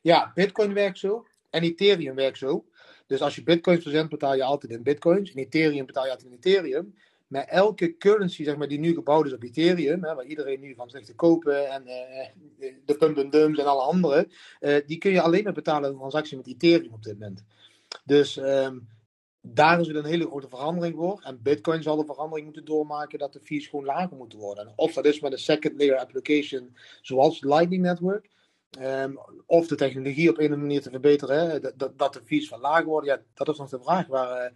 Ja, 0.00 0.32
Bitcoin 0.34 0.74
werkt 0.74 0.98
zo. 0.98 1.26
En 1.50 1.62
Ethereum 1.62 2.14
werkt 2.14 2.38
zo. 2.38 2.64
Dus 3.06 3.20
als 3.20 3.34
je 3.34 3.42
bitcoins 3.42 3.82
verzendt, 3.82 4.10
betaal 4.10 4.34
je 4.34 4.44
altijd 4.44 4.72
in 4.72 4.82
bitcoins. 4.82 5.30
In 5.30 5.42
Ethereum 5.42 5.86
betaal 5.86 6.04
je 6.04 6.10
altijd 6.10 6.30
in 6.30 6.36
Ethereum. 6.36 6.94
Maar 7.26 7.44
elke 7.44 7.96
currency 7.96 8.44
zeg 8.44 8.56
maar, 8.56 8.68
die 8.68 8.78
nu 8.78 8.94
gebouwd 8.94 9.26
is 9.26 9.32
op 9.32 9.42
Ethereum, 9.42 10.04
hè, 10.04 10.14
waar 10.14 10.24
iedereen 10.24 10.60
nu 10.60 10.74
van 10.74 10.90
zegt 10.90 11.06
te 11.06 11.14
kopen, 11.14 11.70
en 11.70 11.82
uh, 11.86 12.68
de 12.84 12.96
pump 12.96 13.18
and 13.18 13.32
dumps 13.32 13.58
en 13.58 13.66
alle 13.66 13.82
andere, 13.82 14.28
uh, 14.60 14.76
die 14.86 14.98
kun 14.98 15.10
je 15.10 15.20
alleen 15.20 15.44
maar 15.44 15.52
betalen 15.52 15.90
een 15.90 15.96
transactie 15.96 16.36
met 16.36 16.46
Ethereum 16.46 16.92
op 16.92 17.02
dit 17.02 17.18
moment. 17.18 17.44
Dus 18.04 18.36
ehm, 18.36 18.78
daar 19.40 19.80
is 19.80 19.86
het 19.86 19.96
een 19.96 20.04
hele 20.04 20.26
grote 20.26 20.48
verandering 20.48 20.96
voor. 20.96 21.20
En 21.24 21.42
Bitcoin 21.42 21.82
zal 21.82 21.96
de 21.96 22.04
verandering 22.04 22.44
moeten 22.46 22.64
doormaken 22.64 23.18
dat 23.18 23.32
de 23.32 23.40
fees 23.40 23.66
gewoon 23.66 23.84
lager 23.84 24.16
moeten 24.16 24.38
worden. 24.38 24.66
En 24.66 24.72
of 24.76 24.92
dat 24.92 25.04
is 25.04 25.20
met 25.20 25.32
een 25.32 25.38
second 25.38 25.78
layer 25.78 25.98
application 25.98 26.76
zoals 27.02 27.42
Lightning 27.42 27.82
Network. 27.82 28.28
Ehm, 28.78 29.12
of 29.46 29.66
de 29.66 29.74
technologie 29.74 30.30
op 30.30 30.34
een 30.38 30.44
of 30.44 30.50
andere 30.50 30.66
manier 30.66 30.82
te 30.82 30.90
verbeteren, 30.90 31.50
hè, 31.50 31.60
dat- 31.60 31.98
dat, 31.98 32.12
de 32.12 32.22
fees 32.24 32.48
van 32.48 32.60
lager 32.60 32.84
worden. 32.84 33.14
Ja, 33.14 33.22
dat 33.34 33.48
is 33.48 33.58
nog 33.58 33.68
de 33.70 33.80
vraag 33.82 34.06
waar 34.06 34.36
eh, 34.36 34.46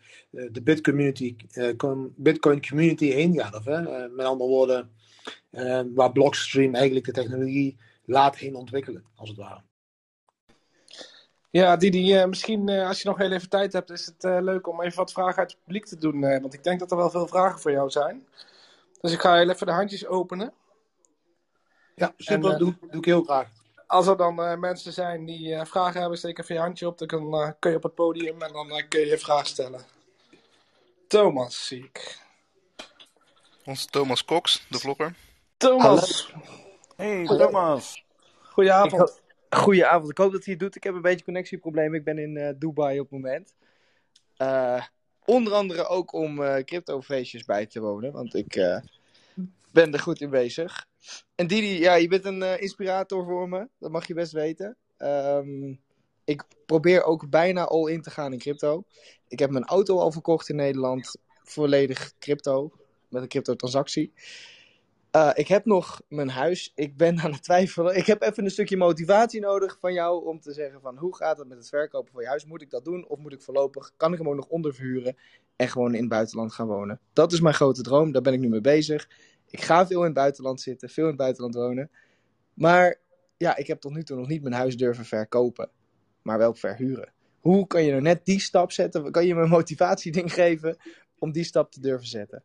eh, 0.45 0.53
de 0.53 0.63
Bitcoin 0.63 0.97
community, 0.97 1.37
eh, 1.53 1.77
com- 1.77 2.13
Bitcoin 2.17 2.69
community 2.69 3.11
heen 3.11 3.41
gaat. 3.41 3.55
Of, 3.55 3.65
hè? 3.65 4.09
Met 4.09 4.27
andere 4.27 4.51
woorden, 4.51 4.91
waar 5.95 6.13
Blockstream 6.13 6.75
eigenlijk 6.75 7.07
de 7.07 7.13
technologie 7.13 7.77
laat 8.05 8.37
heen 8.37 8.55
ontwikkelen, 8.55 9.05
als 9.17 9.29
het 9.29 9.39
ware. 9.39 9.61
Ja, 11.51 11.77
Didi, 11.77 12.27
misschien 12.27 12.69
als 12.69 13.03
je 13.03 13.09
nog 13.09 13.19
heel 13.19 13.33
even 13.33 13.49
tijd 13.49 13.73
hebt, 13.73 13.91
is 13.91 14.07
het 14.07 14.43
leuk 14.43 14.67
om 14.69 14.83
even 14.83 14.97
wat 14.99 15.13
vragen 15.13 15.39
uit 15.39 15.51
het 15.51 15.61
publiek 15.65 15.87
te 15.87 15.97
doen. 15.99 16.21
want 16.21 16.55
ik 16.55 16.65
denk 16.65 16.79
dat 16.81 16.91
er 16.91 16.97
wel 16.97 17.11
veel 17.11 17.27
vragen 17.27 17.61
voor 17.61 17.71
jou 17.71 17.91
zijn. 17.91 18.27
Dus 19.01 19.13
ik 19.13 19.21
ga 19.21 19.37
heel 19.37 19.51
even 19.51 19.67
de 19.67 19.73
handjes 19.73 20.07
openen. 20.07 20.53
Ja, 21.95 22.15
super, 22.17 22.53
En, 22.53 22.59
doe, 22.59 22.75
doe 22.81 23.01
ik 23.01 23.05
heel 23.05 23.23
graag. 23.23 23.49
Als 23.89 24.07
er 24.07 24.17
dan 24.17 24.43
eh, 24.43 24.57
mensen 24.57 24.93
zijn 24.93 25.25
die 25.25 25.55
eh, 25.55 25.65
vragen 25.65 26.01
hebben, 26.01 26.19
steek 26.19 26.39
even 26.39 26.55
je 26.55 26.61
handje 26.61 26.87
op. 26.87 26.99
Dan 26.99 27.09
kun, 27.09 27.33
eh, 27.33 27.51
kun 27.59 27.71
je 27.71 27.77
op 27.77 27.83
het 27.83 27.95
podium 27.95 28.43
en 28.43 28.53
dan 28.53 28.83
kun 28.89 29.01
je 29.01 29.07
je 29.07 29.19
vraag 29.19 29.47
stellen. 29.47 29.81
Thomas, 31.07 31.67
zie 31.67 31.85
ik. 31.85 32.19
Onze 33.65 33.87
Thomas 33.87 34.25
Cox, 34.25 34.67
de 34.69 34.79
vlogger. 34.79 35.15
Thomas, 35.57 36.33
Hey 36.97 37.25
Thomas. 37.27 38.05
goedenavond. 38.43 39.21
Goedenavond, 39.51 40.11
ik 40.11 40.19
hoop 40.19 40.33
dat 40.33 40.45
hij 40.45 40.53
het 40.53 40.63
doet. 40.63 40.77
Ik 40.77 40.85
heb 40.85 40.95
een 40.95 41.03
beetje 41.03 41.25
connectieproblemen. 41.25 41.99
Ik 41.99 42.05
ben 42.05 42.19
in 42.19 42.37
eh, 42.37 42.55
Dubai 42.57 43.01
op 43.01 43.11
het 43.11 43.21
moment. 43.21 43.55
Eh, 44.37 44.83
onder 45.25 45.53
andere 45.53 45.87
ook 45.87 46.13
om 46.13 46.43
eh 46.43 46.65
crypto-feestjes 46.65 47.45
bij 47.45 47.67
te 47.67 47.81
wonen, 47.81 48.13
want 48.13 48.35
ik 48.35 48.57
eh, 48.57 48.81
ben 49.73 49.93
er 49.93 50.01
goed 50.01 50.21
in 50.21 50.31
bezig. 50.31 50.87
En 51.35 51.47
Didi, 51.47 51.79
ja, 51.79 51.95
je 51.95 52.09
bent 52.09 52.25
een 52.25 52.43
eh, 52.43 52.61
inspirator 52.61 53.25
voor 53.25 53.49
me, 53.49 53.69
dat 53.79 53.91
mag 53.91 54.07
je 54.07 54.15
best 54.15 54.33
weten. 54.33 54.77
Ehm, 54.97 55.75
ik 56.25 56.45
probeer 56.67 57.03
ook 57.03 57.31
bijna 57.31 57.65
all 57.65 57.91
in 57.91 58.03
te 58.03 58.11
gaan 58.11 58.33
in 58.33 58.39
crypto. 58.39 58.85
Ik 59.29 59.39
heb 59.39 59.51
mijn 59.51 59.65
auto 59.65 59.99
al 59.99 60.13
verkocht 60.13 60.49
in 60.49 60.57
Nederland, 60.57 61.17
volledig 61.43 62.13
crypto, 62.19 62.73
met 63.09 63.23
een 63.23 63.29
crypto-transactie. 63.29 64.13
Eh, 65.11 65.31
ik 65.35 65.49
heb 65.49 65.65
nog 65.65 66.01
mijn 66.09 66.29
huis. 66.29 66.73
Ik 66.75 66.97
ben 66.97 67.21
aan 67.21 67.33
het 67.33 67.43
twijfelen. 67.43 67.97
Ik 67.97 68.07
heb 68.07 68.23
even 68.23 68.45
een 68.45 68.51
stukje 68.51 68.77
motivatie 68.77 69.41
nodig 69.41 69.77
van 69.81 69.93
jou 69.93 70.25
om 70.25 70.41
te 70.41 70.53
zeggen 70.53 70.81
van 70.81 70.97
hoe 70.97 71.17
gaat 71.17 71.39
het 71.39 71.49
met 71.49 71.59
het 71.59 71.69
verkopen 71.69 72.13
van 72.13 72.23
je 72.23 72.29
huis? 72.29 72.45
Moet 72.45 72.63
ik 72.63 72.71
dat 72.71 72.85
doen 72.85 73.09
of 73.09 73.19
moet 73.19 73.33
ik 73.33 73.43
voorlopig, 73.43 73.93
kan 73.97 74.13
ik 74.13 74.19
hem 74.19 74.29
ook 74.29 74.35
nog 74.35 74.49
onderverhuren 74.49 75.17
en 75.57 75.69
gewoon 75.69 75.95
in 75.95 76.01
het 76.01 76.09
buitenland 76.09 76.53
gaan 76.53 76.67
wonen? 76.67 77.01
Dat 77.13 77.33
is 77.33 77.41
mijn 77.41 77.55
grote 77.55 77.83
droom, 77.83 78.13
daar 78.13 78.23
ben 78.23 78.33
ik 78.33 78.41
nu 78.41 78.49
mee 78.49 78.61
bezig. 78.61 79.09
Ik 79.51 79.61
ga 79.61 79.87
veel 79.87 79.99
in 79.99 80.05
het 80.05 80.15
buitenland 80.15 80.61
zitten, 80.61 80.89
veel 80.89 81.03
in 81.03 81.11
het 81.11 81.19
buitenland 81.19 81.55
wonen. 81.55 81.91
Maar 82.55 83.01
ja, 83.37 83.57
ik 83.57 83.67
heb 83.67 83.81
tot 83.81 83.93
nu 83.93 84.03
toe 84.03 84.17
nog 84.17 84.29
niet 84.29 84.43
mijn 84.43 84.55
huis 84.55 84.77
durven 84.77 85.05
verkopen, 85.05 85.71
maar 86.23 86.39
wel 86.39 86.55
verhuren. 86.55 87.13
Hoe 87.41 87.67
kan 87.67 87.85
je 87.85 87.91
nou 87.91 88.03
net 88.03 88.25
die 88.25 88.41
stap 88.41 88.73
zetten? 88.73 89.11
Kan 89.11 89.27
je 89.27 89.35
me 89.35 89.43
een 89.43 89.49
motivatieding 89.49 90.33
geven 90.33 90.77
om 91.19 91.33
die 91.33 91.45
stap 91.45 91.73
te 91.73 91.81
durven 91.81 92.07
zetten? 92.07 92.43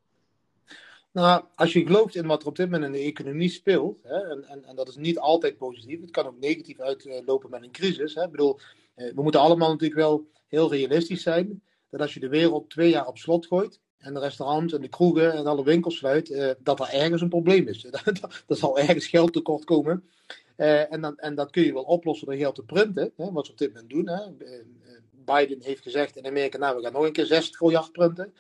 Nou, 1.12 1.44
als 1.56 1.74
je 1.74 1.86
gelooft 1.86 2.16
in 2.16 2.28
wat 2.28 2.42
er 2.42 2.48
op 2.48 2.56
dit 2.56 2.70
moment 2.70 2.96
in 2.96 3.02
de 3.02 3.08
economie 3.08 3.50
speelt, 3.50 4.04
hè, 4.04 4.18
en, 4.18 4.44
en, 4.44 4.66
en 4.66 4.76
dat 4.76 4.88
is 4.88 4.96
niet 4.96 5.20
altijd 5.20 5.58
positief, 5.58 6.02
het 6.02 6.12
kan 6.12 6.26
ook 6.26 6.40
negatief 6.40 6.80
uitlopen 6.80 7.50
met 7.50 7.64
een 7.64 7.72
crisis. 7.72 8.16
Hè. 8.16 8.24
Ik 8.24 8.32
bedoel, 8.32 8.60
eh, 8.96 9.14
we 9.14 9.22
moeten 9.22 9.42
allemaal 9.42 9.70
natuurlijk 9.70 10.00
wel 10.00 10.28
heel 10.48 10.72
realistisch 10.72 11.22
zijn, 11.22 11.62
dat 11.90 12.02
als 12.02 12.14
je 12.14 12.20
de 12.20 12.30
wereld 12.30 12.70
twee 12.70 12.90
jaar 12.90 13.08
op 13.08 13.18
slot 13.18 13.46
gooit, 13.46 13.80
en 14.04 14.14
de 14.14 14.20
restaurants 14.20 14.74
en 14.74 14.82
de 14.82 14.88
kroegen 14.88 15.34
en 15.34 15.46
alle 15.46 15.64
winkels 15.64 15.98
sluit, 15.98 16.30
eh, 16.32 16.50
dat 16.60 16.80
er 16.80 16.90
ergens 16.90 17.22
een 17.22 17.30
probleem 17.30 17.68
is. 17.68 17.86
Er 18.48 18.56
zal 18.56 18.80
ergens 18.80 19.08
geld 19.08 19.34
tekort 19.34 19.64
komen. 19.64 20.04
Eh, 20.56 20.92
en, 20.92 21.02
dan, 21.02 21.18
en 21.18 21.36
dat 21.36 21.52
kun 21.52 21.64
je 21.64 21.74
wel 21.74 21.84
oplossen 21.84 22.28
door 22.28 22.36
geld 22.36 22.56
te 22.56 22.64
printen, 22.64 23.12
hè, 23.18 23.32
wat 23.32 23.46
ze 23.46 23.52
op 23.52 23.58
dit 23.58 23.74
moment 23.74 23.90
doen. 23.90 24.08
Hè. 24.08 24.46
Eh, 24.46 24.64
Biden 25.12 25.62
heeft 25.62 25.82
gezegd 25.82 26.16
in 26.16 26.26
Amerika, 26.26 26.58
nou 26.58 26.76
we 26.76 26.84
gaan 26.84 26.94
nog 26.94 27.06
een 27.06 27.12
keer 27.12 27.26
6 27.26 27.52
triljard 27.52 27.92
printen. 27.92 28.34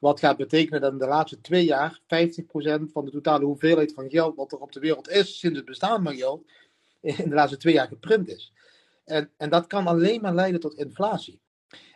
Wat 0.00 0.20
gaat 0.20 0.36
betekenen 0.36 0.80
dat 0.80 0.92
in 0.92 0.98
de 0.98 1.06
laatste 1.06 1.40
twee 1.40 1.64
jaar 1.64 2.00
50% 2.06 2.92
van 2.92 3.04
de 3.04 3.10
totale 3.10 3.44
hoeveelheid 3.44 3.92
van 3.92 4.10
geld 4.10 4.36
wat 4.36 4.52
er 4.52 4.58
op 4.58 4.72
de 4.72 4.80
wereld 4.80 5.08
is 5.08 5.38
sinds 5.38 5.56
het 5.56 5.66
bestaan 5.66 6.04
van 6.04 6.16
geld, 6.16 6.44
in 7.00 7.28
de 7.28 7.34
laatste 7.34 7.56
twee 7.56 7.74
jaar 7.74 7.88
geprint 7.88 8.28
is. 8.28 8.52
En, 9.04 9.30
en 9.36 9.50
dat 9.50 9.66
kan 9.66 9.86
alleen 9.86 10.20
maar 10.20 10.34
leiden 10.34 10.60
tot 10.60 10.74
inflatie. 10.74 11.40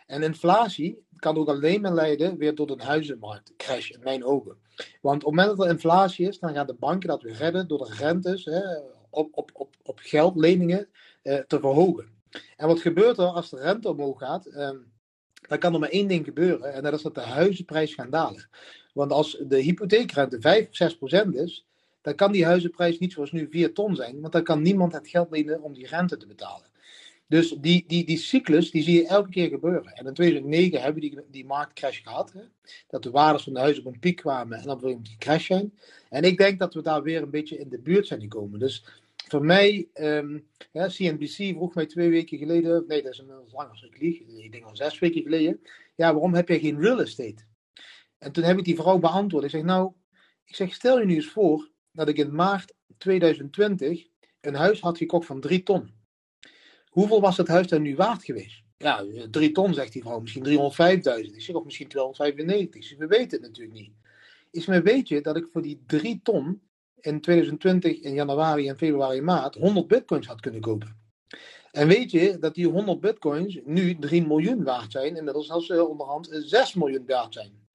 En 0.05 0.23
inflatie 0.23 1.05
kan 1.23 1.37
ook 1.37 1.47
alleen 1.47 1.81
maar 1.81 1.93
leiden 1.93 2.37
weer 2.37 2.55
tot 2.55 2.71
een 2.71 2.79
huizenmarktcrash, 2.79 3.89
in 3.89 3.99
mijn 4.03 4.23
ogen. 4.23 4.57
Want 5.01 5.23
op 5.23 5.31
het 5.31 5.39
moment 5.39 5.57
dat 5.57 5.65
er 5.65 5.71
inflatie 5.71 6.27
is, 6.27 6.39
dan 6.39 6.53
gaan 6.53 6.67
de 6.67 6.73
banken 6.73 7.09
dat 7.09 7.21
weer 7.21 7.33
redden 7.35 7.67
door 7.67 7.85
de 7.85 7.93
rentes 7.93 8.45
hè, 8.45 8.61
op, 9.09 9.29
op, 9.31 9.51
op, 9.53 9.75
op 9.83 9.99
geldleningen 9.99 10.87
eh, 11.21 11.37
te 11.37 11.59
verhogen. 11.59 12.07
En 12.57 12.67
wat 12.67 12.81
gebeurt 12.81 13.17
er 13.17 13.25
als 13.25 13.49
de 13.49 13.59
rente 13.59 13.89
omhoog 13.89 14.19
gaat? 14.19 14.45
Ehm, 14.45 14.77
dan 15.47 15.59
kan 15.59 15.73
er 15.73 15.79
maar 15.79 15.89
één 15.89 16.07
ding 16.07 16.25
gebeuren, 16.25 16.73
en 16.73 16.83
dat 16.83 16.93
is 16.93 17.01
dat 17.01 17.15
de 17.15 17.21
huizenprijs 17.21 17.93
gaat 17.93 18.11
dalen. 18.11 18.49
Want 18.93 19.11
als 19.11 19.37
de 19.47 19.57
hypotheekrente 19.57 20.41
5 20.41 20.69
of 20.69 20.75
6 20.75 20.97
procent 20.97 21.35
is, 21.35 21.65
dan 22.01 22.15
kan 22.15 22.31
die 22.31 22.45
huizenprijs 22.45 22.99
niet 22.99 23.11
zoals 23.11 23.31
nu 23.31 23.47
4 23.51 23.73
ton 23.73 23.95
zijn, 23.95 24.21
want 24.21 24.33
dan 24.33 24.43
kan 24.43 24.61
niemand 24.61 24.93
het 24.93 25.07
geld 25.07 25.31
lenen 25.31 25.61
om 25.61 25.73
die 25.73 25.87
rente 25.87 26.17
te 26.17 26.27
betalen. 26.27 26.71
Dus 27.33 27.49
die, 27.49 27.83
die, 27.87 28.05
die 28.05 28.17
cyclus, 28.17 28.71
die 28.71 28.83
zie 28.83 28.93
je 28.93 29.07
elke 29.07 29.29
keer 29.29 29.49
gebeuren. 29.49 29.93
En 29.93 30.05
in 30.05 30.13
2009 30.13 30.81
hebben 30.81 31.01
we 31.01 31.09
die, 31.09 31.19
die 31.31 31.45
marktcrash 31.45 32.03
gehad. 32.03 32.33
Hè? 32.33 32.41
Dat 32.87 33.03
de 33.03 33.11
waardes 33.11 33.43
van 33.43 33.53
de 33.53 33.59
huizen 33.59 33.85
op 33.85 33.93
een 33.93 33.99
piek 33.99 34.15
kwamen 34.15 34.57
en 34.57 34.65
dan 34.65 34.79
weer 34.79 34.97
die 35.01 35.17
crash 35.17 35.45
zijn. 35.45 35.73
En 36.09 36.23
ik 36.23 36.37
denk 36.37 36.59
dat 36.59 36.73
we 36.73 36.81
daar 36.81 37.03
weer 37.03 37.21
een 37.21 37.29
beetje 37.29 37.57
in 37.57 37.69
de 37.69 37.79
buurt 37.79 38.07
zijn 38.07 38.21
gekomen. 38.21 38.59
Dus 38.59 38.85
voor 39.27 39.45
mij, 39.45 39.87
ehm, 39.93 40.39
ja, 40.71 40.87
CNBC 40.87 41.55
vroeg 41.55 41.75
mij 41.75 41.85
twee 41.85 42.09
weken 42.09 42.37
geleden, 42.37 42.83
nee, 42.87 43.01
dat 43.01 43.11
is 43.11 43.19
inmiddels 43.19 43.53
langer 43.53 43.71
als 43.71 43.83
ik 43.83 43.99
lieg, 43.99 44.19
ik 44.19 44.51
denk 44.51 44.63
al 44.65 44.75
zes 44.75 44.99
weken 44.99 45.21
geleden. 45.21 45.61
Ja, 45.95 46.11
waarom 46.11 46.33
heb 46.33 46.47
jij 46.47 46.59
geen 46.59 46.81
real 46.81 47.01
estate? 47.01 47.43
En 48.17 48.31
toen 48.31 48.43
heb 48.43 48.57
ik 48.57 48.65
die 48.65 48.75
vrouw 48.75 48.99
beantwoord. 48.99 49.43
Ik 49.43 49.49
zeg, 49.49 49.63
nou, 49.63 49.91
ik 50.45 50.55
zeg, 50.55 50.73
stel 50.73 50.99
je 50.99 51.05
nu 51.05 51.15
eens 51.15 51.29
voor 51.29 51.69
dat 51.91 52.07
ik 52.07 52.17
in 52.17 52.35
maart 52.35 52.73
2020 52.97 54.07
een 54.41 54.55
huis 54.55 54.79
had 54.79 54.97
gekocht 54.97 55.25
van 55.25 55.39
3 55.39 55.63
ton. 55.63 56.01
Hoeveel 56.93 57.21
was 57.21 57.37
het 57.37 57.47
huis 57.47 57.67
dan 57.67 57.81
nu 57.81 57.95
waard 57.95 58.23
geweest? 58.23 58.63
Ja, 58.77 59.05
3 59.31 59.51
ton, 59.51 59.73
zegt 59.73 59.93
die 59.93 60.01
vrouw. 60.01 60.19
Misschien 60.19 60.45
305.000. 60.45 61.33
Ik 61.33 61.41
zeg, 61.41 61.55
of 61.55 61.63
misschien 61.63 61.87
295. 61.87 62.81
Ik 62.81 62.87
zeg, 62.87 62.97
we 62.97 63.07
weten 63.07 63.41
het 63.41 63.41
natuurlijk 63.41 63.79
niet. 63.79 63.91
Is 64.51 64.65
maar 64.65 64.83
weet 64.83 65.07
je 65.07 65.21
dat 65.21 65.37
ik 65.37 65.47
voor 65.51 65.61
die 65.61 65.83
3 65.87 66.19
ton 66.23 66.61
in 66.99 67.21
2020 67.21 67.99
in 67.99 68.13
januari 68.13 68.67
en 68.67 68.77
februari 68.77 69.21
maart 69.21 69.55
100 69.55 69.87
bitcoins 69.87 70.27
had 70.27 70.39
kunnen 70.39 70.61
kopen. 70.61 70.97
En 71.71 71.87
weet 71.87 72.11
je 72.11 72.37
dat 72.39 72.55
die 72.55 72.67
100 72.67 72.99
bitcoins 72.99 73.59
nu 73.65 73.99
3 73.99 74.27
miljoen 74.27 74.63
waard 74.63 74.91
zijn, 74.91 75.15
inmiddels 75.15 75.47
zelfs 75.47 75.69
uh, 75.69 75.89
onderhand 75.89 76.29
6 76.31 76.73
miljoen 76.73 77.05
waard 77.05 77.33
zijn. 77.33 77.67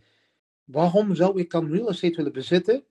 Waarom 0.64 1.14
zou 1.14 1.41
ik 1.41 1.51
dan 1.51 1.71
real 1.71 1.89
estate 1.89 2.16
willen 2.16 2.33
bezitten 2.33 2.85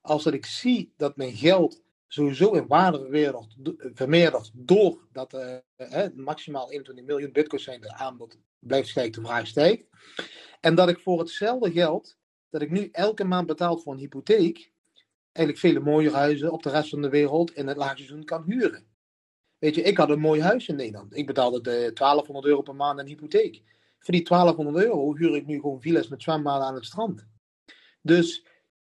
als 0.00 0.22
dat 0.24 0.32
ik 0.32 0.46
zie 0.46 0.92
dat 0.96 1.16
mijn 1.16 1.32
geld 1.32 1.82
sowieso 2.08 2.52
in 2.52 2.66
waarde 2.66 2.98
vermeerdert, 2.98 3.56
vermeerdert 3.94 4.50
doordat 4.54 5.34
uh, 5.34 5.56
uh, 5.76 6.06
maximaal 6.14 6.70
21 6.70 7.04
miljoen 7.04 7.32
bitcoins 7.32 7.64
zijn, 7.64 7.80
de 7.80 7.94
aanbod 7.94 8.38
blijft 8.58 8.88
stijgen, 8.88 9.12
de 9.12 9.28
vraag 9.28 9.46
stijgt. 9.46 9.84
En 10.60 10.74
dat 10.74 10.88
ik 10.88 10.98
voor 10.98 11.18
hetzelfde 11.18 11.72
geld 11.72 12.16
dat 12.50 12.62
ik 12.62 12.70
nu 12.70 12.88
elke 12.92 13.24
maand 13.24 13.46
betaal 13.46 13.78
voor 13.78 13.92
een 13.92 13.98
hypotheek, 13.98 14.72
eigenlijk 15.32 15.58
vele 15.58 15.80
mooie 15.80 16.10
huizen 16.10 16.52
op 16.52 16.62
de 16.62 16.70
rest 16.70 16.90
van 16.90 17.02
de 17.02 17.08
wereld 17.08 17.54
in 17.54 17.66
het 17.66 17.76
laagseizoen 17.76 18.24
kan 18.24 18.44
huren. 18.46 18.86
Weet 19.58 19.74
je, 19.74 19.82
ik 19.82 19.96
had 19.96 20.10
een 20.10 20.20
mooi 20.20 20.42
huis 20.42 20.68
in 20.68 20.76
Nederland. 20.76 21.16
Ik 21.16 21.26
betaalde 21.26 21.60
de 21.60 21.90
1200 21.94 22.46
euro 22.46 22.62
per 22.62 22.74
maand 22.74 22.98
een 22.98 23.06
hypotheek. 23.06 23.62
Voor 23.98 24.14
die 24.14 24.24
1200 24.24 24.84
euro 24.84 25.14
huur 25.14 25.36
ik 25.36 25.46
nu 25.46 25.60
gewoon 25.60 25.80
villa's 25.80 26.08
met 26.08 26.22
zwembaden 26.22 26.66
aan 26.66 26.74
het 26.74 26.84
strand. 26.84 27.26
Dus 28.02 28.46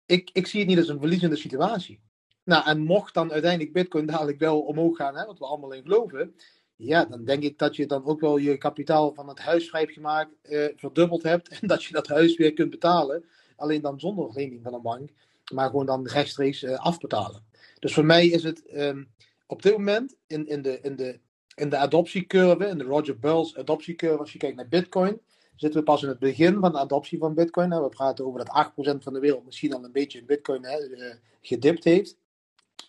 ik, 0.05 0.29
ik 0.33 0.47
zie 0.47 0.59
het 0.59 0.69
niet 0.69 0.77
als 0.77 0.87
een 0.87 0.99
verliezende 0.99 1.35
situatie. 1.35 2.01
Nou, 2.43 2.65
en 2.65 2.79
mocht 2.79 3.13
dan 3.13 3.31
uiteindelijk 3.31 3.73
Bitcoin 3.73 4.05
dadelijk 4.05 4.39
wel 4.39 4.59
omhoog 4.61 4.97
gaan, 4.97 5.15
hè, 5.15 5.25
wat 5.25 5.39
we 5.39 5.45
allemaal 5.45 5.71
in 5.71 5.81
geloven, 5.81 6.35
ja, 6.75 7.05
dan 7.05 7.23
denk 7.25 7.43
ik 7.43 7.57
dat 7.57 7.75
je 7.75 7.85
dan 7.85 8.05
ook 8.05 8.19
wel 8.19 8.37
je 8.37 8.57
kapitaal 8.57 9.13
van 9.13 9.27
het 9.27 9.39
huis 9.39 9.69
vrij 9.69 9.81
hebt 9.81 9.93
gemaakt, 9.93 10.35
eh, 10.41 10.65
verdubbeld 10.75 11.23
hebt 11.23 11.47
en 11.59 11.67
dat 11.67 11.83
je 11.83 11.93
dat 11.93 12.07
huis 12.07 12.37
weer 12.37 12.53
kunt 12.53 12.69
betalen. 12.69 13.25
Alleen 13.55 13.81
dan 13.81 13.99
zonder 13.99 14.31
lening 14.33 14.63
van 14.63 14.73
een 14.73 14.81
bank 14.81 15.09
maar 15.51 15.69
gewoon 15.69 15.85
dan 15.85 16.07
rechtstreeks 16.07 16.63
uh, 16.63 16.79
afbetalen. 16.79 17.43
Dus 17.79 17.93
voor 17.93 18.05
mij 18.05 18.27
is 18.27 18.43
het 18.43 18.63
um, 18.75 19.09
op 19.47 19.61
dit 19.61 19.71
moment 19.71 20.15
in, 20.27 20.47
in, 20.47 20.61
de, 20.61 20.79
in, 20.81 20.95
de, 20.95 21.19
in 21.55 21.69
de 21.69 21.77
adoptiecurve, 21.77 22.67
in 22.67 22.77
de 22.77 22.83
Roger 22.83 23.19
Bell's 23.19 23.57
adoptiecurve, 23.57 24.17
als 24.19 24.31
je 24.31 24.37
kijkt 24.37 24.55
naar 24.55 24.67
Bitcoin, 24.67 25.21
zitten 25.55 25.79
we 25.79 25.85
pas 25.85 26.03
in 26.03 26.09
het 26.09 26.19
begin 26.19 26.59
van 26.59 26.71
de 26.71 26.77
adoptie 26.77 27.19
van 27.19 27.33
Bitcoin. 27.33 27.69
We 27.69 27.89
praten 27.89 28.25
over 28.25 28.45
dat 28.45 28.71
8% 28.99 29.03
van 29.03 29.13
de 29.13 29.19
wereld 29.19 29.45
misschien 29.45 29.73
al 29.73 29.83
een 29.83 29.91
beetje 29.91 30.19
in 30.19 30.25
Bitcoin 30.25 30.63
hè, 30.65 30.89
uh, 30.89 31.13
gedipt 31.41 31.83
heeft. 31.83 32.17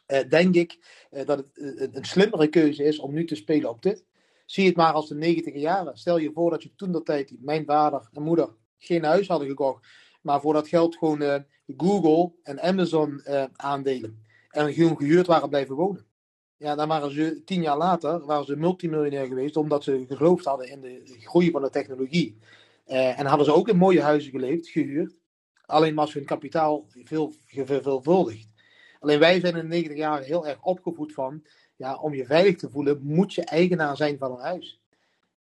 Uh, 0.07 0.19
denk 0.29 0.55
ik 0.55 0.79
dat 1.11 1.39
het 1.39 1.97
een 1.97 2.05
slimmere 2.05 2.49
keuze 2.49 2.85
is 2.85 2.99
om 2.99 3.13
nu 3.13 3.25
te 3.25 3.35
spelen 3.35 3.71
op 3.71 3.83
dit. 3.83 4.05
zie 4.47 4.67
het 4.67 4.77
maar 4.77 4.93
als 4.93 5.09
de 5.09 5.15
90 5.15 5.55
jaren. 5.55 5.99
Stel 5.99 6.19
je 6.19 6.33
voor 6.33 6.51
dat 6.51 6.63
je 6.63 6.75
toen 6.75 6.93
dat 6.93 7.05
tijd, 7.07 7.35
mijn 7.41 7.65
vader 7.65 8.09
en 8.13 8.23
moeder, 8.23 8.49
geen 8.79 9.05
huis 9.05 9.29
hadden 9.29 9.49
gekocht. 9.49 9.87
Maar 10.25 10.41
voor 10.41 10.53
dat 10.53 10.69
geld 10.69 10.97
gewoon 10.97 11.23
eh, 11.23 11.41
Google 11.77 12.33
en 12.43 12.63
Amazon 12.63 13.21
eh, 13.21 13.45
aandelen. 13.53 14.23
En 14.51 14.73
gewoon 14.73 14.97
gehuurd 14.97 15.27
waren 15.27 15.49
blijven 15.49 15.75
wonen. 15.75 16.07
Ja, 16.57 16.75
dan 16.75 16.89
waren 16.89 17.11
ze 17.11 17.43
tien 17.45 17.63
jaar 17.63 17.77
later 17.77 18.27
waren 18.27 18.45
ze 18.45 18.57
multimiljonair 18.57 19.27
geweest. 19.27 19.57
Omdat 19.57 19.85
ze 19.85 20.05
geloofd 20.09 20.45
hadden 20.45 20.69
in 20.71 20.81
de 20.81 21.03
groei 21.21 21.51
van 21.51 21.63
de 21.63 21.71
technologie. 21.71 22.39
Eh, 22.85 23.19
en 23.19 23.27
hadden 23.27 23.47
ze 23.47 23.55
ook 23.55 23.69
in 23.69 23.77
mooie 23.77 24.01
huizen 24.01 24.31
geleefd, 24.31 24.69
gehuurd. 24.69 25.17
Alleen 25.67 25.95
was 25.95 26.13
hun 26.13 26.25
kapitaal 26.25 26.87
veel 26.89 27.33
verveelvuldigd. 27.47 28.49
Alleen 29.05 29.19
wij 29.19 29.41
zijn 29.41 29.57
in 29.57 29.63
de 29.63 29.69
90 29.69 29.97
jaar 29.97 30.23
heel 30.23 30.47
erg 30.47 30.63
opgevoed 30.63 31.13
van, 31.13 31.43
ja, 31.77 31.97
om 31.97 32.15
je 32.15 32.27
veilig 32.27 32.57
te 32.57 32.71
voelen, 32.71 33.01
moet 33.03 33.35
je 33.35 33.45
eigenaar 33.45 33.97
zijn 33.97 34.19
van 34.19 34.33
een 34.33 34.41
huis. 34.41 34.81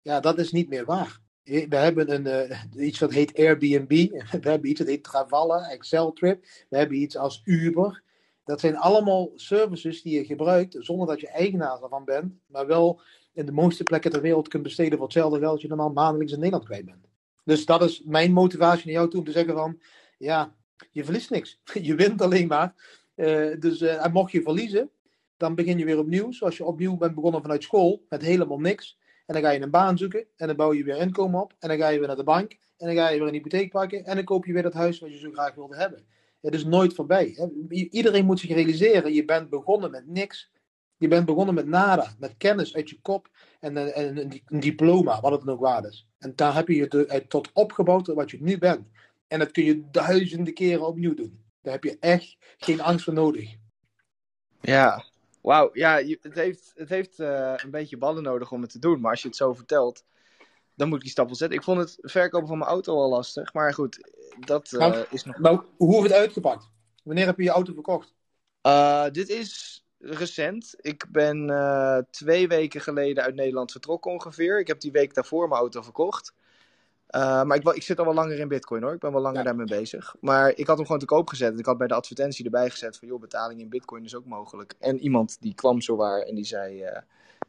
Ja, 0.02 0.20
dat 0.20 0.40
is 0.40 0.52
niet 0.52 0.70
meer 0.70 0.86
waar. 0.86 1.20
We 1.44 1.76
hebben 1.76 2.14
een, 2.14 2.50
uh, 2.76 2.86
iets 2.88 3.00
wat 3.00 3.14
heet 3.14 3.38
Airbnb, 3.38 3.90
we 4.42 4.50
hebben 4.50 4.70
iets 4.70 4.80
dat 4.80 4.88
heet 4.88 5.04
Travalla, 5.04 5.78
Trip. 6.14 6.46
we 6.70 6.78
hebben 6.78 6.98
iets 6.98 7.18
als 7.18 7.42
Uber. 7.44 8.04
Dat 8.44 8.60
zijn 8.60 8.78
allemaal 8.78 9.32
services 9.36 10.02
die 10.02 10.16
je 10.16 10.26
gebruikt 10.26 10.76
zonder 10.80 11.08
dat 11.08 11.20
je 11.20 11.30
eigenaar 11.30 11.84
ervan 11.84 12.06
bent, 12.06 12.34
maar 12.46 12.68
wel 12.68 13.02
in 13.34 13.46
de 13.46 13.52
mooiste 13.52 13.84
plekken 13.84 14.12
ter 14.12 14.22
wereld 14.22 14.48
kunt 14.48 14.64
besteden 14.64 14.98
voor 14.98 15.08
hetzelfde 15.08 15.40
geld 15.40 15.52
dat 15.52 15.62
je 15.62 15.68
normaal 15.68 15.92
maandelijks 15.92 16.32
in 16.34 16.40
Nederland 16.40 16.66
kwijt 16.66 16.86
bent. 16.86 17.08
Dus 17.44 17.66
dat 17.66 17.84
is 17.84 18.02
mijn 18.06 18.32
motivatie 18.32 18.86
naar 18.86 18.96
jou 18.96 19.10
toe 19.10 19.20
om 19.20 19.26
te 19.26 19.32
zeggen 19.32 19.54
van, 19.54 19.82
ja, 20.18 20.58
je 20.92 21.04
verliest 21.04 21.30
niks. 21.30 21.60
Je 21.88 21.96
wint 21.96 22.22
alleen 22.22 22.48
maar. 22.48 22.74
Uh, 23.20 23.60
dus 23.60 23.82
uh, 23.82 24.06
mocht 24.14 24.32
je 24.32 24.42
verliezen, 24.42 24.90
dan 25.38 25.56
begin 25.56 25.78
je 25.78 25.86
weer 25.86 26.00
opnieuw. 26.00 26.32
Zoals 26.32 26.58
je 26.58 26.64
opnieuw 26.64 26.98
bent 26.98 27.16
begonnen 27.16 27.42
vanuit 27.42 27.64
school, 27.64 28.06
met 28.10 28.22
helemaal 28.22 28.60
niks. 28.60 28.98
En 29.26 29.34
dan 29.34 29.44
ga 29.44 29.50
je 29.50 29.62
een 29.62 29.70
baan 29.70 29.98
zoeken 29.98 30.26
en 30.36 30.48
dan 30.48 30.56
bouw 30.56 30.74
je 30.74 30.84
weer 30.84 30.98
inkomen 30.98 31.42
op. 31.42 31.54
En 31.60 31.70
dan 31.70 31.78
ga 31.78 31.88
je 31.88 31.98
weer 32.00 32.08
naar 32.08 32.16
de 32.16 32.24
bank 32.24 32.52
en 32.52 32.88
dan 32.88 32.96
ga 32.96 33.10
je 33.10 33.18
weer 33.18 33.28
een 33.28 33.34
hypotheek 33.34 33.72
pakken. 33.72 34.06
En 34.06 34.16
dan 34.16 34.24
koop 34.24 34.46
je 34.46 34.54
weer 34.54 34.64
dat 34.64 34.74
huis 34.74 35.00
wat 35.00 35.12
je 35.12 35.18
zo 35.18 35.32
graag 35.32 35.56
wilde 35.56 35.76
hebben. 35.76 36.06
Het 36.42 36.54
is 36.54 36.66
nooit 36.66 36.94
voorbij. 36.94 37.34
Hè? 37.36 37.48
Iedereen 37.70 38.26
moet 38.26 38.40
zich 38.40 38.50
realiseren, 38.50 39.14
je 39.14 39.26
bent 39.26 39.50
begonnen 39.50 39.92
met 39.92 40.08
niks. 40.08 40.52
Je 40.98 41.08
bent 41.08 41.26
begonnen 41.26 41.56
met 41.56 41.68
nada, 41.68 42.16
met 42.20 42.38
kennis 42.38 42.76
uit 42.76 42.90
je 42.90 43.00
kop 43.02 43.30
en, 43.60 43.94
en 43.96 44.18
een, 44.18 44.42
een, 44.46 44.60
diploma, 44.60 45.22
wat 45.22 45.32
het 45.32 45.42
dan 45.46 45.54
ook 45.54 45.62
waard 45.62 45.86
is. 45.86 46.08
En 46.18 46.34
daar 46.36 46.56
heb 46.56 46.68
je 46.68 46.76
je 46.76 47.26
tot 47.28 47.50
opgebouwd 47.54 48.08
wat 48.08 48.32
je 48.32 48.38
nu 48.42 48.58
bent. 48.58 48.88
En 49.28 49.40
dat 49.40 49.52
kun 49.52 49.64
je 49.64 49.90
duizenden 49.92 50.54
keren 50.54 50.88
opnieuw 50.88 51.14
doen. 51.14 51.49
Daar 51.62 51.74
heb 51.74 51.84
je 51.84 51.98
echt 52.00 52.38
geen 52.58 52.82
angst 52.82 53.04
voor 53.04 53.14
nodig. 53.14 53.56
Ja, 54.62 55.06
wauw. 55.42 55.70
Ja, 55.74 55.96
het 56.22 56.34
heeft, 56.34 56.72
het 56.76 56.90
heeft 56.90 57.20
uh, 57.20 57.54
een 57.56 57.72
beetje 57.72 57.98
ballen 57.98 58.24
nodig 58.24 58.52
om 58.52 58.62
het 58.62 58.72
te 58.72 58.80
doen. 58.80 59.00
Maar 59.00 59.12
als 59.12 59.22
je 59.22 59.28
het 59.28 59.38
zo 59.38 59.54
vertelt, 59.54 60.04
dan 60.76 60.88
moet 60.88 60.98
ik 60.98 61.04
die 61.04 61.12
stap 61.12 61.26
wel 61.26 61.36
zetten. 61.36 61.58
Ik 61.58 61.64
vond 61.64 61.80
het 61.80 61.98
verkopen 62.02 62.48
van 62.48 62.58
mijn 62.58 62.70
auto 62.70 62.96
al 62.96 63.10
lastig. 63.10 63.54
Maar 63.54 63.74
goed, 63.74 64.12
dat 64.40 64.72
uh, 64.72 64.80
nou, 64.80 65.06
is 65.10 65.24
nog... 65.24 65.38
Nou, 65.38 65.62
hoe 65.78 65.96
heeft 65.96 66.08
het 66.08 66.18
uitgepakt? 66.20 66.70
Wanneer 67.04 67.26
heb 67.26 67.38
je 67.38 67.44
je 67.44 67.50
auto 67.50 67.74
verkocht? 67.74 68.16
Uh, 68.62 69.10
dit 69.12 69.30
is 69.30 69.84
recent. 69.98 70.76
Ik 70.78 71.06
ben 71.10 72.08
twee 72.12 72.48
weken 72.48 72.82
geleden 72.82 73.24
uit 73.24 73.36
Nederland 73.36 73.72
vertrokken 73.72 74.12
ongeveer. 74.12 74.60
Ik 74.60 74.68
heb 74.68 74.80
die 74.80 74.92
week 74.92 75.14
daarvoor 75.14 75.48
mijn 75.48 75.62
auto 75.62 75.82
verkocht. 75.82 76.34
Uh, 77.16 77.44
maar 77.44 77.58
ik, 77.58 77.68
ik, 77.70 77.84
zit 77.84 78.00
al 78.00 78.06
wel 78.06 78.14
langer 78.14 78.40
in 78.40 78.48
Bitcoin 78.48 78.84
hoor. 78.84 78.94
Ik 78.94 79.00
ben 79.00 79.12
wel 79.12 79.22
langer 79.22 79.44
daarmee 79.44 79.66
bezig. 79.66 80.16
Maar 80.20 80.50
ik 80.56 80.68
had 80.68 80.78
hem 80.78 80.86
gewoon 80.86 81.02
te 81.02 81.06
koop 81.06 81.30
gezet. 81.30 81.54
En 81.54 81.60
ik 81.60 81.66
had 81.66 81.78
bij 81.78 81.88
de 81.88 81.94
advertentie 81.94 82.46
erbij 82.46 82.70
gezet 82.70 82.98
van 82.98 83.08
joh, 83.08 83.20
betaling 83.20 83.60
in 83.60 83.70
Bitcoin 83.70 84.04
is 84.04 84.16
ook 84.16 84.26
mogelijk. 84.26 84.74
En 84.80 85.00
iemand 85.00 85.38
die 85.42 85.54
kwam 85.54 85.82
zo 85.82 85.96
waar 85.96 86.22
en 86.22 86.36
die 86.36 86.46
zei: 86.46 86.84
uh, 86.84 86.98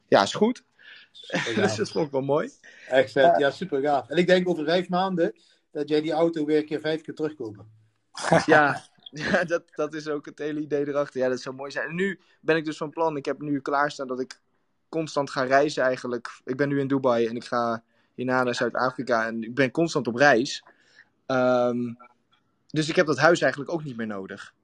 Ja, 0.09 0.23
is 0.23 0.35
goed. 0.35 0.65
dus 1.55 1.77
dat 1.77 1.91
vond 1.91 2.07
ik 2.07 2.13
wel 2.13 2.21
mooi. 2.21 2.51
Echt 2.89 3.13
vet, 3.13 3.39
ja, 3.39 3.51
super 3.51 3.81
gaaf. 3.81 4.09
En 4.09 4.17
ik 4.17 4.27
denk 4.27 4.49
over 4.49 4.65
vijf 4.65 4.89
maanden 4.89 5.35
dat 5.71 5.89
jij 5.89 6.01
die 6.01 6.13
auto 6.13 6.45
weer 6.45 6.59
een 6.59 6.67
keer 6.67 6.81
vijf 6.81 7.03
keer 7.03 7.15
terugkopen. 7.15 7.67
ja, 8.47 8.83
ja 9.11 9.45
dat, 9.45 9.63
dat 9.75 9.95
is 9.95 10.09
ook 10.09 10.27
het 10.27 10.39
hele 10.39 10.61
idee 10.61 10.89
erachter. 10.89 11.21
Ja, 11.21 11.29
dat 11.29 11.41
zou 11.41 11.55
mooi 11.55 11.71
zijn. 11.71 11.89
En 11.89 11.95
nu 11.95 12.21
ben 12.41 12.57
ik 12.57 12.65
dus 12.65 12.77
van 12.77 12.91
plan. 12.91 13.17
Ik 13.17 13.25
heb 13.25 13.41
nu 13.41 13.61
klaarstaan 13.61 14.07
dat 14.07 14.21
ik 14.21 14.41
constant 14.89 15.31
ga 15.31 15.43
reizen 15.43 15.83
eigenlijk. 15.83 16.41
Ik 16.45 16.57
ben 16.57 16.69
nu 16.69 16.81
in 16.81 16.89
Dubai 16.89 17.27
en 17.27 17.37
ik 17.37 17.45
ga 17.45 17.83
hierna 18.21 18.43
naar 18.43 18.55
Zuid-Afrika. 18.55 19.27
En 19.27 19.43
ik 19.43 19.55
ben 19.55 19.71
constant 19.71 20.09
op 20.09 20.15
reis. 20.15 20.65
Um, 21.27 21.97
dus 22.67 22.89
ik 22.89 22.97
heb 22.97 23.07
dat 23.07 23.19
huis 23.19 23.41
eigenlijk 23.41 23.73
ook 23.73 23.85
niet 23.85 23.97
meer 23.97 24.07
nodig. 24.07 24.55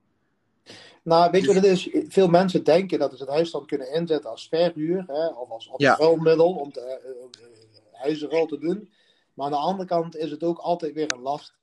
Nou, 1.03 1.31
weet 1.31 1.41
je 1.41 1.47
wat 1.47 1.57
het 1.57 1.65
is? 1.65 1.91
Veel 2.09 2.29
mensen 2.29 2.65
denken 2.65 2.99
dat 2.99 3.11
ze 3.11 3.25
het 3.25 3.33
huis 3.33 3.51
dan 3.51 3.67
kunnen 3.67 3.93
inzetten 3.93 4.31
als 4.31 4.49
verhuur. 4.49 5.05
Hè, 5.07 5.27
of 5.27 5.51
als, 5.51 5.71
als 5.71 5.83
ja. 5.83 5.97
ruilmiddel 5.97 6.53
om 6.53 6.73
te, 6.73 7.01
uh, 7.05 8.01
huizenruil 8.01 8.47
te 8.47 8.59
doen. 8.59 8.91
Maar 9.35 9.47
aan 9.47 9.53
de 9.53 9.59
andere 9.59 9.89
kant 9.89 10.17
is 10.17 10.31
het 10.31 10.43
ook 10.43 10.59
altijd 10.59 10.95
weer 10.95 11.13
een 11.13 11.21
last. 11.21 11.55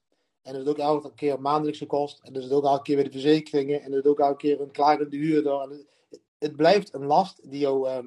En 0.41 0.53
is 0.53 0.59
het 0.59 0.67
ook 0.67 0.77
elke 0.77 1.11
keer 1.15 1.33
een 1.33 1.41
maandelijkse 1.41 1.85
kost. 1.85 2.19
En 2.23 2.33
is 2.33 2.43
het 2.43 2.53
ook 2.53 2.63
elke 2.63 2.83
keer 2.83 2.95
weer 2.95 3.05
de 3.05 3.11
verzekeringen. 3.11 3.81
En 3.81 3.89
is 3.89 3.95
het 3.95 4.07
ook 4.07 4.19
elke 4.19 4.37
keer 4.37 4.61
een 4.61 4.71
klagende 4.71 5.17
huurder. 5.17 5.61
Het, 5.61 5.85
het 6.39 6.55
blijft 6.55 6.93
een 6.93 7.05
last 7.05 7.51
die 7.51 7.59
jou... 7.59 7.89
Uh, 7.89 7.97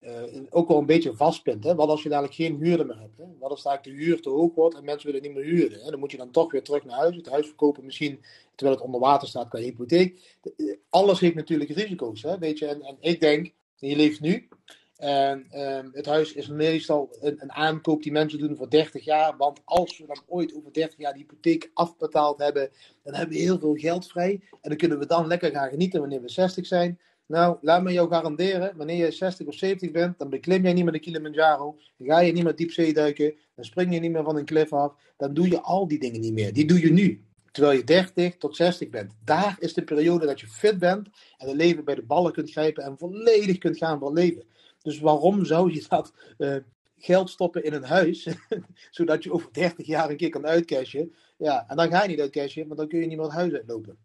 uh, 0.00 0.42
ook 0.50 0.68
wel 0.68 0.78
een 0.78 0.86
beetje 0.86 1.14
vastpint. 1.14 1.64
Hè? 1.64 1.74
Wat 1.74 1.88
als 1.88 2.02
je 2.02 2.08
dadelijk 2.08 2.34
geen 2.34 2.56
huurder 2.56 2.86
meer 2.86 2.98
hebt? 2.98 3.18
Hè? 3.18 3.24
Wat 3.38 3.50
als 3.50 3.62
de 3.82 3.90
huur 3.90 4.20
te 4.20 4.28
hoog 4.28 4.54
wordt 4.54 4.76
en 4.76 4.84
mensen 4.84 5.06
willen 5.06 5.22
niet 5.22 5.34
meer 5.34 5.44
huren? 5.44 5.80
Hè? 5.80 5.90
Dan 5.90 5.98
moet 5.98 6.10
je 6.10 6.16
dan 6.16 6.30
toch 6.30 6.52
weer 6.52 6.62
terug 6.62 6.84
naar 6.84 6.98
huis. 6.98 7.16
Het 7.16 7.28
huis 7.28 7.46
verkopen 7.46 7.84
misschien 7.84 8.20
terwijl 8.54 8.78
het 8.78 8.86
onder 8.86 9.00
water 9.00 9.28
staat 9.28 9.48
qua 9.48 9.58
hypotheek. 9.58 10.38
Eh, 10.56 10.74
alles 10.88 11.20
heeft 11.20 11.34
natuurlijk 11.34 11.70
risico's. 11.70 12.22
Hè? 12.22 12.38
Weet 12.38 12.58
je? 12.58 12.66
En, 12.66 12.82
en 12.82 12.96
ik 13.00 13.20
denk, 13.20 13.52
je 13.76 13.96
leeft 13.96 14.20
nu. 14.20 14.48
En 14.96 15.46
uh, 15.52 15.78
het 15.92 16.06
huis 16.06 16.32
is 16.32 16.48
meestal 16.48 17.16
een, 17.20 17.36
een, 17.42 17.52
aankoop 17.52 18.02
die 18.02 18.12
mensen 18.12 18.38
doen 18.38 18.56
voor 18.56 18.70
30 18.70 19.04
jaar. 19.04 19.36
Want 19.36 19.60
als 19.64 19.98
we 19.98 20.06
dan 20.06 20.22
ooit 20.26 20.54
over 20.54 20.72
30 20.72 20.98
jaar 20.98 21.12
die 21.12 21.22
hypotheek 21.22 21.70
afbetaald 21.74 22.38
hebben, 22.38 22.70
dan 23.02 23.14
hebben 23.14 23.36
we 23.36 23.42
heel 23.42 23.58
veel 23.58 23.74
geld 23.74 24.06
vrij. 24.06 24.40
En 24.50 24.68
dan 24.68 24.76
kunnen 24.76 24.98
we 24.98 25.06
dan 25.06 25.26
lekker 25.26 25.50
gaan 25.50 25.70
genieten 25.70 26.00
wanneer 26.00 26.22
we 26.22 26.28
60 26.28 26.66
zijn. 26.66 26.98
Nou, 27.30 27.58
laat 27.60 27.82
me 27.82 27.92
jou 27.92 28.08
garanderen, 28.08 28.76
wanneer 28.76 29.04
je 29.04 29.10
60 29.10 29.46
of 29.46 29.54
70 29.54 29.90
bent, 29.90 30.18
dan 30.18 30.28
beklim 30.30 30.62
jij 30.62 30.72
niet 30.72 30.84
meer 30.84 30.92
de 30.92 30.98
Kilimanjaro, 30.98 31.78
dan 31.96 32.06
ga 32.06 32.20
je 32.20 32.32
niet 32.32 32.44
meer 32.44 32.56
diepzee 32.56 32.92
duiken, 32.92 33.34
dan 33.54 33.64
spring 33.64 33.94
je 33.94 34.00
niet 34.00 34.10
meer 34.10 34.24
van 34.24 34.36
een 34.36 34.44
klif 34.44 34.72
af, 34.72 34.94
dan 35.16 35.34
doe 35.34 35.48
je 35.48 35.60
al 35.60 35.88
die 35.88 35.98
dingen 35.98 36.20
niet 36.20 36.32
meer. 36.32 36.52
Die 36.52 36.66
doe 36.66 36.80
je 36.80 36.92
nu, 36.92 37.24
terwijl 37.52 37.76
je 37.76 37.84
30 37.84 38.36
tot 38.36 38.56
60 38.56 38.88
bent. 38.88 39.12
Daar 39.24 39.56
is 39.58 39.74
de 39.74 39.84
periode 39.84 40.26
dat 40.26 40.40
je 40.40 40.46
fit 40.46 40.78
bent 40.78 41.08
en 41.36 41.48
het 41.48 41.56
leven 41.56 41.84
bij 41.84 41.94
de 41.94 42.02
ballen 42.02 42.32
kunt 42.32 42.50
grijpen 42.50 42.84
en 42.84 42.98
volledig 42.98 43.58
kunt 43.58 43.76
gaan 43.76 43.98
voor 43.98 44.12
leven. 44.12 44.44
Dus 44.82 45.00
waarom 45.00 45.44
zou 45.44 45.72
je 45.72 45.84
dat 45.88 46.12
uh, 46.38 46.56
geld 46.98 47.30
stoppen 47.30 47.64
in 47.64 47.72
een 47.72 47.84
huis, 47.84 48.28
zodat 48.90 49.22
je 49.22 49.32
over 49.32 49.52
30 49.52 49.86
jaar 49.86 50.10
een 50.10 50.16
keer 50.16 50.30
kan 50.30 50.46
uitcashen? 50.46 51.14
Ja, 51.36 51.64
en 51.68 51.76
dan 51.76 51.90
ga 51.90 52.02
je 52.02 52.08
niet 52.08 52.20
uitcashen, 52.20 52.66
want 52.66 52.78
dan 52.78 52.88
kun 52.88 53.00
je 53.00 53.06
niet 53.06 53.16
meer 53.16 53.26
het 53.26 53.34
huis 53.34 53.52
uitlopen. 53.52 53.98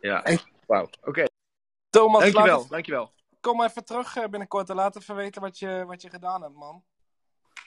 Ja, 0.00 0.38
wauw, 0.66 0.88
oké. 1.02 1.24
Thomas, 1.92 2.22
dankjewel, 2.22 2.58
laat... 2.58 2.68
dankjewel. 2.68 3.10
Kom 3.40 3.62
even 3.62 3.84
terug 3.84 4.16
eh, 4.16 4.28
binnenkort 4.28 4.68
en 4.70 4.76
laat 4.76 4.96
even 4.96 5.14
weten 5.14 5.42
wat 5.42 5.58
je, 5.58 5.84
wat 5.86 6.02
je 6.02 6.10
gedaan 6.10 6.42
hebt, 6.42 6.54
man. 6.54 6.84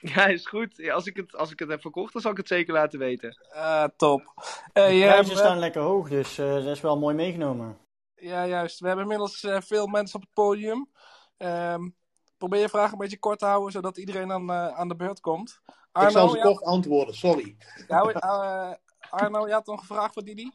Ja, 0.00 0.26
is 0.26 0.46
goed. 0.46 0.76
Ja, 0.76 0.94
als, 0.94 1.06
ik 1.06 1.16
het, 1.16 1.36
als 1.36 1.50
ik 1.50 1.58
het 1.58 1.68
heb 1.68 1.80
verkocht, 1.80 2.12
dan 2.12 2.22
zal 2.22 2.30
ik 2.30 2.36
het 2.36 2.48
zeker 2.48 2.72
laten 2.72 2.98
weten. 2.98 3.36
Uh, 3.54 3.84
top. 3.96 4.20
Uh, 4.20 4.34
de 4.72 4.98
prijzen 4.98 5.36
staan 5.36 5.58
lekker 5.58 5.82
hoog, 5.82 6.08
dus 6.08 6.38
uh, 6.38 6.54
dat 6.54 6.64
is 6.64 6.80
wel 6.80 6.98
mooi 6.98 7.14
meegenomen. 7.14 7.78
Ja, 8.14 8.46
juist. 8.46 8.80
We 8.80 8.86
hebben 8.86 9.04
inmiddels 9.04 9.46
veel 9.58 9.86
mensen 9.86 10.16
op 10.16 10.22
het 10.22 10.32
podium. 10.32 10.90
Um, 11.38 11.96
probeer 12.38 12.60
je 12.60 12.68
vraag 12.68 12.92
een 12.92 12.98
beetje 12.98 13.18
kort 13.18 13.38
te 13.38 13.46
houden, 13.46 13.72
zodat 13.72 13.96
iedereen 13.96 14.32
aan, 14.32 14.52
aan 14.52 14.88
de 14.88 14.96
beurt 14.96 15.20
komt. 15.20 15.60
Arno, 15.92 16.08
ik 16.08 16.14
zal 16.14 16.28
ze 16.28 16.36
ja... 16.36 16.42
kort 16.42 16.62
antwoorden, 16.62 17.14
sorry. 17.14 17.56
Ja, 17.88 18.78
Arno, 19.10 19.46
je 19.46 19.52
had 19.52 19.66
nog 19.66 19.80
een 19.80 19.86
vraag 19.86 20.12
voor 20.12 20.22
Didi? 20.22 20.52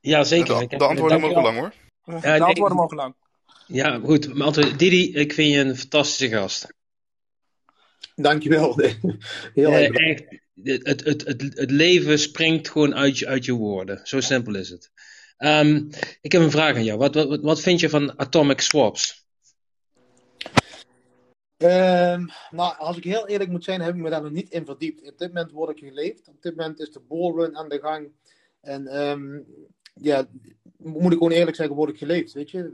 Ja, 0.00 0.24
zeker. 0.24 0.68
De, 0.68 0.76
de 0.76 0.86
antwoorden 0.86 1.20
mogen 1.20 1.42
lang 1.42 1.58
hoor. 1.58 1.72
Ja, 2.04 2.20
de 2.20 2.44
antwoorden 2.44 2.76
mogen 2.76 2.96
lang. 2.96 3.14
Ja, 3.66 3.98
goed. 3.98 4.34
Maar 4.34 4.46
antwoord, 4.46 4.78
Didi, 4.78 5.14
ik 5.14 5.32
vind 5.32 5.52
je 5.52 5.58
een 5.58 5.76
fantastische 5.76 6.28
gast. 6.28 6.74
Dankjewel. 8.14 8.76
Heel 9.54 9.70
uh, 9.70 10.10
echt, 10.10 10.24
het, 10.62 11.04
het, 11.04 11.24
het, 11.26 11.42
het 11.54 11.70
leven 11.70 12.18
springt 12.18 12.68
gewoon 12.68 12.94
uit 12.94 13.18
je, 13.18 13.26
uit 13.26 13.44
je 13.44 13.52
woorden. 13.52 14.00
Zo 14.02 14.20
simpel 14.20 14.54
is 14.54 14.68
het. 14.68 14.90
Um, 15.38 15.88
ik 16.20 16.32
heb 16.32 16.42
een 16.42 16.50
vraag 16.50 16.74
aan 16.74 16.84
jou. 16.84 16.98
Wat, 16.98 17.14
wat, 17.14 17.40
wat 17.40 17.60
vind 17.60 17.80
je 17.80 17.88
van 17.88 18.18
atomic 18.18 18.60
swaps? 18.60 19.26
Um, 21.58 22.30
nou, 22.50 22.76
als 22.78 22.96
ik 22.96 23.04
heel 23.04 23.26
eerlijk 23.26 23.50
moet 23.50 23.64
zijn, 23.64 23.80
heb 23.80 23.94
ik 23.94 24.00
me 24.00 24.10
daar 24.10 24.22
nog 24.22 24.32
niet 24.32 24.50
in 24.50 24.64
verdiept. 24.64 25.10
Op 25.10 25.18
dit 25.18 25.28
moment 25.28 25.50
word 25.50 25.70
ik 25.70 25.88
geleefd. 25.88 26.28
Op 26.28 26.42
dit 26.42 26.56
moment 26.56 26.80
is 26.80 26.90
de 26.90 27.00
bullrun 27.08 27.56
aan 27.56 27.68
de 27.68 27.78
gang. 27.78 28.12
En 28.60 29.00
um, 29.00 29.46
ja, 29.94 30.28
moet 30.76 31.12
ik 31.12 31.18
gewoon 31.18 31.30
eerlijk 31.30 31.56
zeggen, 31.56 31.76
word 31.76 31.90
ik 31.90 31.98
geleefd. 31.98 32.32
Weet 32.32 32.50
je? 32.50 32.70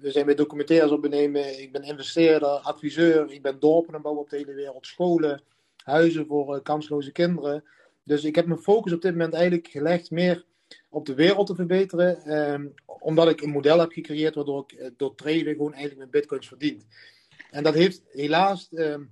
We, 0.00 0.10
zijn 0.10 0.26
weer 0.26 0.36
documentaires 0.36 0.90
opnemen. 0.90 1.60
Ik 1.60 1.72
ben 1.72 1.82
investeerder, 1.82 2.48
adviseur. 2.48 3.32
Ik 3.32 3.42
ben 3.42 3.60
dorpen 3.60 4.02
bouwen 4.02 4.22
op 4.22 4.30
de 4.30 4.36
hele 4.36 4.54
wereld. 4.54 4.86
Scholen, 4.86 5.42
huizen 5.84 6.26
voor 6.26 6.56
uh, 6.56 6.62
kansloze 6.62 7.12
kinderen. 7.12 7.64
Dus 8.02 8.24
ik 8.24 8.34
heb 8.34 8.46
mijn 8.46 8.60
focus 8.60 8.92
op 8.92 9.02
dit 9.02 9.12
moment 9.12 9.34
eigenlijk 9.34 9.68
gelegd 9.68 10.10
meer 10.10 10.44
op 10.88 11.06
de 11.06 11.14
wereld 11.14 11.46
te 11.46 11.54
verbeteren. 11.54 12.24
Eh, 12.24 12.60
omdat 12.84 13.28
ik 13.28 13.40
een 13.40 13.50
model 13.50 13.78
heb 13.78 13.92
gecreëerd 13.92 14.34
waardoor 14.34 14.64
ik 14.66 14.78
uh, 14.78 14.86
door 14.96 15.14
traden 15.14 15.54
gewoon 15.54 15.72
eigenlijk 15.72 15.98
mijn 15.98 16.10
bitcoins 16.10 16.48
verdient. 16.48 16.86
En 17.50 17.62
dat 17.62 17.74
heeft 17.74 18.02
helaas 18.10 18.68
ehm, 18.72 19.02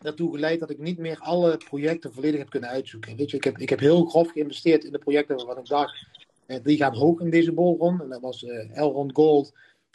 daartoe 0.00 0.32
geleid 0.32 0.60
dat 0.60 0.70
ik 0.70 0.78
niet 0.78 0.98
meer 0.98 1.18
alle 1.18 1.56
projecten 1.56 2.12
volledig 2.12 2.38
heb 2.38 2.50
kunnen 2.50 2.70
uitzoeken. 2.70 3.16
Weet 3.16 3.30
je, 3.30 3.36
ik 3.36 3.44
heb, 3.44 3.58
ik 3.58 3.68
heb 3.68 3.78
heel 3.78 4.04
grof 4.04 4.30
geïnvesteerd 4.30 4.84
in 4.84 4.92
de 4.92 4.98
projecten 4.98 5.36
waarvan 5.36 5.58
ik 5.58 5.66
dacht, 5.66 6.06
eh, 6.12 6.21
die 6.62 6.76
gaan 6.76 6.94
hoog 6.94 7.20
in 7.20 7.30
deze 7.30 7.52
bullrun. 7.52 8.00
En 8.00 8.08
dat 8.08 8.20
was 8.20 8.44
eh 8.44 8.76
Elrond 8.76 9.14
Gold, 9.14 9.52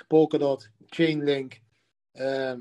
Polkadot, 0.08 0.70
Chainlink, 0.86 1.60
ehm 2.12 2.60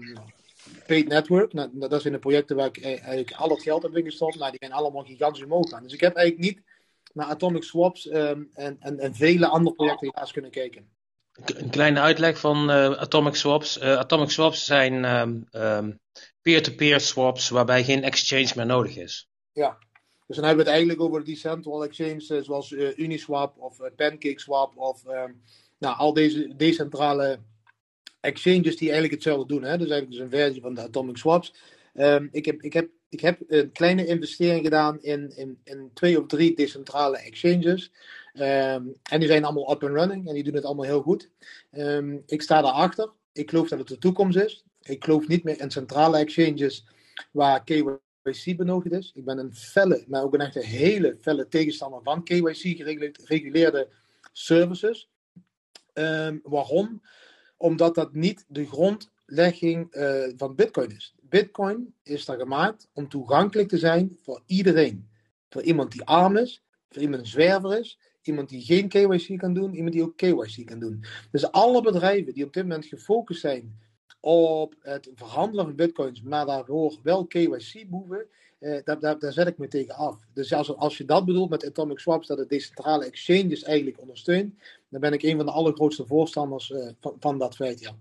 Paid 0.86 1.08
Network. 1.08 1.52
Nou, 1.52 1.88
dat 1.88 2.00
zijn 2.00 2.12
de 2.12 2.18
projecten 2.18 2.56
waar 2.56 2.66
ik 2.66 2.76
eh, 2.76 2.90
eigenlijk 2.90 3.32
al 3.32 3.48
het 3.48 3.62
geld 3.62 3.82
heb 3.82 3.96
ingestopt. 3.96 4.38
Nou, 4.38 4.50
die 4.50 4.60
zijn 4.60 4.72
allemaal 4.72 5.04
gigantisch 5.04 5.44
omhoog 5.44 5.68
gaan. 5.68 5.82
Dus 5.82 5.92
ik 5.92 6.00
heb 6.00 6.16
eigenlijk 6.16 6.46
niet 6.48 6.64
naar 7.12 7.26
Atomic 7.26 7.62
Swaps 7.62 8.08
ehm, 8.08 8.42
en, 8.52 8.76
en, 8.80 8.98
en 8.98 9.14
vele 9.14 9.46
andere 9.46 9.76
projecten 9.76 10.10
helaas 10.12 10.32
kunnen 10.32 10.50
kijken. 10.50 10.88
Een 11.44 11.70
kleine 11.70 12.00
uitleg 12.00 12.38
van 12.38 12.70
eh, 12.70 12.90
Atomic 12.90 13.34
Swaps. 13.34 13.78
Eh, 13.78 13.96
Atomic 13.96 14.30
Swaps 14.30 14.64
zijn 14.64 15.04
ehm, 15.50 15.92
peer-to-peer 16.42 17.00
swaps 17.00 17.48
waarbij 17.48 17.84
geen 17.84 18.02
exchange 18.02 18.52
meer 18.54 18.66
nodig 18.66 18.96
is. 18.96 19.28
Ja, 19.52 19.78
dus 20.26 20.36
dan 20.36 20.44
hebben 20.44 20.64
we 20.64 20.70
het 20.70 20.78
eigenlijk 20.80 21.08
over 21.08 21.24
decentral 21.24 21.84
exchanges 21.84 22.30
eh, 22.30 22.42
zoals 22.42 22.72
eh, 22.72 22.98
Uniswap 22.98 23.58
of 23.58 23.80
eh, 23.80 23.90
PancakeSwap 23.96 24.76
of 24.76 25.04
ehm, 25.06 25.32
nou, 25.78 25.96
al 25.96 26.12
deze 26.12 26.56
decentrale 26.56 27.38
exchanges 28.20 28.76
die 28.76 28.90
eigenlijk 28.90 29.12
hetzelfde 29.12 29.54
doen. 29.54 29.62
Hè? 29.62 29.78
Dus 29.78 29.90
eigenlijk 29.90 30.10
dus 30.10 30.20
een 30.20 30.38
versie 30.38 30.62
van 30.62 30.74
de 30.74 30.80
Atomic 30.80 31.16
Swaps. 31.16 31.54
Ehm, 31.94 32.28
ik, 32.30 32.44
heb, 32.44 32.62
ik, 32.62 32.72
heb, 32.72 32.88
ik 33.08 33.20
heb 33.20 33.40
een 33.46 33.72
kleine 33.72 34.06
investering 34.06 34.64
gedaan 34.64 35.02
in, 35.02 35.36
in, 35.36 35.58
in 35.64 35.90
twee 35.94 36.20
of 36.20 36.26
drie 36.26 36.54
decentrale 36.54 37.18
exchanges. 37.18 37.92
Ehm, 38.32 38.84
en 39.10 39.20
die 39.20 39.28
zijn 39.28 39.44
allemaal 39.44 39.72
up 39.72 39.82
and 39.82 39.94
running 39.94 40.28
en 40.28 40.34
die 40.34 40.44
doen 40.44 40.54
het 40.54 40.64
allemaal 40.64 40.84
heel 40.84 41.02
goed. 41.02 41.30
Ik 42.26 42.42
sta 42.42 42.62
daarachter. 42.62 43.10
Ik 43.32 43.50
geloof 43.50 43.68
dat 43.68 43.78
het 43.78 43.88
de 43.88 43.98
toekomst 43.98 44.38
is. 44.38 44.64
Ik 44.82 45.04
geloof 45.04 45.28
niet 45.28 45.44
meer 45.44 45.60
in 45.60 45.70
centrale 45.70 46.18
exchanges 46.18 46.86
waar 47.30 47.64
KYC 47.64 48.04
benodigd 48.56 48.94
is. 48.94 49.12
Ik 49.14 49.24
ben 49.24 49.38
een 49.38 49.54
felle, 49.54 50.04
maar 50.08 50.22
ook 50.22 50.34
een 50.34 50.40
echte 50.40 50.64
hele 50.64 51.16
felle 51.20 51.48
tegenstander 51.48 52.02
van 52.02 52.24
KYC 52.24 52.76
gereguleerde 52.76 53.88
services. 54.32 55.08
Ehm, 55.92 56.38
waarom? 56.42 57.02
Omdat 57.56 57.94
dat 57.94 58.14
niet 58.14 58.44
de 58.48 58.66
grondlegging 58.66 59.92
eh, 59.92 60.32
van 60.36 60.54
Bitcoin 60.54 60.90
is. 60.90 61.14
Bitcoin 61.20 61.94
is 62.02 62.24
daar 62.24 62.38
gemaakt 62.38 62.88
om 62.92 63.08
toegankelijk 63.08 63.68
te 63.68 63.78
zijn 63.78 64.18
voor 64.22 64.42
iedereen. 64.46 65.08
Voor 65.48 65.62
iemand 65.62 65.92
die 65.92 66.04
arm 66.04 66.36
is, 66.36 66.62
voor 66.90 67.02
iemand 67.02 67.20
een 67.20 67.26
zwerver 67.26 67.78
is, 67.78 67.98
iemand 68.22 68.48
die 68.48 68.60
geen 68.60 68.88
KYC 68.88 69.38
kan 69.38 69.54
doen, 69.54 69.74
iemand 69.74 69.92
die 69.92 70.02
ook 70.02 70.16
KYC 70.16 70.66
kan 70.66 70.78
doen. 70.78 71.04
Dus 71.30 71.50
alle 71.50 71.82
bedrijven 71.82 72.34
die 72.34 72.44
op 72.44 72.52
dit 72.52 72.62
moment 72.62 72.86
gefocust 72.86 73.40
zijn 73.40 73.78
op 74.26 74.74
het 74.80 75.10
verhandelen 75.14 75.64
van 75.64 75.74
bitcoins, 75.74 76.22
maar 76.22 76.46
daarvoor 76.46 76.94
wel 77.02 77.26
KYC 77.26 77.86
behoeven, 77.90 78.26
eh, 78.58 78.84
daar, 78.84 79.00
daar, 79.00 79.18
daar 79.18 79.32
zet 79.32 79.46
ik 79.46 79.58
me 79.58 79.68
tegen 79.68 79.94
af. 79.94 80.26
Dus 80.32 80.52
als, 80.52 80.76
als 80.76 80.98
je 80.98 81.04
dat 81.04 81.24
bedoelt 81.24 81.50
met 81.50 81.66
Atomic 81.66 81.98
Swaps, 81.98 82.26
dat 82.26 82.38
het 82.38 82.48
decentrale 82.48 83.04
exchanges 83.04 83.62
eigenlijk 83.62 84.00
ondersteunt, 84.00 84.54
dan 84.88 85.00
ben 85.00 85.12
ik 85.12 85.22
een 85.22 85.36
van 85.36 85.46
de 85.46 85.52
allergrootste 85.52 86.06
voorstanders 86.06 86.72
eh, 86.72 86.88
van, 87.00 87.16
van 87.20 87.38
dat 87.38 87.56
feit, 87.56 87.80
ja. 87.80 87.96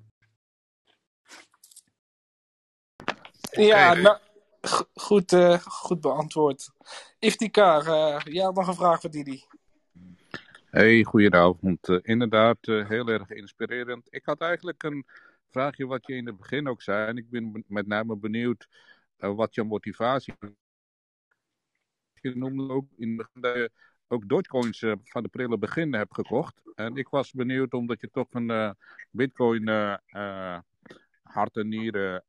Ja, 3.52 3.94
nou, 3.94 4.18
goed, 4.94 5.34
eh, 5.34 5.60
goed 5.60 6.02
beantwoord. 6.02 6.70
Iftikar, 7.20 7.88
eh 7.88 8.34
jij 8.34 8.44
had 8.44 8.56
nog 8.56 8.68
een 8.68 8.76
vraag 8.76 9.02
voor 9.02 9.10
Didi. 9.10 9.44
Hey, 10.76 11.04
goedenavond. 11.04 11.90
Eh, 11.90 11.98
inderdaad, 12.02 12.58
eh, 12.62 12.88
heel 12.88 13.08
erg 13.08 13.30
inspirerend. 13.30 14.08
Ik 14.10 14.22
had 14.26 14.42
eigenlijk 14.42 14.84
een 14.84 15.06
vraagje 15.56 15.86
wat 15.86 16.08
je 16.08 16.16
in 16.16 16.26
het 16.26 16.38
begin 16.38 16.68
ook 16.68 16.82
zei. 16.82 17.08
En 17.08 17.18
ik 17.18 17.30
ben 17.30 17.64
met 17.68 17.88
name 17.88 18.18
benieuwd 18.18 18.68
eh, 19.18 19.36
wat 19.36 19.56
je 19.56 19.64
motivatie 19.64 20.34
Je 22.14 22.36
noemde 22.36 22.74
ook 22.74 22.88
in 22.98 23.08
het 23.08 23.18
begin 23.18 23.42
dat 23.42 23.56
je 23.56 23.72
ook 24.08 24.30
Dogecoins 24.30 24.82
eh, 24.82 24.94
van 25.04 25.24
de 25.24 25.30
prille 25.30 25.58
begin 25.58 25.94
hebt 25.94 26.14
gekocht. 26.14 26.62
En 26.76 26.96
ik 26.96 27.08
was 27.08 27.32
benieuwd 27.32 27.74
omdat 27.74 28.02
je 28.02 28.10
toch 28.10 28.28
een 28.30 28.50
eh, 28.50 28.72
Bitcoin 29.10 29.68
hart 31.24 31.58
en 31.58 31.68
nieren 31.68 32.24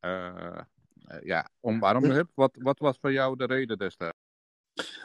ja, 1.22 1.50
omarmd 1.60 2.06
hebt. 2.06 2.30
Wat, 2.34 2.56
wat 2.60 2.78
was 2.78 2.98
voor 2.98 3.12
jou 3.12 3.36
de 3.36 3.46
reden 3.46 3.78
destijds? 3.78 4.25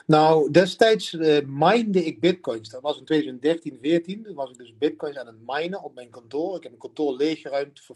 Nou, 0.05 0.51
destijds 0.51 1.13
eh 1.13 1.45
minde 1.47 2.05
ik 2.05 2.19
bitcoins. 2.19 2.69
Dat 2.69 2.81
was 2.81 2.97
in 2.97 3.05
2013, 3.05 3.77
14. 3.81 4.23
Toen 4.23 4.35
was 4.35 4.49
ik 4.49 4.57
dus 4.57 4.77
bitcoins 4.77 5.17
aan 5.17 5.27
het 5.27 5.35
minen 5.45 5.83
op 5.83 5.95
mijn 5.95 6.09
kantoor. 6.09 6.55
Ik 6.55 6.63
heb 6.63 6.71
mijn 6.71 6.77
kantoor 6.83 7.15
leeggeruimd 7.15 7.79
voor 7.79 7.95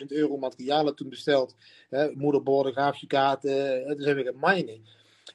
40.000 0.00 0.06
euro 0.06 0.36
materialen 0.36 0.96
toen 0.96 1.08
besteld. 1.08 1.54
Hè, 1.90 2.12
moederborden, 2.14 2.72
grafische 2.72 3.06
kaarten. 3.06 3.84
eh, 3.84 3.92
Toen 3.92 4.02
zijn 4.02 4.16
we 4.16 4.24
gaan 4.24 4.54
minen. 4.54 4.80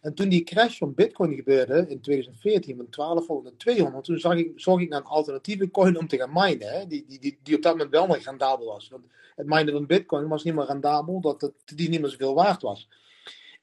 En 0.01 0.13
toen 0.13 0.29
die 0.29 0.43
crash 0.43 0.77
van 0.77 0.93
bitcoin 0.93 1.35
gebeurde 1.35 1.85
in 1.89 2.01
2014 2.01 2.75
van 2.75 2.87
1200 2.89 3.43
naar 3.49 3.57
200, 3.57 4.03
toen 4.05 4.19
zag 4.19 4.35
ik, 4.35 4.51
zocht 4.55 4.81
ik 4.81 4.89
naar 4.89 4.99
een 4.99 5.05
alternatieve 5.05 5.71
coin 5.71 5.97
om 5.97 6.07
te 6.07 6.17
gaan 6.17 6.31
minen. 6.33 6.69
Hè, 6.69 6.87
die, 6.87 7.05
die, 7.07 7.19
die, 7.19 7.39
die 7.43 7.55
op 7.55 7.61
dat 7.61 7.71
moment 7.73 7.91
wel 7.91 8.07
nog 8.07 8.17
rendabel 8.17 8.65
was. 8.65 8.89
Want 8.89 9.05
het 9.35 9.47
minen 9.47 9.73
van 9.73 9.85
bitcoin 9.85 10.27
was 10.27 10.43
niet 10.43 10.53
meer 10.55 10.65
rendabel, 10.65 11.21
dat 11.21 11.41
het, 11.41 11.53
die 11.75 11.89
niet 11.89 12.01
meer 12.01 12.09
zoveel 12.09 12.33
waard 12.33 12.61
was. 12.61 12.87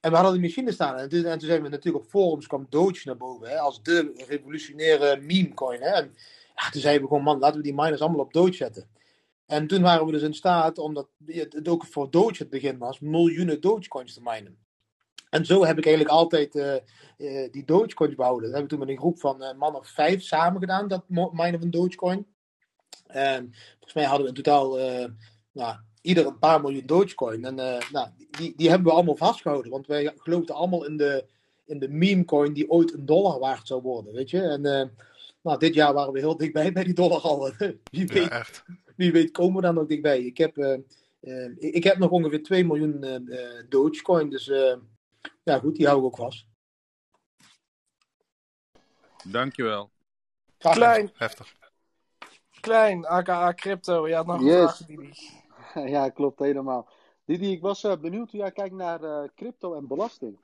En 0.04 0.10
we 0.10 0.16
hadden 0.16 0.32
die 0.32 0.42
machine 0.42 0.72
staan. 0.72 0.96
En 0.96 1.08
toen, 1.08 1.24
en 1.24 1.38
toen 1.38 1.48
zijn 1.48 1.62
we 1.62 1.68
natuurlijk 1.68 2.04
op 2.04 2.10
forums 2.10 2.46
kwam 2.46 2.66
Doge 2.68 3.00
naar 3.04 3.16
boven. 3.16 3.48
Hè, 3.48 3.58
als 3.58 3.82
de 3.82 4.24
revolutionaire 4.28 5.20
meme 5.20 5.54
coin. 5.54 5.80
Hè. 5.80 5.90
En 5.90 6.12
toen 6.70 6.80
zeiden 6.80 7.02
we 7.02 7.08
gewoon, 7.08 7.22
man, 7.22 7.38
laten 7.38 7.56
we 7.56 7.62
die 7.62 7.74
miners 7.74 8.00
allemaal 8.00 8.20
op 8.20 8.32
Doge 8.32 8.52
zetten. 8.52 8.88
En 9.46 9.66
toen 9.66 9.82
waren 9.82 10.06
we 10.06 10.12
dus 10.12 10.22
in 10.22 10.34
staat, 10.34 10.78
omdat 10.78 11.08
het 11.26 11.68
ook 11.68 11.86
voor 11.86 12.10
Doge 12.10 12.34
het 12.38 12.50
begin 12.50 12.78
was, 12.78 13.00
miljoenen 13.00 13.60
Dogecoins 13.60 14.14
te 14.14 14.20
minen. 14.22 14.58
En 15.30 15.46
zo 15.46 15.64
heb 15.64 15.78
ik 15.78 15.86
eigenlijk 15.86 16.14
altijd 16.14 16.54
eh, 16.56 16.74
eh, 17.16 17.52
die 17.52 17.64
Dogecoins 17.64 18.14
behouden. 18.14 18.42
Dat 18.42 18.52
hebben 18.52 18.70
we 18.70 18.76
toen 18.76 18.86
met 18.86 18.88
een 18.88 19.02
groep 19.02 19.20
van 19.20 19.42
eh, 19.42 19.56
man 19.56 19.76
of 19.76 19.88
vijf 19.88 20.22
samen 20.22 20.60
gedaan, 20.60 20.88
dat 20.88 21.04
minen 21.08 21.60
van 21.60 21.70
Dogecoin. 21.70 22.26
En 23.06 23.54
volgens 23.70 23.94
mij 23.94 24.04
hadden 24.04 24.22
we 24.22 24.28
in 24.28 24.42
totaal 24.42 24.76
nou, 25.52 25.76
ieder 26.04 26.26
een 26.26 26.38
paar 26.38 26.60
miljoen 26.60 26.86
Dogecoin. 26.86 27.44
En 27.44 27.58
eh, 27.58 27.90
nou, 27.90 28.08
die, 28.30 28.52
die 28.56 28.68
hebben 28.68 28.86
we 28.88 28.92
allemaal 28.94 29.16
vastgehouden. 29.16 29.70
Want 29.70 29.86
wij 29.86 30.12
geloofden 30.16 30.54
allemaal 30.54 30.84
in 30.86 30.96
de, 30.96 31.26
in 31.64 31.78
de 31.78 31.88
meme 31.88 32.24
coin 32.24 32.52
die 32.52 32.70
ooit 32.70 32.92
een 32.94 33.06
dollar 33.06 33.38
waard 33.38 33.66
zou 33.66 33.82
worden. 33.82 34.12
Weet 34.12 34.30
je? 34.30 34.40
En 34.40 34.64
eh, 34.66 34.88
nou, 35.42 35.58
dit 35.58 35.74
jaar 35.74 35.92
waren 35.94 36.12
we 36.12 36.18
heel 36.18 36.36
dichtbij 36.36 36.72
bij 36.72 36.84
die 36.84 36.94
dollar 36.94 37.20
al. 37.20 37.50
Wie 37.90 38.06
weet, 38.06 38.10
Ja, 38.24 38.30
echt. 38.30 38.64
wie 38.96 39.12
weet 39.12 39.30
komen 39.30 39.56
we 39.56 39.62
daar 39.62 39.74
nog 39.74 39.86
dichtbij. 39.86 40.20
Ik 40.20 40.38
heb, 40.38 40.58
eh, 40.58 40.72
eh, 41.20 41.52
ik 41.58 41.84
heb 41.84 41.98
nog 41.98 42.10
ongeveer 42.10 42.42
2 42.42 42.64
miljoen 42.64 43.04
Dogecoin. 43.68 44.30
Dus 44.30 44.48
eh, 44.48 44.76
ja, 45.42 45.58
goed, 45.58 45.76
die 45.76 45.86
hou 45.86 45.98
ik 45.98 46.04
ook 46.04 46.16
vast. 46.16 46.46
Dankjewel. 49.24 49.90
Klein, 50.58 51.10
Heftig. 51.14 51.54
klein, 52.60 53.06
aka 53.06 53.52
Crypto, 53.54 54.08
had 54.10 54.26
nog 54.26 54.38
een 54.40 54.44
Yes. 54.46 54.76
vraag 54.76 54.76
Didi. 54.86 55.12
Ja, 55.94 56.08
klopt 56.08 56.38
helemaal. 56.38 56.88
Didi, 57.24 57.50
ik 57.50 57.60
was 57.60 57.84
eh, 57.84 58.00
benieuwd 58.00 58.30
hoe 58.30 58.40
jij 58.40 58.52
kijkt 58.52 58.74
naar 58.74 59.02
eh, 59.02 59.28
crypto 59.34 59.74
en 59.74 59.86
belasting. 59.86 60.38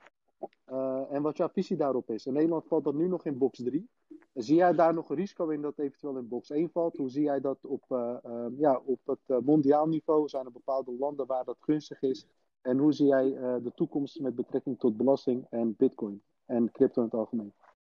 Eh, 0.65 1.01
en 1.09 1.21
wat 1.21 1.37
jouw 1.37 1.49
visie 1.49 1.77
daarop 1.77 2.09
is. 2.09 2.25
In 2.25 2.33
Nederland 2.33 2.67
valt 2.67 2.83
dat 2.83 2.93
nu 2.93 3.07
nog 3.07 3.25
in 3.25 3.37
box 3.37 3.63
3. 3.63 3.89
Zie 4.33 4.55
jij 4.55 4.73
daar 4.73 4.93
nog 4.93 5.09
een 5.09 5.15
risico 5.15 5.49
in 5.49 5.61
dat 5.61 5.79
eventueel 5.79 6.17
in 6.17 6.27
box 6.27 6.49
1 6.49 6.69
valt? 6.69 6.97
Hoe 6.97 7.09
zie 7.09 7.23
jij 7.23 7.39
dat 7.39 7.65
op, 7.65 7.83
eh, 7.87 8.15
eh, 8.23 8.45
ja, 8.57 8.81
op 8.85 8.99
het 9.05 9.45
mondiaal 9.45 9.87
niveau? 9.87 10.27
Zijn 10.27 10.45
er 10.45 10.51
bepaalde 10.51 10.91
landen 10.99 11.25
waar 11.25 11.45
dat 11.45 11.57
gunstig 11.59 12.01
is? 12.01 12.27
En 12.61 12.77
hoe 12.77 12.93
zie 12.93 13.07
jij 13.07 13.29
de 13.63 13.71
toekomst 13.75 14.19
met 14.19 14.35
betrekking 14.35 14.79
tot 14.79 14.97
belasting 14.97 15.45
en 15.49 15.75
bitcoin 15.77 16.21
en 16.45 16.71
crypto 16.71 17.01
in 17.01 17.07
het 17.07 17.17
algemeen? 17.17 17.53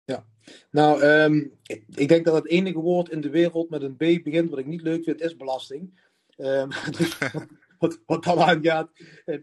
Ja, 0.04 0.26
nou, 0.72 1.02
ehm, 1.02 1.48
ik 1.96 2.08
denk 2.08 2.26
dat 2.26 2.36
het 2.36 2.48
enige 2.48 2.80
woord 2.80 3.10
in 3.10 3.22
de 3.22 3.30
wereld 3.30 3.70
met 3.70 3.82
een 3.82 3.96
B 3.96 4.24
begint 4.24 4.50
wat 4.50 4.60
ik 4.60 4.66
niet 4.66 4.82
leuk 4.82 5.04
vind, 5.04 5.22
is 5.22 5.38
belasting. 5.38 6.00
Ehm, 6.42 6.70
dus 6.98 7.18
wat, 7.80 8.00
wat 8.06 8.24
dat 8.24 8.38
aangaat. 8.38 8.90
eh, 9.26 9.38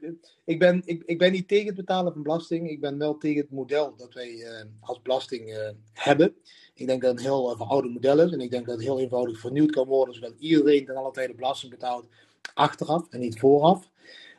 Ik 0.45 0.59
ben, 0.59 0.83
ik, 0.85 1.03
ik 1.07 1.19
ben 1.19 1.33
niet 1.33 1.49
tegen 1.49 1.67
het 1.67 1.77
betalen 1.77 2.13
van 2.13 2.23
belasting. 2.23 2.71
Ik 2.71 2.81
ben 2.81 2.99
wel 2.99 3.19
tegen 3.19 3.41
het 3.41 3.51
model 3.51 3.97
dat 3.97 4.15
wij 4.15 4.43
eh, 4.43 4.65
als 4.81 5.03
belasting 5.03 5.53
eh, 5.55 5.71
hebben. 5.93 6.37
Ik 6.75 6.87
denk 6.87 7.03
dat 7.03 7.11
het 7.11 7.19
een 7.21 7.27
heel 7.27 7.51
uh, 7.51 7.57
verouderd 7.57 7.93
model 7.93 8.21
is. 8.21 8.33
En 8.33 8.41
ik 8.41 8.51
denk 8.51 8.67
dat 8.67 8.75
het 8.75 8.85
heel 8.85 9.01
eenvoudig 9.01 9.41
vernieuwd 9.41 9.71
kan 9.71 9.87
worden, 9.87 10.15
zodat 10.15 10.35
iedereen 10.39 10.85
ten 10.85 10.97
alle 10.97 11.11
tijde 11.11 11.35
belasting 11.35 11.71
betaalt 11.73 12.09
achteraf 12.55 13.09
en 13.09 13.21
niet 13.21 13.39
vooraf. 13.39 13.91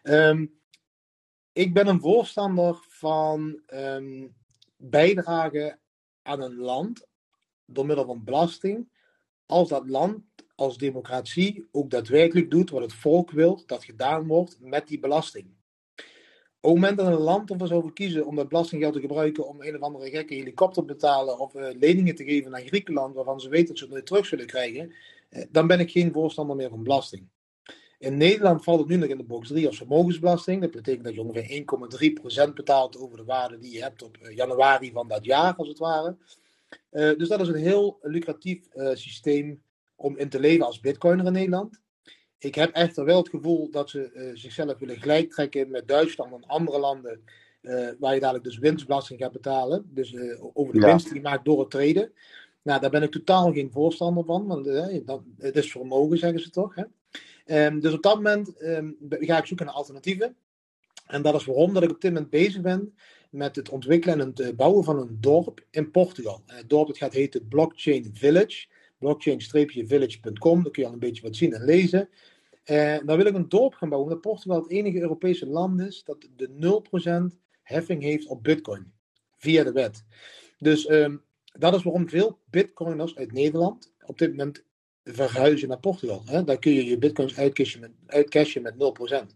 Ehm, 0.04 0.46
ik 1.52 1.74
ben 1.74 1.88
een 1.88 2.00
voorstander 2.02 2.78
van 2.88 3.62
ehm, 3.66 4.28
bijdragen 4.78 5.80
aan 6.22 6.42
een 6.42 6.56
land 6.56 7.08
door 7.66 7.86
middel 7.86 8.06
van 8.06 8.24
belasting, 8.24 8.90
als 9.46 9.70
dat 9.70 9.90
land 9.90 10.24
als 10.60 10.78
democratie 10.78 11.68
ook 11.72 11.90
daadwerkelijk 11.90 12.52
doet 12.52 12.70
wat 12.70 12.82
het 12.82 12.94
volk 12.94 13.32
wil 13.32 13.64
dat 13.66 13.84
gedaan 13.84 14.28
wordt 14.28 14.58
met 14.60 14.88
die 14.88 15.00
belasting. 15.00 15.46
Op 16.62 16.70
het 16.70 16.80
moment 16.80 16.98
dat 16.98 17.08
een 17.08 17.14
land 17.14 17.50
ervoor 17.50 17.68
zou 17.68 17.94
kiezen 17.94 18.26
om 18.26 18.36
dat 18.36 18.50
belastinggeld 18.50 18.94
te 18.94 19.00
gebruiken 19.00 19.48
om 19.48 19.62
een 19.62 19.76
of 19.76 19.82
andere 19.82 20.10
gekke 20.10 20.34
helikopter 20.34 20.86
te 20.86 20.94
betalen 20.94 21.40
of 21.40 21.54
uh, 21.54 21.68
leningen 21.80 22.16
te 22.16 22.24
geven 22.24 22.56
aan 22.56 22.68
Griekenland 22.68 23.16
waarvan 23.16 23.40
ze 23.40 23.50
weten 23.50 23.68
dat 23.68 23.78
ze 23.78 23.84
het 23.84 23.94
nooit 23.94 24.06
terug 24.06 24.26
zullen 24.26 24.46
krijgen, 24.46 24.94
eh, 25.30 25.44
dan 25.52 25.68
ben 25.68 25.80
ik 25.80 25.92
geen 25.92 26.12
voorstander 26.12 26.56
meer 26.56 26.70
van 26.70 26.84
belasting. 26.84 27.28
In 28.00 28.18
Nederland 28.18 28.64
valt 28.64 28.80
het 28.80 28.88
nu 28.88 28.96
nog 28.96 29.10
in 29.10 29.18
de 29.18 29.24
box 29.24 29.48
3 29.48 29.68
als 29.68 29.78
vermogensbelasting. 29.78 30.62
Dat 30.62 30.72
betekent 30.72 31.04
dat 31.04 31.14
je 31.14 31.22
ongeveer 31.22 31.50
1,3% 32.50 32.54
betaalt 32.54 32.98
over 32.98 33.18
de 33.18 33.24
waarde 33.24 33.60
die 33.60 33.72
je 33.72 33.82
hebt 33.82 34.04
op 34.04 34.18
eh, 34.18 34.36
januari 34.36 34.92
van 34.92 35.08
dat 35.08 35.26
jaar, 35.26 35.56
als 35.56 35.68
het 35.68 35.80
ware. 35.80 36.18
Dus 36.92 37.28
dat 37.28 37.42
is 37.42 37.48
een 37.48 37.56
heel 37.56 38.00
lucratief 38.02 38.68
systeem 38.94 39.62
om 40.00 40.18
in 40.18 40.30
te 40.30 40.40
leven 40.40 40.66
als 40.66 40.80
bitcoiner 40.80 41.26
in 41.26 41.32
Nederland. 41.32 41.80
Ik 42.38 42.56
heb 42.56 42.72
echter 42.72 43.06
wel 43.06 43.18
het 43.18 43.30
gevoel 43.30 43.72
dat 43.72 43.90
ze 43.90 44.12
uh, 44.14 44.32
zichzelf 44.34 44.80
willen 44.80 45.00
gelijk 45.00 45.32
trekken 45.32 45.72
met 45.72 45.88
Duitsland 45.88 46.34
en 46.34 46.48
andere 46.48 46.80
landen, 46.80 47.22
waar 48.00 48.14
je 48.14 48.20
dadelijk 48.20 48.44
dus 48.44 48.58
winstbelasting 48.58 49.20
gaat 49.20 49.32
betalen. 49.32 49.90
Dus 49.94 50.16
over 50.54 50.74
de 50.74 50.80
ja. 50.80 50.86
winst 50.86 51.06
die 51.06 51.16
je 51.16 51.22
maakt 51.22 51.46
door 51.46 51.60
het 51.60 51.70
treden. 51.70 52.12
Nou, 52.62 52.82
daar 52.82 52.90
ben 52.90 53.04
ik 53.04 53.12
totaal 53.12 53.54
geen 53.54 53.72
voorstander 53.72 54.26
van, 54.26 54.48
want 54.48 54.66
dat, 55.06 55.22
het 55.38 55.56
is 55.56 55.72
vermogen, 55.72 56.18
zeggen 56.18 56.40
ze 56.40 56.50
toch. 56.50 56.76
Hè? 56.76 56.84
Um, 57.66 57.80
dus 57.80 57.94
op 57.94 58.04
dat 58.04 58.16
moment 58.16 58.62
um, 58.62 58.98
ga 59.10 59.38
ik 59.38 59.46
zoeken 59.46 59.66
naar 59.66 59.76
alternatieven. 59.76 60.36
En 61.08 61.22
dat 61.22 61.36
is 61.36 61.46
waarom 61.46 61.74
dat 61.74 61.84
ik 61.84 61.90
op 61.90 62.02
dit 62.02 62.14
moment 62.14 62.30
bezig 62.30 62.62
ben 62.62 62.94
met 63.30 63.56
het 63.56 63.70
ontwikkelen 63.70 64.20
en 64.20 64.32
het 64.36 64.56
bouwen 64.56 64.84
van 64.84 65.00
een 65.00 65.18
dorp 65.20 65.66
in 65.72 65.92
Portugal. 65.92 66.44
Het 66.46 66.70
dorp 66.70 66.88
het 66.88 66.98
gaat 66.98 67.14
heten 67.14 67.48
Blockchain 67.48 68.10
Village. 68.14 68.68
Blockchain-village.com. 69.00 70.64
Daar 70.64 70.72
kun 70.72 70.82
je 70.82 70.88
al 70.88 70.94
een 70.94 71.00
beetje 71.00 71.22
wat 71.22 71.36
zien 71.36 71.54
en 71.54 71.66
lezen. 71.66 72.10
Uh, 72.66 72.98
dan 73.06 73.18
wil 73.18 73.26
ik 73.26 73.36
een 73.36 73.50
dorp 73.50 73.74
gaan 73.74 73.90
bouwen, 73.90 74.12
omdat 74.12 74.32
Portugal 74.32 74.62
het 74.62 74.72
enige 74.72 75.02
Europese 75.02 75.48
land 75.48 75.82
is 75.82 76.04
dat 76.04 76.28
de 76.36 77.32
0% 77.34 77.38
heffing 77.64 78.02
heeft 78.02 78.28
op 78.28 78.44
Bitcoin. 78.44 78.92
Via 79.38 79.64
de 79.64 79.72
wet. 79.72 80.04
Dus 80.58 80.90
um, 80.90 81.22
dat 81.44 81.76
is 81.76 81.84
waarom 81.84 82.10
veel 82.10 82.40
Bitcoiners 82.50 83.16
uit 83.16 83.32
Nederland 83.32 83.94
op 84.06 84.18
dit 84.18 84.30
moment 84.30 84.64
verhuizen 85.04 85.68
naar 85.68 85.80
Portugal. 85.80 86.22
Hè? 86.26 86.44
Daar 86.44 86.60
kun 86.60 86.72
je 86.72 86.86
je 86.86 86.98
bitcoins 86.98 87.38
uitcashen 87.38 88.62
met, 88.62 88.78
met 88.78 89.24
0%. 89.24 89.36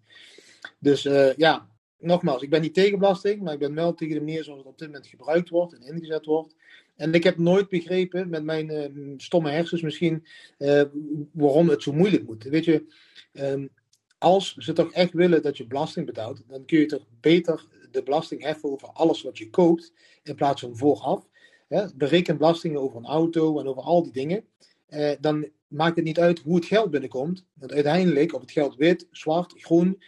Dus 0.80 1.06
uh, 1.06 1.34
ja, 1.34 1.68
nogmaals, 1.98 2.42
ik 2.42 2.50
ben 2.50 2.62
niet 2.62 2.74
tegen 2.74 3.00
belasting, 3.00 3.42
maar 3.42 3.54
ik 3.54 3.60
ben 3.60 3.76
wel 3.76 3.94
tegen 3.94 4.14
de 4.14 4.20
manier 4.20 4.44
zoals 4.44 4.60
het 4.60 4.68
op 4.68 4.78
dit 4.78 4.88
moment 4.88 5.08
gebruikt 5.08 5.50
wordt 5.50 5.74
en 5.74 5.82
ingezet 5.82 6.26
wordt. 6.26 6.56
En 6.96 7.14
ik 7.14 7.24
heb 7.24 7.38
nooit 7.38 7.70
begrepen, 7.70 8.30
met 8.30 8.44
mijn 8.44 8.72
uh, 8.72 9.14
stomme 9.18 9.50
hersens 9.50 9.82
misschien, 9.82 10.26
uh, 10.58 10.84
waarom 11.32 11.70
het 11.70 11.84
zo 11.84 11.94
moeilijk 11.94 12.26
moet. 12.26 12.44
Weet 12.44 12.66
je, 12.66 12.86
um, 13.34 13.70
als 14.18 14.56
ze 14.58 14.74
toch 14.74 14.92
echt 14.92 15.14
willen 15.14 15.42
dat 15.42 15.58
je 15.58 15.68
belasting 15.68 16.06
betaalt, 16.06 16.44
dan 16.48 16.66
kun 16.66 16.80
je 16.80 16.86
toch 16.86 17.06
beter 17.20 17.68
de 17.92 18.04
belasting 18.04 18.44
heffen 18.44 18.72
over 18.72 18.88
alles 18.88 19.22
wat 19.22 19.38
je 19.38 19.50
koopt, 19.50 19.94
in 20.24 20.36
plaats 20.36 20.62
van 20.62 20.78
vooraf. 20.78 21.28
Hè? 21.68 21.86
Bereken 21.96 22.38
belastingen 22.38 22.82
over 22.82 22.98
een 22.98 23.06
auto 23.06 23.60
en 23.60 23.68
over 23.68 23.84
al 23.84 24.04
die 24.04 24.12
dingen. 24.12 24.46
Uh, 24.90 25.12
dan 25.20 25.50
maakt 25.68 25.96
het 25.96 26.06
niet 26.06 26.20
uit 26.20 26.40
hoe 26.40 26.56
het 26.56 26.66
geld 26.66 26.92
binnenkomt. 26.92 27.46
Want 27.54 27.72
uiteindelijk, 27.72 28.34
of 28.34 28.42
het 28.42 28.52
geld 28.52 28.76
wit, 28.76 29.08
zwart, 29.12 29.54
groen, 29.58 30.04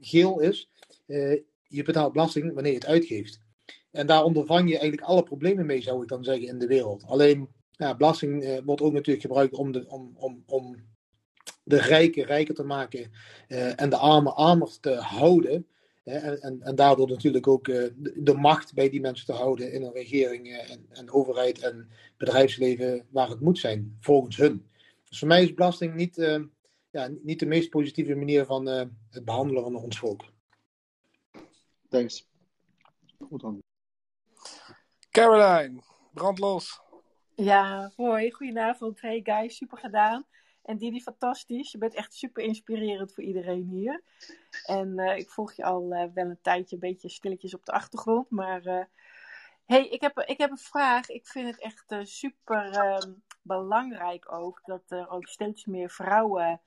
geel 0.00 0.40
is, 0.40 0.70
je 1.68 1.82
betaalt 1.84 2.12
belasting 2.12 2.54
wanneer 2.54 2.72
je 2.72 2.78
het 2.78 2.86
uitgeeft. 2.86 3.40
En 3.96 4.06
daar 4.06 4.24
ondervang 4.24 4.68
je 4.68 4.78
eigenlijk 4.78 5.08
alle 5.08 5.22
problemen 5.22 5.66
mee, 5.66 5.82
zou 5.82 6.02
ik 6.02 6.08
dan 6.08 6.24
zeggen, 6.24 6.46
in 6.46 6.58
de 6.58 6.66
wereld. 6.66 7.04
Alleen, 7.06 7.48
ja, 7.70 7.96
belasting 7.96 8.42
uh, 8.42 8.58
wordt 8.64 8.82
ook 8.82 8.92
natuurlijk 8.92 9.26
gebruikt 9.26 9.54
om 9.54 9.72
de, 9.72 9.88
om, 9.88 10.12
om, 10.16 10.42
om 10.46 10.76
de 11.62 11.80
rijken 11.80 12.24
rijker 12.24 12.54
te 12.54 12.62
maken 12.62 13.10
en 13.76 13.90
de 13.90 13.96
armen 13.96 14.36
armer 14.36 14.80
te 14.80 14.94
houden. 14.94 15.66
En, 16.04 16.60
en, 16.60 16.74
daardoor 16.74 17.08
natuurlijk 17.08 17.46
ook 17.46 17.68
uh, 17.68 17.86
de, 17.96 18.22
de, 18.22 18.34
macht 18.34 18.74
bij 18.74 18.88
die 18.88 19.00
mensen 19.00 19.26
te 19.26 19.32
houden 19.32 19.72
in 19.72 19.82
een 19.82 19.92
regering 19.92 20.52
en, 20.52 20.86
en, 20.88 21.10
overheid 21.10 21.58
en 21.58 21.88
bedrijfsleven 22.16 23.06
waar 23.10 23.28
het 23.28 23.40
moet 23.40 23.58
zijn, 23.58 23.96
volgens 24.00 24.36
hun. 24.36 24.66
Dus 25.08 25.18
voor 25.18 25.28
mij 25.28 25.42
is 25.42 25.54
belasting 25.54 25.94
niet, 25.94 26.16
ja, 26.90 27.10
niet 27.22 27.38
de 27.38 27.46
meest 27.46 27.70
positieve 27.70 28.14
manier 28.14 28.44
van 28.44 28.66
het 29.10 29.24
behandelen 29.24 29.62
van 29.62 29.76
ons 29.76 29.98
volk. 29.98 30.24
Thanks. 31.88 32.26
Goed 33.28 33.40
dan. 33.40 33.65
Caroline, 35.16 35.80
brandlos. 36.12 36.80
Ja, 37.34 37.92
hoi, 37.96 38.30
goedenavond. 38.30 39.00
Hey 39.00 39.20
guys, 39.24 39.56
super 39.56 39.78
gedaan. 39.78 40.26
En 40.62 40.76
Didi, 40.76 41.02
fantastisch. 41.02 41.72
Je 41.72 41.78
bent 41.78 41.94
echt 41.94 42.14
super 42.14 42.42
inspirerend 42.42 43.14
voor 43.14 43.24
iedereen 43.24 43.62
hier. 43.62 44.02
En 44.64 44.98
uh, 44.98 45.16
ik 45.16 45.30
volg 45.30 45.52
je 45.52 45.64
al 45.64 45.92
uh, 45.92 46.04
wel 46.14 46.24
een 46.24 46.38
tijdje, 46.42 46.74
een 46.74 46.80
beetje 46.80 47.08
stilletjes 47.08 47.54
op 47.54 47.64
de 47.64 47.72
achtergrond. 47.72 48.30
Maar 48.30 48.66
uh, 48.66 48.84
hey, 49.66 49.88
ik 49.88 50.00
heb, 50.00 50.18
ik 50.18 50.38
heb 50.38 50.50
een 50.50 50.58
vraag. 50.58 51.08
Ik 51.08 51.26
vind 51.26 51.46
het 51.46 51.60
echt 51.60 52.08
super 52.08 52.70
ehm, 52.70 53.12
belangrijk 53.42 54.32
ook 54.32 54.60
dat 54.64 54.82
er 54.88 55.10
ook 55.10 55.26
steeds 55.26 55.64
meer 55.64 55.90
vrouwen 55.90 56.60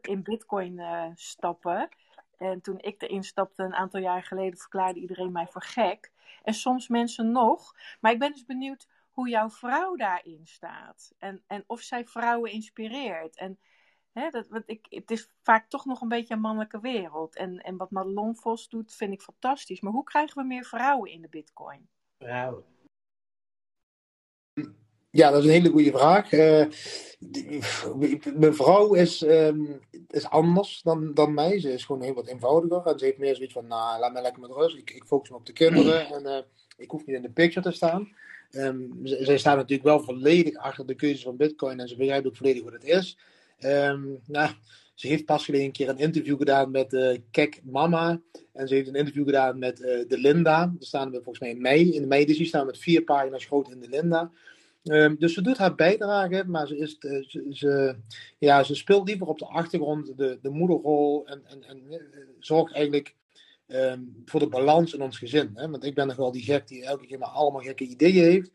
in 0.00 0.22
Bitcoin 0.22 0.80
stappen. 1.14 1.88
En 2.36 2.60
toen 2.60 2.78
ik 2.78 3.02
erin 3.02 3.24
stapte 3.24 3.62
een 3.62 3.74
aantal 3.74 4.00
jaar 4.00 4.22
geleden, 4.22 4.58
verklaarde 4.58 5.00
iedereen 5.00 5.32
mij 5.32 5.46
voor 5.46 5.62
gek. 5.62 6.12
En 6.42 6.54
soms 6.54 6.88
mensen 6.88 7.32
nog. 7.32 7.74
Maar 8.00 8.12
ik 8.12 8.18
ben 8.18 8.32
dus 8.32 8.44
benieuwd 8.44 8.88
hoe 9.10 9.28
jouw 9.28 9.50
vrouw 9.50 9.96
daarin 9.96 10.46
staat. 10.46 11.12
En, 11.18 11.42
en 11.46 11.64
of 11.66 11.80
zij 11.80 12.06
vrouwen 12.06 12.50
inspireert. 12.50 13.36
En 13.36 13.58
hè, 14.12 14.30
dat, 14.30 14.48
wat 14.48 14.62
ik, 14.66 14.86
het 14.88 15.10
is 15.10 15.30
vaak 15.42 15.68
toch 15.68 15.84
nog 15.84 16.00
een 16.00 16.08
beetje 16.08 16.34
een 16.34 16.40
mannelijke 16.40 16.80
wereld. 16.80 17.36
En, 17.36 17.58
en 17.58 17.76
wat 17.76 17.90
Madelon 17.90 18.36
Vos 18.36 18.68
doet, 18.68 18.94
vind 18.94 19.12
ik 19.12 19.22
fantastisch. 19.22 19.80
Maar 19.80 19.92
hoe 19.92 20.04
krijgen 20.04 20.42
we 20.42 20.48
meer 20.48 20.64
vrouwen 20.64 21.10
in 21.10 21.22
de 21.22 21.28
bitcoin? 21.28 21.88
Vrouwen. 22.18 22.75
Ja, 25.16 25.30
dat 25.30 25.38
is 25.38 25.44
een 25.44 25.52
hele 25.52 25.70
goede 25.70 25.90
vraag. 25.90 26.32
Uh, 26.32 26.66
mijn 28.34 28.54
vrouw 28.54 28.94
is, 28.94 29.22
um, 29.22 29.80
is 30.10 30.28
anders 30.28 30.80
dan, 30.82 31.14
dan 31.14 31.34
mij. 31.34 31.60
Ze 31.60 31.72
is 31.72 31.84
gewoon 31.84 32.02
heel 32.02 32.14
wat 32.14 32.26
eenvoudiger. 32.26 32.86
En 32.86 32.98
ze 32.98 33.04
heeft 33.04 33.18
meer 33.18 33.34
zoiets 33.34 33.52
van, 33.52 33.66
nou, 33.66 34.00
laat 34.00 34.12
mij 34.12 34.22
lekker 34.22 34.40
met 34.40 34.50
rust. 34.50 34.76
Ik, 34.76 34.90
ik 34.90 35.04
focus 35.04 35.30
me 35.30 35.36
op 35.36 35.46
de 35.46 35.52
kinderen. 35.52 36.06
En 36.06 36.22
uh, 36.22 36.38
ik 36.76 36.90
hoef 36.90 37.06
niet 37.06 37.16
in 37.16 37.22
de 37.22 37.30
picture 37.30 37.68
te 37.70 37.76
staan. 37.76 38.08
Um, 38.50 39.00
zij 39.02 39.38
staan 39.38 39.56
natuurlijk 39.56 39.88
wel 39.88 40.00
volledig 40.00 40.56
achter 40.56 40.86
de 40.86 40.94
keuze 40.94 41.22
van 41.22 41.36
Bitcoin 41.36 41.80
en 41.80 41.88
ze 41.88 41.96
begrijpt 41.96 42.26
ook 42.26 42.36
volledig 42.36 42.62
wat 42.62 42.72
het 42.72 42.84
is. 42.84 43.18
Um, 43.60 44.20
nou, 44.26 44.50
ze 44.94 45.06
heeft 45.06 45.24
pas 45.24 45.44
geleden 45.44 45.66
een 45.66 45.72
keer 45.72 45.88
een 45.88 45.98
interview 45.98 46.38
gedaan 46.38 46.70
met 46.70 46.92
uh, 46.92 47.16
Kek 47.30 47.60
Mama. 47.64 48.20
En 48.52 48.68
ze 48.68 48.74
heeft 48.74 48.88
een 48.88 48.94
interview 48.94 49.24
gedaan 49.24 49.58
met 49.58 49.80
uh, 49.80 49.86
de 50.08 50.18
Linda. 50.18 50.58
Daar 50.58 50.74
staan 50.78 51.10
we 51.10 51.16
volgens 51.16 51.38
mij 51.38 51.50
in 51.50 51.60
mei. 51.60 51.94
In 51.94 52.00
de 52.00 52.06
mei 52.06 52.44
staan 52.44 52.60
we 52.60 52.66
met 52.66 52.78
vier 52.78 53.02
pagina's 53.02 53.44
groot 53.44 53.70
in 53.70 53.80
de 53.80 53.88
Linda. 53.88 54.30
Um, 54.90 55.16
dus 55.18 55.34
ze 55.34 55.42
doet 55.42 55.58
haar 55.58 55.74
bijdrage, 55.74 56.44
maar 56.46 56.66
ze, 56.66 56.78
is, 56.78 56.96
uh, 57.00 57.52
ze, 57.52 57.96
ja, 58.38 58.62
ze 58.62 58.74
speelt 58.74 59.08
liever 59.08 59.26
op 59.26 59.38
de 59.38 59.46
achtergrond 59.46 60.16
de, 60.16 60.38
de 60.42 60.50
moederrol 60.50 61.26
en, 61.26 61.42
en, 61.44 61.64
en 61.64 61.82
zorgt 62.38 62.74
eigenlijk 62.74 63.14
um, 63.68 64.22
voor 64.24 64.40
de 64.40 64.48
balans 64.48 64.94
in 64.94 65.02
ons 65.02 65.18
gezin. 65.18 65.50
Hè? 65.54 65.70
Want 65.70 65.84
ik 65.84 65.94
ben 65.94 66.06
nog 66.06 66.16
wel 66.16 66.32
die 66.32 66.42
gek 66.42 66.68
die 66.68 66.84
elke 66.84 67.06
keer 67.06 67.18
maar 67.18 67.28
allemaal 67.28 67.60
gekke 67.60 67.84
ideeën 67.84 68.24
heeft. 68.24 68.50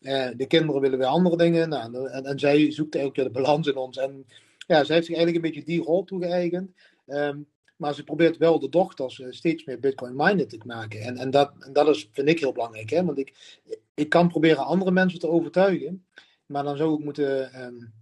Uh, 0.00 0.28
de 0.36 0.46
kinderen 0.46 0.80
willen 0.80 0.98
weer 0.98 1.06
andere 1.06 1.36
dingen. 1.36 1.68
Nou, 1.68 2.08
en, 2.08 2.24
en, 2.24 2.38
zij 2.38 2.72
zoekt 2.72 2.94
elke 2.94 3.12
keer 3.12 3.24
de 3.24 3.30
balans 3.30 3.66
in 3.66 3.76
ons. 3.76 3.96
En 3.96 4.24
ja, 4.66 4.84
zij 4.84 4.94
heeft 4.94 5.06
zich 5.06 5.16
eigenlijk 5.16 5.36
een 5.36 5.50
beetje 5.52 5.66
die 5.66 5.82
rol 5.82 6.04
toegeëigend. 6.04 6.70
Um, 7.06 7.46
maar 7.80 7.94
ze 7.94 8.04
probeert 8.04 8.36
wel 8.36 8.58
de 8.58 8.68
dochters 8.68 9.18
uh, 9.18 9.26
steeds 9.30 9.64
meer 9.64 9.80
Bitcoin-minded 9.80 10.48
te 10.48 10.60
maken. 10.64 11.00
En, 11.00 11.16
en, 11.16 11.30
dat, 11.30 11.52
dat 11.72 11.88
is, 11.88 12.08
vind 12.12 12.28
ik 12.28 12.40
heel 12.40 12.52
belangrijk. 12.52 12.90
Hè? 12.90 13.04
Want 13.04 13.18
ik, 13.18 13.60
ik 13.94 14.08
kan 14.08 14.28
proberen 14.28 14.64
andere 14.64 14.90
mensen 14.90 15.20
te 15.20 15.28
overtuigen. 15.28 16.06
Maar 16.46 16.62
dan 16.62 16.76
zou 16.76 16.98
ik 16.98 17.04
moeten 17.04 17.62
um, 17.64 17.92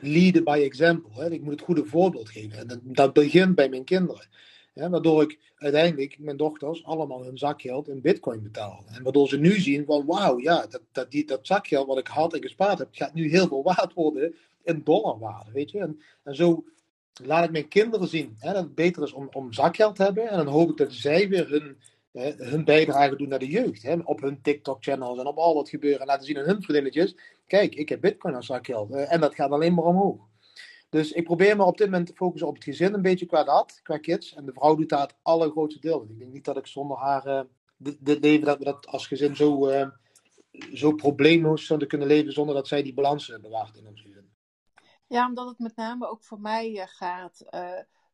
leaden 0.00 0.44
by 0.44 0.60
example. 0.64 1.22
Hè? 1.22 1.30
Ik 1.30 1.42
moet 1.42 1.52
het 1.52 1.62
goede 1.62 1.84
voorbeeld 1.84 2.28
geven. 2.28 2.58
En 2.58 2.66
dat, 2.66 2.78
dat 2.82 3.12
begint 3.12 3.54
bij 3.54 3.68
mijn 3.68 3.84
kinderen. 3.84 4.28
Waardoor 4.74 5.22
ik 5.22 5.38
uiteindelijk 5.56 6.18
mijn 6.18 6.36
dochters 6.36 6.84
allemaal 6.84 7.24
hun 7.24 7.38
zakgeld 7.38 7.88
in 7.88 8.00
bitcoin 8.00 8.42
betaal. 8.42 8.84
En 8.86 9.02
waardoor 9.02 9.28
ze 9.28 9.38
nu 9.38 9.60
zien 9.60 9.84
van 9.84 10.06
wauw, 10.06 10.38
ja, 10.38 10.66
dat, 10.66 10.82
dat, 10.92 11.10
die, 11.10 11.26
dat 11.26 11.46
zakgeld 11.46 11.86
wat 11.86 11.98
ik 11.98 12.06
had 12.06 12.34
en 12.34 12.42
gespaard 12.42 12.78
heb, 12.78 12.88
gaat 12.90 13.14
nu 13.14 13.30
heel 13.30 13.48
veel 13.48 13.62
waard 13.62 13.94
worden 13.94 14.34
in 14.62 14.80
dollarwaarde, 14.84 15.52
weet 15.52 15.70
je. 15.70 15.78
En, 15.78 16.00
en 16.22 16.34
zo 16.34 16.64
laat 17.24 17.44
ik 17.44 17.50
mijn 17.50 17.68
kinderen 17.68 18.08
zien 18.08 18.36
hè, 18.38 18.52
dat 18.52 18.62
het 18.62 18.74
beter 18.74 19.02
is 19.02 19.12
om, 19.12 19.28
om 19.32 19.52
zakgeld 19.52 19.96
te 19.96 20.02
hebben. 20.02 20.28
En 20.28 20.36
dan 20.36 20.46
hoop 20.46 20.70
ik 20.70 20.76
dat 20.76 20.92
zij 20.92 21.28
weer 21.28 21.48
hun, 21.48 21.76
hun 22.36 22.64
bijdrage 22.64 23.16
doen 23.16 23.28
naar 23.28 23.38
de 23.38 23.48
jeugd. 23.48 23.82
Hè, 23.82 23.94
op 24.04 24.20
hun 24.20 24.42
TikTok-channels 24.42 25.18
en 25.18 25.26
op 25.26 25.36
al 25.36 25.54
wat 25.54 25.68
gebeuren. 25.68 26.00
En 26.00 26.06
laten 26.06 26.26
zien 26.26 26.38
aan 26.38 26.44
hun 26.44 26.62
vriendinnetjes, 26.62 27.16
kijk, 27.46 27.74
ik 27.74 27.88
heb 27.88 28.00
bitcoin 28.00 28.34
als 28.34 28.46
zakgeld. 28.46 28.92
En 28.92 29.20
dat 29.20 29.34
gaat 29.34 29.50
alleen 29.50 29.74
maar 29.74 29.84
omhoog. 29.84 30.20
Dus 30.90 31.12
ik 31.12 31.24
probeer 31.24 31.56
me 31.56 31.64
op 31.64 31.78
dit 31.78 31.86
moment 31.86 32.06
te 32.06 32.14
focussen 32.14 32.48
op 32.48 32.54
het 32.54 32.64
gezin 32.64 32.94
een 32.94 33.02
beetje 33.02 33.26
qua 33.26 33.44
dat, 33.44 33.80
qua 33.82 33.98
kids. 33.98 34.34
En 34.34 34.44
de 34.44 34.52
vrouw 34.52 34.74
doet 34.74 34.88
daar 34.88 35.00
het 35.00 35.14
allergrootste 35.22 35.80
deel. 35.80 36.06
Ik 36.08 36.18
denk 36.18 36.32
niet 36.32 36.44
dat 36.44 36.56
ik 36.56 36.66
zonder 36.66 36.96
haar 36.96 37.26
uh, 37.26 37.40
dit 37.98 38.20
leven, 38.20 38.46
dat 38.46 38.58
we 38.58 38.64
dat 38.64 38.86
als 38.86 39.06
gezin 39.06 39.36
zo, 39.36 39.68
uh, 39.70 39.88
zo 40.74 40.92
probleemloos 40.92 41.66
zouden 41.66 41.88
kunnen 41.88 42.08
leven 42.08 42.32
zonder 42.32 42.54
dat 42.54 42.68
zij 42.68 42.82
die 42.82 42.94
balans 42.94 43.28
uh, 43.28 43.38
bewaart 43.38 43.76
in 43.76 43.86
ons. 43.86 44.04
Ja, 45.08 45.26
omdat 45.26 45.48
het 45.48 45.58
met 45.58 45.76
name 45.76 46.06
ook 46.06 46.24
voor 46.24 46.40
mij 46.40 46.86
gaat 46.86 47.44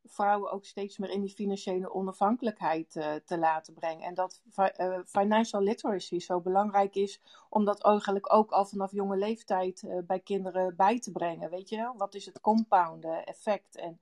vrouwen 0.05 0.51
ook 0.51 0.65
steeds 0.65 0.99
meer 0.99 1.11
in 1.11 1.21
die 1.21 1.35
financiële 1.35 1.93
onafhankelijkheid 1.95 2.97
uh, 2.97 3.15
te 3.25 3.39
laten 3.39 3.75
brengen. 3.75 4.05
En 4.05 4.15
dat 4.15 4.43
uh, 4.57 4.99
financial 5.07 5.63
literacy 5.63 6.19
zo 6.19 6.41
belangrijk 6.41 6.95
is 6.95 7.21
om 7.49 7.65
dat 7.65 7.83
eigenlijk 7.85 8.33
ook 8.35 8.51
al 8.51 8.65
vanaf 8.65 8.93
jonge 8.93 9.17
leeftijd 9.17 9.83
uh, 9.83 9.99
bij 10.07 10.21
kinderen 10.21 10.77
bij 10.77 11.01
te 11.01 11.13
brengen. 11.13 11.51
Weet 11.51 11.69
je 11.69 11.77
wel? 11.77 11.95
Wat 11.97 12.15
is 12.15 12.27
het 12.27 12.41
compound 12.41 13.05
effect? 13.25 13.77
En 13.77 14.01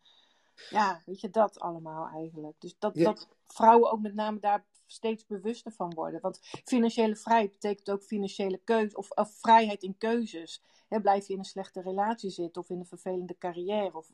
Ja, 0.70 1.00
weet 1.06 1.20
je, 1.20 1.30
dat 1.30 1.60
allemaal 1.60 2.08
eigenlijk. 2.08 2.60
Dus 2.60 2.78
dat, 2.78 2.94
Ja. 2.94 3.04
dat 3.04 3.28
vrouwen 3.46 3.90
ook 3.90 4.00
met 4.00 4.14
name 4.14 4.38
daar 4.38 4.64
steeds 4.92 5.26
bewuster 5.26 5.72
van 5.72 5.94
worden. 5.94 6.20
Want 6.20 6.38
financiële 6.64 7.16
vrijheid 7.16 7.50
betekent 7.50 7.90
ook 7.90 8.02
financiële 8.02 8.60
keuze 8.64 8.96
of, 8.96 9.10
of 9.10 9.32
vrijheid 9.40 9.82
in 9.82 9.94
keuzes. 9.98 10.62
Blijf 10.88 11.26
je 11.26 11.32
in 11.32 11.38
een 11.38 11.44
slechte 11.44 11.80
relatie 11.82 12.30
zitten 12.30 12.62
of 12.62 12.70
in 12.70 12.78
een 12.78 12.86
vervelende 12.86 13.36
carrière 13.38 13.96
of 13.96 14.12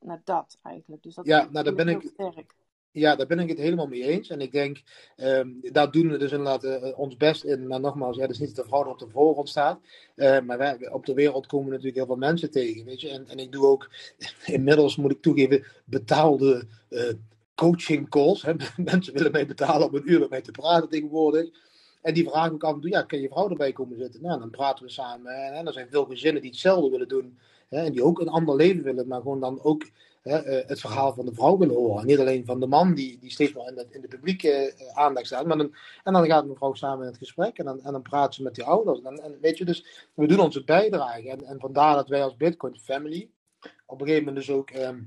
nou, 0.00 0.20
dat 0.24 0.58
eigenlijk. 0.62 1.02
Dus 1.02 1.14
dat 1.14 1.26
Ja, 1.26 1.48
nou, 1.50 1.64
daar 1.64 1.74
ben 1.74 1.88
heel 1.88 2.00
ik- 2.00 2.10
sterk. 2.12 2.54
Ja, 2.92 3.16
daar 3.16 3.26
ben 3.26 3.38
ik 3.38 3.48
het 3.48 3.58
helemaal 3.58 3.86
mee 3.86 4.02
eens. 4.02 4.28
En 4.28 4.40
ik 4.40 4.52
denk, 4.52 4.82
ehm, 5.16 5.48
daar 5.60 5.90
doen 5.90 6.10
we 6.10 6.16
dus 6.18 6.30
inderdaad 6.30 6.64
eh, 6.64 6.98
ons 6.98 7.16
best 7.16 7.44
in. 7.44 7.66
Maar 7.66 7.80
nogmaals, 7.80 8.16
ja, 8.16 8.22
het 8.22 8.30
is 8.30 8.38
niet 8.38 8.56
dat 8.56 8.64
de 8.64 8.70
vrouw 8.70 8.84
op 8.84 8.98
de 8.98 9.08
voorgrond 9.08 9.48
staat. 9.48 9.80
Eh, 10.14 10.40
maar 10.40 10.58
wij, 10.58 10.90
op 10.92 11.06
de 11.06 11.14
wereld 11.14 11.46
komen 11.46 11.68
natuurlijk 11.68 11.96
heel 11.96 12.06
veel 12.06 12.16
mensen 12.16 12.50
tegen, 12.50 12.84
weet 12.84 13.00
je. 13.00 13.08
En, 13.08 13.28
en 13.28 13.38
ik 13.38 13.52
doe 13.52 13.66
ook, 13.66 13.90
inmiddels 14.46 14.96
moet 14.96 15.10
ik 15.10 15.22
toegeven, 15.22 15.64
betaalde 15.84 16.66
eh, 16.88 17.12
coaching 17.60 18.08
calls. 18.08 18.42
Hè. 18.42 18.52
Mensen 18.92 19.12
willen 19.12 19.32
mij 19.32 19.46
betalen 19.46 19.88
om 19.88 19.94
een 19.94 20.10
uur 20.10 20.20
met 20.20 20.30
mij 20.30 20.40
te 20.40 20.50
praten 20.50 20.88
tegenwoordig. 20.88 21.48
En 22.02 22.14
die 22.14 22.28
vragen 22.28 22.52
ook 22.52 22.64
af 22.64 22.74
en 22.74 22.80
toe, 22.80 22.90
ja, 22.90 23.02
kan 23.02 23.20
je 23.20 23.28
vrouw 23.28 23.48
erbij 23.48 23.72
komen 23.72 23.98
zitten? 23.98 24.22
Nou, 24.22 24.38
dan 24.38 24.50
praten 24.50 24.84
we 24.84 24.90
samen. 24.90 25.32
En, 25.32 25.66
er 25.66 25.72
zijn 25.72 25.88
veel 25.90 26.04
gezinnen 26.04 26.42
die 26.42 26.50
hetzelfde 26.50 26.90
willen 26.90 27.08
doen. 27.08 27.38
Hè, 27.68 27.84
en 27.84 27.92
die 27.92 28.04
ook 28.04 28.20
een 28.20 28.28
ander 28.28 28.56
leven 28.56 28.82
willen, 28.82 29.06
maar 29.06 29.20
gewoon 29.20 29.40
dan 29.40 29.62
ook 29.62 29.86
hè, 30.22 30.36
eh, 30.36 30.68
het 30.68 30.80
verhaal 30.80 31.14
van 31.14 31.24
de 31.26 31.34
vrouw 31.34 31.58
willen 31.58 31.74
horen. 31.74 32.06
Niet 32.06 32.18
alleen 32.18 32.44
van 32.44 32.60
de 32.60 32.66
man 32.66 32.94
die, 32.94 33.18
die 33.18 33.30
steeds 33.30 33.52
maar 33.52 33.68
in 33.68 33.74
de, 33.74 33.86
in 33.90 34.00
de 34.00 34.08
publieke 34.08 34.50
eh, 34.50 34.98
aandacht 34.98 35.26
staat. 35.26 35.46
Maar 35.46 35.56
dan, 35.56 35.74
en 36.04 36.12
dan 36.12 36.26
gaat 36.26 36.46
mevrouw 36.46 36.74
samen 36.74 37.00
in 37.00 37.10
het 37.10 37.18
gesprek 37.18 37.58
en 37.58 37.64
dan, 37.64 37.82
en 37.82 37.92
dan 37.92 38.02
praat 38.02 38.34
ze 38.34 38.42
met 38.42 38.54
die 38.54 38.64
ouders. 38.64 39.02
En, 39.02 39.22
en 39.22 39.38
weet 39.40 39.58
je, 39.58 39.64
dus 39.64 40.08
we 40.14 40.26
doen 40.26 40.40
onze 40.40 40.64
bijdrage. 40.64 41.28
En, 41.30 41.44
en 41.44 41.60
vandaar 41.60 41.94
dat 41.94 42.08
wij 42.08 42.22
als 42.22 42.36
Bitcoin 42.36 42.78
Family 42.78 43.30
op 43.86 44.00
een 44.00 44.06
gegeven 44.06 44.26
moment 44.26 44.46
dus 44.46 44.56
ook... 44.56 44.70
ehm, 44.70 44.98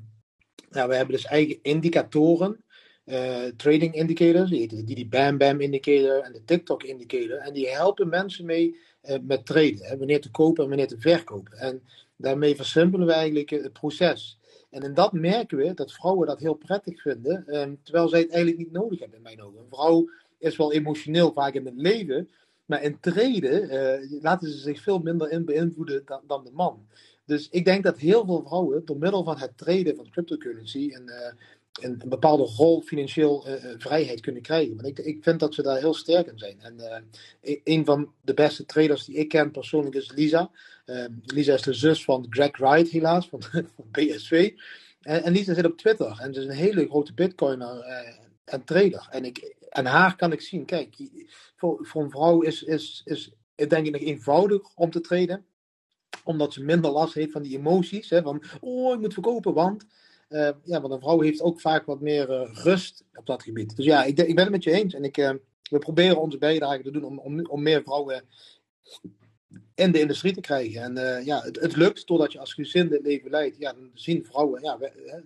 ja, 0.76 0.88
we 0.88 0.95
hebben 0.95 1.16
dus 1.16 1.26
eigen 1.26 1.60
indicatoren. 1.62 2.64
eh, 3.06 3.45
trading 3.58 3.94
indicators, 3.95 4.50
die 4.50 4.68
de 4.68 4.84
die 4.84 5.08
Bam 5.08 5.38
Bam 5.38 5.62
indicator 5.62 6.20
en 6.22 6.34
de 6.34 6.44
TikTok 6.44 6.84
indicator. 6.84 7.38
En 7.38 7.54
die 7.54 7.70
helpen 7.70 8.10
mensen 8.10 8.45
mee 8.45 8.78
eh, 9.02 9.18
met 9.22 9.45
traden. 9.45 9.86
Hè, 9.86 9.98
wanneer 9.98 10.22
te 10.22 10.32
kopen 10.32 10.64
en 10.64 10.70
wanneer 10.70 10.88
te 10.88 11.00
verkopen. 11.00 11.58
En 11.58 11.84
daarmee 12.16 12.56
versimpelen 12.56 13.08
we 13.08 13.14
eigenlijk 13.14 13.52
eh, 13.52 13.64
het 13.64 13.74
proces. 13.74 14.38
En 14.70 14.82
in 14.82 14.94
dat 14.94 15.14
merken 15.14 15.58
we 15.58 15.74
dat 15.74 15.91
vrouwen 15.94 16.28
dat 16.28 16.40
heel 16.40 16.54
prettig 16.54 17.02
vinden, 17.02 17.48
ehm, 17.48 17.74
terwijl 17.84 18.08
zij 18.08 18.20
het 18.20 18.30
eigenlijk 18.30 18.64
niet 18.64 18.72
nodig 18.72 19.00
hebben 19.00 19.18
in 19.18 19.24
mijn 19.24 19.41
ogen. 19.41 19.60
Een 19.60 19.66
vrouw 19.70 20.10
is 20.40 20.56
wel 20.56 20.74
emotioneel 20.74 21.32
vaak 21.34 21.54
in 21.54 21.66
het 21.66 21.78
leven, 21.78 22.30
maar 22.66 22.84
in 22.84 23.00
traden 23.00 23.70
eh, 23.70 24.22
laten 24.22 24.50
ze 24.50 24.58
zich 24.58 24.82
veel 24.82 25.00
minder 25.00 25.32
in 25.32 25.45
beïnvloeden 25.45 26.02
dan, 26.06 26.22
dan 26.28 26.44
de 26.44 26.52
man. 26.54 26.88
Dus 27.26 27.50
ik 27.50 27.66
denk 27.66 27.84
dat 27.84 27.98
heel 27.98 28.26
veel 28.26 28.44
vrouwen 28.45 28.86
door 28.86 28.98
middel 28.98 29.24
van 29.24 29.38
het 29.38 29.58
traden 29.58 29.95
van 29.95 30.10
cryptocurrency 30.10 30.90
een, 30.94 31.10
eh, 31.10 31.34
een, 31.82 32.02
bepaalde 32.06 32.44
rol 32.44 32.82
financieel 32.82 33.45
eh, 33.45 33.72
eh, 33.72 33.80
vrijheid 33.80 34.20
kunnen 34.22 34.41
krijgen. 34.41 34.76
Want 34.76 34.88
ik, 34.88 35.06
ik 35.06 35.24
vind 35.24 35.40
dat 35.40 35.54
ze 35.54 35.62
daar 35.62 35.78
heel 35.78 35.94
sterk 35.94 36.28
in 36.28 36.38
zijn. 36.38 36.62
En 36.62 37.06
e- 37.41 37.60
een 37.64 37.86
van 37.86 38.14
de 38.22 38.34
beste 38.34 38.66
traders 38.66 39.06
die 39.06 39.16
ik 39.16 39.30
ken 39.30 39.52
persoonlijk 39.52 39.95
is 39.95 40.12
Lisa. 40.12 40.52
Lisa 41.26 41.54
is 41.54 41.62
de 41.62 41.74
zus 41.74 42.04
van 42.04 42.26
Greg 42.30 42.58
Wright 42.58 42.91
helaas, 42.91 43.30
van, 43.30 43.41
van 43.76 43.86
BSV. 43.91 44.54
En, 45.02 45.24
en 45.24 45.32
Lisa 45.32 45.54
zit 45.54 45.66
op 45.66 45.78
Twitter 45.78 46.20
en 46.20 46.34
ze 46.34 46.40
is 46.40 46.45
een 46.45 46.52
hele 46.52 46.88
grote 46.88 47.14
bitcoiner 47.14 47.84
en 48.45 48.64
trader. 48.64 49.08
En 49.12 49.26
ik, 49.26 49.56
aan 49.70 49.86
haar 49.86 50.16
kan 50.16 50.32
ik 50.32 50.41
zien, 50.41 50.66
kijk, 50.66 50.95
voor, 51.56 51.86
voor 51.86 52.04
een 52.04 52.10
vrouw 52.10 52.41
is, 52.41 52.64
is, 52.64 53.02
is 53.06 53.32
het 53.56 53.70
denk 53.70 53.86
ik 53.86 53.91
nog 53.91 54.02
eenvoudig 54.02 54.76
om 54.76 54.91
te 54.91 55.02
traden 55.02 55.45
omdat 56.24 56.54
ze 56.54 56.64
minder 56.64 56.91
last 56.91 57.14
heeft 57.14 57.32
van 57.32 57.41
die 57.41 57.58
emoties. 57.58 58.10
Hè, 58.10 58.22
van, 58.22 58.44
oh, 58.60 58.94
ik 58.94 59.00
moet 59.00 59.14
verkopen, 59.14 59.54
want... 59.54 59.86
eh, 60.28 60.50
ja, 60.64 60.82
want 60.82 60.94
een 60.94 61.00
vrouw 61.00 61.22
heeft 61.22 61.41
ook 61.41 61.62
vaak 61.62 61.86
wat 61.86 62.02
meer 62.02 62.30
eh, 62.32 62.50
rust 62.54 63.04
op 63.16 63.26
dat 63.26 63.44
gebied. 63.44 63.76
Dus 63.76 63.86
ja, 63.86 64.04
ik, 64.04 64.20
ik 64.20 64.36
ben 64.36 64.44
het 64.44 64.54
met 64.54 64.64
je 64.64 64.72
eens. 64.72 64.94
En 64.94 65.04
ik, 65.04 65.18
eh, 65.18 65.34
we 65.70 65.80
proberen 65.80 66.22
onze 66.22 66.38
bijdrage 66.38 66.82
te 66.84 66.91
doen 66.91 67.04
om, 67.04 67.20
om, 67.20 67.45
om 67.45 67.64
meer 67.64 67.82
vrouwen 67.84 68.24
in 69.76 69.91
de 69.91 70.00
industrie 70.00 70.34
te 70.34 70.41
krijgen. 70.41 70.98
En 70.98 71.26
ja, 71.26 71.41
het, 71.41 71.60
het 71.60 71.76
lukt 71.76 72.08
doordat 72.08 72.32
je 72.32 72.40
als 72.40 72.54
gezin 72.54 72.88
dit 72.90 73.02
leven 73.02 73.30
leidt. 73.30 73.58
Ja, 73.58 73.74
dan 73.74 73.91
zien 73.94 74.26
vrouwen... 74.26 74.62
Ja, 74.62 74.78
we- 74.78 75.24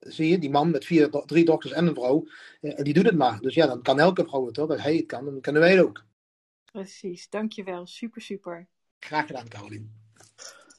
zie 0.00 0.28
je, 0.28 0.38
die 0.38 0.50
man 0.50 0.70
met 0.70 0.84
vier, 0.84 1.10
do- 1.10 1.24
drie 1.24 1.44
dochters 1.44 1.72
en 1.72 1.86
een 1.86 1.94
vrouw, 1.94 2.26
en 2.60 2.84
die 2.84 2.94
doet 2.94 3.04
het 3.04 3.16
maar. 3.16 3.40
Dus 3.40 3.54
ja, 3.54 3.66
dan 3.66 3.82
kan 3.82 4.00
elke 4.00 4.24
vrouw 4.24 4.46
het 4.46 4.56
hoor. 4.56 4.68
Dat 4.68 4.80
hij 4.80 4.96
het 4.96 5.06
kan, 5.06 5.24
dan 5.24 5.40
kunnen 5.40 5.62
wij 5.62 5.70
het 5.76 5.84
ook. 5.84 6.04
Precies, 6.72 7.28
dankjewel. 7.28 7.86
Super, 7.86 8.22
super. 8.22 8.66
Graag 8.98 9.26
gedaan, 9.26 9.48
Carolien. 9.48 9.92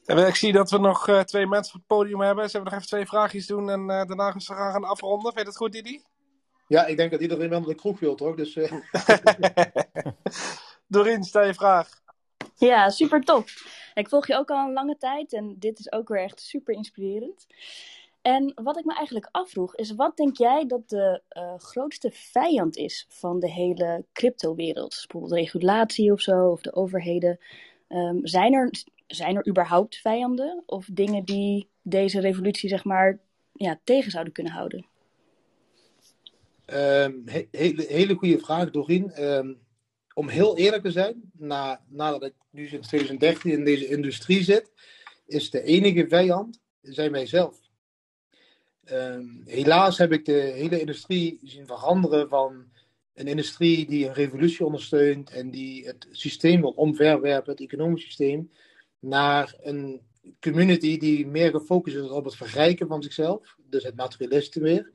En 0.08 0.26
ik 0.26 0.34
zie 0.34 0.52
dat 0.52 0.70
we 0.70 0.78
nog 0.78 1.08
eh, 1.08 1.20
twee 1.20 1.46
mensen 1.46 1.74
op 1.74 1.80
het 1.80 1.98
podium 1.98 2.20
hebben. 2.20 2.50
Zullen 2.50 2.66
we 2.66 2.70
nog 2.72 2.80
even 2.80 2.90
twee 2.90 3.06
vraagjes 3.06 3.46
doen 3.46 3.70
en 3.70 3.80
eh, 3.80 4.06
daarna 4.06 4.30
gaan 4.30 4.56
we 4.66 4.72
gaan 4.72 4.84
afronden? 4.84 5.32
Vind 5.32 5.38
je 5.38 5.44
dat 5.44 5.56
goed, 5.56 5.72
Didi? 5.72 6.02
Ja, 6.66 6.86
ik 6.86 6.96
denk 6.96 7.10
dat 7.10 7.20
iedereen 7.20 7.48
wel 7.48 7.58
naar 7.58 7.68
de 7.68 7.74
kroeg 7.74 8.00
wil, 8.00 8.14
toch? 8.14 8.36
Dus, 8.36 8.56
eh, 8.56 8.72
Doreen, 10.86 11.24
stel 11.24 11.44
je 11.44 11.54
vraag. 11.54 11.88
Ja, 12.54 12.90
super 12.90 13.20
tof. 13.20 13.44
Ik 13.94 14.08
volg 14.08 14.26
je 14.26 14.36
ook 14.36 14.50
al 14.50 14.66
een 14.66 14.72
lange 14.72 14.96
tijd 14.98 15.32
en 15.32 15.56
dit 15.58 15.78
is 15.78 15.92
ook 15.92 16.08
weer 16.08 16.22
echt 16.22 16.40
super 16.40 16.74
inspirerend. 16.74 17.46
En 18.22 18.52
wat 18.54 18.78
ik 18.78 18.84
me 18.84 18.94
eigenlijk 18.94 19.28
afvroeg 19.30 19.76
is, 19.76 19.94
wat 19.94 20.16
denk 20.16 20.36
jij 20.36 20.66
dat 20.66 20.88
de 20.88 21.22
eh, 21.28 21.58
grootste 21.58 22.10
vijand 22.12 22.76
is 22.76 23.06
van 23.08 23.40
de 23.40 23.50
hele 23.50 24.04
cryptowereld? 24.12 24.90
Dus 24.90 25.06
bijvoorbeeld 25.06 25.40
regulatie 25.40 26.12
of 26.12 26.20
zo, 26.20 26.48
of 26.50 26.60
de 26.60 26.74
overheden. 26.74 27.38
Ehm, 27.88 28.18
zijn, 28.22 28.54
er, 28.54 28.70
zijn 29.08 29.36
er 29.36 29.48
überhaupt 29.48 29.96
vijanden 29.96 30.62
of 30.66 30.88
dingen 30.92 31.24
die 31.24 31.68
deze 31.82 32.20
revolutie 32.20 32.68
zeg 32.68 32.84
maar 32.84 33.18
ja, 33.52 33.80
tegen 33.84 34.10
zouden 34.10 34.32
kunnen 34.32 34.52
houden? 34.52 34.86
Ehm, 36.64 37.12
he- 37.24 37.48
hele, 37.50 37.84
hele 37.88 38.14
goede 38.14 38.38
vraag, 38.38 38.70
Doreen. 38.70 39.10
Ehm, 39.10 39.54
om 40.14 40.28
heel 40.28 40.56
eerlijk 40.56 40.82
te 40.82 40.90
zijn, 40.90 41.30
na, 41.32 41.80
nadat 41.88 42.24
ik 42.24 42.34
nu 42.50 42.68
sinds 42.68 42.88
2013 42.88 43.52
in 43.52 43.64
deze 43.64 43.88
industrie 43.88 44.42
zit, 44.42 44.72
is 45.26 45.50
de 45.50 45.62
enige 45.62 46.08
vijand 46.08 46.60
zijn 46.80 47.12
wij 47.12 47.26
zelf. 47.26 47.60
Ehm, 48.84 49.26
helaas 49.44 49.98
heb 49.98 50.12
ik 50.12 50.24
de 50.24 50.32
hele 50.32 50.80
industrie 50.80 51.38
zien 51.42 51.66
veranderen 51.66 52.28
van 52.28 52.64
een 53.14 53.26
industrie 53.26 53.86
die 53.86 54.06
een 54.06 54.14
revolutie 54.14 54.64
ondersteunt 54.66 55.30
en 55.30 55.50
die 55.50 55.86
het 55.86 56.06
systeem 56.10 56.60
wil 56.60 56.70
omverwerpen, 56.70 57.50
het 57.50 57.60
economisch 57.60 58.02
systeem, 58.02 58.50
naar 59.00 59.54
een 59.60 60.02
community 60.40 60.98
die 60.98 61.26
meer 61.26 61.50
gefocust 61.50 61.96
is 61.96 62.08
op 62.08 62.24
het 62.24 62.36
verrijken 62.36 62.86
van 62.86 63.02
zichzelf, 63.02 63.56
dus 63.68 63.84
het 63.84 63.96
materialisten 63.96 64.62
weer. 64.62 64.90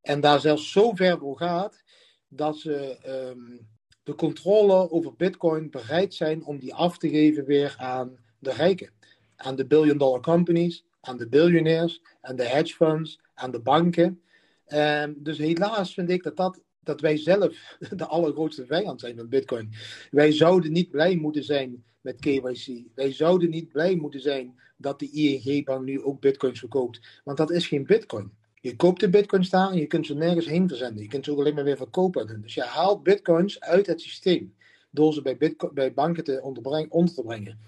En 0.00 0.20
daar 0.20 0.40
zelfs 0.40 0.72
zo 0.72 0.94
ver 0.94 1.18
voor 1.18 1.36
gaat 1.36 1.82
dat 2.28 2.58
ze 2.58 2.98
ehm, 3.02 3.58
de 4.02 4.14
controle 4.14 4.90
over 4.90 5.14
Bitcoin 5.16 5.70
bereid 5.70 6.14
zijn 6.14 6.44
om 6.44 6.58
die 6.58 6.74
af 6.74 6.98
te 6.98 7.08
geven 7.08 7.44
weer 7.44 7.74
aan 7.78 8.16
de 8.38 8.52
rijken. 8.52 8.92
Aan 9.36 9.56
de 9.56 9.66
billion 9.66 9.98
dollar 9.98 10.20
companies, 10.20 10.84
aan 11.00 11.16
de 11.16 11.28
biljonairs, 11.28 12.00
aan 12.20 12.36
de 12.36 12.44
hedge 12.44 12.74
funds, 12.74 13.20
aan 13.34 13.50
de 13.50 13.60
banken. 13.60 14.22
Ehm, 14.66 15.12
dus 15.16 15.38
helaas 15.38 15.94
vind 15.94 16.10
ik 16.10 16.22
dat, 16.22 16.36
dat, 16.36 16.60
dat 16.80 17.00
wij 17.00 17.16
zelf 17.16 17.76
de 17.96 18.06
allergrootste 18.06 18.66
vijand 18.66 19.00
zijn 19.00 19.16
van 19.16 19.28
Bitcoin. 19.28 19.72
Wij 20.10 20.32
zouden 20.32 20.72
niet 20.72 20.90
blij 20.90 21.16
moeten 21.16 21.44
zijn 21.44 21.84
met 22.04 22.20
KYC. 22.20 22.84
Wij 22.94 23.12
zouden 23.12 23.50
niet 23.50 23.68
blij 23.68 23.94
moeten 23.94 24.20
zijn 24.20 24.60
dat 24.76 24.98
de 24.98 25.10
ING-bank 25.10 25.84
nu 25.84 26.02
ook 26.02 26.20
Bitcoins 26.20 26.58
verkoopt. 26.58 27.20
Want 27.24 27.36
dat 27.36 27.50
is 27.50 27.66
geen 27.66 27.86
Bitcoin. 27.86 28.32
Je 28.64 28.76
koopt 28.76 29.00
de 29.00 29.10
bitcoins 29.10 29.50
daar 29.50 29.70
en 29.70 29.78
je 29.78 29.86
kunt 29.86 30.06
ze 30.06 30.14
nergens 30.14 30.46
heen 30.46 30.68
verzenden. 30.68 31.02
Je 31.02 31.08
kunt 31.08 31.24
ze 31.24 31.32
ook 31.32 31.38
alleen 31.38 31.54
maar 31.54 31.64
weer 31.64 31.76
verkopen. 31.76 32.40
Dus 32.42 32.54
je 32.54 32.62
haalt 32.62 33.02
bitcoins 33.02 33.60
uit 33.60 33.86
het 33.86 34.00
systeem. 34.00 34.54
Door 34.90 35.12
ze 35.12 35.22
bij, 35.22 35.56
bij 35.72 35.94
banken 35.94 36.24
te 36.24 36.40
onder 36.42 37.14
te 37.14 37.22
brengen. 37.22 37.58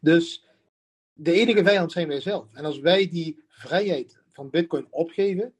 Dus 0.00 0.44
de 1.12 1.32
enige 1.32 1.64
vijand 1.64 1.92
zijn 1.92 2.08
wij 2.08 2.20
zelf. 2.20 2.46
En 2.52 2.64
als 2.64 2.78
wij 2.78 3.08
die 3.08 3.44
vrijheid 3.48 4.18
van 4.32 4.50
bitcoin 4.50 4.86
opgeven. 4.90 5.54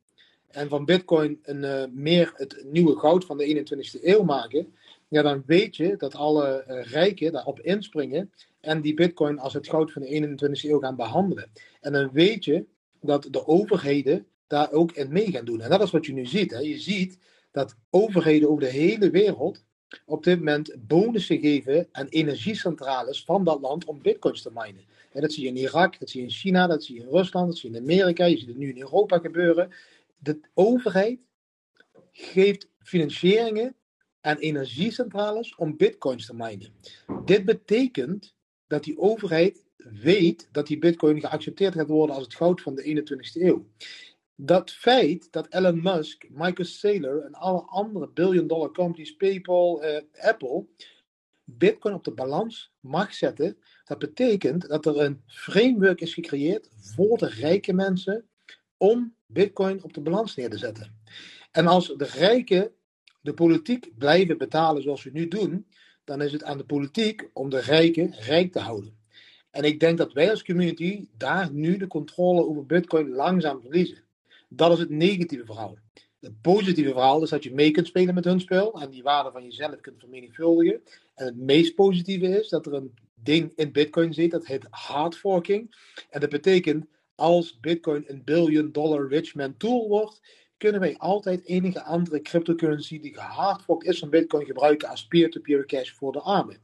En 0.48 0.68
van 0.68 0.84
bitcoin 0.84 1.38
een, 1.42 1.64
eh, 1.64 1.84
meer 1.90 2.32
het 2.34 2.64
nieuwe 2.64 2.98
goud 2.98 3.24
van 3.24 3.36
de 3.36 3.44
21ste 3.44 3.98
eeuw 4.08 4.22
maken. 4.22 4.74
Ja, 5.08 5.22
dan 5.22 5.42
weet 5.46 5.76
je 5.76 5.96
dat 5.96 6.14
alle 6.14 6.62
eh, 6.62 6.84
rijken 6.84 7.32
daarop 7.32 7.60
inspringen. 7.60 8.32
En 8.60 8.80
die 8.80 8.94
bitcoin 8.94 9.38
als 9.38 9.54
het 9.54 9.68
goud 9.68 9.92
van 9.92 10.02
de 10.02 10.36
21ste 10.38 10.70
eeuw 10.70 10.78
gaan 10.78 10.96
behandelen. 10.96 11.50
En 11.80 11.92
dan 11.92 12.10
weet 12.12 12.44
je 12.44 12.66
dat 13.00 13.28
de 13.30 13.46
overheden 13.46 14.26
daar 14.46 14.72
ook 14.72 14.92
in 14.92 15.12
mee 15.12 15.30
gaan 15.30 15.44
doen. 15.44 15.60
En 15.60 15.70
dat 15.70 15.82
is 15.82 15.90
wat 15.90 16.06
je 16.06 16.12
nu 16.12 16.26
ziet. 16.26 16.50
Hè. 16.50 16.58
Je 16.58 16.78
ziet 16.78 17.18
dat 17.50 17.76
overheden 17.90 18.48
over 18.48 18.62
de 18.62 18.70
hele 18.70 19.10
wereld 19.10 19.64
op 20.04 20.24
dit 20.24 20.38
moment 20.38 20.74
bonussen 20.78 21.38
geven 21.38 21.88
aan 21.92 22.06
energiecentrales 22.06 23.24
van 23.24 23.44
dat 23.44 23.60
land 23.60 23.84
om 23.84 24.02
bitcoins 24.02 24.42
te 24.42 24.50
minen. 24.54 24.84
En 25.12 25.20
dat 25.20 25.32
zie 25.32 25.42
je 25.42 25.48
in 25.48 25.56
Irak, 25.56 25.98
dat 25.98 26.10
zie 26.10 26.20
je 26.20 26.26
in 26.26 26.32
China, 26.32 26.66
dat 26.66 26.84
zie 26.84 26.94
je 26.94 27.00
in 27.00 27.08
Rusland, 27.08 27.46
dat 27.46 27.58
zie 27.58 27.70
je 27.70 27.76
in 27.76 27.82
Amerika, 27.82 28.24
je 28.24 28.38
ziet 28.38 28.48
het 28.48 28.56
nu 28.56 28.68
in 28.68 28.80
Europa 28.80 29.18
gebeuren. 29.18 29.72
De 30.18 30.40
overheid 30.54 31.18
geeft 32.12 32.68
financieringen 32.78 33.74
aan 34.26 34.36
energiecentrales 34.36 35.54
om 35.54 35.76
bitcoins 35.76 36.26
te 36.26 36.34
minen. 36.34 36.72
Dit 37.24 37.44
betekent 37.44 38.34
dat 38.66 38.84
die 38.84 38.98
overheid 38.98 39.64
weet 39.76 40.48
dat 40.52 40.66
die 40.66 40.78
bitcoin 40.78 41.20
geaccepteerd 41.20 41.74
gaat 41.74 41.88
worden 41.88 42.14
als 42.14 42.24
het 42.24 42.34
goud 42.34 42.60
van 42.60 42.74
de 42.74 42.82
21ste 42.82 43.42
eeuw. 43.42 43.66
dat 44.38 44.70
feit 44.70 45.28
dat 45.32 45.46
Elon 45.50 45.82
Musk, 45.82 46.26
Michael 46.28 46.68
Saylor 46.68 47.24
en 47.24 47.34
alle 47.34 47.60
andere 47.60 48.08
billion 48.08 48.46
dollar 48.46 48.70
companies, 48.72 49.16
PayPal, 49.16 49.82
eh, 49.82 50.02
Apple, 50.28 50.66
Bitcoin 51.44 51.94
op 51.94 52.04
de 52.04 52.12
balans 52.12 52.72
mag 52.80 53.14
zetten, 53.14 53.58
dat 53.84 53.98
betekent 53.98 54.68
dat 54.68 54.86
er 54.86 55.00
een 55.00 55.22
framework 55.26 56.00
is 56.00 56.14
gecreëerd 56.14 56.68
voor 56.76 57.18
de 57.18 57.28
rijke 57.28 57.72
mensen 57.72 58.28
om 58.76 59.14
Bitcoin 59.26 59.82
op 59.82 59.92
de 59.92 60.00
balans 60.00 60.36
neer 60.36 60.50
te 60.50 60.58
zetten. 60.58 61.00
En 61.50 61.66
als 61.66 61.86
de 61.96 62.04
rijken 62.04 62.72
de 63.26 63.34
politiek 63.34 63.90
blijven 63.98 64.38
betalen 64.38 64.82
zoals 64.82 65.04
we 65.04 65.10
nu 65.12 65.28
doen, 65.28 65.66
dan 66.04 66.22
is 66.22 66.32
het 66.32 66.44
aan 66.44 66.58
de 66.58 66.64
politiek 66.64 67.30
om 67.32 67.50
de 67.50 67.60
rijken 67.60 68.14
rijk 68.18 68.52
te 68.52 68.58
houden. 68.58 68.96
En 69.50 69.64
ik 69.64 69.80
denk 69.80 69.98
dat 69.98 70.12
wij 70.12 70.30
als 70.30 70.44
community 70.44 71.06
daar 71.16 71.52
nu 71.52 71.76
de 71.76 71.86
controle 71.86 72.46
over 72.46 72.66
Bitcoin 72.66 73.08
langzaam 73.08 73.60
verliezen. 73.60 74.04
Dat 74.48 74.72
is 74.72 74.78
het 74.78 74.90
negatieve 74.90 75.44
verhaal. 75.44 75.78
Het 76.20 76.40
positieve 76.40 76.90
verhaal 76.90 77.22
is 77.22 77.30
dat 77.30 77.44
je 77.44 77.54
mee 77.54 77.70
kunt 77.70 77.86
spelen 77.86 78.14
met 78.14 78.24
hun 78.24 78.40
spel 78.40 78.80
en 78.80 78.90
die 78.90 79.02
waarde 79.02 79.30
van 79.30 79.44
jezelf 79.44 79.80
kunt 79.80 80.00
vermenigvuldigen. 80.00 80.80
En 81.14 81.26
het 81.26 81.36
meest 81.36 81.74
positieve 81.74 82.40
is 82.40 82.48
dat 82.48 82.66
er 82.66 82.74
een 82.74 82.94
ding 83.14 83.52
in 83.56 83.72
Bitcoin 83.72 84.14
zit 84.14 84.30
dat 84.30 84.46
heet 84.46 84.66
hard 84.70 85.16
forking. 85.16 85.76
En 86.10 86.20
dat 86.20 86.30
betekent 86.30 86.86
als 87.14 87.60
Bitcoin 87.60 88.04
een 88.06 88.24
billion 88.24 88.72
dollar 88.72 89.08
rich 89.08 89.34
man 89.34 89.56
tool 89.56 89.88
wordt, 89.88 90.20
kunnen 90.70 90.88
wij 90.88 90.98
altijd 90.98 91.44
enige 91.44 91.82
andere 91.82 92.22
cryptocurrency 92.22 93.00
die 93.00 93.14
gehardforkt 93.14 93.86
is 93.86 93.98
van 93.98 94.10
Bitcoin 94.10 94.46
gebruiken 94.46 94.88
als 94.88 95.06
peer-to-peer 95.06 95.66
cash 95.66 95.90
voor 95.90 96.12
de 96.12 96.20
armen. 96.20 96.58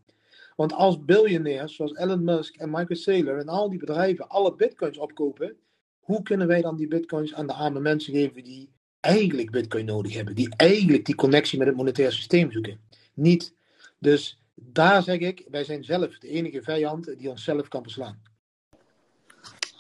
Want 0.56 0.72
als 0.72 1.04
biljonairs 1.04 1.74
zoals 1.74 1.96
Elon 1.96 2.24
Musk 2.24 2.56
en 2.56 2.70
Michael 2.70 3.00
Saylor 3.00 3.38
en 3.38 3.48
al 3.48 3.70
die 3.70 3.78
bedrijven 3.78 4.28
alle 4.28 4.54
bitcoins 4.54 4.98
opkopen, 4.98 5.56
hoe 6.00 6.22
kunnen 6.22 6.46
wij 6.46 6.60
dan 6.62 6.76
die 6.76 6.88
bitcoins 6.88 7.34
aan 7.34 7.46
de 7.46 7.52
arme 7.52 7.80
mensen 7.80 8.12
geven 8.14 8.44
die 8.44 8.70
eigenlijk 9.00 9.50
bitcoin 9.50 9.84
nodig 9.84 10.14
hebben, 10.14 10.34
die 10.34 10.54
eigenlijk 10.56 11.04
die 11.04 11.14
connectie 11.14 11.58
met 11.58 11.66
het 11.66 11.76
monetair 11.76 12.12
systeem 12.12 12.52
zoeken? 12.52 12.80
Niet. 13.14 13.54
Dus 13.98 14.42
daar 14.54 15.02
zeg 15.02 15.18
ik, 15.18 15.46
wij 15.50 15.64
zijn 15.64 15.84
zelf 15.84 16.18
de 16.18 16.28
enige 16.28 16.62
vijand 16.62 17.18
die 17.18 17.30
onszelf 17.30 17.68
kan 17.68 17.82
beslaan. 17.82 18.22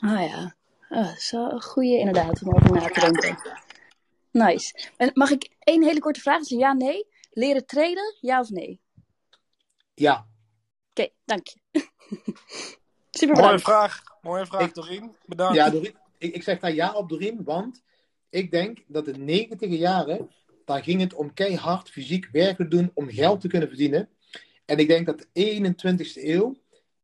Ah 0.00 0.28
ja, 0.28 0.54
ah, 0.88 1.06
dat 1.06 1.16
is 1.16 1.32
een 1.32 1.62
goede 1.62 1.98
inderdaad 1.98 2.42
om 2.42 2.54
over 2.54 2.72
na 2.72 2.88
te 2.88 3.00
denken. 3.00 3.70
Nice. 4.32 4.88
En 4.96 5.10
mag 5.14 5.30
ik 5.30 5.50
één 5.58 5.82
hele 5.82 6.00
korte 6.00 6.20
vraag? 6.20 6.40
Is 6.40 6.50
een 6.50 6.58
ja, 6.58 6.72
nee? 6.72 7.06
Leren 7.30 7.66
traden, 7.66 8.16
ja 8.20 8.40
of 8.40 8.50
nee? 8.50 8.80
Ja. 9.94 10.26
Oké, 10.90 11.08
dank 11.24 11.46
je. 11.46 11.58
Super 13.10 13.34
Mooie 13.34 13.42
bedankt. 13.42 13.62
vraag. 13.62 14.02
Mooie 14.22 14.46
vraag, 14.46 14.72
Doreen. 14.72 15.16
Bedankt. 15.26 15.56
Ja, 15.56 15.70
Doreen, 15.70 15.96
ik, 16.18 16.34
ik 16.34 16.42
zeg 16.42 16.58
daar 16.60 16.74
ja 16.74 16.92
op 16.92 17.08
Doreen, 17.08 17.44
want 17.44 17.82
ik 18.30 18.50
denk 18.50 18.78
dat 18.86 19.04
de 19.04 19.12
negentiger 19.18 19.76
jaren, 19.78 20.30
daar 20.64 20.82
ging 20.82 21.00
het 21.00 21.14
om 21.14 21.34
keihard 21.34 21.90
fysiek 21.90 22.28
werken 22.32 22.68
doen 22.70 22.90
om 22.94 23.10
geld 23.10 23.40
te 23.40 23.48
kunnen 23.48 23.68
verdienen. 23.68 24.08
En 24.64 24.78
ik 24.78 24.88
denk 24.88 25.06
dat 25.06 25.18
de 25.32 25.72
21ste 25.74 26.22
eeuw 26.24 26.56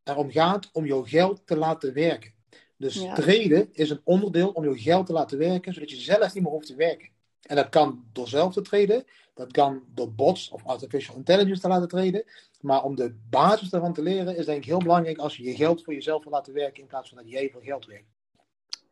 erom 0.04 0.30
gaat 0.30 0.68
om 0.72 0.86
jouw 0.86 1.02
geld 1.04 1.46
te 1.46 1.56
laten 1.56 1.92
werken. 1.94 2.32
Dus 2.76 2.94
Ja. 2.94 3.14
traden 3.14 3.68
is 3.72 3.90
een 3.90 4.00
onderdeel 4.04 4.48
om 4.50 4.64
jouw 4.64 4.76
geld 4.76 5.06
te 5.06 5.12
laten 5.12 5.38
werken, 5.38 5.72
zodat 5.74 5.90
je 5.90 5.96
zelf 5.96 6.34
niet 6.34 6.42
meer 6.42 6.52
hoeft 6.52 6.66
te 6.66 6.74
werken. 6.74 7.08
En 7.42 7.56
dat 7.56 7.68
kan 7.68 8.04
door 8.12 8.28
zelf 8.28 8.52
te 8.52 8.62
traden, 8.62 9.04
dat 9.34 9.52
kan 9.52 9.82
door 9.94 10.12
bots 10.12 10.48
of 10.48 10.66
artificial 10.66 11.16
intelligence 11.16 11.60
te 11.60 11.68
laten 11.68 11.88
traden. 11.88 12.24
Maar 12.60 12.82
om 12.82 12.96
de 12.96 13.18
basis 13.30 13.70
daarvan 13.70 13.92
te 13.92 14.02
leren 14.02 14.36
is 14.36 14.46
denk 14.46 14.58
ik 14.58 14.64
heel 14.64 14.78
belangrijk 14.78 15.18
als 15.18 15.36
je 15.36 15.42
je 15.42 15.56
geld 15.56 15.84
voor 15.84 15.94
jezelf 15.94 16.22
wil 16.22 16.32
laten 16.32 16.52
werken 16.52 16.82
in 16.82 16.88
plaats 16.88 17.08
van 17.08 17.18
dat 17.18 17.30
jij 17.30 17.50
voor 17.52 17.62
geld 17.62 17.86
werkt. 17.86 18.16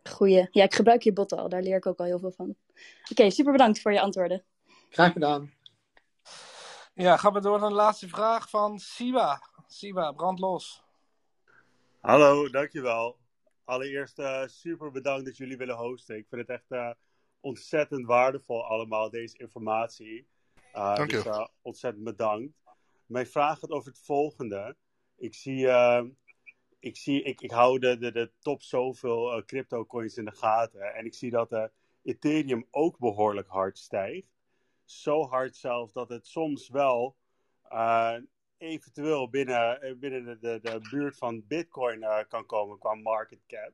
Goeie. 0.03 0.49
Ja, 0.51 0.65
ik 0.65 0.75
gebruik 0.75 1.03
je 1.03 1.13
bot 1.13 1.33
al. 1.33 1.49
Daar 1.49 1.63
leer 1.63 1.77
ik 1.77 1.87
ook 1.87 1.99
al 1.99 2.05
heel 2.05 2.19
veel 2.19 2.33
van. 2.33 2.57
Oké, 3.11 3.31
super 3.31 3.53
bedankt 3.53 3.81
voor 3.81 3.93
je 3.93 4.01
antwoorden. 4.01 4.45
Graag 4.91 5.13
gedaan. 5.13 5.53
Ja, 6.95 7.17
gaan 7.17 7.33
we 7.33 7.41
door 7.41 7.61
naar 7.61 7.69
de 7.69 7.75
laatste 7.75 8.09
vraag 8.09 8.51
van 8.51 8.79
Siwa. 8.79 9.43
Siwa, 9.67 10.13
brand 10.13 10.39
los. 10.39 10.83
Hallo, 12.01 12.49
dankjewel. 12.49 13.17
Allereerst 13.65 14.19
eh, 14.19 14.47
super 14.47 14.91
bedankt 14.91 15.25
dat 15.25 15.37
jullie 15.37 15.57
willen 15.57 15.77
hosten. 15.77 16.17
Ik 16.17 16.27
vind 16.29 16.41
het 16.41 16.51
echt 16.51 16.71
eh, 16.71 16.91
ontzettend 17.47 18.07
waardevol 18.07 18.65
allemaal, 18.65 19.11
deze 19.11 19.39
informatie. 19.39 20.27
Uh, 20.75 20.95
Dank 20.97 21.11
je. 21.11 21.17
dus 21.17 21.27
eh, 21.27 21.47
ontzettend 21.63 22.05
bedankt. 22.05 22.53
Mijn 23.07 23.27
vraag 23.27 23.59
gaat 23.59 23.71
over 23.71 23.89
het 23.89 24.01
volgende. 24.01 24.77
Ik 25.17 25.35
zie, 25.35 25.69
eh, 25.69 26.05
ik, 26.79 26.97
zie 26.97 27.23
ik, 27.23 27.41
ik 27.41 27.51
hou 27.51 27.79
de, 27.79 27.99
de, 27.99 28.13
de 28.13 28.31
top 28.39 28.63
zoveel 28.63 29.43
crypto 29.45 29.87
coins 29.87 30.17
in 30.17 30.25
de 30.25 30.37
gaten. 30.37 30.95
En 30.95 31.05
ik 31.05 31.15
zie 31.15 31.31
dat 31.31 31.71
Ethereum 32.03 32.67
ook 32.71 32.99
behoorlijk 32.99 33.49
hard 33.49 33.79
stijgt. 33.79 34.29
Zo 34.85 35.23
hard 35.23 35.57
zelf 35.57 35.93
dat 35.93 36.09
het 36.09 36.27
soms 36.27 36.69
wel 36.69 37.17
eventueel 38.59 39.29
binnen, 39.29 39.97
binnen 39.99 40.25
de, 40.25 40.39
de, 40.39 40.59
de 40.63 40.89
buurt 40.91 41.17
van 41.17 41.47
Bitcoin 41.47 42.07
kan 42.29 42.47
komen 42.47 42.79
qua 42.79 42.95
market 42.95 43.41
cap. 43.47 43.73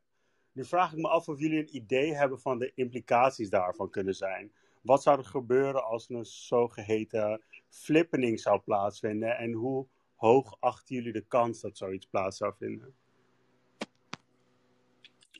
Nu 0.52 0.64
vraag 0.64 0.92
ik 0.92 0.98
me 0.98 1.08
af 1.08 1.28
of 1.28 1.38
jullie 1.38 1.58
een 1.58 1.76
idee 1.76 2.14
hebben 2.14 2.40
van 2.40 2.58
de 2.58 2.72
implicaties 2.74 3.50
daarvan 3.50 3.90
kunnen 3.90 4.14
zijn. 4.14 4.52
Wat 4.82 5.02
zou 5.02 5.18
er 5.18 5.24
gebeuren 5.24 5.84
als 5.84 6.08
een 6.08 6.24
zogeheten 6.24 7.42
flippening 7.68 8.40
zou 8.40 8.60
plaatsvinden? 8.60 9.36
En 9.36 9.52
hoe 9.52 9.86
hoog 10.14 10.56
achten 10.60 10.94
jullie 10.94 11.12
de 11.12 11.24
kans 11.28 11.60
dat 11.60 11.76
zoiets 11.76 12.06
plaats 12.06 12.36
zou 12.36 12.54
vinden? 12.58 12.94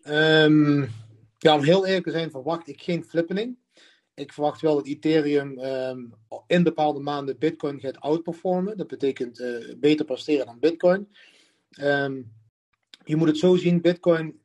Ehm, 0.03 0.81
ja, 1.39 1.55
om 1.55 1.63
heel 1.63 1.87
eerlijk 1.87 2.05
te 2.05 2.11
zijn, 2.11 2.31
verwacht 2.31 2.69
ik 2.69 2.83
geen 2.83 3.05
flippening. 3.05 3.57
Ik 4.15 4.33
verwacht 4.33 4.61
wel 4.61 4.75
dat 4.75 4.87
Ethereum 4.87 5.59
ehm, 5.59 6.01
in 6.47 6.63
bepaalde 6.63 7.01
maanden 7.01 7.39
Bitcoin 7.39 7.81
gaat 7.81 8.01
outperformen. 8.01 8.77
Dat 8.77 8.87
betekent 8.87 9.41
eh, 9.41 9.75
beter 9.77 10.05
presteren 10.05 10.47
dan 10.47 10.59
Bitcoin. 10.59 11.09
Ehm, 11.71 12.23
je 13.05 13.17
moet 13.17 13.29
het 13.29 13.39
zo 13.39 13.57
zien: 13.57 13.81
Bitcoin 13.81 14.42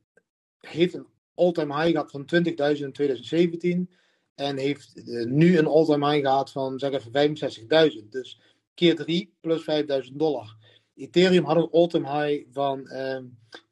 heeft 0.68 0.94
een 0.94 1.08
all-time 1.36 1.76
high 1.76 1.92
gehad 1.92 2.12
van 2.12 2.22
20.000 2.22 2.84
in 2.84 2.92
2017. 2.92 3.90
En 4.36 4.58
heeft 4.58 4.94
eh, 4.96 5.26
nu 5.26 5.58
een 5.58 5.68
all-time 5.68 6.10
high 6.10 6.28
gehad 6.28 6.52
van 6.52 6.80
zeg 6.80 6.92
even 6.92 7.38
65.000. 8.04 8.10
Dus 8.10 8.40
keer 8.74 8.96
3 8.96 9.34
plus 9.42 9.66
5.000 10.10 10.14
dollar. 10.14 10.56
Ethereum 10.96 11.44
had 11.44 11.56
een 11.56 11.70
all-time 11.72 12.24
high 12.24 12.46
van 12.52 12.88
ehm 12.88 13.24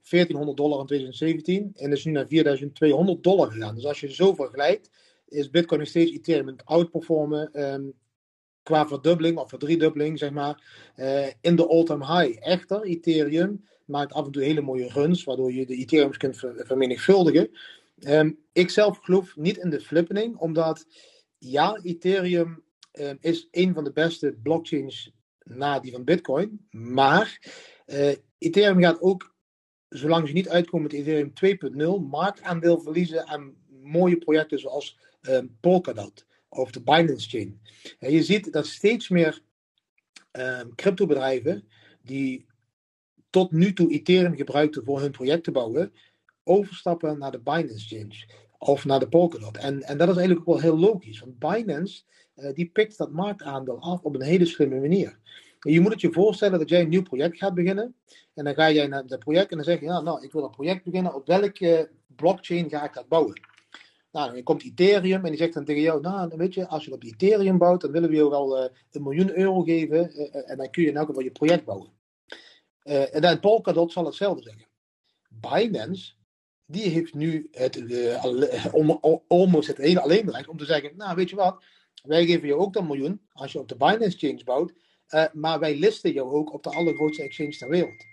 1400 0.09 0.57
dollar 0.57 0.79
in 0.79 0.85
2017 0.85 1.71
en 1.75 1.91
is 1.91 2.05
nu 2.05 2.11
naar 2.11 2.27
4200 2.27 3.23
dollar 3.23 3.51
gegaan. 3.51 3.75
Dus 3.75 3.85
als 3.85 3.99
je 3.99 4.13
zo 4.13 4.33
vergelijkt, 4.33 4.89
is 5.27 5.49
Bitcoin 5.49 5.79
nog 5.79 5.89
steeds 5.89 6.11
Ethereum 6.11 6.47
het 6.47 6.65
outperformen 6.65 7.53
ehm, 7.53 7.83
qua 8.63 8.87
verdubbeling 8.87 9.37
of 9.37 9.49
verdriedubbeling, 9.49 10.19
zeg 10.19 10.31
maar, 10.31 10.63
eh, 10.95 11.27
in 11.41 11.55
de 11.55 11.67
all-time 11.67 12.05
high. 12.05 12.39
Echter, 12.39 12.81
Ethereum 12.83 13.65
maakt 13.85 14.13
af 14.13 14.25
en 14.25 14.31
toe 14.31 14.43
hele 14.43 14.61
mooie 14.61 14.89
runs, 14.89 15.23
waardoor 15.23 15.51
je 15.51 15.65
de 15.65 15.75
Ethereums 15.75 16.17
kunt 16.17 16.37
ver- 16.37 16.65
vermenigvuldigen. 16.65 17.49
Ehm, 17.99 18.31
ik 18.53 18.69
zelf 18.69 18.97
geloof 18.97 19.35
niet 19.35 19.57
in 19.57 19.69
de 19.69 19.81
flippening, 19.81 20.37
omdat 20.37 20.85
ja, 21.37 21.79
Ethereum 21.83 22.63
ehm, 22.91 23.15
is 23.19 23.47
een 23.51 23.73
van 23.73 23.83
de 23.83 23.91
beste 23.91 24.37
blockchains 24.43 25.11
na 25.43 25.79
die 25.79 25.91
van 25.91 26.03
Bitcoin, 26.03 26.67
maar 26.71 27.39
eh, 27.85 28.15
Ethereum 28.37 28.81
gaat 28.81 29.01
ook 29.01 29.35
zolang 29.89 30.27
ze 30.27 30.33
niet 30.33 30.49
uitkomen 30.49 30.87
met 30.91 30.93
Ethereum 30.93 31.33
2.0, 32.01 32.07
marktaandeel 32.09 32.79
verliezen 32.81 33.27
aan 33.27 33.55
mooie 33.83 34.17
projecten 34.17 34.59
zoals 34.59 34.99
ehm, 35.21 35.47
Polkadot 35.59 36.25
of 36.49 36.71
de 36.71 36.81
Binance 36.81 37.29
Chain. 37.29 37.61
En 37.99 38.11
je 38.11 38.23
ziet 38.23 38.51
dat 38.51 38.67
steeds 38.67 39.09
meer 39.09 39.41
ehm 40.31 40.69
cryptobedrijven 40.75 41.67
die 42.01 42.45
tot 43.35 43.51
nu 43.51 43.73
toe 43.73 43.91
Ethereum 43.91 44.35
gebruikten 44.35 44.83
voor 44.83 44.99
hun 44.99 45.11
project 45.11 45.43
te 45.43 45.51
bouwen, 45.51 45.91
overstappen 46.43 47.17
naar 47.19 47.31
de 47.31 47.39
Binance 47.39 47.87
Chain 47.87 48.13
of 48.57 48.85
naar 48.85 48.99
de 48.99 49.07
Polkadot. 49.07 49.57
En, 49.57 49.81
en 49.81 49.97
dat 49.97 50.09
is 50.09 50.15
eigenlijk 50.15 50.39
ook 50.39 50.53
wel 50.53 50.63
heel 50.63 50.79
logisch, 50.79 51.19
want 51.19 51.39
Binance 51.39 52.03
eh, 52.35 52.53
die 52.53 52.69
pikt 52.69 52.97
dat 52.97 53.11
marktaandeel 53.11 53.79
af 53.79 54.01
op 54.01 54.15
een 54.15 54.21
hele 54.21 54.45
slimme 54.45 54.79
manier. 54.79 55.17
Je 55.59 55.79
moet 55.79 55.91
het 55.91 56.01
je 56.01 56.11
voorstellen 56.11 56.59
dat 56.59 56.69
jij 56.69 56.81
een 56.81 56.89
nieuw 56.89 57.01
project 57.01 57.37
gaat 57.37 57.53
beginnen. 57.53 57.95
En 58.33 58.43
dan 58.43 58.53
ga 58.53 58.71
jij 58.71 58.87
naar 58.87 59.07
dat 59.07 59.19
project 59.19 59.51
en 59.51 59.55
dan 59.55 59.65
zeg 59.65 59.79
je, 59.79 59.85
ja, 59.85 60.01
nou, 60.01 60.23
ik 60.23 60.31
wil 60.31 60.43
een 60.43 60.49
project 60.49 60.83
beginnen. 60.83 61.15
Op 61.15 61.27
welke 61.27 61.89
blockchain 62.15 62.69
ga 62.69 62.83
ik 62.83 62.93
dat 62.93 63.07
bouwen? 63.07 63.41
Nou, 64.11 64.33
dan 64.33 64.43
komt 64.43 64.63
Ethereum 64.63 65.23
en 65.23 65.29
die 65.29 65.37
zegt 65.37 65.53
dan 65.53 65.65
tegen 65.65 65.81
jou, 65.81 66.01
nou, 66.01 66.31
weet 66.37 66.53
je, 66.53 66.67
als 66.67 66.85
je 66.85 66.93
op 66.93 67.03
Ethereum 67.03 67.57
bouwt, 67.57 67.81
dan 67.81 67.91
willen 67.91 68.09
we 68.09 68.15
je 68.15 68.29
wel 68.29 68.57
eh, 68.57 68.69
een 68.91 69.03
miljoen 69.03 69.37
euro 69.37 69.61
geven. 69.61 70.11
eh, 70.11 70.51
en 70.51 70.57
dan 70.57 70.69
kun 70.69 70.83
je 70.83 70.89
in 70.89 70.97
elk 70.97 71.07
geval 71.07 71.23
je 71.23 71.31
project 71.31 71.65
bouwen. 71.65 71.94
Eh, 72.85 73.15
en 73.15 73.21
dan 73.21 73.39
Polkadot 73.39 73.91
zal 73.91 74.05
hetzelfde 74.05 74.43
zeggen. 74.43 74.67
Binance, 75.29 76.13
die 76.65 76.89
heeft 76.89 77.13
nu 77.13 77.47
het, 77.51 77.85
eh, 77.91 78.73
om- 78.73 79.23
almost 79.27 79.67
het 79.67 79.77
hele 79.77 80.01
alleenbereik 80.01 80.49
om 80.49 80.57
te 80.57 80.65
zeggen, 80.65 80.97
nou, 80.97 81.15
weet 81.15 81.29
je 81.29 81.35
wat, 81.35 81.63
wij 82.03 82.25
geven 82.25 82.47
je 82.47 82.55
ook 82.55 82.75
een 82.75 82.85
miljoen 82.87 83.21
als 83.31 83.51
je 83.51 83.59
op 83.59 83.67
de 83.67 83.75
Binance 83.75 84.17
Chain 84.17 84.41
bouwt. 84.45 84.73
eh, 85.05 85.25
maar 85.33 85.59
wij 85.59 85.75
listen 85.77 86.11
jou 86.13 86.31
ook 86.33 86.53
op 86.53 86.63
de 86.63 86.69
allergrootste 86.69 87.23
exchange 87.23 87.57
ter 87.57 87.69
wereld. 87.69 88.05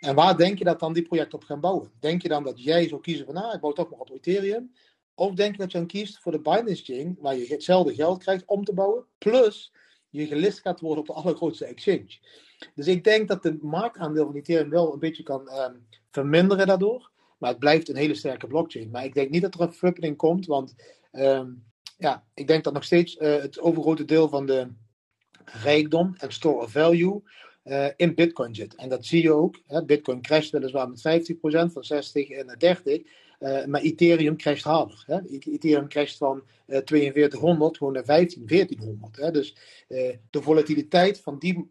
En 0.00 0.14
waar 0.14 0.36
denk 0.36 0.58
je 0.58 0.64
dat 0.64 0.80
dan 0.80 0.92
die 0.92 1.02
projecten 1.02 1.38
op 1.38 1.44
gaan 1.44 1.60
bouwen? 1.60 1.92
Denk 2.00 2.22
je 2.22 2.28
dan 2.28 2.44
dat 2.44 2.62
jij 2.62 2.88
zou 2.88 3.00
kiezen 3.00 3.24
van, 3.26 3.34
nou, 3.34 3.54
ik 3.54 3.60
bouw 3.60 3.72
toch 3.72 3.90
maar 3.90 3.98
op 3.98 4.10
Ethereum? 4.10 4.74
Of 5.14 5.34
denk 5.34 5.52
je 5.52 5.58
dat 5.58 5.72
je 5.72 5.78
dan 5.78 5.86
kiest 5.86 6.18
voor 6.18 6.32
de 6.32 6.40
Binance 6.40 6.84
Chain, 6.84 7.16
waar 7.20 7.36
je 7.36 7.46
hetzelfde 7.46 7.94
geld 7.94 8.22
krijgt 8.22 8.44
om 8.46 8.64
te 8.64 8.74
bouwen, 8.74 9.04
plus 9.18 9.72
je 10.08 10.26
gelist 10.26 10.60
gaat 10.60 10.80
worden 10.80 10.98
op 11.00 11.06
de 11.06 11.12
allergrootste 11.12 11.64
exchange. 11.64 12.18
Dus 12.74 12.86
ik 12.86 13.04
denk 13.04 13.28
dat 13.28 13.42
de 13.42 13.58
marktaandeel 13.62 14.26
van 14.26 14.34
Ethereum 14.34 14.70
wel 14.70 14.92
een 14.92 14.98
beetje 14.98 15.22
kan 15.22 15.48
ehm, 15.48 15.74
verminderen 16.10 16.66
daardoor. 16.66 17.10
Maar 17.38 17.50
het 17.50 17.58
blijft 17.58 17.88
een 17.88 17.96
hele 17.96 18.14
sterke 18.14 18.46
blockchain. 18.46 18.90
Maar 18.90 19.04
ik 19.04 19.14
denk 19.14 19.30
niet 19.30 19.42
dat 19.42 19.54
er 19.54 19.60
een 19.60 19.72
flipping 19.72 20.16
komt, 20.16 20.46
want 20.46 20.74
ehm, 21.10 21.48
ja, 21.98 22.24
ik 22.34 22.46
denk 22.46 22.64
dat 22.64 22.72
nog 22.72 22.84
steeds 22.84 23.16
eh, 23.16 23.36
het 23.36 23.60
overgrote 23.60 24.04
deel 24.04 24.28
van 24.28 24.46
de 24.46 24.68
rijkdom 25.44 26.14
en 26.18 26.32
store 26.32 26.62
of 26.62 26.70
value 26.70 27.22
eh, 27.62 27.86
in 27.96 28.14
Bitcoin 28.14 28.54
zit. 28.54 28.74
En 28.74 28.88
dat 28.88 29.06
zie 29.06 29.22
je 29.22 29.32
ook. 29.32 29.60
Hè? 29.66 29.84
Bitcoin 29.84 30.20
crasht 30.20 30.50
weliswaar 30.50 30.88
met 30.88 31.00
50%, 31.00 31.72
van 31.72 31.84
60 31.84 32.44
naar 32.44 32.58
30. 32.58 33.02
eh, 33.38 33.64
maar 33.64 33.80
Ethereum 33.80 34.36
crasht 34.36 34.64
harder. 34.64 35.04
Hè? 35.06 35.20
Ethereum 35.28 35.88
crasht 35.88 36.16
van 36.16 36.42
eh 36.66 36.80
4200 36.84 37.76
gewoon 37.76 37.92
naar 37.92 38.04
15, 38.04 38.46
1400. 38.46 39.16
Hè? 39.16 39.30
Dus 39.30 39.56
eh, 39.88 40.16
de 40.30 40.42
volatiliteit 40.42 41.20
van 41.20 41.38
die 41.38 41.70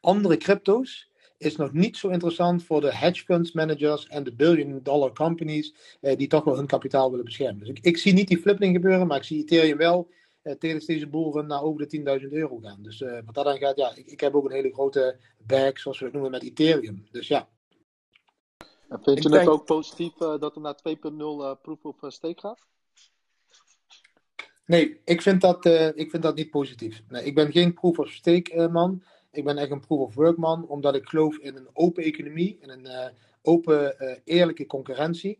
andere 0.00 0.36
crypto's 0.36 1.10
is 1.38 1.56
nog 1.56 1.72
niet 1.72 1.96
zo 1.96 2.08
interessant 2.08 2.64
voor 2.64 2.80
de 2.80 2.94
hedge 2.94 3.24
funds 3.24 3.52
managers 3.52 4.06
en 4.06 4.24
de 4.24 4.34
billion 4.34 4.80
dollar 4.82 5.12
companies 5.12 5.74
eh, 6.00 6.16
die 6.16 6.28
toch 6.28 6.44
wel 6.44 6.56
hun 6.56 6.66
kapitaal 6.66 7.10
willen 7.10 7.24
beschermen. 7.24 7.58
Dus 7.58 7.68
ik, 7.68 7.78
ik 7.80 7.98
zie 7.98 8.12
niet 8.12 8.28
die 8.28 8.38
flipping 8.38 8.74
gebeuren, 8.74 9.06
maar 9.06 9.16
ik 9.16 9.24
zie 9.24 9.40
Ethereum 9.40 9.76
wel 9.76 10.10
eh, 10.42 10.52
tijdens 10.52 10.86
deze 10.86 11.06
boelrun 11.06 11.46
naar 11.46 11.62
over 11.62 11.88
de 11.88 12.20
10.000 12.20 12.32
euro 12.32 12.58
gaan. 12.58 12.82
Dus 12.82 13.02
eh, 13.02 13.18
wat 13.24 13.34
dat 13.34 13.44
dan 13.44 13.58
gaat, 13.58 13.76
ja, 13.76 13.94
ik, 13.94 14.06
ik 14.06 14.20
heb 14.20 14.34
ook 14.34 14.44
een 14.44 14.56
hele 14.56 14.72
grote 14.72 15.18
bag, 15.46 15.78
zoals 15.78 15.98
we 15.98 16.04
het 16.04 16.14
noemen, 16.14 16.30
met 16.30 16.42
Ethereum. 16.42 17.06
Dus 17.10 17.28
ja. 17.28 17.48
En 18.88 19.02
vind 19.02 19.16
Ik 19.24 19.32
je 19.32 19.38
het 19.38 19.48
ook 19.48 19.64
positief 19.64 20.20
eh, 20.20 20.38
dat 20.38 20.54
er 20.54 20.60
naar 20.60 20.76
2.0 20.76 20.82
eh, 21.18 21.52
proof 21.62 21.84
of 21.84 22.02
eh, 22.02 22.10
stake 22.10 22.40
gaat? 22.40 22.66
Nee, 24.66 25.00
ik 25.04 25.22
vind 25.22 25.40
dat, 25.40 25.64
ik 25.94 26.10
vind 26.10 26.22
dat 26.22 26.34
niet 26.34 26.50
positief. 26.50 27.02
Nee, 27.08 27.24
ik 27.24 27.34
ben 27.34 27.52
geen 27.52 27.74
proof 27.74 27.98
of 27.98 28.10
stake 28.10 28.68
man. 28.68 29.02
Ik 29.30 29.44
ben 29.44 29.58
echt 29.58 29.70
een 29.70 29.80
proof 29.80 30.00
of 30.00 30.14
work 30.14 30.36
man, 30.36 30.68
omdat 30.68 30.94
ik 30.94 31.08
geloof 31.08 31.36
in 31.36 31.56
een 31.56 31.68
open 31.72 32.02
economie, 32.02 32.58
in 32.60 32.70
een 32.70 32.86
eh, 32.86 33.08
open, 33.42 33.98
eh, 33.98 34.18
eerlijke 34.24 34.66
concurrentie. 34.66 35.38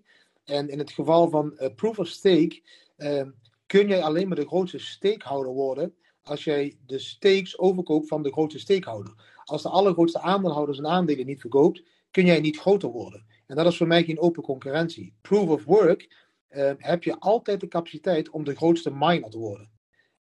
En 0.49 0.69
in 0.69 0.79
het 0.79 0.91
geval 0.91 1.29
van 1.29 1.57
eh, 1.57 1.75
proof 1.75 1.99
of 1.99 2.09
stake 2.09 2.63
eh, 2.97 3.27
kun 3.67 3.89
jij 3.89 4.03
alleen 4.03 4.29
maar 4.29 4.37
de 4.37 4.47
grootste 4.47 4.79
stakeholder 4.79 5.53
worden 5.53 5.95
als 6.23 6.45
jij 6.45 6.79
de 6.87 6.99
stakes 6.99 7.59
overkoopt 7.59 8.09
van 8.09 8.23
de 8.23 8.33
grootste 8.33 8.59
stakeholder. 8.59 9.15
Als 9.45 9.63
de 9.63 9.69
allergrootste 9.69 10.21
aandeelhouders 10.21 10.79
hun 10.79 10.87
aandelen 10.87 11.27
niet 11.27 11.41
verkoopt, 11.41 11.83
kun 12.11 12.27
jij 12.27 12.41
niet 12.41 12.59
groter 12.59 12.89
worden. 12.89 13.27
En 13.47 13.57
dat 13.57 13.67
is 13.67 13.77
voor 13.77 13.87
mij 13.87 14.05
geen 14.05 14.21
open 14.21 14.43
concurrentie. 14.43 15.15
Proof 15.21 15.49
of 15.49 15.65
work 15.65 16.27
eh, 16.49 16.73
heb 16.79 17.03
je 17.03 17.19
altijd 17.19 17.61
de 17.61 17.69
capaciteit 17.69 18.31
om 18.31 18.45
de 18.45 18.57
grootste 18.57 18.91
miner 18.91 19.31
te 19.31 19.39
worden. 19.39 19.71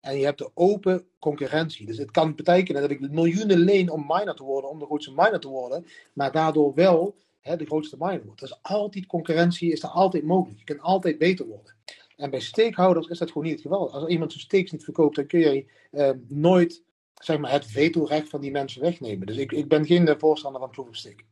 En 0.00 0.18
je 0.18 0.24
hebt 0.24 0.38
de 0.38 0.50
open 0.54 1.06
concurrentie. 1.18 1.86
Dus 1.86 1.98
het 1.98 2.10
kan 2.10 2.34
betekenen 2.34 2.82
dat 2.82 2.90
ik 2.90 3.10
miljoenen 3.10 3.58
leen 3.58 3.90
om 3.90 4.04
miner 4.06 4.34
te 4.34 4.44
worden, 4.44 4.70
om 4.70 4.78
de 4.78 4.84
grootste 4.84 5.12
miner 5.16 5.40
te 5.40 5.48
worden, 5.48 5.86
maar 6.12 6.32
daardoor 6.32 6.74
wel 6.74 7.16
hè, 7.40 7.56
de 7.56 7.66
grootste 7.66 7.96
miner 7.98 8.24
wordt. 8.24 8.40
Dus 8.40 8.62
altijd 8.62 9.06
concurrentie 9.06 9.72
is 9.72 9.82
er 9.82 9.88
altijd 9.88 10.24
mogelijk. 10.24 10.58
Je 10.58 10.64
kunt 10.64 10.80
altijd 10.80 11.18
beter 11.18 11.46
worden. 11.46 11.74
En 12.16 12.30
bij 12.30 12.40
stakeholders 12.40 13.06
is 13.06 13.18
dat 13.18 13.28
gewoon 13.28 13.44
niet 13.44 13.52
het 13.52 13.62
geval. 13.62 13.92
Als 13.92 14.08
iemand 14.08 14.32
zijn 14.32 14.44
stakes 14.44 14.70
niet 14.70 14.84
verkoopt, 14.84 15.16
dan 15.16 15.26
kun 15.26 15.40
je 15.40 15.66
eh, 15.90 16.10
nooit 16.28 16.82
zeg 17.14 17.38
maar, 17.38 17.50
het 17.50 17.66
vetorecht 17.66 18.28
van 18.28 18.40
die 18.40 18.50
mensen 18.50 18.82
wegnemen. 18.82 19.26
Dus 19.26 19.36
ik, 19.36 19.52
ik 19.52 19.68
ben 19.68 19.86
geen 19.86 20.08
eh, 20.08 20.14
voorstander 20.18 20.60
van 20.60 20.70
proof 20.70 20.88
of 20.88 20.96
stake. 20.96 21.24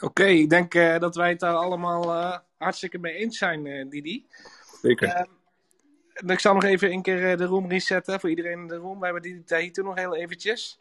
Oké, 0.00 0.24
ik 0.24 0.50
denk 0.50 0.74
eh, 0.74 0.98
dat 0.98 1.16
wij 1.16 1.28
het 1.28 1.40
daar 1.40 1.54
allemaal 1.54 2.02
eh, 2.02 2.38
hartstikke 2.56 2.98
mee 2.98 3.14
eens 3.14 3.38
zijn, 3.38 3.66
eh, 3.66 3.88
Didi. 3.88 4.26
Zeker. 4.82 5.28
Ik 6.26 6.38
zal 6.40 6.54
nog 6.54 6.64
even 6.64 6.92
een 6.92 7.02
keer 7.02 7.30
eh, 7.30 7.36
de 7.36 7.44
room 7.44 7.68
resetten 7.68 8.20
voor 8.20 8.28
iedereen 8.28 8.60
in 8.60 8.66
de 8.66 8.76
room. 8.76 8.98
We 8.98 9.04
hebben 9.04 9.22
Didi 9.22 9.44
Tahito 9.44 9.82
nog 9.82 9.94
heel 9.94 10.16
eventjes. 10.16 10.78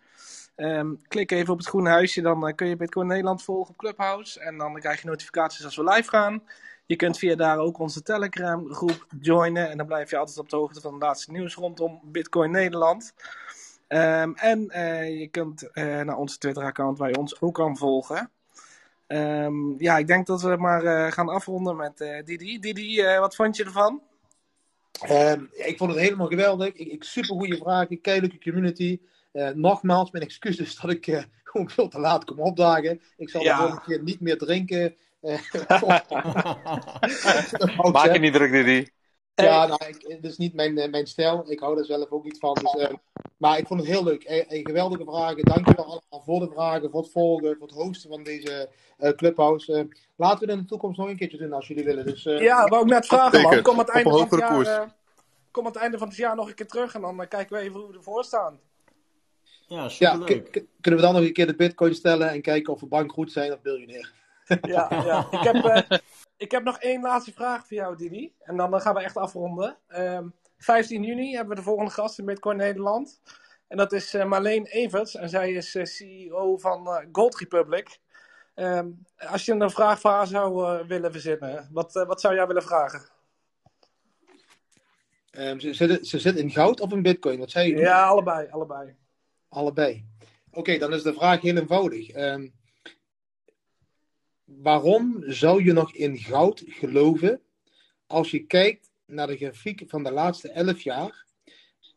Ehm, 0.55 0.93
klik 1.07 1.31
even 1.31 1.53
op 1.53 1.57
het 1.57 1.67
groene 1.67 1.89
huisje, 1.89 2.21
dan 2.21 2.47
eh, 2.47 2.55
kun 2.55 2.67
je 2.67 2.75
Bitcoin 2.75 3.07
Nederland 3.07 3.43
volgen 3.43 3.69
op 3.69 3.77
Clubhouse. 3.77 4.39
En 4.39 4.57
dan 4.57 4.79
krijg 4.79 5.01
je 5.01 5.07
notificaties 5.07 5.65
als 5.65 5.75
we 5.75 5.83
live 5.83 6.09
gaan. 6.09 6.43
Je 6.85 6.95
kunt 6.95 7.17
via 7.17 7.35
daar 7.35 7.57
ook 7.57 7.79
onze 7.79 8.01
Telegram 8.01 8.73
groep 8.73 9.05
joinen. 9.19 9.69
En 9.69 9.77
dan 9.77 9.85
blijf 9.85 10.09
je 10.09 10.17
altijd 10.17 10.37
op 10.37 10.49
de 10.49 10.55
hoogte 10.55 10.81
van 10.81 10.93
het 10.93 11.01
laatste 11.01 11.31
nieuws 11.31 11.55
rondom 11.55 11.99
Bitcoin 12.03 12.51
Nederland. 12.51 13.13
Ehm, 13.87 14.31
en 14.35 14.69
eh, 14.69 15.19
je 15.19 15.27
kunt 15.27 15.69
naar 15.73 16.17
onze 16.17 16.37
Twitter-account 16.37 16.97
waar 16.97 17.09
je 17.09 17.17
ons 17.17 17.41
ook 17.41 17.53
kan 17.53 17.77
volgen. 17.77 18.29
Ehm, 19.07 19.81
ja, 19.83 19.97
ik 19.97 20.07
denk 20.07 20.25
dat 20.27 20.41
we 20.41 20.55
maar 20.55 21.11
gaan 21.11 21.29
afronden 21.29 21.75
met 21.75 21.97
Didi. 22.25 22.59
Didi, 22.59 23.03
wat 23.19 23.35
vond 23.35 23.55
je 23.57 23.63
ervan? 23.63 24.01
Ehm, 24.91 25.43
ik 25.51 25.77
vond 25.77 25.91
het 25.91 25.99
helemaal 25.99 26.27
geweldig. 26.27 26.67
Ik, 26.67 26.87
ik 26.87 27.03
super 27.03 27.35
goede 27.35 27.57
vragen, 27.57 28.01
keilelijke 28.01 28.39
community. 28.39 28.99
Eh, 29.31 29.49
nogmaals, 29.49 30.11
mijn 30.11 30.23
excuses 30.23 30.75
dat 30.81 30.91
ik 30.91 31.07
eh, 31.07 31.23
gewoon 31.43 31.69
veel 31.69 31.87
te 31.87 31.99
laat 31.99 32.25
kom 32.25 32.39
opdagen. 32.39 33.01
Ik 33.17 33.29
zal 33.29 33.41
Ja. 33.41 33.55
de 33.55 33.61
volgende 33.61 33.85
keer 33.85 34.03
niet 34.03 34.19
meer 34.19 34.37
drinken. 34.37 34.95
Eh, 35.21 35.39
Maak 37.91 38.13
je 38.13 38.19
niet 38.19 38.33
druk, 38.33 38.51
Didi. 38.51 38.87
Ja, 39.43 39.65
nou, 39.65 39.79
ik, 39.87 40.05
het 40.07 40.23
is 40.23 40.37
niet 40.37 40.53
mijn, 40.53 40.77
eh, 40.77 40.89
mijn 40.91 41.07
stijl. 41.07 41.51
Ik 41.51 41.59
hou 41.59 41.77
er 41.79 41.85
zelf 41.85 42.09
ook 42.11 42.23
niet 42.23 42.39
van. 42.39 42.53
Dus, 42.53 42.73
eh, 42.87 42.93
maar 43.37 43.57
ik 43.57 43.67
vond 43.67 43.79
het 43.79 43.89
heel 43.89 44.03
leuk. 44.03 44.23
Eh, 44.23 44.39
eh, 44.51 44.65
geweldige 44.65 45.03
vragen. 45.03 45.43
Dankjewel 45.45 45.83
allemaal 45.85 46.23
voor 46.25 46.39
de 46.39 46.49
vragen, 46.53 46.89
voor 46.91 47.01
het 47.01 47.11
volgen, 47.11 47.55
voor 47.57 47.67
het 47.67 47.75
hosten 47.75 48.09
van 48.09 48.23
deze 48.23 48.69
eh, 48.97 49.11
Clubhouse. 49.11 49.73
Eh, 49.73 49.83
laten 50.15 50.39
we 50.39 50.45
het 50.45 50.53
in 50.55 50.59
de 50.63 50.69
toekomst 50.69 50.97
nog 50.97 51.07
een 51.09 51.17
keertje 51.17 51.37
doen 51.37 51.53
als 51.53 51.67
jullie 51.67 51.83
willen. 51.83 52.05
Dus, 52.05 52.25
eh, 52.25 52.39
Ja, 52.41 52.67
wou 52.67 52.83
ik 52.83 52.89
net 52.89 53.05
vragen, 53.05 53.41
man. 53.41 53.61
Kom 53.61 53.73
aan 53.73 53.79
het 53.79 53.89
einde 53.89 54.09
van 54.09 54.19
het 54.21 54.29
jaar, 54.39 54.81
eh, 54.81 54.89
kom 55.51 55.65
aan 55.65 55.71
het 55.71 55.81
einde 55.81 55.97
van 55.97 56.07
het 56.07 56.17
jaar 56.17 56.35
nog 56.35 56.47
een 56.47 56.55
keer 56.55 56.67
terug 56.67 56.95
en 56.95 57.01
dan 57.01 57.21
eh, 57.21 57.27
kijken 57.27 57.55
we 57.57 57.61
even 57.63 57.79
hoe 57.79 57.89
we 57.91 57.97
ervoor 57.97 58.23
staan. 58.23 58.59
Ja, 59.67 59.89
Ja, 59.97 60.17
k- 60.17 60.51
k- 60.51 60.63
kunnen 60.81 60.99
we 60.99 61.05
dan 61.05 61.13
nog 61.15 61.23
een 61.23 61.33
keer 61.33 61.47
de 61.47 61.55
bitcoin 61.55 61.95
stellen 61.95 62.29
en 62.29 62.41
kijken 62.41 62.73
of 62.73 62.79
we 62.79 62.85
bankroet 62.85 63.31
zijn 63.31 63.53
of 63.53 63.61
biljonair? 63.61 64.11
Ja, 64.61 64.87
ja. 65.05 65.27
Ik, 65.31 65.39
heb, 65.43 65.55
eh, 65.65 65.97
ik 66.39 66.51
heb 66.51 66.63
nog 66.63 66.79
één 66.79 67.01
laatste 67.01 67.33
vraag 67.33 67.67
voor 67.67 67.77
jou, 67.77 67.95
Didi. 67.95 68.33
En 68.39 68.57
dan 68.57 68.81
gaan 68.81 68.93
we 68.93 69.01
echt 69.01 69.17
afronden. 69.17 69.77
Ehm 69.87 70.27
15 70.59 71.03
juni 71.03 71.31
hebben 71.35 71.49
we 71.49 71.55
de 71.55 71.67
volgende 71.67 71.91
gast 71.91 72.19
in 72.19 72.25
Bitcoin 72.25 72.57
Nederland. 72.57 73.21
En 73.67 73.77
dat 73.77 73.91
is 73.91 74.13
eh, 74.13 74.25
Marleen 74.25 74.65
Everts. 74.65 75.15
En 75.15 75.29
zij 75.29 75.53
is 75.53 75.75
eh, 75.75 75.83
CEO 75.83 76.57
van 76.57 76.87
eh, 76.87 77.05
Gold 77.11 77.35
Republic. 77.35 77.99
Ehm, 78.53 78.87
als 79.17 79.45
je 79.45 79.53
een 79.53 79.69
vraag 79.69 79.99
voor 79.99 80.11
haar 80.11 80.27
zou 80.27 80.83
willen 80.87 81.11
verzinnen, 81.11 81.69
wat, 81.71 81.93
wat 81.93 82.21
zou 82.21 82.35
jij 82.35 82.47
willen 82.47 82.63
vragen? 82.63 83.01
Ehm, 85.31 85.59
ze, 85.59 85.73
zit, 85.73 86.07
ze 86.07 86.19
zit 86.19 86.35
in 86.35 86.49
goud 86.49 86.79
of 86.79 86.91
in 86.91 87.01
bitcoin? 87.01 87.39
Wat 87.39 87.51
zei 87.51 87.69
je? 87.69 87.77
Ja, 87.77 88.05
allebei, 88.05 88.47
allebei. 88.49 88.95
Allebei. 89.49 90.05
Oké, 90.51 90.77
dan 90.77 90.93
is 90.93 91.03
de 91.03 91.13
vraag 91.13 91.41
heel 91.41 91.57
eenvoudig. 91.57 92.07
Waarom 94.57 95.23
zou 95.25 95.63
je 95.63 95.73
nog 95.73 95.93
in 95.93 96.17
goud 96.17 96.63
geloven 96.65 97.41
als 98.07 98.31
je 98.31 98.45
kijkt 98.45 98.91
naar 99.05 99.27
de 99.27 99.37
grafiek 99.37 99.83
van 99.87 100.03
de 100.03 100.11
laatste 100.11 100.49
11 100.49 100.81
jaar 100.81 101.25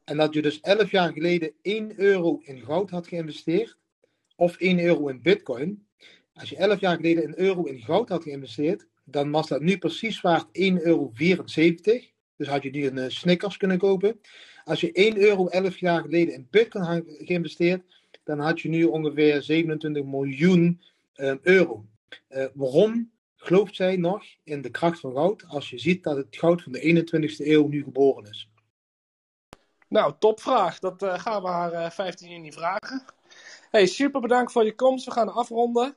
en 0.04 0.16
dat 0.16 0.34
je 0.34 0.42
dus 0.42 0.60
11 0.60 0.90
jaar 0.90 1.12
geleden 1.12 1.52
1 1.62 2.00
euro 2.00 2.40
in 2.42 2.60
goud 2.60 2.90
had 2.90 3.06
geïnvesteerd 3.06 3.76
of 4.36 4.56
1 4.56 4.80
euro 4.80 5.08
in 5.08 5.22
bitcoin? 5.22 5.86
Als 6.34 6.48
je 6.48 6.56
11 6.56 6.80
jaar 6.80 6.96
geleden 6.96 7.24
een 7.24 7.38
euro 7.38 7.64
in 7.64 7.80
goud 7.80 8.08
had 8.08 8.22
geïnvesteerd, 8.22 8.86
dan 9.04 9.30
was 9.30 9.48
dat 9.48 9.60
nu 9.60 9.78
precies 9.78 10.20
waard 10.20 10.46
1,74 10.46 10.52
euro. 10.82 11.12
Dus 12.36 12.48
had 12.48 12.62
je 12.62 12.70
nu 12.70 12.86
een 12.86 12.98
eh, 12.98 13.08
Snickers 13.08 13.56
kunnen 13.56 13.78
kopen. 13.78 14.20
Als 14.64 14.80
je 14.80 14.92
1 14.92 15.16
euro 15.16 15.46
11 15.46 15.78
jaar 15.78 16.02
geleden 16.02 16.34
in 16.34 16.46
bitcoin 16.50 16.84
had 16.84 17.02
geïnvesteerd, 17.06 17.82
dan 18.24 18.38
had 18.38 18.60
je 18.60 18.68
nu 18.68 18.84
ongeveer 18.84 19.42
27 19.42 20.04
miljoen 20.04 20.80
eh, 21.14 21.34
euro. 21.42 21.84
Eh, 22.28 22.44
waarom 22.54 23.10
gelooft 23.36 23.76
zij 23.76 23.96
nog 23.96 24.24
in 24.44 24.62
de 24.62 24.70
kracht 24.70 25.00
van 25.00 25.12
goud 25.12 25.44
als 25.48 25.70
je 25.70 25.78
ziet 25.78 26.02
dat 26.04 26.16
het 26.16 26.36
goud 26.36 26.62
van 26.62 26.72
de 26.72 26.80
21ste 26.80 27.46
eeuw 27.46 27.68
nu 27.68 27.82
geboren 27.82 28.24
is? 28.30 28.48
Nou, 29.88 30.12
topvraag. 30.18 30.78
Dat 30.78 31.02
eh, 31.02 31.18
gaan 31.18 31.42
we 31.42 31.48
haar 31.48 31.72
eh, 31.72 31.90
15 31.90 32.30
juni 32.30 32.52
vragen. 32.52 33.04
Hey, 33.70 33.86
super 33.86 34.20
bedankt 34.20 34.52
voor 34.52 34.64
je 34.64 34.74
komst. 34.74 35.04
We 35.04 35.10
gaan 35.10 35.32
afronden. 35.34 35.96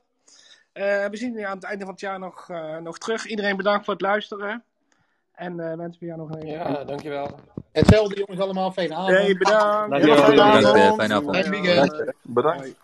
Eh, 0.72 1.06
we 1.06 1.16
zien 1.16 1.32
je 1.32 1.46
aan 1.46 1.54
het 1.56 1.64
einde 1.64 1.84
van 1.84 1.92
het 1.92 2.00
jaar 2.02 2.18
nog, 2.18 2.48
eh, 2.50 2.76
nog 2.76 2.98
terug. 2.98 3.26
Iedereen 3.26 3.56
bedankt 3.56 3.84
voor 3.84 3.94
het 3.94 4.02
luisteren. 4.02 4.64
En 5.32 5.60
eh 5.60 5.76
wensen 5.76 6.00
we 6.00 6.06
jou 6.06 6.18
nog 6.18 6.30
een 6.30 6.38
hele 6.38 6.50
Ja, 6.50 6.84
dankjewel. 6.84 7.38
Hetzelfde 7.72 8.16
jongens 8.18 8.40
allemaal, 8.40 8.72
fijne 8.72 8.94
avond. 8.94 9.16
Hey, 9.16 9.36
bedankt. 9.36 9.90
Dankjewel. 9.90 10.16
Fijne 10.16 10.30
Bedankt, 10.30 10.64
avond. 10.66 10.96
fijne 10.96 11.14
avond. 11.14 11.34
Fijn 11.36 11.44
Fijn 11.44 11.62
weekend. 11.62 11.90
weekend. 11.90 12.16
Bedankt. 12.22 12.74